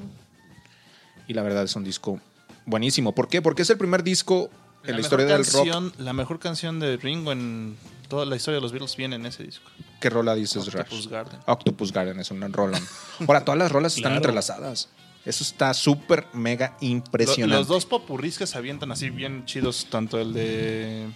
Y 1.27 1.35
la 1.35 1.43
verdad 1.43 1.65
es 1.65 1.77
un 1.77 1.85
disco 1.85 2.21
buenísimo. 2.65 3.15
¿Por 3.15 3.29
qué? 3.29 3.43
Porque 3.43 3.63
es 3.63 3.71
el 3.71 3.79
primer 3.79 4.03
disco 4.03 4.51
en 4.85 4.95
la, 4.95 5.01
historia 5.01 5.27
del 5.27 5.45
rock. 5.45 5.95
La 5.99 6.13
mejor 6.13 6.39
canción 6.39 6.81
de 6.81 6.97
Ringo 6.97 7.33
en 7.33 7.77
toda 8.09 8.25
la 8.27 8.37
historia 8.37 8.57
de 8.57 8.63
los 8.63 8.73
Beatles 8.73 8.97
viene 8.97 9.17
en 9.17 9.27
ese 9.27 9.43
disco. 9.45 9.71
¿Qué 10.01 10.11
rola 10.11 10.35
dices, 10.35 10.67
Octopus 10.69 11.05
Rush? 11.05 11.09
Garden. 11.09 11.41
Octopus 11.47 11.93
Garden 11.93 12.19
es 12.21 12.31
un 12.31 12.53
rolón. 12.53 12.83
Ahora, 13.27 13.45
todas 13.45 13.59
las 13.59 13.71
rolas 13.71 13.93
están 13.95 14.13
Claro. 14.13 14.17
entrelazadas. 14.17 14.89
Eso 15.25 15.45
está 15.45 15.75
súper 15.75 16.27
mega 16.33 16.77
Lo- 16.81 16.87
impresionante. 16.89 17.57
los 17.57 17.69
dos 17.69 17.85
popurris 17.87 18.39
que 18.39 18.47
se 18.47 18.57
avientan 18.57 18.91
así 18.93 19.11
bien 19.11 19.45
chidos, 19.45 19.87
tanto 19.91 20.19
el 20.21 20.33
de. 20.33 21.07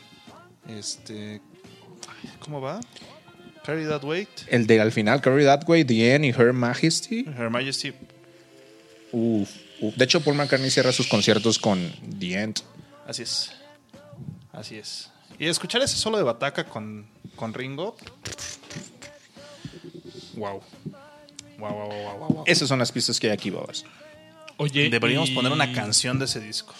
Este. 0.68 1.40
¿Cómo 2.40 2.60
va? 2.60 2.80
Carry 3.64 3.86
That 3.86 4.04
Weight. 4.04 4.28
El 4.48 4.66
de 4.66 4.80
al 4.80 4.90
final, 4.92 5.20
Carry 5.20 5.44
That 5.44 5.68
Way, 5.68 5.84
The 5.84 6.14
End 6.14 6.24
y 6.24 6.30
Her 6.30 6.52
Majesty. 6.52 7.24
Her 7.38 7.48
Majesty. 7.48 7.92
Uf, 9.12 9.48
uf. 9.80 9.94
De 9.94 10.04
hecho, 10.04 10.20
Paul 10.20 10.36
McCartney 10.36 10.70
cierra 10.70 10.90
sus 10.92 11.06
conciertos 11.06 11.58
con 11.58 11.92
The 12.18 12.34
End. 12.42 12.56
Así 13.06 13.22
es. 13.22 13.52
Así 14.52 14.76
es. 14.76 15.10
Y 15.42 15.48
escuchar 15.48 15.82
ese 15.82 15.96
solo 15.96 16.18
de 16.18 16.22
bataca 16.22 16.62
con, 16.62 17.04
con 17.34 17.52
Ringo. 17.52 17.96
Wow. 20.36 20.62
Wow, 21.58 21.72
wow, 21.72 21.88
wow, 21.88 22.18
wow, 22.18 22.28
wow. 22.28 22.44
Esas 22.46 22.68
son 22.68 22.78
las 22.78 22.92
pistas 22.92 23.18
que 23.18 23.26
hay 23.26 23.32
aquí, 23.32 23.50
babas. 23.50 23.84
Oye, 24.56 24.88
Deberíamos 24.88 25.30
y 25.30 25.34
poner 25.34 25.50
una 25.50 25.72
canción 25.72 26.20
de 26.20 26.26
ese 26.26 26.38
disco. 26.38 26.74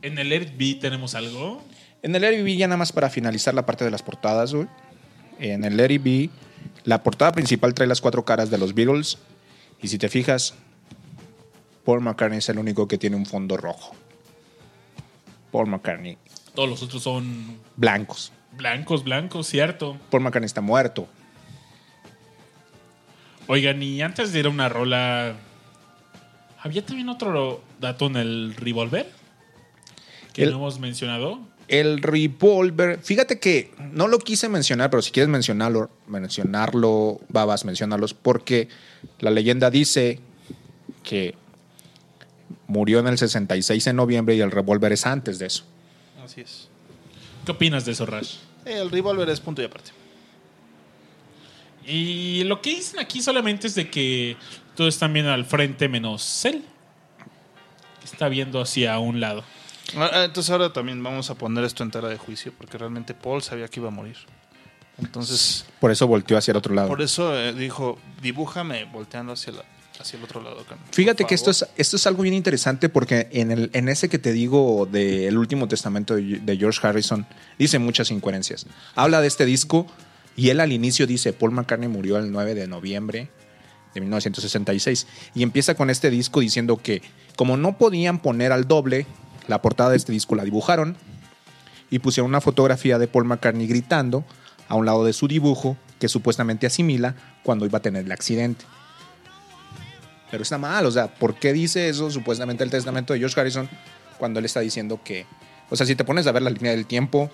En 0.00 0.18
el 0.18 0.32
Airbnb 0.32 0.80
tenemos 0.80 1.14
algo. 1.14 1.62
En 2.00 2.14
el 2.16 2.22
Larry 2.22 2.42
B, 2.42 2.56
ya 2.56 2.66
nada 2.66 2.78
más 2.78 2.92
para 2.92 3.10
finalizar 3.10 3.52
la 3.52 3.66
parte 3.66 3.84
de 3.84 3.90
las 3.90 4.02
portadas, 4.02 4.54
güey. 4.54 4.68
En 5.38 5.64
el 5.64 5.76
Larry 5.76 5.98
B, 5.98 6.30
la 6.84 7.02
portada 7.02 7.32
principal 7.32 7.74
trae 7.74 7.88
las 7.88 8.00
cuatro 8.00 8.24
caras 8.24 8.48
de 8.48 8.56
los 8.56 8.74
Beatles. 8.74 9.18
Y 9.82 9.88
si 9.88 9.98
te 9.98 10.08
fijas, 10.08 10.54
Paul 11.84 12.00
McCartney 12.00 12.38
es 12.38 12.48
el 12.48 12.58
único 12.58 12.88
que 12.88 12.96
tiene 12.96 13.16
un 13.16 13.26
fondo 13.26 13.58
rojo. 13.58 13.94
Paul 15.52 15.66
McCartney, 15.66 16.16
Todos 16.58 16.70
los 16.70 16.82
otros 16.82 17.04
son 17.04 17.56
blancos. 17.76 18.32
blancos, 18.56 19.04
blancos, 19.04 19.46
cierto. 19.46 19.96
Paul 20.10 20.24
McCartney 20.24 20.46
está 20.46 20.60
muerto. 20.60 21.06
Oigan, 23.46 23.80
y 23.80 24.02
antes 24.02 24.32
de 24.32 24.40
ir 24.40 24.46
a 24.46 24.48
una 24.48 24.68
rola, 24.68 25.36
¿había 26.60 26.84
también 26.84 27.10
otro 27.10 27.62
dato 27.78 28.06
en 28.06 28.16
el 28.16 28.54
Revolver? 28.56 29.08
Que 30.32 30.42
El- 30.42 30.50
no 30.50 30.56
hemos 30.56 30.80
mencionado. 30.80 31.38
El 31.68 32.02
Revolver, 32.02 32.98
fíjate 33.04 33.38
que 33.38 33.70
no 33.92 34.08
lo 34.08 34.18
quise 34.18 34.48
mencionar, 34.48 34.90
pero 34.90 35.00
si 35.00 35.12
quieres 35.12 35.28
mencionarlo, 35.28 35.90
mencionarlo, 36.08 37.20
babas, 37.28 37.64
mencionarlos, 37.64 38.14
porque 38.14 38.68
la 39.20 39.30
leyenda 39.30 39.70
dice 39.70 40.18
que 41.04 41.36
murió 42.66 42.98
en 42.98 43.06
el 43.06 43.16
66 43.16 43.86
en 43.86 43.94
noviembre 43.94 44.34
y 44.34 44.40
el 44.40 44.50
Revolver 44.50 44.92
es 44.92 45.06
antes 45.06 45.38
de 45.38 45.46
eso. 45.46 45.64
Así 46.28 46.42
es. 46.42 46.68
¿Qué 47.46 47.52
opinas 47.52 47.86
de 47.86 47.92
eso, 47.92 48.04
Rash? 48.04 48.34
El 48.66 48.90
Revolver 48.90 49.28
es 49.30 49.40
punto 49.40 49.62
y 49.62 49.64
aparte. 49.64 49.92
Y 51.86 52.44
lo 52.44 52.60
que 52.60 52.70
dicen 52.70 53.00
aquí 53.00 53.22
solamente 53.22 53.66
es 53.66 53.74
de 53.74 53.88
que 53.90 54.36
todos 54.76 54.92
están 54.94 55.12
viendo 55.14 55.32
al 55.32 55.46
frente 55.46 55.88
menos 55.88 56.44
él. 56.44 56.62
Que 58.00 58.04
está 58.04 58.28
viendo 58.28 58.60
hacia 58.60 58.98
un 58.98 59.20
lado. 59.20 59.42
Ah, 59.96 60.10
ah, 60.12 60.24
Entonces 60.24 60.50
ahora 60.50 60.70
también 60.70 61.02
vamos 61.02 61.30
a 61.30 61.34
poner 61.36 61.64
esto 61.64 61.82
en 61.82 61.90
tela 61.90 62.08
de 62.08 62.18
juicio, 62.18 62.52
porque 62.58 62.76
realmente 62.76 63.14
Paul 63.14 63.42
sabía 63.42 63.68
que 63.68 63.80
iba 63.80 63.88
a 63.88 63.92
morir. 63.92 64.16
Entonces, 64.98 65.64
Por 65.80 65.90
eso 65.90 66.06
volteó 66.06 66.36
hacia 66.36 66.50
el 66.50 66.58
otro 66.58 66.74
lado. 66.74 66.88
por 66.88 67.00
eso 67.00 67.34
eh, 67.38 67.54
dijo, 67.54 67.98
dibújame 68.20 68.84
volteando 68.84 69.32
hacia, 69.32 69.54
la- 69.54 69.64
hacia 70.00 70.18
el 70.18 70.24
otro 70.24 70.42
lado. 70.42 70.56
Carmen, 70.64 70.84
por 70.86 70.94
Fíjate 70.94 71.24
que 71.24 71.34
esto 71.34 71.52
favor". 71.52 71.68
es, 71.76 71.80
esto 71.80 71.96
es 71.96 72.06
algo 72.06 72.22
bien 72.22 72.34
interesante 72.34 72.88
porque 72.88 73.28
en, 73.32 73.50
el, 73.50 73.70
en 73.72 73.88
ese 73.88 74.08
que 74.08 74.18
te 74.18 74.32
digo 74.32 74.86
del 74.90 75.36
último 75.36 75.68
testamento 75.68 76.16
de, 76.16 76.40
de 76.40 76.56
George 76.56 76.86
Harrison, 76.86 77.26
dice 77.58 77.78
muchas 77.78 78.10
incoherencias. 78.10 78.66
Habla 78.94 79.20
de 79.20 79.28
este 79.28 79.44
disco 79.44 79.86
y 80.36 80.50
él 80.50 80.60
al 80.60 80.72
inicio 80.72 81.06
dice, 81.06 81.32
Paul 81.32 81.52
McCartney 81.52 81.88
murió 81.88 82.18
el 82.18 82.30
9 82.30 82.54
de 82.54 82.68
noviembre 82.68 83.28
de 83.94 84.00
1966. 84.00 85.06
Y 85.34 85.42
empieza 85.42 85.74
con 85.74 85.90
este 85.90 86.10
disco 86.10 86.40
diciendo 86.40 86.76
que 86.76 87.02
como 87.36 87.56
no 87.56 87.78
podían 87.78 88.20
poner 88.20 88.52
al 88.52 88.68
doble, 88.68 89.06
la 89.46 89.62
portada 89.62 89.90
de 89.90 89.96
este 89.96 90.12
disco 90.12 90.34
la 90.34 90.44
dibujaron 90.44 90.96
y 91.90 91.98
pusieron 92.00 92.30
una 92.30 92.40
fotografía 92.40 92.98
de 92.98 93.08
Paul 93.08 93.24
McCartney 93.24 93.66
gritando 93.66 94.24
a 94.68 94.74
un 94.74 94.86
lado 94.86 95.04
de 95.04 95.12
su 95.12 95.26
dibujo 95.26 95.76
que 95.98 96.08
supuestamente 96.08 96.66
asimila 96.66 97.16
cuando 97.42 97.66
iba 97.66 97.78
a 97.78 97.82
tener 97.82 98.04
el 98.04 98.12
accidente. 98.12 98.64
Pero 100.30 100.42
está 100.42 100.58
mal, 100.58 100.84
o 100.86 100.90
sea, 100.90 101.08
¿por 101.08 101.36
qué 101.36 101.52
dice 101.52 101.88
eso 101.88 102.10
supuestamente 102.10 102.62
el 102.64 102.70
testamento 102.70 103.12
de 103.12 103.18
George 103.18 103.40
Harrison 103.40 103.68
cuando 104.18 104.38
él 104.40 104.44
está 104.44 104.60
diciendo 104.60 105.00
que, 105.02 105.26
o 105.70 105.76
sea, 105.76 105.86
si 105.86 105.94
te 105.94 106.04
pones 106.04 106.26
a 106.26 106.32
ver 106.32 106.42
la 106.42 106.50
línea 106.50 106.72
del 106.72 106.86
tiempo, 106.86 107.30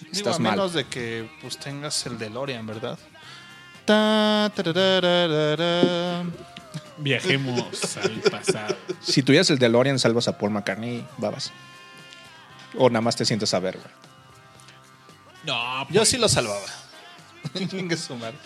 Digo, 0.00 0.12
estás 0.12 0.36
a 0.36 0.38
mal. 0.38 0.52
menos 0.52 0.72
de 0.72 0.84
que 0.84 1.28
pues 1.42 1.58
tengas 1.58 2.06
el 2.06 2.18
DeLorean, 2.18 2.66
¿verdad? 2.66 2.98
Ta. 3.84 4.52
Viajemos 6.98 7.96
al 7.96 8.20
pasado. 8.30 8.76
Si 9.00 9.22
tuvieras 9.22 9.50
el 9.50 9.58
DeLorean, 9.58 9.98
salvas 9.98 10.28
a 10.28 10.38
Paul 10.38 10.50
McCartney, 10.52 11.06
babas. 11.18 11.50
O 12.76 12.88
nada 12.88 13.00
más 13.00 13.16
te 13.16 13.24
sientes 13.24 13.52
a 13.54 13.58
ver, 13.58 13.78
güey. 13.78 13.92
No, 15.44 15.88
Yo 15.88 16.00
pues, 16.00 16.08
sí 16.10 16.18
lo 16.18 16.28
salvaba. 16.28 16.60
Chingue 17.68 17.96
su 17.96 18.14
madre. 18.16 18.36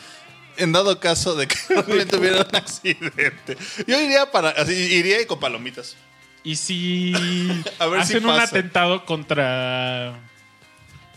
En 0.57 0.73
dado 0.73 1.01
caso 1.01 1.35
de 1.35 1.49
que 1.49 1.57
hubiera 2.19 2.43
un 2.49 2.57
accidente. 2.57 3.57
Yo 3.87 4.01
iría 4.01 4.31
para. 4.31 4.51
Así, 4.51 4.73
iría 4.73 5.21
y 5.21 5.27
con 5.27 5.41
palomitas. 5.41 5.97
Y 6.43 6.57
si 6.57 7.13
A 7.79 7.87
ver 7.87 8.05
si 8.05 8.15
hacen 8.15 8.25
un 8.27 8.37
pasa. 8.37 8.45
atentado 8.45 9.05
contra 9.05 10.19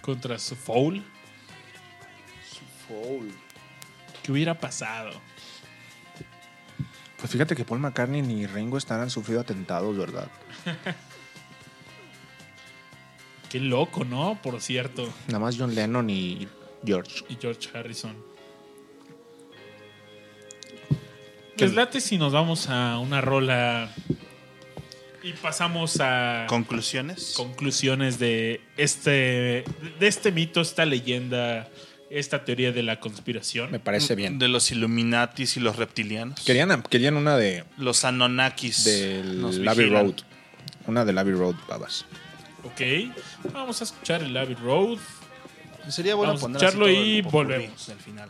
contra 0.02 0.40
su 0.40 0.56
foul, 0.56 1.04
¿qué 4.24 4.32
hubiera 4.32 4.58
pasado? 4.58 5.12
Pues 7.18 7.32
fíjate 7.32 7.56
que 7.56 7.66
Paul 7.66 7.80
McCartney 7.80 8.22
ni 8.22 8.46
Ringo 8.48 8.78
Starr 8.78 9.02
han 9.02 9.10
sufrido 9.10 9.42
atentados, 9.42 9.98
¿verdad? 9.98 10.30
Qué 13.50 13.60
loco, 13.60 14.06
¿no? 14.06 14.40
Por 14.42 14.62
cierto. 14.62 15.12
Nada 15.28 15.40
más 15.40 15.56
John 15.58 15.74
Lennon 15.74 16.10
y 16.10 16.48
George. 16.86 17.26
Y 17.30 17.38
George 17.42 17.70
Harrison. 17.74 18.16
Les 21.60 21.74
late 21.74 22.00
si 22.02 22.18
nos 22.18 22.34
vamos 22.34 22.70
a 22.70 23.00
una 23.00 23.20
rola 23.22 23.90
y 25.24 25.34
pasamos 25.34 25.98
a 26.00 26.46
Conclusiones. 26.48 27.34
conclusiones 27.36 28.20
de 28.20 28.62
este 28.78 29.64
de 30.00 30.08
este 30.08 30.32
mito, 30.32 30.62
esta 30.62 30.86
leyenda, 30.86 31.68
esta 32.12 32.46
teoría 32.46 32.72
de 32.72 32.84
la 32.84 33.00
conspiración. 33.00 33.72
Me 33.72 33.80
parece 33.80 34.16
bien. 34.16 34.38
De 34.38 34.48
los 34.48 34.72
Illuminatis 34.72 35.58
y 35.58 35.60
los 35.60 35.76
reptilianos. 35.78 36.40
Querían, 36.42 36.84
querían 36.84 37.18
una 37.18 37.36
de 37.38 37.64
Los 37.78 38.06
Anunnakis. 38.06 38.84
del 38.86 39.68
Abbey. 39.68 39.90
Road. 39.90 40.14
Una 40.86 41.04
del 41.06 41.18
Abbey 41.18 41.34
Road, 41.34 41.56
babas. 41.68 42.06
Ok, 42.64 42.82
vamos 43.52 43.82
a 43.82 43.84
escuchar 43.86 44.22
el 44.22 44.36
Abbey 44.38 44.56
Road. 44.56 45.00
Sería 45.90 46.16
bueno 46.16 46.34
Vamos 46.34 46.44
a 46.44 46.46
poner 46.46 46.58
escucharlo 46.64 46.90
y 46.90 47.22
volvemos. 47.22 47.90
Al 47.90 47.98
final. 47.98 48.30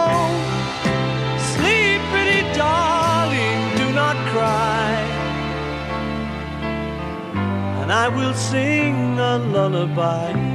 I 8.03 8.07
will 8.07 8.33
sing 8.33 9.19
a 9.19 9.37
lullaby. 9.37 10.50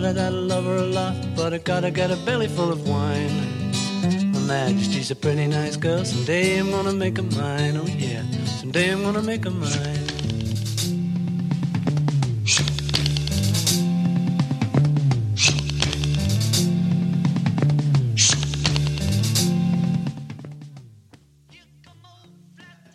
never 0.00 0.12
that 0.12 0.32
lover 0.32 0.76
a 0.76 0.82
lot, 0.82 1.16
but 1.34 1.52
I 1.52 1.58
gotta 1.58 1.90
get 1.90 2.10
a 2.10 2.16
belly 2.24 2.46
full 2.46 2.70
of 2.70 2.88
wine. 2.88 3.72
My 4.32 4.40
majesty's 4.40 5.10
a 5.10 5.16
pretty 5.16 5.48
nice 5.48 5.76
girl, 5.76 6.04
someday 6.04 6.58
I'm 6.58 6.70
gonna 6.70 6.92
make 6.92 7.16
her 7.16 7.24
mine, 7.24 7.76
oh 7.76 7.86
yeah, 7.86 8.22
someday 8.60 8.92
I'm 8.92 9.02
gonna 9.02 9.22
make 9.22 9.44
her 9.44 9.50
mine. 9.50 10.04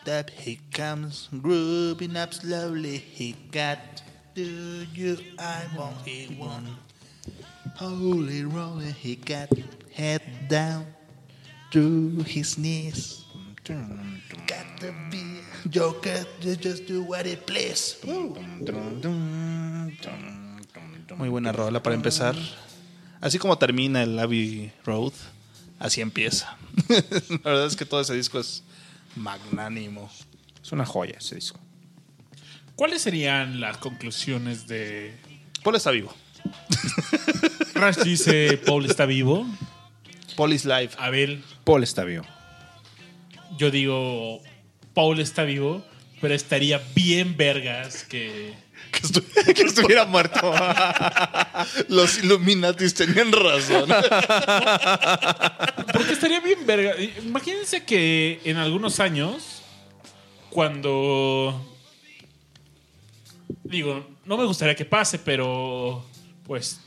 Up 0.06 0.30
he 0.30 0.60
comes, 0.72 1.28
grooving 1.42 2.16
up 2.16 2.34
slowly. 2.34 2.98
He 2.98 3.36
got 3.52 3.80
do 4.36 4.86
you? 4.96 5.18
I 5.38 5.62
won't. 5.78 5.96
He 6.06 6.36
won't. 6.40 6.66
Holy 7.76 8.44
roller, 8.44 8.92
he 8.92 9.16
got 9.16 9.50
head 9.92 10.22
down 10.48 10.86
to 11.72 12.24
his 12.26 12.58
knees. 12.58 13.24
Got 13.66 14.80
the 14.80 14.94
beer, 15.10 15.42
Joker, 15.70 16.26
you 16.42 16.56
just 16.56 16.86
do 16.86 17.04
what 17.04 17.26
it 17.26 17.46
please. 17.46 17.98
Muy 21.18 21.30
buena 21.30 21.52
rola 21.52 21.82
para 21.82 21.96
empezar. 21.96 22.36
Así 23.22 23.40
como 23.40 23.58
termina 23.58 24.04
el 24.04 24.20
Abbey 24.20 24.72
Road, 24.86 25.14
así 25.80 26.02
empieza. 26.02 26.58
La 26.90 27.52
verdad 27.52 27.68
es 27.68 27.76
que 27.78 27.86
todo 27.86 28.02
ese 28.02 28.14
disco 28.14 28.40
es 28.40 28.64
magnánimo. 29.16 30.10
Es 30.62 30.72
una 30.74 30.86
joya 30.86 31.16
ese 31.20 31.36
disco. 31.36 31.60
¿Cuáles 32.76 33.02
serían 33.02 33.62
las 33.62 33.78
conclusiones 33.78 34.68
de. 34.68 35.14
Paul 35.64 35.76
está 35.76 35.92
vivo. 35.92 36.14
Rush 37.84 37.98
dice: 38.04 38.58
Paul 38.66 38.86
está 38.86 39.06
vivo. 39.06 39.46
Paul 40.38 40.54
is 40.54 40.64
live. 40.64 40.92
Abel, 40.98 41.44
Paul 41.66 41.84
está 41.84 42.06
vivo. 42.06 42.24
yo 43.58 43.72
digo: 43.72 44.42
Paul 44.94 45.20
está 45.20 45.44
vivo, 45.44 45.84
pero 46.22 46.34
estaría 46.34 46.82
bien 46.96 47.36
vergas 47.36 48.06
que. 48.06 48.54
que 49.54 49.64
estuviera 49.64 50.06
muerto. 50.06 50.54
Los 51.90 52.24
Illuminatis 52.24 52.94
tenían 52.94 53.34
razón. 53.34 53.90
Porque 55.92 56.14
estaría 56.14 56.40
bien 56.40 56.66
verga. 56.66 56.94
Imagínense 57.22 57.84
que 57.84 58.40
en 58.46 58.56
algunos 58.56 59.02
años, 59.02 59.62
cuando. 60.50 61.70
Digo, 63.66 64.08
no 64.24 64.38
me 64.38 64.46
gustaría 64.46 64.76
que 64.76 64.86
pase, 64.86 65.20
pero. 65.20 66.06
Pues. 66.48 66.80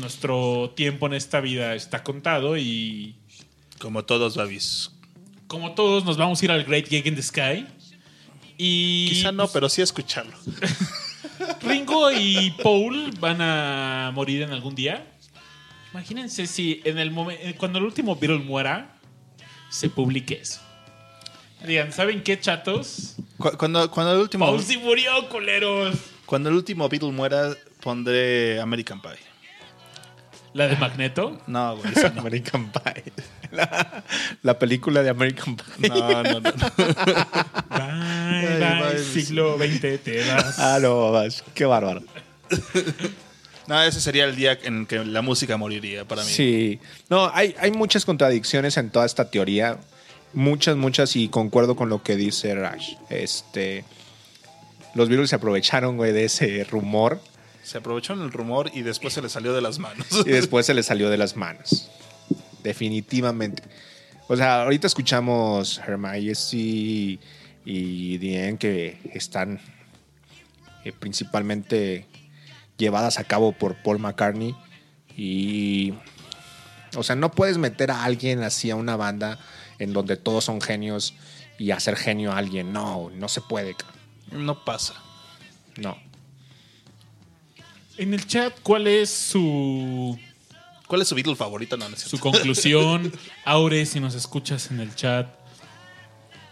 Nuestro 0.00 0.72
tiempo 0.76 1.06
en 1.06 1.14
esta 1.14 1.40
vida 1.40 1.74
está 1.74 2.02
contado 2.02 2.56
y. 2.56 3.16
Como 3.78 4.04
todos, 4.04 4.36
Babis. 4.36 4.90
Como 5.46 5.74
todos, 5.74 6.04
nos 6.04 6.16
vamos 6.16 6.40
a 6.40 6.44
ir 6.44 6.50
al 6.50 6.64
Great 6.64 6.86
Gig 6.88 7.06
in 7.06 7.14
the 7.16 7.22
Sky. 7.22 7.66
Y. 8.58 9.08
Quizá 9.10 9.32
no, 9.32 9.48
pero 9.48 9.68
sí 9.68 9.80
escucharlo. 9.82 10.36
Ringo 11.62 12.10
y 12.12 12.50
Paul 12.62 13.10
van 13.20 13.40
a 13.40 14.10
morir 14.14 14.42
en 14.42 14.50
algún 14.52 14.74
día. 14.74 15.06
Imagínense 15.92 16.46
si 16.46 16.80
en 16.84 16.98
el 16.98 17.10
momento 17.10 17.42
cuando 17.58 17.78
el 17.78 17.84
último 17.84 18.16
Beatle 18.16 18.38
muera 18.38 18.98
se 19.70 19.88
publique 19.88 20.34
eso. 20.42 20.60
Digan, 21.66 21.90
¿saben 21.92 22.22
qué, 22.22 22.38
chatos? 22.38 23.16
Cu- 23.38 23.56
Cuando, 23.56 23.90
cuando, 23.90 24.12
el 24.14 24.20
último, 24.20 24.44
Paul 24.46 24.62
sí 24.62 24.76
murió, 24.76 25.28
culeros. 25.28 25.96
cuando 26.26 26.48
el 26.50 26.54
último 26.54 26.88
Beatle 26.88 27.12
muera, 27.12 27.54
pondré 27.80 28.60
American 28.60 29.00
Pie. 29.00 29.12
La 30.56 30.68
de 30.68 30.76
Magneto. 30.76 31.38
No, 31.46 31.76
güey. 31.76 31.92
esa 31.92 32.08
no. 32.10 32.22
American 32.22 32.72
Pie. 32.72 33.12
La, 33.52 34.02
la 34.42 34.58
película 34.58 35.02
de 35.02 35.10
American 35.10 35.56
Pie. 35.56 35.88
No, 35.88 36.22
no, 36.22 36.40
no. 36.40 36.40
Bye, 36.40 36.64
Ay, 37.70 38.58
bye, 38.58 38.90
bye, 38.90 38.98
siglo 38.98 39.56
XX 39.56 40.02
te 40.02 40.26
vas. 40.26 40.58
Ah, 40.58 40.78
no, 40.82 41.12
vas. 41.12 41.44
Qué 41.54 41.64
bárbaro. 41.64 42.02
No, 43.68 43.82
ese 43.82 44.00
sería 44.00 44.26
el 44.26 44.36
día 44.36 44.56
en 44.62 44.86
que 44.86 45.04
la 45.04 45.22
música 45.22 45.56
moriría 45.56 46.04
para 46.04 46.22
mí. 46.22 46.30
Sí. 46.30 46.78
No, 47.08 47.32
hay, 47.34 47.52
hay 47.58 47.72
muchas 47.72 48.04
contradicciones 48.04 48.76
en 48.76 48.90
toda 48.90 49.04
esta 49.04 49.28
teoría. 49.28 49.78
Muchas, 50.32 50.76
muchas, 50.76 51.16
y 51.16 51.28
concuerdo 51.28 51.74
con 51.74 51.88
lo 51.88 52.00
que 52.00 52.14
dice 52.14 52.54
Rash. 52.54 52.94
Este. 53.10 53.82
Los 54.94 55.08
Beatles 55.08 55.30
se 55.30 55.36
aprovecharon, 55.36 55.96
güey, 55.96 56.12
de 56.12 56.26
ese 56.26 56.62
rumor 56.62 57.20
Se 57.66 57.78
aprovechó 57.78 58.12
en 58.12 58.20
el 58.20 58.30
rumor 58.30 58.70
y 58.72 58.82
después 58.82 59.12
se 59.12 59.20
le 59.20 59.28
salió 59.28 59.52
de 59.52 59.60
las 59.60 59.80
manos. 59.80 60.06
y 60.24 60.30
después 60.30 60.66
se 60.66 60.72
les 60.72 60.86
salió 60.86 61.10
de 61.10 61.16
las 61.16 61.34
manos. 61.34 61.90
Definitivamente. 62.62 63.64
O 64.28 64.36
sea, 64.36 64.62
ahorita 64.62 64.86
escuchamos 64.86 65.80
Her 65.84 65.98
Majesty 65.98 67.18
y 67.64 68.36
End 68.36 68.58
que 68.58 69.00
están 69.12 69.58
eh, 70.84 70.92
principalmente 70.92 72.06
llevadas 72.78 73.18
a 73.18 73.24
cabo 73.24 73.50
por 73.50 73.74
Paul 73.82 73.98
McCartney 73.98 74.54
y 75.16 75.92
o 76.94 77.02
sea, 77.02 77.16
no 77.16 77.32
puedes 77.32 77.58
meter 77.58 77.90
a 77.90 78.04
alguien 78.04 78.44
así 78.44 78.70
a 78.70 78.76
una 78.76 78.94
banda 78.94 79.40
en 79.80 79.92
donde 79.92 80.16
todos 80.16 80.44
son 80.44 80.60
genios 80.60 81.14
y 81.58 81.72
hacer 81.72 81.96
genio 81.96 82.30
a 82.30 82.38
alguien. 82.38 82.72
No, 82.72 83.10
no 83.10 83.28
se 83.28 83.40
puede. 83.40 83.74
No 84.30 84.64
pasa. 84.64 84.94
No. 85.76 86.05
En 87.98 88.12
el 88.12 88.26
chat, 88.26 88.52
¿cuál 88.62 88.86
es 88.86 89.10
su, 89.10 90.18
¿Cuál 90.86 91.02
es 91.02 91.08
su 91.08 91.14
Beatle 91.14 91.34
favorito? 91.34 91.76
No, 91.76 91.88
no 91.88 91.96
es 91.96 92.02
su 92.02 92.18
conclusión? 92.18 93.12
Aure, 93.44 93.84
si 93.86 94.00
nos 94.00 94.14
escuchas 94.14 94.70
en 94.70 94.80
el 94.80 94.94
chat, 94.94 95.28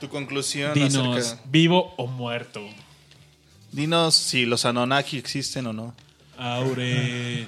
Tu 0.00 0.08
conclusión 0.08 0.74
dinos, 0.74 1.18
acerca... 1.18 1.42
¿vivo 1.46 1.94
o 1.96 2.06
muerto? 2.06 2.60
Dinos 3.70 4.14
si 4.14 4.44
los 4.46 4.64
Anunnaki 4.64 5.18
existen 5.18 5.66
o 5.66 5.72
no. 5.72 5.94
Aure. 6.36 7.46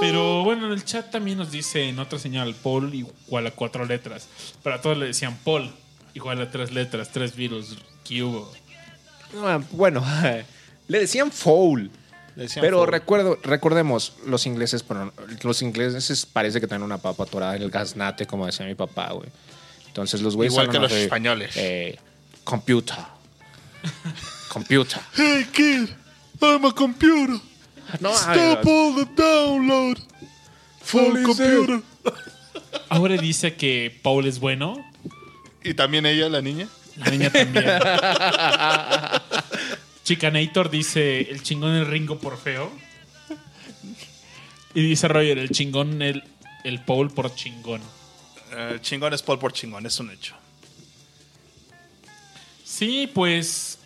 Pero 0.00 0.44
bueno, 0.44 0.66
en 0.66 0.72
el 0.72 0.84
chat 0.84 1.10
también 1.10 1.38
nos 1.38 1.50
dice 1.50 1.88
en 1.88 1.98
otra 1.98 2.18
señal 2.18 2.54
Paul 2.54 2.94
igual 2.94 3.46
a 3.46 3.52
cuatro 3.52 3.84
letras. 3.84 4.28
Pero 4.62 4.76
a 4.76 4.80
todos 4.80 4.98
le 4.98 5.06
decían 5.06 5.38
Paul 5.44 5.70
igual 6.14 6.40
a 6.42 6.50
tres 6.50 6.72
letras, 6.72 7.10
tres 7.10 7.34
virus. 7.34 7.76
¿Qué 8.04 8.22
hubo? 8.22 8.52
No, 9.34 9.64
Bueno, 9.72 10.04
le 10.88 10.98
decían 11.00 11.30
foul. 11.32 11.90
Le 12.36 12.44
decían 12.44 12.62
Pero 12.62 12.86
recuerdo, 12.86 13.38
recordemos, 13.42 14.14
los 14.26 14.46
ingleses, 14.46 14.84
los 15.42 15.62
ingleses 15.62 16.26
parece 16.26 16.60
que 16.60 16.66
tienen 16.66 16.82
una 16.82 16.98
papa 16.98 17.24
atorada 17.24 17.56
en 17.56 17.62
el 17.62 17.70
gaznate, 17.70 18.26
como 18.26 18.46
decía 18.46 18.66
mi 18.66 18.74
papá, 18.74 19.12
güey. 19.12 19.28
Entonces 19.86 20.22
los 20.22 20.36
güeyes 20.36 20.54
Igual 20.54 20.70
que 20.70 20.78
los 20.78 20.90
de, 20.90 21.02
españoles. 21.04 21.50
eh, 21.56 21.98
computer. 22.44 22.96
computer. 24.48 25.00
Hey 25.14 25.46
kid, 25.52 25.88
I'm 26.40 26.64
a 26.64 26.72
computer. 26.74 27.36
No, 28.00 28.10
Stop 28.14 28.66
all 28.66 28.94
the 28.94 29.06
download. 29.14 29.98
Full 30.80 31.22
computer. 31.24 31.82
Aure 32.88 33.18
dice 33.18 33.54
que 33.54 33.98
Paul 34.02 34.26
es 34.26 34.40
bueno. 34.40 34.82
Y 35.62 35.74
también 35.74 36.06
ella, 36.06 36.28
la 36.28 36.40
niña. 36.40 36.68
La 36.96 37.10
niña 37.10 37.30
también. 37.30 37.64
Chicanator 40.04 40.70
dice 40.70 41.30
el 41.30 41.42
chingón 41.42 41.74
el 41.74 41.86
Ringo 41.86 42.18
por 42.18 42.38
feo. 42.38 42.72
Y 44.74 44.82
dice 44.82 45.08
Roger, 45.08 45.38
el 45.38 45.50
chingón 45.50 46.02
el, 46.02 46.24
el 46.64 46.84
Paul 46.84 47.10
por 47.10 47.34
chingón. 47.34 47.80
Eh, 48.52 48.78
chingón 48.80 49.14
es 49.14 49.22
Paul 49.22 49.38
por 49.38 49.52
chingón, 49.52 49.86
es 49.86 49.98
un 50.00 50.10
hecho. 50.10 50.34
Sí, 52.64 53.10
pues. 53.12 53.78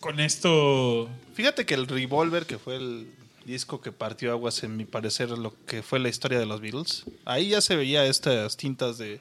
Con 0.00 0.20
esto. 0.20 1.08
Fíjate 1.34 1.66
que 1.66 1.74
el 1.74 1.86
Revolver, 1.86 2.46
que 2.46 2.58
fue 2.58 2.76
el 2.76 3.12
disco 3.44 3.80
que 3.80 3.92
partió 3.92 4.30
aguas, 4.30 4.62
en 4.62 4.76
mi 4.76 4.84
parecer, 4.84 5.30
lo 5.30 5.54
que 5.66 5.82
fue 5.82 5.98
la 5.98 6.08
historia 6.08 6.38
de 6.38 6.46
los 6.46 6.60
Beatles, 6.60 7.04
ahí 7.24 7.48
ya 7.48 7.60
se 7.60 7.76
veía 7.76 8.06
estas 8.06 8.56
tintas 8.56 8.96
de, 8.98 9.20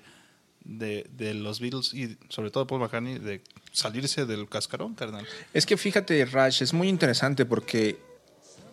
de, 0.65 1.07
de 1.17 1.33
los 1.33 1.59
Beatles 1.59 1.93
y 1.93 2.17
sobre 2.29 2.51
todo 2.51 2.65
Paul 2.67 2.81
McCartney 2.81 3.19
de 3.19 3.41
salirse 3.71 4.25
del 4.25 4.47
cascarón, 4.49 4.95
carnal. 4.95 5.25
Es 5.53 5.65
que 5.65 5.77
fíjate, 5.77 6.23
Rash, 6.25 6.61
es 6.63 6.73
muy 6.73 6.87
interesante 6.89 7.45
porque 7.45 7.99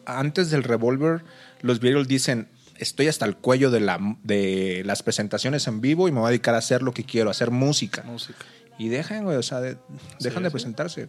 antes 0.07 0.51
del 0.51 0.63
revólver, 0.65 1.23
los 1.63 1.81
Beatles 1.81 2.09
dicen, 2.09 2.49
estoy 2.79 3.09
hasta 3.09 3.27
el 3.27 3.37
cuello 3.37 3.71
de, 3.71 3.81
la, 3.81 3.99
de 4.23 4.83
las 4.87 5.03
presentaciones 5.03 5.67
en 5.67 5.81
vivo 5.81 6.09
y 6.09 6.13
me 6.13 6.21
voy 6.21 6.29
a 6.29 6.31
dedicar 6.31 6.55
a 6.55 6.59
hacer 6.59 6.83
lo 6.83 6.93
que 6.93 7.05
quiero, 7.05 7.29
a 7.29 7.33
hacer 7.33 7.51
música. 7.51 8.03
Música. 8.03 8.45
Y 8.79 8.89
dejan, 8.89 9.27
o 9.27 9.43
sea, 9.43 9.61
de- 9.61 9.77
dejan 10.21 10.39
Sí, 10.39 10.45
de 10.45 10.49
sí. 10.49 10.53
presentarse. 10.53 11.09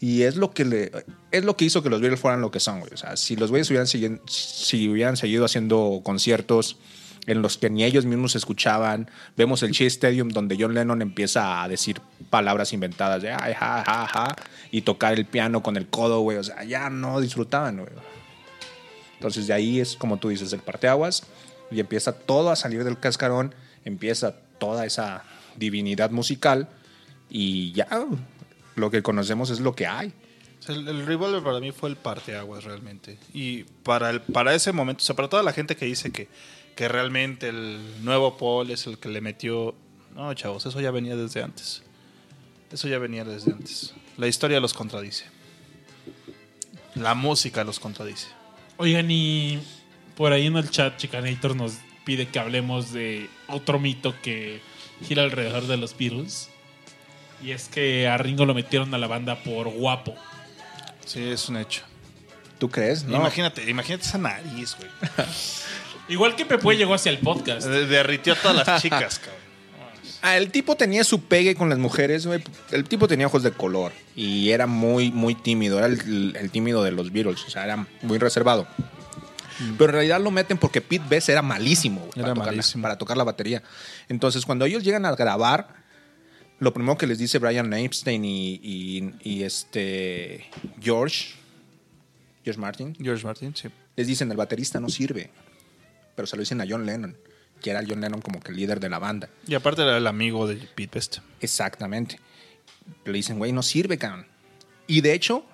Y 0.00 0.22
es 0.22 0.36
lo 0.36 0.50
que 0.50 0.64
le, 0.64 0.90
es 1.30 1.44
lo 1.44 1.56
que 1.56 1.64
hizo 1.64 1.82
que 1.82 1.90
los 1.90 2.00
Beatles 2.00 2.18
fueran 2.20 2.40
lo 2.40 2.50
que 2.50 2.58
son, 2.58 2.80
güey. 2.80 2.92
O 2.92 2.96
sea, 2.96 3.16
si 3.16 3.36
los 3.36 3.50
güeyes 3.50 3.68
hubieran, 3.70 3.86
si 3.86 4.88
hubieran 4.88 5.16
seguido 5.16 5.44
haciendo 5.44 6.00
conciertos 6.02 6.78
en 7.26 7.42
los 7.42 7.56
que 7.56 7.70
ni 7.70 7.84
ellos 7.84 8.04
mismos 8.04 8.34
escuchaban, 8.34 9.10
vemos 9.36 9.62
el 9.62 9.70
Shea 9.70 9.86
Stadium 9.86 10.28
donde 10.28 10.56
John 10.58 10.74
Lennon 10.74 11.02
empieza 11.02 11.62
a 11.62 11.68
decir 11.68 12.00
palabras 12.30 12.72
inventadas 12.72 13.22
de 13.22 13.32
ay, 13.32 13.54
ja, 13.54 13.84
ja, 13.84 14.06
ja, 14.06 14.36
y 14.70 14.82
tocar 14.82 15.12
el 15.12 15.26
piano 15.26 15.62
con 15.62 15.76
el 15.76 15.86
codo, 15.86 16.20
güey. 16.20 16.38
O 16.38 16.44
sea, 16.44 16.64
ya 16.64 16.90
no 16.90 17.20
disfrutaban, 17.20 17.78
güey. 17.78 17.92
Entonces 19.14 19.46
de 19.46 19.54
ahí 19.54 19.78
es 19.78 19.96
como 19.96 20.16
tú 20.16 20.30
dices, 20.30 20.52
el 20.52 20.60
parteaguas 20.60 21.22
y 21.70 21.78
empieza 21.78 22.12
todo 22.12 22.50
a 22.50 22.56
salir 22.56 22.82
del 22.82 22.98
cascarón, 22.98 23.54
empieza 23.84 24.34
toda 24.58 24.84
esa 24.84 25.22
divinidad 25.56 26.10
musical 26.10 26.68
y 27.30 27.72
ya 27.72 27.88
lo 28.74 28.90
que 28.90 29.02
conocemos 29.02 29.50
es 29.50 29.60
lo 29.60 29.74
que 29.74 29.86
hay. 29.86 30.12
El, 30.68 30.88
el 30.88 31.06
Revolver 31.06 31.42
para 31.42 31.60
mí 31.60 31.72
fue 31.72 31.88
el 31.88 31.96
parteaguas 31.96 32.64
realmente. 32.64 33.18
Y 33.32 33.64
para, 33.64 34.10
el, 34.10 34.20
para 34.20 34.54
ese 34.54 34.72
momento, 34.72 35.02
o 35.02 35.04
sea, 35.04 35.16
para 35.16 35.28
toda 35.28 35.42
la 35.42 35.52
gente 35.52 35.76
que 35.76 35.86
dice 35.86 36.10
que, 36.10 36.28
que 36.74 36.88
realmente 36.88 37.48
el 37.48 38.04
nuevo 38.04 38.36
Paul 38.36 38.70
es 38.70 38.86
el 38.86 38.98
que 38.98 39.08
le 39.08 39.20
metió. 39.20 39.74
No, 40.14 40.32
chavos, 40.34 40.66
eso 40.66 40.80
ya 40.80 40.90
venía 40.90 41.16
desde 41.16 41.42
antes. 41.42 41.82
Eso 42.70 42.88
ya 42.88 42.98
venía 42.98 43.24
desde 43.24 43.52
antes. 43.52 43.94
La 44.16 44.26
historia 44.26 44.60
los 44.60 44.74
contradice. 44.74 45.24
La 46.94 47.14
música 47.14 47.64
los 47.64 47.78
contradice. 47.78 48.28
Oigan, 48.76 49.10
y 49.10 49.60
por 50.16 50.32
ahí 50.32 50.46
en 50.46 50.56
el 50.56 50.70
chat 50.70 50.96
Chicanator 50.96 51.56
nos 51.56 51.74
pide 52.04 52.28
que 52.28 52.38
hablemos 52.38 52.92
de 52.92 53.28
otro 53.48 53.78
mito 53.78 54.14
que 54.22 54.60
gira 55.06 55.22
alrededor 55.22 55.66
de 55.66 55.76
los 55.76 55.96
Beatles. 55.96 56.48
Y 57.42 57.50
es 57.50 57.68
que 57.68 58.08
a 58.08 58.16
Ringo 58.18 58.46
lo 58.46 58.54
metieron 58.54 58.94
a 58.94 58.98
la 58.98 59.06
banda 59.06 59.42
por 59.42 59.68
guapo. 59.68 60.14
Sí, 61.04 61.22
es 61.22 61.48
un 61.48 61.56
hecho. 61.56 61.82
¿Tú 62.58 62.70
crees? 62.70 63.04
No. 63.04 63.16
Imagínate, 63.16 63.68
imagínate 63.68 64.04
esa 64.04 64.18
nariz, 64.18 64.76
güey. 64.76 64.90
Igual 66.12 66.36
que 66.36 66.44
Pepe 66.46 66.76
llegó 66.76 66.94
hacia 66.94 67.10
el 67.10 67.18
podcast. 67.18 67.66
De- 67.66 67.86
Derritió 67.86 68.34
a 68.34 68.36
todas 68.36 68.66
las 68.66 68.82
chicas, 68.82 69.18
cabrón. 69.24 69.40
Ah, 70.24 70.36
el 70.36 70.50
tipo 70.52 70.76
tenía 70.76 71.02
su 71.02 71.22
pegue 71.24 71.54
con 71.56 71.68
las 71.68 71.78
mujeres, 71.78 72.26
güey. 72.26 72.40
El 72.70 72.84
tipo 72.84 73.08
tenía 73.08 73.26
ojos 73.26 73.42
de 73.42 73.50
color 73.50 73.92
y 74.14 74.50
era 74.50 74.66
muy, 74.68 75.10
muy 75.10 75.34
tímido. 75.34 75.78
Era 75.78 75.88
el, 75.88 76.36
el 76.38 76.50
tímido 76.50 76.84
de 76.84 76.92
los 76.92 77.10
Beatles, 77.12 77.42
o 77.44 77.50
sea, 77.50 77.64
era 77.64 77.86
muy 78.02 78.18
reservado. 78.18 78.68
Pero 79.78 79.86
en 79.90 79.92
realidad 79.94 80.20
lo 80.20 80.30
meten 80.30 80.58
porque 80.58 80.80
Pete 80.80 81.04
Best 81.08 81.28
era 81.28 81.42
malísimo, 81.42 82.00
güey, 82.00 82.12
Era 82.16 82.22
para, 82.22 82.34
tocar 82.34 82.46
la- 82.46 82.52
malísimo. 82.52 82.82
para 82.82 82.98
tocar 82.98 83.16
la 83.16 83.24
batería. 83.24 83.62
Entonces, 84.08 84.44
cuando 84.46 84.64
ellos 84.64 84.82
llegan 84.84 85.04
a 85.06 85.14
grabar, 85.16 85.68
lo 86.60 86.72
primero 86.72 86.96
que 86.96 87.06
les 87.08 87.18
dice 87.18 87.38
Brian 87.38 87.72
Epstein 87.72 88.24
y, 88.24 88.54
y- 88.62 89.14
y 89.22 89.42
este 89.42 90.46
George, 90.80 91.30
George 92.44 92.60
Martin, 92.60 92.96
George 93.00 93.24
Martin, 93.24 93.54
sí. 93.56 93.68
les 93.96 94.06
dicen 94.06 94.30
el 94.30 94.36
baterista 94.36 94.78
no 94.80 94.88
sirve. 94.88 95.30
Pero 96.14 96.26
se 96.26 96.36
lo 96.36 96.40
dicen 96.40 96.60
a 96.60 96.66
John 96.68 96.86
Lennon, 96.86 97.16
que 97.60 97.70
era 97.70 97.82
John 97.86 98.00
Lennon 98.00 98.20
como 98.20 98.40
que 98.40 98.50
el 98.50 98.56
líder 98.56 98.80
de 98.80 98.88
la 98.88 98.98
banda. 98.98 99.28
Y 99.46 99.54
aparte 99.54 99.82
era 99.82 99.96
el 99.96 100.06
amigo 100.06 100.46
de 100.46 100.56
Pete 100.56 100.90
Best. 100.94 101.18
Exactamente. 101.40 102.18
Le 103.04 103.12
dicen, 103.12 103.38
güey, 103.38 103.52
no 103.52 103.62
sirve, 103.62 103.98
cabrón. 103.98 104.26
Y 104.86 105.00
de 105.00 105.14
hecho, 105.14 105.46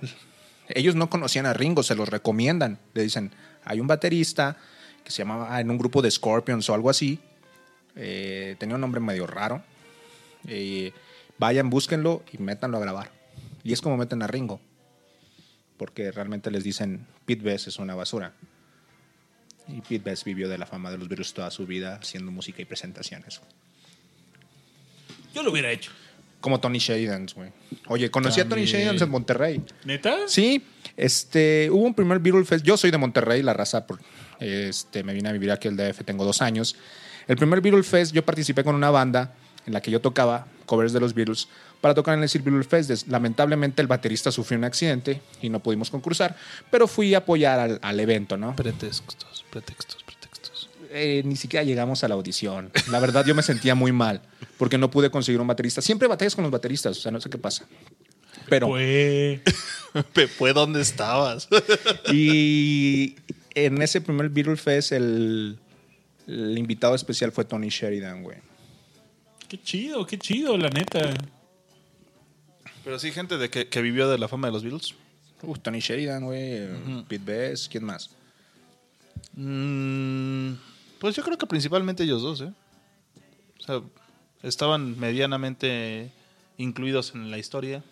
ellos 0.69 0.95
no 0.95 1.11
conocían 1.11 1.47
a 1.47 1.53
Ringo, 1.53 1.83
se 1.83 1.95
los 1.95 2.09
recomiendan. 2.09 2.79
Le 2.95 3.03
dicen, 3.03 3.33
hay 3.65 3.81
un 3.81 3.87
baterista 3.87 4.57
que 5.05 5.11
se 5.11 5.19
llamaba 5.19 5.61
en 5.61 5.71
un 5.71 5.79
grupo 5.79 6.03
de 6.03 6.11
Scorpions 6.11 6.69
o 6.69 6.75
algo 6.75 6.91
así. 6.91 7.21
Eh, 7.97 8.57
tenía 8.59 8.75
un 8.75 8.81
nombre 8.81 9.01
medio 9.01 9.27
raro. 9.27 9.63
Eh, 10.47 10.93
vayan, 11.39 11.71
búsquenlo 11.71 12.23
y 12.33 12.39
métanlo 12.39 12.79
a 12.79 12.81
grabar. 12.81 13.11
Y 13.65 13.73
es 13.73 13.81
como 13.81 13.97
meten 13.97 14.23
a 14.23 14.27
Ringo. 14.27 14.61
Porque 15.77 16.11
realmente 16.11 16.51
les 16.51 16.65
dicen, 16.65 17.07
Pete 17.25 17.43
Best 17.43 17.69
es 17.69 17.79
una 17.79 17.95
basura. 17.95 18.35
Y 19.69 19.81
Pete 19.83 19.99
Best 20.11 20.25
vivió 20.25 20.49
de 20.49 20.57
la 20.59 20.67
fama 20.67 20.91
de 20.91 20.99
los 20.99 21.09
Beatles 21.09 21.33
toda 21.35 21.51
su 21.51 21.67
vida 21.67 21.97
haciendo 22.01 22.31
música 22.33 22.63
y 22.63 22.65
presentaciones. 22.65 23.41
Yo 25.35 25.43
lo 25.43 25.51
hubiera 25.53 25.71
hecho. 25.71 25.91
Como 26.41 26.61
Tony 26.61 26.79
Shadens, 26.79 27.35
güey. 27.35 27.51
Oye, 27.89 28.11
conocí 28.11 28.41
a 28.41 28.45
Tony 28.49 28.63
También. 28.65 28.85
Shadens 28.85 29.03
en 29.03 29.11
Monterrey. 29.11 29.63
¿Neta? 29.85 30.17
Sí, 30.27 30.65
este, 30.97 31.69
hubo 31.71 31.83
un 31.85 31.95
primer 31.95 32.21
Beatle 32.21 32.45
Fest. 32.45 32.65
Yo 32.65 32.77
soy 32.77 32.91
de 32.91 32.99
Monterrey, 32.99 33.43
la 33.43 33.53
raza, 33.53 33.87
por- 33.87 34.01
este, 34.41 35.03
me 35.03 35.13
vine 35.15 35.29
a 35.29 35.33
vivir 35.33 35.51
aquí 35.51 35.67
al 35.69 35.77
DF, 35.77 36.05
tengo 36.05 36.25
dos 36.25 36.41
años. 36.43 36.77
El 37.27 37.37
primer 37.37 37.61
Beatle 37.61 37.83
Fest, 37.83 38.15
yo 38.15 38.25
participé 38.25 38.63
con 38.65 38.75
una 38.75 38.91
banda 38.91 39.35
en 39.69 39.75
la 39.75 39.81
que 39.81 39.91
yo 39.91 40.01
tocaba 40.01 40.47
covers 40.67 40.93
de 40.93 41.01
los 41.01 41.15
Beatles 41.15 41.49
para 41.81 41.95
tocar 41.95 42.17
en 42.17 42.25
el 42.25 42.43
Beatle 42.43 42.65
Fest. 42.65 43.07
Lamentablemente 43.09 43.83
el 43.83 43.87
baterista 43.87 44.33
sufrió 44.33 44.59
un 44.59 44.65
accidente 44.65 45.21
y 45.41 45.49
no 45.49 45.61
pudimos 45.61 45.91
concursar, 45.91 46.37
pero 46.71 46.89
fui 46.89 47.15
a 47.15 47.19
apoyar 47.19 47.61
al, 47.61 47.79
al 47.83 48.01
evento, 48.01 48.37
¿no? 48.37 48.57
Pretextos, 48.57 49.45
pretextos, 49.51 50.03
pretextos. 50.03 50.71
Eh, 50.91 51.23
ni 51.25 51.37
siquiera 51.37 51.63
llegamos 51.65 52.03
a 52.03 52.09
la 52.09 52.15
audición. 52.15 52.71
La 52.91 52.99
verdad, 52.99 53.25
yo 53.27 53.35
me 53.35 53.43
sentía 53.43 53.75
muy 53.75 53.93
mal 53.93 54.23
porque 54.57 54.79
no 54.79 54.91
pude 54.91 55.11
conseguir 55.11 55.41
un 55.41 55.47
baterista. 55.47 55.83
Siempre 55.83 56.09
batallas 56.09 56.35
con 56.35 56.43
los 56.43 56.51
bateristas, 56.51 56.97
o 56.97 57.01
sea, 57.01 57.13
no 57.13 57.21
sé 57.21 57.29
qué 57.29 57.39
pasa. 57.39 57.67
Pero. 58.49 58.69
Fue 58.69 60.53
donde 60.55 60.81
estabas. 60.81 61.49
Y 62.11 63.17
en 63.55 63.83
ese 63.83 64.01
primer 64.01 64.31
Beatle 64.31 64.57
Fest, 64.57 64.93
el, 64.93 65.59
el 66.27 66.57
invitado 66.57 66.95
especial 66.95 67.33
fue 67.33 67.45
Tony 67.45 67.69
Sheridan, 67.69 68.23
güey. 68.23 68.48
Qué 69.49 69.61
chido, 69.63 70.07
qué 70.07 70.19
chido, 70.19 70.57
la 70.57 70.69
neta. 70.69 71.15
Pero 72.85 72.99
sí, 72.99 73.13
gente 73.13 73.39
de 73.39 73.49
que, 73.49 73.69
que 73.69 73.83
vivió 73.83 74.09
de 74.09 74.19
la 74.19 74.29
fama 74.29 74.49
de 74.49 74.53
los 74.53 74.63
Beatles. 74.63 74.95
Uf, 75.43 75.59
Tony 75.61 75.81
Sheridan, 75.81 76.25
güey. 76.25 76.69
Pete 77.09 77.25
Best, 77.25 77.71
¿quién 77.71 77.85
más? 77.85 78.11
Mm, 79.35 80.53
pues 80.99 81.15
yo 81.17 81.23
creo 81.23 81.39
que 81.39 81.47
principalmente 81.47 82.03
ellos 82.03 82.23
dos, 82.23 82.41
¿eh? 82.41 82.53
O 83.59 83.63
sea, 83.63 83.81
estaban 84.43 84.99
medianamente 84.99 86.11
incluidos 86.57 87.15
en 87.15 87.31
la 87.31 87.39
historia. 87.39 87.83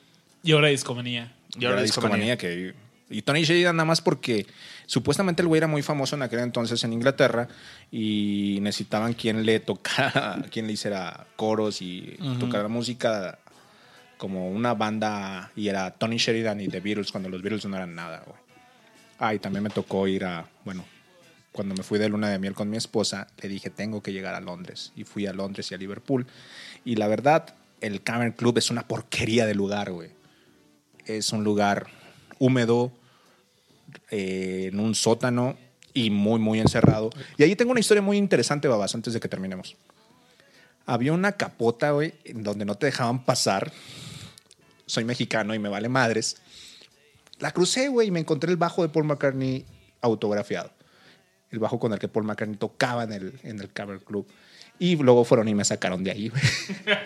Y 0.42 0.52
ahora 0.52 0.68
discomanía. 0.68 1.34
Y 1.58 1.64
ahora 1.64 1.82
discomanía 1.82 2.36
que 2.36 2.74
y 3.08 3.22
Tony 3.22 3.44
Sheridan 3.44 3.76
nada 3.76 3.84
más 3.84 4.00
porque 4.00 4.46
supuestamente 4.86 5.42
el 5.42 5.48
güey 5.48 5.58
era 5.58 5.66
muy 5.66 5.82
famoso 5.82 6.16
en 6.16 6.22
aquel 6.22 6.40
entonces 6.40 6.82
en 6.84 6.92
Inglaterra 6.92 7.48
y 7.90 8.58
necesitaban 8.62 9.14
quien 9.14 9.46
le 9.46 9.60
tocara, 9.60 10.44
quien 10.50 10.66
le 10.66 10.72
hiciera 10.72 11.26
coros 11.36 11.82
y 11.82 12.18
tocara 12.40 12.68
música 12.68 13.38
como 14.18 14.50
una 14.50 14.74
banda 14.74 15.52
y 15.54 15.68
era 15.68 15.90
Tony 15.92 16.16
Sheridan 16.16 16.60
y 16.60 16.68
The 16.68 16.80
Beatles 16.80 17.12
cuando 17.12 17.28
los 17.28 17.42
Beatles 17.42 17.64
no 17.66 17.76
eran 17.76 17.94
nada, 17.94 18.22
güey. 18.26 18.38
Ah, 19.18 19.34
y 19.34 19.38
también 19.38 19.62
me 19.62 19.70
tocó 19.70 20.06
ir 20.08 20.24
a, 20.24 20.48
bueno, 20.64 20.84
cuando 21.52 21.74
me 21.74 21.82
fui 21.82 21.98
de 21.98 22.08
luna 22.08 22.28
de 22.28 22.38
miel 22.38 22.54
con 22.54 22.68
mi 22.68 22.76
esposa, 22.76 23.28
le 23.40 23.48
dije, 23.48 23.70
tengo 23.70 24.02
que 24.02 24.12
llegar 24.12 24.34
a 24.34 24.40
Londres. 24.40 24.92
Y 24.94 25.04
fui 25.04 25.26
a 25.26 25.32
Londres 25.32 25.70
y 25.70 25.74
a 25.74 25.78
Liverpool. 25.78 26.26
Y 26.84 26.96
la 26.96 27.08
verdad, 27.08 27.54
el 27.80 28.02
Cavern 28.02 28.32
Club 28.32 28.58
es 28.58 28.70
una 28.70 28.86
porquería 28.86 29.46
de 29.46 29.54
lugar, 29.54 29.90
güey 29.90 30.10
es 31.06 31.32
un 31.32 31.44
lugar 31.44 31.86
húmedo, 32.38 32.92
eh, 34.10 34.70
en 34.72 34.80
un 34.80 34.94
sótano 34.94 35.56
y 35.94 36.10
muy, 36.10 36.38
muy 36.38 36.60
encerrado. 36.60 37.10
Y 37.38 37.42
ahí 37.42 37.56
tengo 37.56 37.70
una 37.70 37.80
historia 37.80 38.02
muy 38.02 38.16
interesante, 38.16 38.68
babas, 38.68 38.94
antes 38.94 39.14
de 39.14 39.20
que 39.20 39.28
terminemos. 39.28 39.76
Había 40.84 41.12
una 41.12 41.32
capota, 41.32 41.90
güey, 41.90 42.14
donde 42.34 42.64
no 42.64 42.76
te 42.76 42.86
dejaban 42.86 43.24
pasar. 43.24 43.72
Soy 44.86 45.04
mexicano 45.04 45.54
y 45.54 45.58
me 45.58 45.68
vale 45.68 45.88
madres. 45.88 46.36
La 47.38 47.50
crucé, 47.50 47.88
güey, 47.88 48.08
y 48.08 48.10
me 48.10 48.20
encontré 48.20 48.50
el 48.50 48.56
bajo 48.56 48.82
de 48.82 48.88
Paul 48.88 49.04
McCartney 49.04 49.64
autografiado. 50.00 50.70
El 51.50 51.58
bajo 51.58 51.78
con 51.78 51.92
el 51.92 51.98
que 51.98 52.08
Paul 52.08 52.24
McCartney 52.24 52.56
tocaba 52.56 53.04
en 53.04 53.12
el, 53.12 53.40
en 53.42 53.60
el 53.60 53.72
Cavern 53.72 54.00
Club. 54.00 54.26
Y 54.78 54.96
luego 54.96 55.24
fueron 55.24 55.48
y 55.48 55.54
me 55.54 55.64
sacaron 55.64 56.04
de 56.04 56.10
ahí, 56.10 56.28
güey. 56.28 56.42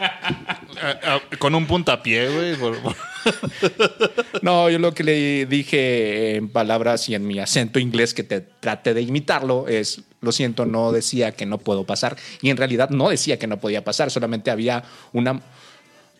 Ah, 0.82 0.98
ah, 1.05 1.20
con 1.38 1.55
un 1.55 1.66
puntapié, 1.66 2.28
güey. 2.30 2.56
No, 4.42 4.70
yo 4.70 4.78
lo 4.78 4.94
que 4.94 5.05
le 5.05 5.44
dije 5.44 6.36
en 6.36 6.48
palabras 6.48 7.06
y 7.10 7.14
en 7.14 7.26
mi 7.26 7.38
acento 7.38 7.78
inglés 7.78 8.14
que 8.14 8.22
te 8.22 8.40
trate 8.40 8.94
de 8.94 9.02
imitarlo 9.02 9.68
es, 9.68 10.02
lo 10.22 10.32
siento, 10.32 10.64
no 10.64 10.90
decía 10.90 11.32
que 11.32 11.44
no 11.44 11.59
puedo 11.59 11.84
pasar. 11.84 12.16
Y 12.40 12.48
en 12.48 12.56
realidad 12.56 12.88
no 12.88 13.10
decía 13.10 13.38
que 13.38 13.47
no 13.47 13.59
podía 13.59 13.84
pasar, 13.84 14.10
solamente 14.10 14.51
había 14.51 14.84
una, 15.12 15.42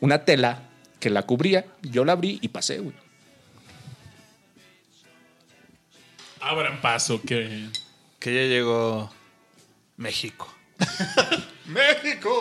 una 0.01 0.27
tela 0.27 0.69
que 0.99 1.09
la 1.09 1.23
cubría, 1.23 1.65
yo 1.81 2.05
la 2.05 2.13
abrí 2.13 2.39
y 2.43 2.49
pasé, 2.49 2.81
güey. 2.81 2.95
Abran 6.41 6.81
paso, 6.81 7.21
que. 7.23 7.69
que 8.19 8.35
ya 8.35 8.43
llegó 8.43 9.11
México. 9.97 10.60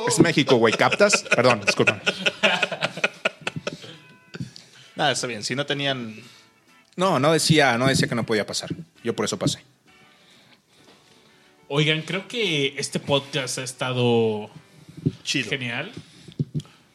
Es 0.08 0.20
México, 0.20 0.56
güey, 0.58 0.74
¿captas? 0.74 1.24
Perdón, 1.24 1.62
disculpa. 1.66 2.02
Nada, 4.96 5.12
está 5.12 5.28
bien. 5.28 5.44
Si 5.44 5.56
no 5.56 5.66
tenían. 5.66 6.16
No, 6.96 7.20
no 7.20 7.32
decía, 7.32 7.78
no 7.78 7.88
decía 7.88 8.08
que 8.08 8.16
no 8.16 8.26
podía 8.26 8.46
pasar. 8.46 8.70
Yo 9.04 9.16
por 9.16 9.26
eso 9.26 9.38
pasé. 9.38 9.64
Oigan, 11.68 12.02
creo 12.02 12.28
que 12.28 12.74
este 12.78 13.00
podcast 13.00 13.60
ha 13.60 13.64
estado 13.64 14.50
Chido. 15.24 15.50
genial. 15.50 15.92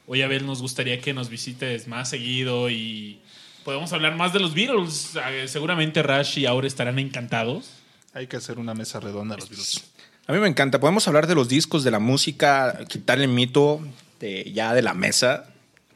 Hoy, 0.07 0.21
a 0.23 0.27
ver, 0.29 0.43
nos 0.43 0.61
gustaría 0.61 1.01
que 1.01 1.15
nos 1.15 1.29
visites 1.31 1.87
más 1.87 2.11
seguido 2.11 2.69
y 2.69 3.21
podemos 3.65 3.93
hablar 3.93 4.17
más 4.17 4.33
de 4.33 4.41
los 4.41 4.53
Beatles. 4.53 5.13
Eh, 5.31 5.47
Seguramente 5.49 6.03
Rash 6.03 6.39
y 6.41 6.47
Aure 6.47 6.69
estarán 6.69 6.99
encantados. 6.99 7.71
Hay 8.13 8.27
que 8.27 8.37
hacer 8.37 8.59
una 8.59 8.75
mesa 8.75 9.01
redonda 9.01 9.37
a 9.37 9.39
los 9.39 9.49
Beatles. 9.49 9.85
A 10.27 10.33
mí 10.33 10.39
me 10.39 10.49
encanta. 10.49 10.81
Podemos 10.81 11.07
hablar 11.07 11.27
de 11.27 11.35
los 11.35 11.49
discos, 11.49 11.85
de 11.85 11.91
la 11.91 11.99
música, 11.99 12.81
quitar 12.89 13.21
el 13.21 13.29
mito 13.29 13.81
de, 14.21 14.51
ya 14.53 14.73
de 14.73 14.83
la 14.83 14.95
mesa. 14.95 15.51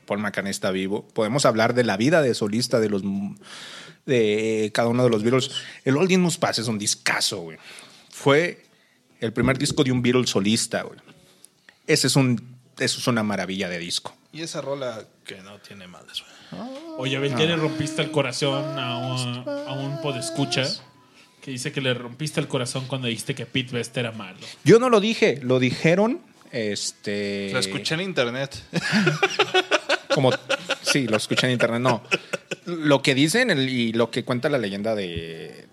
Paul 0.06 0.20
McCartney 0.20 0.50
está 0.50 0.70
vivo. 0.70 1.06
Podemos 1.14 1.46
hablar 1.46 1.74
de 1.74 1.84
la 1.84 1.96
vida 1.96 2.20
de 2.20 2.34
solista 2.34 2.78
de 2.78 2.90
los, 2.90 3.02
de 4.04 4.70
cada 4.74 4.88
uno 4.88 5.04
de 5.04 5.10
los 5.10 5.22
Beatles. 5.22 5.50
El 5.84 5.96
All 5.96 6.10
In 6.10 6.20
Must 6.20 6.40
Pass 6.40 6.58
es 6.58 6.68
un 6.68 6.78
discazo, 6.78 7.40
güey. 7.40 7.58
Fue 8.10 8.64
el 9.20 9.32
primer 9.32 9.56
disco 9.56 9.82
de 9.82 9.92
un 9.92 10.02
Beatles 10.02 10.30
solista, 10.30 10.82
güey. 10.82 10.98
Ese 11.86 12.06
es 12.06 12.16
un, 12.16 12.58
eso 12.78 12.98
es 12.98 13.06
una 13.06 13.22
maravilla 13.22 13.70
de 13.70 13.78
disco. 13.78 14.14
Y 14.30 14.42
esa 14.42 14.60
rola 14.60 15.06
que 15.24 15.40
no 15.40 15.58
tiene 15.58 15.86
madres, 15.86 16.22
güey. 16.22 16.68
Oye, 16.98 17.16
Abel, 17.16 17.30
ya 17.30 17.44
le 17.44 17.56
rompiste 17.56 18.02
el 18.02 18.10
corazón 18.10 18.78
a 18.78 18.98
un, 18.98 19.48
a 19.48 19.72
un 19.72 20.00
podescucha 20.02 20.66
que 21.48 21.52
dice 21.52 21.72
que 21.72 21.80
le 21.80 21.94
rompiste 21.94 22.40
el 22.40 22.46
corazón 22.46 22.84
cuando 22.86 23.08
dijiste 23.08 23.34
que 23.34 23.46
Pete 23.46 23.72
Best 23.72 23.96
era 23.96 24.12
malo. 24.12 24.36
Yo 24.64 24.78
no 24.78 24.90
lo 24.90 25.00
dije, 25.00 25.40
lo 25.42 25.58
dijeron. 25.58 26.20
Este. 26.52 27.48
Lo 27.54 27.58
escuché 27.58 27.94
en 27.94 28.02
internet. 28.02 28.54
Como, 30.14 30.30
sí, 30.82 31.06
lo 31.06 31.16
escuché 31.16 31.46
en 31.46 31.54
internet. 31.54 31.80
No. 31.80 32.02
Lo 32.66 33.00
que 33.02 33.14
dicen 33.14 33.50
el- 33.50 33.66
y 33.68 33.92
lo 33.94 34.10
que 34.10 34.24
cuenta 34.24 34.50
la 34.50 34.58
leyenda 34.58 34.94
de. 34.94 35.66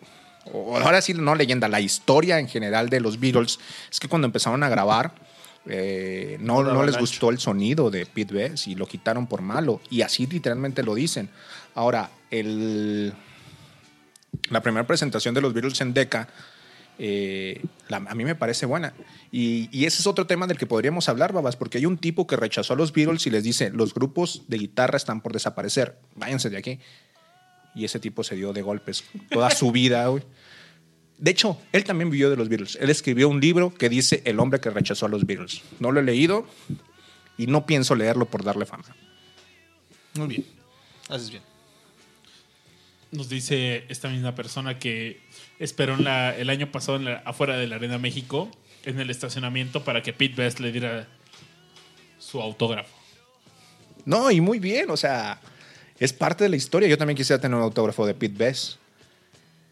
o 0.53 0.77
ahora 0.77 1.01
sí, 1.01 1.13
no 1.13 1.35
leyenda, 1.35 1.67
la 1.67 1.81
historia 1.81 2.39
en 2.39 2.47
general 2.47 2.87
de 2.89 3.01
los 3.01 3.19
Beatles 3.19 3.59
es 3.91 3.99
que 3.99 4.07
cuando 4.07 4.27
empezaron 4.27 4.63
a 4.63 4.69
grabar. 4.69 5.13
eh, 5.67 6.37
no, 6.39 6.63
no 6.63 6.83
les 6.85 6.97
gustó 6.97 7.31
el 7.31 7.39
sonido 7.39 7.89
de 7.91 8.05
Pete 8.05 8.33
Best 8.33 8.67
y 8.67 8.75
lo 8.75 8.85
quitaron 8.87 9.27
por 9.27 9.41
malo. 9.41 9.81
Y 9.89 10.03
así 10.03 10.25
literalmente 10.25 10.83
lo 10.83 10.95
dicen. 10.95 11.27
Ahora, 11.73 12.09
el, 12.31 13.11
la 14.49 14.61
primera 14.61 14.85
presentación 14.85 15.33
de 15.33 15.41
los 15.41 15.53
Beatles 15.53 15.79
en 15.81 15.93
Decca, 15.93 16.27
eh, 16.97 17.61
a 17.89 18.15
mí 18.15 18.23
me 18.23 18.35
parece 18.35 18.65
buena. 18.65 18.93
Y, 19.31 19.69
y 19.71 19.85
ese 19.85 20.01
es 20.01 20.07
otro 20.07 20.27
tema 20.27 20.47
del 20.47 20.57
que 20.57 20.65
podríamos 20.65 21.09
hablar, 21.09 21.33
babas, 21.33 21.55
porque 21.55 21.77
hay 21.77 21.85
un 21.85 21.97
tipo 21.97 22.27
que 22.27 22.35
rechazó 22.35 22.73
a 22.73 22.77
los 22.77 22.93
Beatles 22.93 23.25
y 23.27 23.29
les 23.29 23.43
dice, 23.43 23.69
los 23.71 23.93
grupos 23.93 24.43
de 24.47 24.57
guitarra 24.57 24.97
están 24.97 25.21
por 25.21 25.33
desaparecer, 25.33 25.97
váyanse 26.15 26.49
de 26.49 26.57
aquí. 26.57 26.79
Y 27.75 27.83
ese 27.83 27.99
tipo 27.99 28.23
se 28.23 28.35
dio 28.35 28.53
de 28.53 28.61
golpes 28.61 29.03
toda 29.29 29.51
su 29.51 29.71
vida, 29.71 30.07
güey. 30.07 30.23
De 31.17 31.31
hecho, 31.31 31.57
él 31.71 31.83
también 31.83 32.09
vivió 32.09 32.29
de 32.29 32.35
los 32.35 32.49
Beatles. 32.49 32.77
Él 32.79 32.89
escribió 32.89 33.29
un 33.29 33.39
libro 33.39 33.73
que 33.73 33.89
dice 33.89 34.21
El 34.25 34.39
hombre 34.39 34.59
que 34.59 34.69
rechazó 34.69 35.05
a 35.05 35.09
los 35.09 35.25
Beatles. 35.25 35.61
No 35.79 35.91
lo 35.91 35.99
he 35.99 36.03
leído 36.03 36.45
y 37.37 37.47
no 37.47 37.65
pienso 37.65 37.95
leerlo 37.95 38.25
por 38.25 38.43
darle 38.43 38.65
fama. 38.65 38.83
Muy 40.15 40.27
bien. 40.27 40.45
Haces 41.09 41.29
bien. 41.29 41.43
Nos 43.15 43.29
dice 43.29 43.85
esta 43.89 44.09
misma 44.09 44.35
persona 44.35 44.77
que 44.79 45.21
esperó 45.59 45.93
en 45.95 46.03
la- 46.03 46.35
el 46.35 46.49
año 46.49 46.71
pasado 46.71 46.97
en 46.97 47.05
la- 47.05 47.17
afuera 47.25 47.57
de 47.57 47.67
la 47.67 47.75
Arena 47.77 47.97
México, 47.97 48.49
en 48.83 48.99
el 48.99 49.09
estacionamiento, 49.09 49.83
para 49.83 50.01
que 50.03 50.13
Pete 50.13 50.35
Best 50.35 50.59
le 50.59 50.71
diera 50.71 51.07
su 52.19 52.41
autógrafo. 52.41 52.93
No, 54.05 54.29
y 54.31 54.41
muy 54.41 54.59
bien, 54.59 54.89
o 54.89 54.97
sea, 54.97 55.39
es 55.99 56.13
parte 56.13 56.43
de 56.43 56.49
la 56.49 56.55
historia. 56.57 56.87
Yo 56.87 56.97
también 56.97 57.17
quisiera 57.17 57.41
tener 57.41 57.55
un 57.55 57.63
autógrafo 57.63 58.05
de 58.05 58.13
Pete 58.13 58.35
Best. 58.37 58.77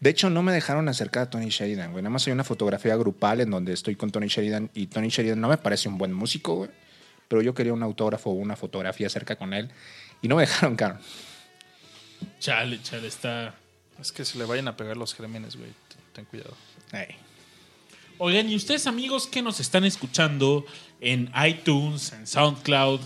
De 0.00 0.10
hecho, 0.10 0.28
no 0.28 0.42
me 0.42 0.52
dejaron 0.52 0.88
acercar 0.88 1.24
a 1.24 1.30
Tony 1.30 1.48
Sheridan, 1.48 1.92
güey. 1.92 2.02
Nada 2.02 2.10
más 2.12 2.26
hay 2.26 2.32
una 2.32 2.44
fotografía 2.44 2.96
grupal 2.96 3.40
en 3.40 3.50
donde 3.50 3.72
estoy 3.72 3.94
con 3.96 4.10
Tony 4.10 4.26
Sheridan 4.26 4.70
y 4.74 4.86
Tony 4.88 5.08
Sheridan 5.08 5.40
no 5.40 5.48
me 5.48 5.56
parece 5.56 5.88
un 5.88 5.96
buen 5.98 6.12
músico, 6.12 6.56
güey. 6.56 6.70
Pero 7.28 7.40
yo 7.40 7.54
quería 7.54 7.72
un 7.72 7.82
autógrafo 7.82 8.30
o 8.30 8.34
una 8.34 8.54
fotografía 8.56 9.08
cerca 9.08 9.36
con 9.36 9.54
él 9.54 9.70
y 10.20 10.28
no 10.28 10.36
me 10.36 10.42
dejaron, 10.46 10.76
caro. 10.76 10.98
Chale, 12.40 12.80
chale, 12.82 13.08
está. 13.08 13.54
Es 14.00 14.12
que 14.12 14.24
se 14.24 14.38
le 14.38 14.44
vayan 14.44 14.68
a 14.68 14.76
pegar 14.76 14.96
los 14.96 15.14
gérmenes, 15.14 15.56
güey. 15.56 15.70
Ten- 16.12 16.24
cuidado. 16.26 16.56
Ay. 16.92 17.06
Oigan, 18.18 18.48
y 18.48 18.54
ustedes, 18.56 18.86
amigos, 18.86 19.26
que 19.26 19.42
nos 19.42 19.58
están 19.60 19.84
escuchando 19.84 20.64
en 21.00 21.30
iTunes, 21.46 22.12
en 22.12 22.26
SoundCloud, 22.26 23.00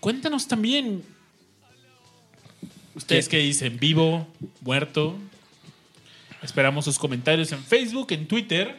cuéntanos 0.00 0.46
también. 0.46 1.02
Ustedes 2.94 3.28
qué 3.28 3.38
dicen, 3.38 3.78
vivo, 3.78 4.26
muerto. 4.60 5.16
Esperamos 6.42 6.84
sus 6.84 6.98
comentarios 6.98 7.52
en 7.52 7.62
Facebook, 7.64 8.08
en 8.12 8.26
Twitter. 8.28 8.76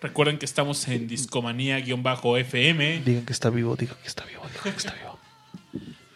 Recuerden 0.00 0.38
que 0.38 0.44
estamos 0.46 0.86
en 0.88 1.06
discomanía-fm. 1.08 3.02
Digan 3.04 3.24
que 3.26 3.32
está 3.32 3.50
vivo, 3.50 3.74
digan 3.76 3.96
que 4.02 4.08
está 4.08 4.24
vivo, 4.24 4.42
digan 4.48 4.62
que 4.62 4.78
está 4.78 4.94
vivo. 4.94 5.11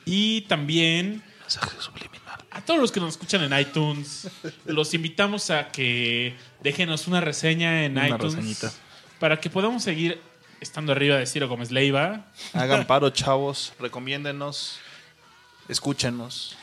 Y 0.07 0.43
también 0.43 1.23
Mensaje 1.41 1.77
subliminal. 1.81 2.39
a 2.51 2.61
todos 2.63 2.81
los 2.81 2.91
que 2.93 3.01
nos 3.01 3.11
escuchan 3.11 3.43
en 3.43 3.59
iTunes, 3.59 4.29
los 4.65 4.95
invitamos 4.95 5.51
a 5.51 5.69
que 5.69 6.35
déjenos 6.63 7.07
una 7.09 7.21
reseña 7.21 7.85
en 7.85 7.93
Una 7.99 8.09
iTunes 8.09 8.35
reseñita. 8.37 8.73
para 9.21 9.39
que 9.41 9.51
podamos 9.51 9.83
seguir 9.83 10.21
estando 10.61 10.93
arriba 10.93 11.17
de 11.17 11.27
Ciro 11.27 11.49
Gómez 11.49 11.71
Leiva. 11.71 12.25
Hagan 12.55 12.87
paro, 12.89 13.11
chavos. 13.11 13.73
Recomiéndenos. 13.79 14.79
Escúchenos. 15.69 16.57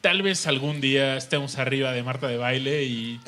Tal 0.00 0.22
vez 0.22 0.46
algún 0.46 0.80
día 0.80 1.16
estemos 1.16 1.58
arriba 1.58 1.92
de 1.92 2.02
Marta 2.02 2.28
de 2.28 2.36
Baile 2.38 2.84
y 2.84 3.20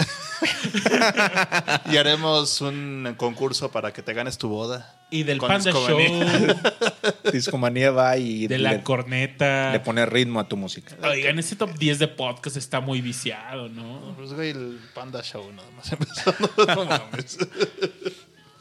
Y 1.91 1.97
haremos 1.97 2.61
un 2.61 3.15
concurso 3.17 3.71
para 3.71 3.93
que 3.93 4.03
te 4.03 4.15
ganes 4.15 4.39
tu 4.39 4.49
boda. 4.49 4.98
Y 5.11 5.23
del 5.23 5.39
Con 5.39 5.49
Panda 5.49 5.73
Show, 5.73 5.99
Discomanía. 7.33 7.91
Va 7.91 8.17
y 8.19 8.47
de 8.47 8.59
la 8.59 8.73
le, 8.73 8.83
corneta. 8.83 9.73
le 9.73 9.81
pone 9.81 10.05
ritmo 10.05 10.39
a 10.39 10.49
tu 10.49 10.57
música. 10.59 10.97
Oigan, 11.03 11.39
ese 11.39 11.57
top 11.57 11.77
10 11.79 11.99
de 11.99 12.09
podcast 12.09 12.59
está 12.59 12.81
muy 12.81 13.01
viciado, 13.01 13.69
¿no? 13.71 14.15
Pues, 14.17 14.35
güey, 14.35 14.51
el 14.51 14.79
Panda 14.95 15.23
Show 15.23 15.51
nada 15.53 15.69
más 15.77 15.91
empezando. 15.93 16.51
No 16.77 16.85
mames. 16.85 17.39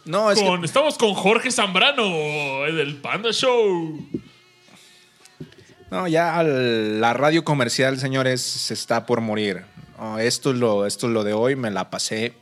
No, 0.06 0.32
es 0.32 0.40
que 0.40 0.46
Con- 0.46 0.64
estamos 0.64 0.98
con 0.98 1.14
Jorge 1.16 1.52
Zambrano, 1.52 2.64
el 2.66 2.78
del 2.78 2.96
Panda 2.96 3.34
Show. 3.34 4.08
No, 5.92 6.08
ya 6.08 6.42
la 6.44 7.14
radio 7.14 7.44
comercial, 7.44 7.98
señores, 8.00 8.42
se 8.42 8.74
está 8.74 9.06
por 9.06 9.20
morir. 9.20 9.66
Esto, 10.20 10.52
es 10.52 10.58
lo, 10.58 10.86
esto 10.86 11.08
es 11.08 11.14
lo 11.14 11.24
de 11.26 11.34
hoy, 11.34 11.56
me 11.58 11.72
la 11.72 11.90
pasé 11.90 12.34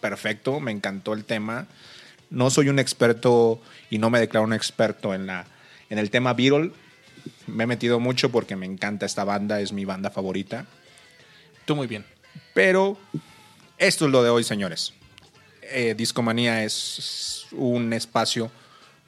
perfecto, 0.00 0.60
me 0.60 0.72
encantó 0.72 1.12
el 1.14 1.24
tema. 1.24 1.66
No 2.30 2.50
soy 2.50 2.68
un 2.68 2.78
experto 2.78 3.60
y 3.90 3.98
no 3.98 4.10
me 4.10 4.20
declaro 4.20 4.44
un 4.44 4.52
experto 4.52 5.14
en, 5.14 5.26
la, 5.26 5.46
en 5.88 5.98
el 5.98 6.10
tema 6.10 6.32
Beatle. 6.32 6.72
Me 7.46 7.64
he 7.64 7.66
metido 7.66 8.00
mucho 8.00 8.30
porque 8.30 8.56
me 8.56 8.66
encanta 8.66 9.06
esta 9.06 9.24
banda, 9.24 9.60
es 9.60 9.72
mi 9.72 9.84
banda 9.84 10.10
favorita. 10.10 10.66
Tú 11.64 11.76
muy 11.76 11.86
bien. 11.86 12.04
Pero 12.54 12.96
esto 13.78 14.06
es 14.06 14.12
lo 14.12 14.22
de 14.22 14.30
hoy, 14.30 14.44
señores. 14.44 14.94
Eh, 15.62 15.94
Discomanía 15.96 16.64
es 16.64 17.46
un 17.52 17.92
espacio 17.92 18.50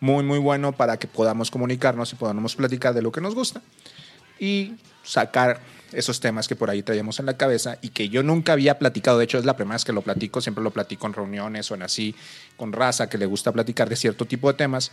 muy, 0.00 0.24
muy 0.24 0.38
bueno 0.38 0.72
para 0.72 0.96
que 0.98 1.06
podamos 1.06 1.50
comunicarnos 1.50 2.12
y 2.12 2.16
podamos 2.16 2.56
platicar 2.56 2.92
de 2.92 3.02
lo 3.02 3.12
que 3.12 3.20
nos 3.20 3.34
gusta 3.34 3.62
y 4.38 4.74
sacar 5.04 5.60
esos 5.94 6.20
temas 6.20 6.48
que 6.48 6.56
por 6.56 6.70
ahí 6.70 6.82
traíamos 6.82 7.18
en 7.20 7.26
la 7.26 7.36
cabeza 7.36 7.78
y 7.82 7.90
que 7.90 8.08
yo 8.08 8.22
nunca 8.22 8.52
había 8.52 8.78
platicado. 8.78 9.18
De 9.18 9.24
hecho, 9.24 9.38
es 9.38 9.44
la 9.44 9.56
primera 9.56 9.74
vez 9.74 9.84
que 9.84 9.92
lo 9.92 10.02
platico. 10.02 10.40
Siempre 10.40 10.62
lo 10.62 10.70
platico 10.70 11.06
en 11.06 11.12
reuniones 11.12 11.70
o 11.70 11.74
en 11.74 11.82
así, 11.82 12.14
con 12.56 12.72
raza 12.72 13.08
que 13.08 13.18
le 13.18 13.26
gusta 13.26 13.52
platicar 13.52 13.88
de 13.88 13.96
cierto 13.96 14.24
tipo 14.24 14.48
de 14.50 14.54
temas. 14.54 14.92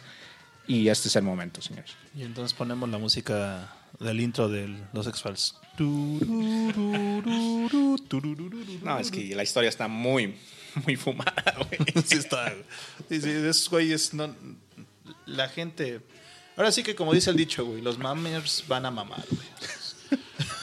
Y 0.68 0.88
este 0.90 1.08
es 1.08 1.16
el 1.16 1.24
momento, 1.24 1.62
señores. 1.62 1.92
Y 2.16 2.24
entonces 2.24 2.54
ponemos 2.54 2.88
la 2.90 3.00
música 3.00 3.74
del 4.00 4.22
intro 4.22 4.48
de 4.50 4.76
los 4.94 5.08
X-Files. 5.08 5.56
No, 8.84 9.00
es 9.00 9.10
que 9.10 9.36
la 9.36 9.44
historia 9.44 9.70
está 9.70 9.88
muy, 9.88 10.36
muy 10.86 10.96
fumada, 10.96 11.56
güey. 11.58 11.80
Sí 12.06 12.18
está. 12.18 12.52
güey. 12.52 12.64
Sí, 13.10 13.22
sí, 13.22 13.30
esos 13.30 13.70
güeyes 13.70 14.14
no... 14.14 14.36
La 15.26 15.50
gente... 15.50 16.02
Ahora 16.56 16.72
sí 16.72 16.84
que 16.84 16.94
como 16.94 17.14
dice 17.14 17.30
el 17.30 17.38
dicho, 17.38 17.66
güey, 17.66 17.82
los 17.82 17.98
mamers 17.98 18.66
van 18.68 18.86
a 18.86 18.92
mamar, 18.92 19.24
güey. 19.32 19.48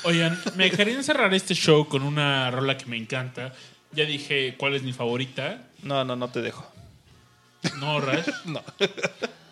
Oigan, 0.05 0.39
me 0.57 0.71
dejarían 0.71 1.03
cerrar 1.05 1.33
este 1.35 1.55
show 1.55 1.89
con 1.89 2.03
una 2.03 2.51
rola 2.51 2.77
que 2.79 2.87
me 2.87 2.97
encanta. 2.97 3.53
Ya 3.93 4.05
dije 4.05 4.57
cuál 4.59 4.75
es 4.75 4.83
mi 4.83 4.93
favorita. 4.93 5.69
No, 5.83 6.05
no, 6.05 6.17
no 6.17 6.29
te 6.29 6.43
dejo. 6.43 6.67
No, 7.79 8.01
Rash. 8.01 8.27
No. 8.45 8.63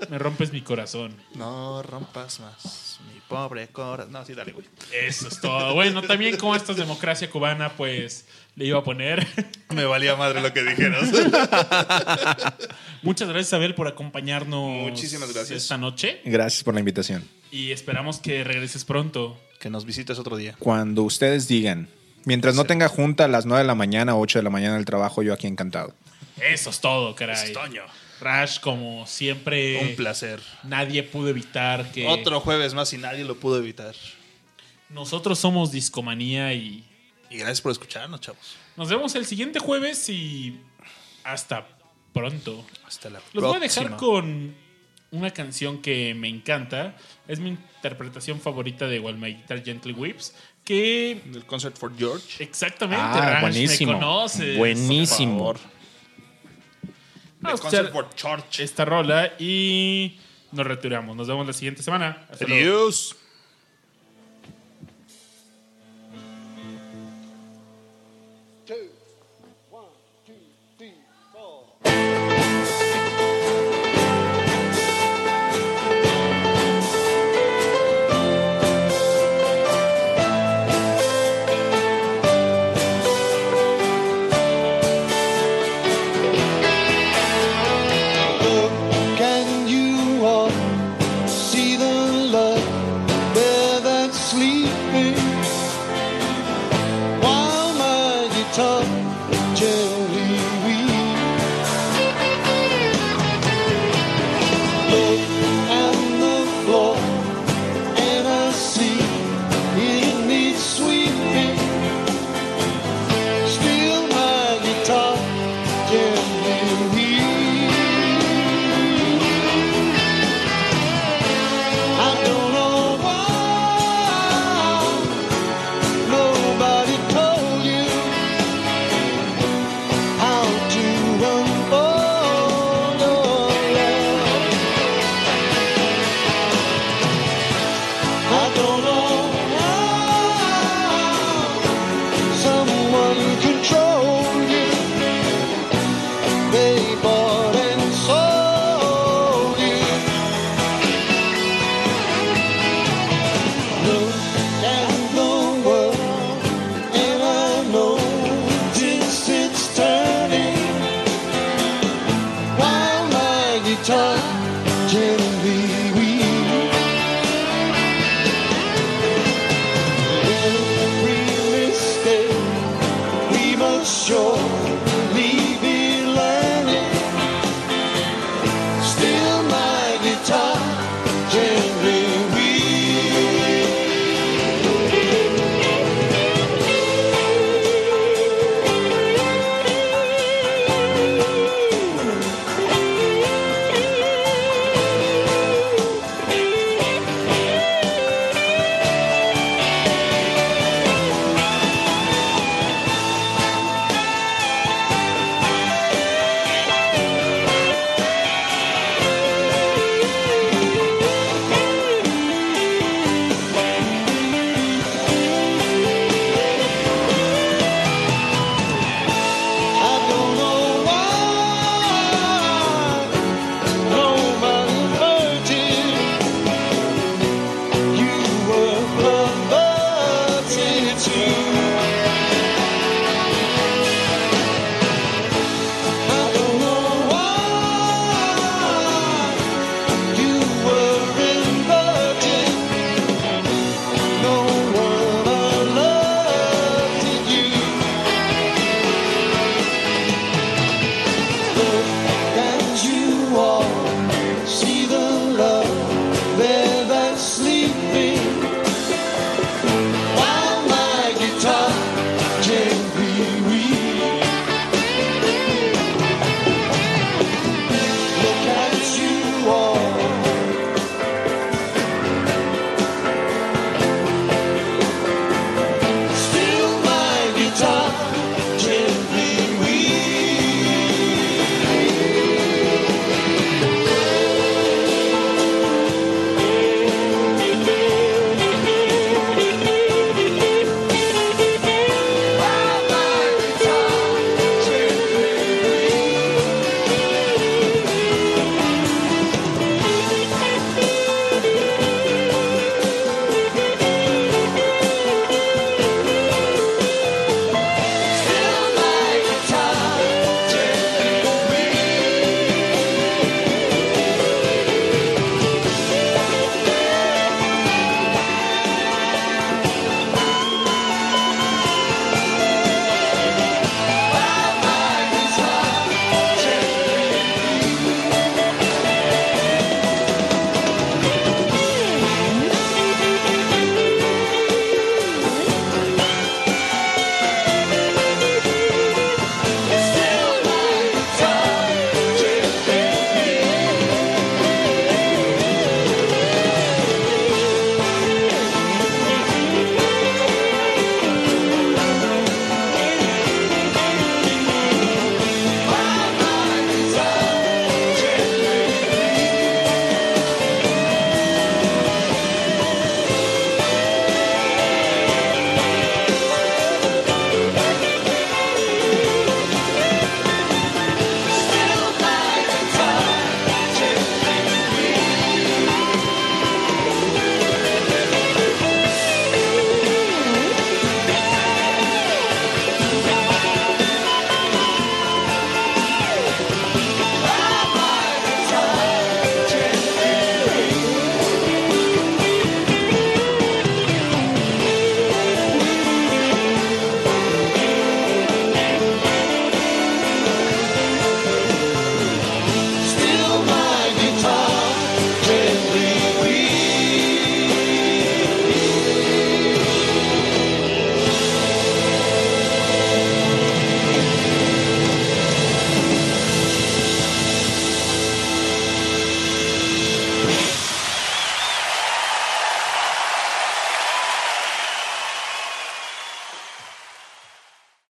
Me 0.09 0.19
rompes 0.19 0.53
mi 0.53 0.61
corazón. 0.61 1.17
No 1.35 1.83
rompas 1.83 2.41
más 2.41 3.01
mi 3.13 3.21
pobre 3.21 3.69
corazón. 3.69 4.13
No, 4.13 4.25
sí, 4.25 4.35
dale, 4.35 4.53
güey. 4.53 4.67
Eso 4.93 5.29
es 5.29 5.41
todo. 5.41 5.75
Bueno, 5.75 6.03
también 6.03 6.37
como 6.37 6.55
esto 6.55 6.73
es 6.73 6.79
democracia 6.79 7.31
cubana, 7.31 7.71
pues 7.77 8.27
le 8.57 8.67
iba 8.67 8.79
a 8.79 8.85
poner. 8.85 9.27
Me 9.71 9.85
valía 9.85 10.15
madre 10.17 10.41
lo 10.41 10.53
que 10.53 10.63
dijeras. 10.63 11.11
Muchas 13.03 13.29
gracias, 13.29 13.53
Abel, 13.55 13.75
por 13.75 13.89
acompañarnos. 13.89 14.91
Muchísimas 14.91 15.33
gracias. 15.33 15.63
Esta 15.63 15.79
noche. 15.79 16.21
Gracias 16.25 16.63
por 16.63 16.75
la 16.75 16.81
invitación. 16.81 17.29
Y 17.51 17.71
esperamos 17.73 18.19
que 18.19 18.45
regreses 18.45 18.85
pronto. 18.85 19.41
Que 19.65 19.71
nos 19.71 19.87
visites 19.87 20.19
otro 20.19 20.37
día. 20.37 20.55
Cuando 20.59 21.05
ustedes 21.05 21.49
digan, 21.49 21.89
mientras 22.27 22.55
no 22.55 22.67
tenga 22.67 22.87
junta 22.87 23.25
a 23.25 23.29
las 23.29 23.47
9 23.47 23.63
de 23.63 23.67
la 23.67 23.75
mañana 23.75 24.15
o 24.15 24.21
8 24.21 24.41
de 24.41 24.43
la 24.43 24.51
mañana 24.51 24.75
del 24.75 24.85
trabajo, 24.85 25.23
yo 25.23 25.33
aquí 25.33 25.47
encantado. 25.47 25.95
Eso 26.37 26.69
es 26.69 26.81
todo, 26.81 27.15
caray. 27.15 27.55
Rash, 28.21 28.61
como 28.61 29.07
siempre. 29.07 29.81
Un 29.89 29.97
placer. 29.97 30.43
Nadie 30.65 31.03
pudo 31.03 31.31
evitar 31.31 31.91
que. 31.93 32.07
Otro 32.07 32.41
jueves 32.41 32.75
más 32.75 32.93
y 32.93 32.99
nadie 32.99 33.25
lo 33.25 33.37
pudo 33.37 33.57
evitar. 33.57 33.95
Nosotros 34.91 35.39
somos 35.39 35.73
Discomanía 35.73 36.53
y 36.53 36.85
Y 37.31 37.39
gracias 37.39 37.63
por 37.63 37.73
escucharnos, 37.73 38.21
chavos. 38.21 38.57
nos 38.77 38.91
vemos 38.91 39.15
el 39.15 39.25
siguiente 39.25 39.61
jueves 39.61 40.11
y 40.11 40.61
hasta 41.25 41.67
pronto. 42.13 42.67
Hasta 42.87 43.09
la 43.09 43.21
Los 43.33 43.43
voy 43.45 43.57
a 43.57 43.61
dejar 43.61 43.87
próxima. 43.87 43.97
con 43.97 44.55
una 45.15 45.31
canción 45.31 45.81
que 45.81 46.15
me 46.15 46.29
encanta. 46.29 46.97
Es 47.29 47.39
mi 47.41 47.51
interpretación 47.51 48.41
favorita 48.41 48.87
de 48.87 48.99
While 49.01 49.19
My 49.19 49.35
Guitar 49.35 49.63
Gently 49.65 49.93
Weeps, 49.93 50.35
que 50.65 51.21
Del 51.27 51.45
Concert 51.47 51.77
for 51.79 51.93
George. 51.97 52.43
exactamente 52.43 53.03
Ah, 53.05 53.31
Ranch, 53.41 53.41
buenísimo. 53.43 53.93
me 53.93 53.99
conoces. 53.99 54.59
Buenísimo. 54.59 55.39
Por 55.39 55.59
favor. 55.59 55.75
Vamos 57.41 57.61
a 57.61 57.63
Concert 57.63 57.93
for 57.93 58.09
George. 58.17 58.63
esta 58.65 58.85
rola 58.85 59.33
y 59.39 60.19
nos 60.53 60.67
retiramos. 60.67 61.15
Nos 61.17 61.29
vemos 61.29 61.47
la 61.47 61.53
siguiente 61.53 61.83
semana. 61.83 62.27
Hasta 62.31 62.47
luego. 62.47 62.63
Adiós. 62.63 63.17